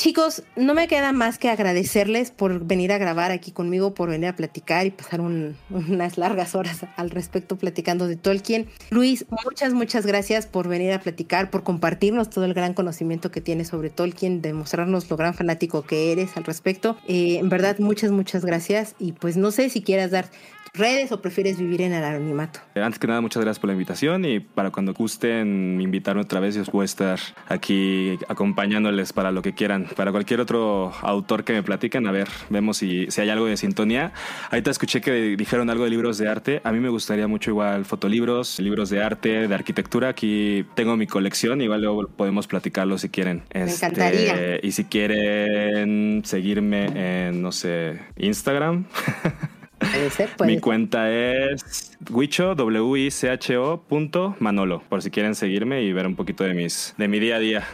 Chicos, 0.00 0.44
no 0.56 0.72
me 0.72 0.88
queda 0.88 1.12
más 1.12 1.36
que 1.36 1.50
agradecerles 1.50 2.30
por 2.30 2.64
venir 2.64 2.90
a 2.90 2.96
grabar 2.96 3.32
aquí 3.32 3.52
conmigo, 3.52 3.92
por 3.92 4.08
venir 4.08 4.30
a 4.30 4.34
platicar 4.34 4.86
y 4.86 4.90
pasar 4.90 5.20
unas 5.20 6.16
largas 6.16 6.54
horas 6.54 6.86
al 6.96 7.10
respecto 7.10 7.58
platicando 7.58 8.08
de 8.08 8.16
Tolkien. 8.16 8.66
Luis, 8.88 9.26
muchas, 9.44 9.74
muchas 9.74 10.06
gracias 10.06 10.46
por 10.46 10.68
venir 10.68 10.94
a 10.94 11.00
platicar, 11.00 11.50
por 11.50 11.64
compartirnos 11.64 12.30
todo 12.30 12.46
el 12.46 12.54
gran 12.54 12.72
conocimiento 12.72 13.30
que 13.30 13.42
tienes 13.42 13.68
sobre 13.68 13.90
Tolkien, 13.90 14.40
demostrarnos 14.40 15.10
lo 15.10 15.18
gran 15.18 15.34
fanático 15.34 15.82
que 15.82 16.12
eres 16.12 16.34
al 16.38 16.44
respecto. 16.44 16.96
Eh, 17.06 17.36
en 17.38 17.50
verdad, 17.50 17.78
muchas, 17.78 18.10
muchas 18.10 18.42
gracias. 18.42 18.94
Y 18.98 19.12
pues 19.12 19.36
no 19.36 19.50
sé 19.50 19.68
si 19.68 19.82
quieras 19.82 20.10
dar 20.10 20.30
redes 20.74 21.12
o 21.12 21.20
prefieres 21.20 21.58
vivir 21.58 21.82
en 21.82 21.92
el 21.92 22.04
anonimato? 22.04 22.60
Eh, 22.74 22.82
antes 22.82 22.98
que 22.98 23.06
nada, 23.06 23.20
muchas 23.20 23.42
gracias 23.42 23.58
por 23.58 23.68
la 23.68 23.74
invitación 23.74 24.24
y 24.24 24.40
para 24.40 24.70
cuando 24.70 24.94
gusten 24.94 25.80
invitarme 25.80 26.22
otra 26.22 26.40
vez, 26.40 26.54
yo 26.54 26.62
os 26.62 26.70
puedo 26.70 26.84
estar 26.84 27.18
aquí 27.48 28.18
acompañándoles 28.28 29.12
para 29.12 29.30
lo 29.30 29.42
que 29.42 29.54
quieran. 29.54 29.86
Para 29.96 30.12
cualquier 30.12 30.40
otro 30.40 30.92
autor 31.02 31.44
que 31.44 31.52
me 31.52 31.62
platiquen, 31.62 32.06
a 32.06 32.12
ver, 32.12 32.28
vemos 32.48 32.78
si, 32.78 33.10
si 33.10 33.20
hay 33.20 33.30
algo 33.30 33.46
de 33.46 33.56
sintonía. 33.56 34.12
Ahorita 34.50 34.70
escuché 34.70 35.00
que 35.00 35.36
dijeron 35.36 35.70
algo 35.70 35.84
de 35.84 35.90
libros 35.90 36.18
de 36.18 36.28
arte. 36.28 36.60
A 36.64 36.72
mí 36.72 36.80
me 36.80 36.88
gustaría 36.88 37.26
mucho 37.26 37.50
igual 37.50 37.84
fotolibros, 37.84 38.58
libros 38.60 38.90
de 38.90 39.02
arte, 39.02 39.48
de 39.48 39.54
arquitectura. 39.54 40.08
Aquí 40.08 40.64
tengo 40.74 40.96
mi 40.96 41.06
colección, 41.06 41.60
igual 41.60 41.82
luego 41.82 42.08
podemos 42.08 42.46
platicarlo 42.46 42.98
si 42.98 43.08
quieren. 43.08 43.42
Me 43.54 43.64
este, 43.64 43.86
encantaría. 43.86 44.58
Y 44.62 44.72
si 44.72 44.84
quieren 44.84 46.22
seguirme 46.24 47.28
en, 47.28 47.42
no 47.42 47.52
sé, 47.52 48.00
Instagram. 48.16 48.86
Mi 50.44 50.58
cuenta 50.58 51.10
es 51.10 51.96
wicho, 52.10 52.54
w 52.54 52.96
i 52.96 53.10
c 53.10 53.30
h 53.30 53.56
-O 53.56 53.80
punto 53.80 54.36
manolo, 54.38 54.82
por 54.88 55.02
si 55.02 55.10
quieren 55.10 55.34
seguirme 55.34 55.82
y 55.82 55.92
ver 55.92 56.06
un 56.06 56.16
poquito 56.16 56.44
de 56.44 56.54
mis 56.54 56.94
de 56.98 57.08
mi 57.08 57.18
día 57.18 57.36
a 57.36 57.38
día. 57.38 57.64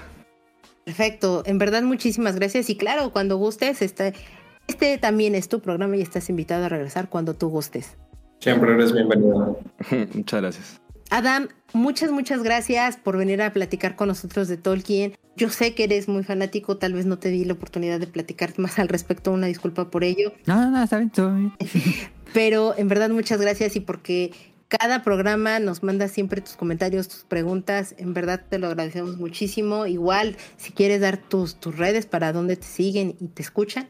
Perfecto, 0.84 1.42
en 1.46 1.58
verdad 1.58 1.82
muchísimas 1.82 2.36
gracias 2.36 2.70
y 2.70 2.76
claro, 2.76 3.10
cuando 3.10 3.36
gustes, 3.36 3.82
este, 3.82 4.14
este 4.68 4.98
también 4.98 5.34
es 5.34 5.48
tu 5.48 5.60
programa 5.60 5.96
y 5.96 6.02
estás 6.02 6.30
invitado 6.30 6.64
a 6.64 6.68
regresar 6.68 7.08
cuando 7.08 7.34
tú 7.34 7.48
gustes. 7.48 7.96
Siempre 8.38 8.72
eres 8.72 8.92
bienvenido. 8.92 9.58
Muchas 10.14 10.40
gracias. 10.40 10.85
Adam, 11.10 11.48
muchas, 11.72 12.10
muchas 12.10 12.42
gracias 12.42 12.96
por 12.96 13.16
venir 13.16 13.40
a 13.42 13.52
platicar 13.52 13.96
con 13.96 14.08
nosotros 14.08 14.48
de 14.48 14.56
Tolkien. 14.56 15.14
Yo 15.36 15.50
sé 15.50 15.74
que 15.74 15.84
eres 15.84 16.08
muy 16.08 16.24
fanático, 16.24 16.78
tal 16.78 16.94
vez 16.94 17.06
no 17.06 17.18
te 17.18 17.28
di 17.28 17.44
la 17.44 17.52
oportunidad 17.52 18.00
de 18.00 18.06
platicar 18.06 18.58
más 18.58 18.78
al 18.78 18.88
respecto, 18.88 19.32
una 19.32 19.46
disculpa 19.46 19.90
por 19.90 20.02
ello. 20.02 20.32
No, 20.46 20.56
no, 20.56 20.70
no, 20.70 20.82
está 20.82 20.98
bien, 20.98 21.10
todo 21.10 21.34
bien. 21.34 21.52
Pero 22.32 22.74
en 22.76 22.88
verdad 22.88 23.10
muchas 23.10 23.40
gracias 23.40 23.76
y 23.76 23.80
porque 23.80 24.32
cada 24.68 25.02
programa 25.02 25.60
nos 25.60 25.82
manda 25.82 26.08
siempre 26.08 26.40
tus 26.40 26.56
comentarios, 26.56 27.08
tus 27.08 27.24
preguntas. 27.24 27.94
En 27.98 28.14
verdad 28.14 28.42
te 28.48 28.58
lo 28.58 28.66
agradecemos 28.66 29.16
muchísimo. 29.16 29.86
Igual, 29.86 30.36
si 30.56 30.72
quieres 30.72 31.00
dar 31.00 31.18
tus, 31.18 31.60
tus 31.60 31.76
redes 31.76 32.06
para 32.06 32.32
dónde 32.32 32.56
te 32.56 32.66
siguen 32.66 33.16
y 33.20 33.28
te 33.28 33.42
escuchan. 33.42 33.88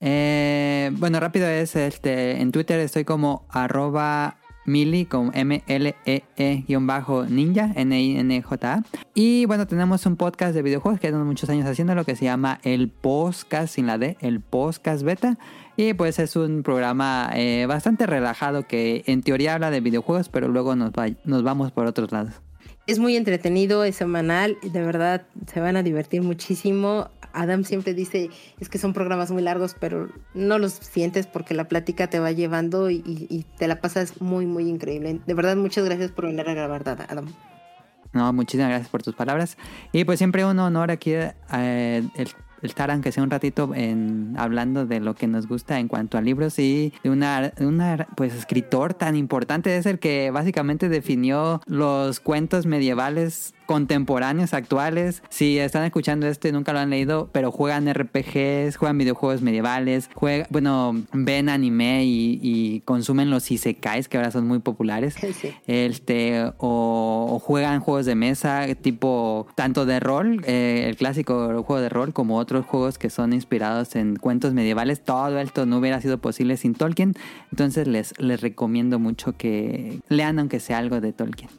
Eh, 0.00 0.90
bueno, 0.94 1.20
rápido 1.20 1.46
es 1.46 1.76
este 1.76 2.40
en 2.40 2.52
Twitter 2.52 2.78
estoy 2.80 3.04
como 3.04 3.46
arroba 3.48 4.38
Mili 4.66 5.06
con 5.06 5.30
M-L-E-E-Ninja, 5.34 5.72
N-I-N-J-A. 7.74 8.82
Y 9.14 9.46
bueno, 9.46 9.66
tenemos 9.66 10.06
un 10.06 10.16
podcast 10.16 10.54
de 10.54 10.62
videojuegos 10.62 11.00
que 11.00 11.08
tenemos 11.08 11.26
muchos 11.26 11.50
años 11.50 11.66
haciendo, 11.66 11.94
lo 11.94 12.04
que 12.04 12.16
se 12.16 12.24
llama 12.24 12.60
el 12.62 12.88
Podcast 12.88 13.74
sin 13.74 13.86
la 13.86 13.98
D, 13.98 14.16
el 14.20 14.40
Podcast 14.40 15.02
Beta. 15.02 15.38
Y 15.76 15.94
pues 15.94 16.18
es 16.18 16.36
un 16.36 16.62
programa 16.62 17.30
eh, 17.34 17.66
bastante 17.66 18.06
relajado 18.06 18.66
que 18.66 19.02
en 19.06 19.22
teoría 19.22 19.54
habla 19.54 19.70
de 19.70 19.80
videojuegos, 19.80 20.28
pero 20.28 20.48
luego 20.48 20.76
nos, 20.76 20.92
nos 21.24 21.42
vamos 21.42 21.72
por 21.72 21.86
otros 21.86 22.12
lados. 22.12 22.34
Es 22.86 22.98
muy 22.98 23.16
entretenido, 23.16 23.82
es 23.82 23.96
semanal, 23.96 24.58
de 24.62 24.82
verdad 24.82 25.26
se 25.46 25.58
van 25.60 25.76
a 25.76 25.82
divertir 25.82 26.20
muchísimo. 26.20 27.08
Adam 27.34 27.64
siempre 27.64 27.94
dice, 27.94 28.30
es 28.60 28.68
que 28.68 28.78
son 28.78 28.92
programas 28.92 29.30
muy 29.30 29.42
largos, 29.42 29.76
pero 29.78 30.08
no 30.34 30.58
los 30.58 30.72
sientes 30.72 31.26
porque 31.26 31.54
la 31.54 31.68
plática 31.68 32.08
te 32.08 32.20
va 32.20 32.32
llevando 32.32 32.90
y, 32.90 33.44
te 33.58 33.68
la 33.68 33.80
pasas 33.80 34.20
muy, 34.20 34.46
muy 34.46 34.68
increíble. 34.68 35.20
De 35.26 35.34
verdad, 35.34 35.56
muchas 35.56 35.84
gracias 35.84 36.10
por 36.10 36.26
venir 36.26 36.48
a 36.48 36.54
grabar, 36.54 36.88
Adam. 37.08 37.26
No, 38.12 38.32
muchísimas 38.32 38.70
gracias 38.70 38.88
por 38.88 39.02
tus 39.02 39.14
palabras. 39.14 39.58
Y 39.92 40.04
pues 40.04 40.18
siempre 40.18 40.44
un 40.44 40.58
honor 40.60 40.90
aquí 40.90 41.12
eh, 41.12 42.02
estar 42.62 42.90
aunque 42.90 43.12
sea 43.12 43.22
un 43.22 43.30
ratito 43.30 43.72
en, 43.74 44.34
hablando 44.38 44.86
de 44.86 45.00
lo 45.00 45.14
que 45.14 45.26
nos 45.26 45.46
gusta 45.46 45.78
en 45.78 45.88
cuanto 45.88 46.18
a 46.18 46.20
libros 46.20 46.58
y 46.58 46.92
de 47.02 47.10
una, 47.10 47.52
una 47.60 48.06
pues 48.16 48.34
escritor 48.34 48.94
tan 48.94 49.16
importante 49.16 49.76
es 49.76 49.86
el 49.86 49.98
que 49.98 50.30
básicamente 50.30 50.88
definió 50.88 51.60
los 51.66 52.20
cuentos 52.20 52.66
medievales 52.66 53.53
contemporáneos, 53.66 54.54
actuales. 54.54 55.22
Si 55.28 55.58
están 55.58 55.84
escuchando 55.84 56.26
esto 56.26 56.48
y 56.48 56.52
nunca 56.52 56.72
lo 56.72 56.78
han 56.78 56.90
leído, 56.90 57.28
pero 57.32 57.50
juegan 57.50 57.92
RPGs, 57.92 58.76
juegan 58.76 58.98
videojuegos 58.98 59.42
medievales, 59.42 60.10
juegan, 60.14 60.46
bueno, 60.50 61.02
ven 61.12 61.48
anime 61.48 62.04
y, 62.04 62.82
consumen 62.84 63.30
los 63.30 63.50
isekais, 63.50 64.08
que 64.08 64.16
ahora 64.16 64.30
son 64.30 64.46
muy 64.46 64.58
populares. 64.58 65.16
Este, 65.66 66.52
o, 66.58 67.40
juegan 67.42 67.80
juegos 67.80 68.06
de 68.06 68.14
mesa, 68.14 68.66
tipo 68.80 69.46
tanto 69.54 69.86
de 69.86 70.00
rol, 70.00 70.42
eh, 70.46 70.84
el 70.88 70.96
clásico 70.96 71.62
juego 71.62 71.80
de 71.80 71.88
rol, 71.88 72.12
como 72.12 72.38
otros 72.38 72.66
juegos 72.66 72.98
que 72.98 73.10
son 73.10 73.32
inspirados 73.32 73.96
en 73.96 74.16
cuentos 74.16 74.54
medievales. 74.54 75.02
Todo 75.02 75.38
esto 75.38 75.66
no 75.66 75.78
hubiera 75.78 76.00
sido 76.00 76.18
posible 76.18 76.56
sin 76.56 76.74
Tolkien. 76.74 77.14
Entonces 77.50 77.86
les, 77.86 78.18
les 78.18 78.40
recomiendo 78.40 78.98
mucho 78.98 79.36
que 79.36 80.00
lean 80.08 80.38
aunque 80.38 80.60
sea 80.60 80.78
algo 80.78 81.00
de 81.00 81.12
Tolkien. 81.12 81.50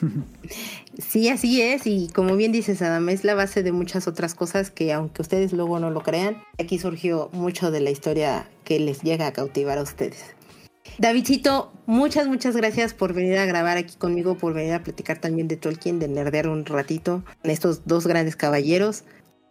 Sí, 0.98 1.28
así 1.28 1.62
es, 1.62 1.86
y 1.86 2.08
como 2.08 2.36
bien 2.36 2.52
dices, 2.52 2.82
Adam, 2.82 3.08
es 3.08 3.24
la 3.24 3.34
base 3.34 3.62
de 3.62 3.72
muchas 3.72 4.06
otras 4.06 4.34
cosas 4.34 4.70
que 4.70 4.92
aunque 4.92 5.22
ustedes 5.22 5.52
luego 5.52 5.78
no 5.78 5.90
lo 5.90 6.02
crean, 6.02 6.36
aquí 6.58 6.78
surgió 6.78 7.30
mucho 7.32 7.70
de 7.70 7.80
la 7.80 7.90
historia 7.90 8.46
que 8.64 8.78
les 8.78 9.02
llega 9.02 9.26
a 9.26 9.32
cautivar 9.32 9.78
a 9.78 9.82
ustedes. 9.82 10.34
Davidcito, 10.98 11.72
muchas, 11.86 12.26
muchas 12.26 12.56
gracias 12.56 12.92
por 12.92 13.14
venir 13.14 13.38
a 13.38 13.46
grabar 13.46 13.78
aquí 13.78 13.96
conmigo, 13.96 14.36
por 14.36 14.52
venir 14.52 14.74
a 14.74 14.82
platicar 14.82 15.18
también 15.18 15.48
de 15.48 15.56
Tolkien, 15.56 15.98
de 15.98 16.08
nerdear 16.08 16.48
un 16.48 16.66
ratito 16.66 17.22
en 17.42 17.50
estos 17.50 17.86
dos 17.86 18.06
grandes 18.06 18.36
caballeros. 18.36 19.04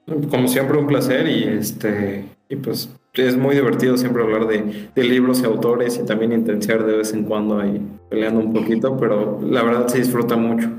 Como 0.05 0.47
siempre, 0.47 0.77
un 0.77 0.87
placer 0.87 1.27
y 1.27 1.43
este 1.45 2.25
y 2.49 2.55
pues 2.55 2.89
es 3.13 3.37
muy 3.37 3.55
divertido 3.55 3.95
siempre 3.97 4.23
hablar 4.23 4.47
de, 4.47 4.89
de, 4.93 5.03
libros 5.03 5.41
y 5.41 5.45
autores 5.45 5.99
y 6.01 6.05
también 6.05 6.31
intensiar 6.31 6.83
de 6.83 6.97
vez 6.97 7.13
en 7.13 7.23
cuando 7.23 7.59
ahí 7.59 7.79
peleando 8.09 8.41
un 8.41 8.53
poquito, 8.53 8.97
pero 8.97 9.39
la 9.41 9.63
verdad 9.63 9.87
se 9.87 9.99
disfruta 9.99 10.35
mucho. 10.35 10.69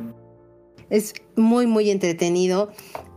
Es 0.90 1.14
muy, 1.36 1.66
muy 1.66 1.90
entretenido. 1.90 2.70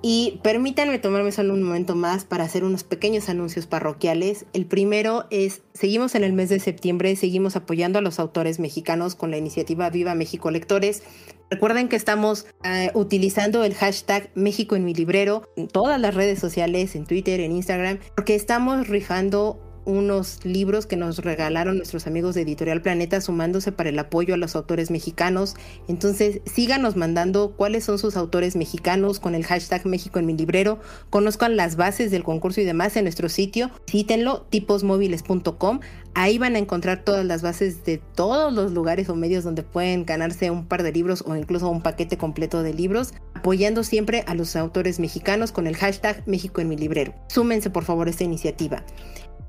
Y 0.05 0.39
permítanme 0.43 0.99
tomarme 0.99 1.31
solo 1.31 1.53
un 1.53 1.63
momento 1.63 1.95
más 1.95 2.25
para 2.25 2.43
hacer 2.43 2.63
unos 2.63 2.83
pequeños 2.83 3.29
anuncios 3.29 3.67
parroquiales. 3.67 4.45
El 4.53 4.65
primero 4.65 5.25
es, 5.29 5.61
seguimos 5.73 6.13
en 6.15 6.23
el 6.23 6.33
mes 6.33 6.49
de 6.49 6.59
septiembre, 6.59 7.15
seguimos 7.15 7.55
apoyando 7.55 7.99
a 7.99 8.01
los 8.01 8.19
autores 8.19 8.59
mexicanos 8.59 9.15
con 9.15 9.31
la 9.31 9.37
iniciativa 9.37 9.89
Viva 9.89 10.13
México 10.13 10.51
Lectores. 10.51 11.03
Recuerden 11.49 11.87
que 11.87 11.95
estamos 11.95 12.47
eh, 12.63 12.91
utilizando 12.93 13.63
el 13.63 13.75
hashtag 13.75 14.29
México 14.35 14.75
en 14.75 14.83
mi 14.83 14.93
librero 14.93 15.47
en 15.55 15.67
todas 15.67 15.99
las 16.01 16.13
redes 16.15 16.37
sociales, 16.37 16.95
en 16.95 17.05
Twitter, 17.05 17.39
en 17.39 17.53
Instagram, 17.53 17.99
porque 18.15 18.35
estamos 18.35 18.87
rifando 18.89 19.62
unos 19.85 20.39
libros 20.43 20.85
que 20.85 20.97
nos 20.97 21.19
regalaron 21.19 21.77
nuestros 21.77 22.07
amigos 22.07 22.35
de 22.35 22.41
Editorial 22.41 22.81
Planeta 22.81 23.21
sumándose 23.21 23.71
para 23.71 23.89
el 23.89 23.99
apoyo 23.99 24.33
a 24.33 24.37
los 24.37 24.55
autores 24.55 24.91
mexicanos. 24.91 25.55
Entonces 25.87 26.41
síganos 26.45 26.95
mandando 26.95 27.53
cuáles 27.55 27.83
son 27.83 27.99
sus 27.99 28.15
autores 28.17 28.55
mexicanos 28.55 29.19
con 29.19 29.35
el 29.35 29.45
hashtag 29.45 29.85
México 29.85 30.19
en 30.19 30.25
mi 30.25 30.35
librero. 30.35 30.79
Conozcan 31.09 31.55
las 31.55 31.75
bases 31.75 32.11
del 32.11 32.23
concurso 32.23 32.61
y 32.61 32.65
demás 32.65 32.95
en 32.97 33.05
nuestro 33.05 33.29
sitio. 33.29 33.71
Cítenlo, 33.89 34.45
tiposmóviles.com. 34.49 35.79
Ahí 36.15 36.37
van 36.37 36.55
a 36.55 36.59
encontrar 36.59 37.03
todas 37.03 37.25
las 37.25 37.41
bases 37.41 37.83
de 37.85 37.97
todos 37.97 38.53
los 38.53 38.71
lugares 38.71 39.09
o 39.09 39.15
medios 39.15 39.43
donde 39.43 39.63
pueden 39.63 40.05
ganarse 40.05 40.51
un 40.51 40.67
par 40.67 40.83
de 40.83 40.91
libros 40.91 41.23
o 41.25 41.35
incluso 41.35 41.67
un 41.69 41.81
paquete 41.81 42.17
completo 42.17 42.61
de 42.61 42.71
libros, 42.71 43.13
apoyando 43.33 43.83
siempre 43.83 44.23
a 44.27 44.35
los 44.35 44.55
autores 44.55 44.99
mexicanos 44.99 45.51
con 45.51 45.65
el 45.65 45.75
hashtag 45.75 46.21
México 46.27 46.61
en 46.61 46.69
mi 46.69 46.77
librero. 46.77 47.15
Súmense 47.29 47.71
por 47.71 47.83
favor 47.83 48.07
a 48.07 48.11
esta 48.11 48.23
iniciativa. 48.23 48.83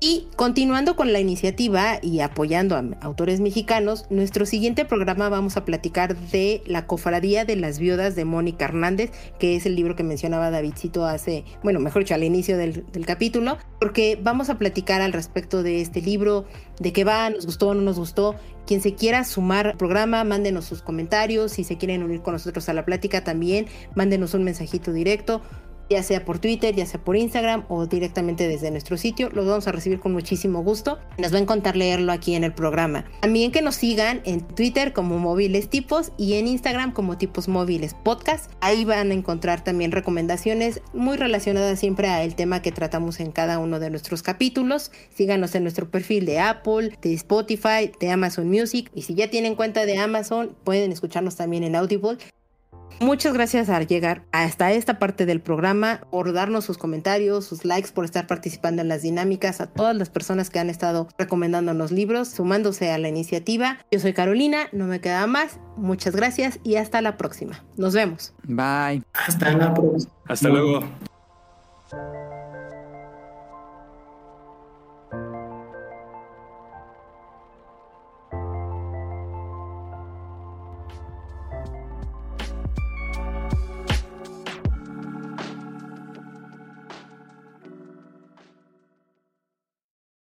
Y 0.01 0.27
continuando 0.35 0.97
con 0.97 1.13
la 1.13 1.21
iniciativa 1.21 1.99
y 2.01 2.19
apoyando 2.19 2.75
a 2.75 2.83
autores 2.99 3.39
mexicanos, 3.39 4.05
nuestro 4.09 4.45
siguiente 4.45 4.83
programa 4.83 5.29
vamos 5.29 5.55
a 5.55 5.63
platicar 5.63 6.17
de 6.17 6.61
La 6.65 6.85
Cofradía 6.85 7.45
de 7.45 7.55
las 7.55 7.79
Viudas 7.79 8.13
de 8.13 8.25
Mónica 8.25 8.65
Hernández, 8.65 9.11
que 9.39 9.55
es 9.55 9.65
el 9.65 9.75
libro 9.75 9.95
que 9.95 10.03
mencionaba 10.03 10.51
Davidcito 10.51 11.05
hace, 11.05 11.45
bueno, 11.63 11.79
mejor 11.79 12.03
dicho, 12.03 12.13
al 12.13 12.25
inicio 12.25 12.57
del, 12.57 12.83
capítulo, 13.05 13.57
porque 13.79 14.19
vamos 14.21 14.49
a 14.49 14.57
platicar 14.57 15.01
al 15.01 15.13
respecto 15.13 15.63
de 15.63 15.79
este 15.79 16.01
libro, 16.01 16.45
de 16.79 16.91
qué 16.91 17.05
va, 17.05 17.29
nos 17.29 17.45
gustó 17.45 17.69
o 17.69 17.73
no 17.73 17.81
nos 17.81 17.97
gustó. 17.97 18.35
Quien 18.67 18.81
se 18.81 18.95
quiera 18.95 19.23
sumar 19.23 19.67
al 19.67 19.77
programa, 19.77 20.23
mándenos 20.23 20.65
sus 20.65 20.81
comentarios, 20.81 21.53
si 21.53 21.63
se 21.63 21.77
quieren 21.77 22.01
unir 22.03 22.21
con 22.21 22.33
nosotros 22.33 22.67
a 22.67 22.73
la 22.73 22.83
plática 22.83 23.23
también, 23.23 23.67
mándenos 23.93 24.33
un 24.33 24.43
mensajito 24.43 24.91
directo 24.91 25.41
ya 25.89 26.03
sea 26.03 26.25
por 26.25 26.39
Twitter, 26.39 26.75
ya 26.75 26.85
sea 26.85 27.03
por 27.03 27.15
Instagram 27.15 27.65
o 27.69 27.85
directamente 27.85 28.47
desde 28.47 28.71
nuestro 28.71 28.97
sitio. 28.97 29.29
Los 29.29 29.45
vamos 29.45 29.67
a 29.67 29.71
recibir 29.71 29.99
con 29.99 30.13
muchísimo 30.13 30.63
gusto. 30.63 30.99
Nos 31.17 31.33
va 31.33 31.37
a 31.37 31.41
encantar 31.41 31.75
leerlo 31.75 32.11
aquí 32.11 32.35
en 32.35 32.43
el 32.43 32.53
programa. 32.53 33.05
También 33.21 33.51
que 33.51 33.61
nos 33.61 33.75
sigan 33.75 34.21
en 34.25 34.41
Twitter 34.41 34.93
como 34.93 35.17
móviles 35.19 35.69
tipos 35.69 36.11
y 36.17 36.33
en 36.33 36.47
Instagram 36.47 36.91
como 36.93 37.17
tipos 37.17 37.47
móviles 37.47 37.93
podcast. 37.93 38.51
Ahí 38.61 38.85
van 38.85 39.11
a 39.11 39.13
encontrar 39.13 39.63
también 39.63 39.91
recomendaciones 39.91 40.81
muy 40.93 41.17
relacionadas 41.17 41.79
siempre 41.79 42.09
al 42.09 42.35
tema 42.35 42.61
que 42.61 42.71
tratamos 42.71 43.19
en 43.19 43.31
cada 43.31 43.59
uno 43.59 43.79
de 43.79 43.89
nuestros 43.89 44.23
capítulos. 44.23 44.91
Síganos 45.13 45.55
en 45.55 45.63
nuestro 45.63 45.89
perfil 45.89 46.25
de 46.25 46.39
Apple, 46.39 46.97
de 47.01 47.13
Spotify, 47.13 47.91
de 47.99 48.09
Amazon 48.09 48.49
Music 48.49 48.89
y 48.93 49.03
si 49.03 49.15
ya 49.15 49.29
tienen 49.29 49.55
cuenta 49.55 49.85
de 49.85 49.97
Amazon 49.97 50.55
pueden 50.63 50.91
escucharnos 50.91 51.35
también 51.35 51.63
en 51.63 51.75
Audible. 51.75 52.17
Muchas 52.99 53.33
gracias 53.33 53.69
a 53.69 53.81
llegar 53.81 54.23
hasta 54.31 54.71
esta 54.71 54.99
parte 54.99 55.25
del 55.25 55.41
programa, 55.41 56.01
por 56.11 56.31
darnos 56.31 56.63
sus 56.63 56.77
comentarios, 56.77 57.45
sus 57.45 57.65
likes, 57.65 57.91
por 57.91 58.05
estar 58.05 58.25
participando 58.25 58.81
en 58.81 58.87
las 58.87 59.01
dinámicas, 59.01 59.59
a 59.59 59.67
todas 59.67 59.95
las 59.95 60.09
personas 60.09 60.49
que 60.49 60.59
han 60.59 60.69
estado 60.69 61.09
recomendándonos 61.17 61.91
libros, 61.91 62.29
sumándose 62.29 62.91
a 62.91 62.97
la 62.97 63.09
iniciativa. 63.09 63.79
Yo 63.91 63.99
soy 63.99 64.13
Carolina, 64.13 64.67
no 64.71 64.85
me 64.85 65.01
queda 65.01 65.27
más. 65.27 65.59
Muchas 65.75 66.15
gracias 66.15 66.59
y 66.63 66.77
hasta 66.77 67.01
la 67.01 67.17
próxima. 67.17 67.65
Nos 67.75 67.93
vemos. 67.93 68.33
Bye. 68.43 69.03
Hasta 69.13 69.51
la 69.51 69.73
próxima. 69.73 70.13
Hasta 70.27 70.49
luego. 70.49 70.79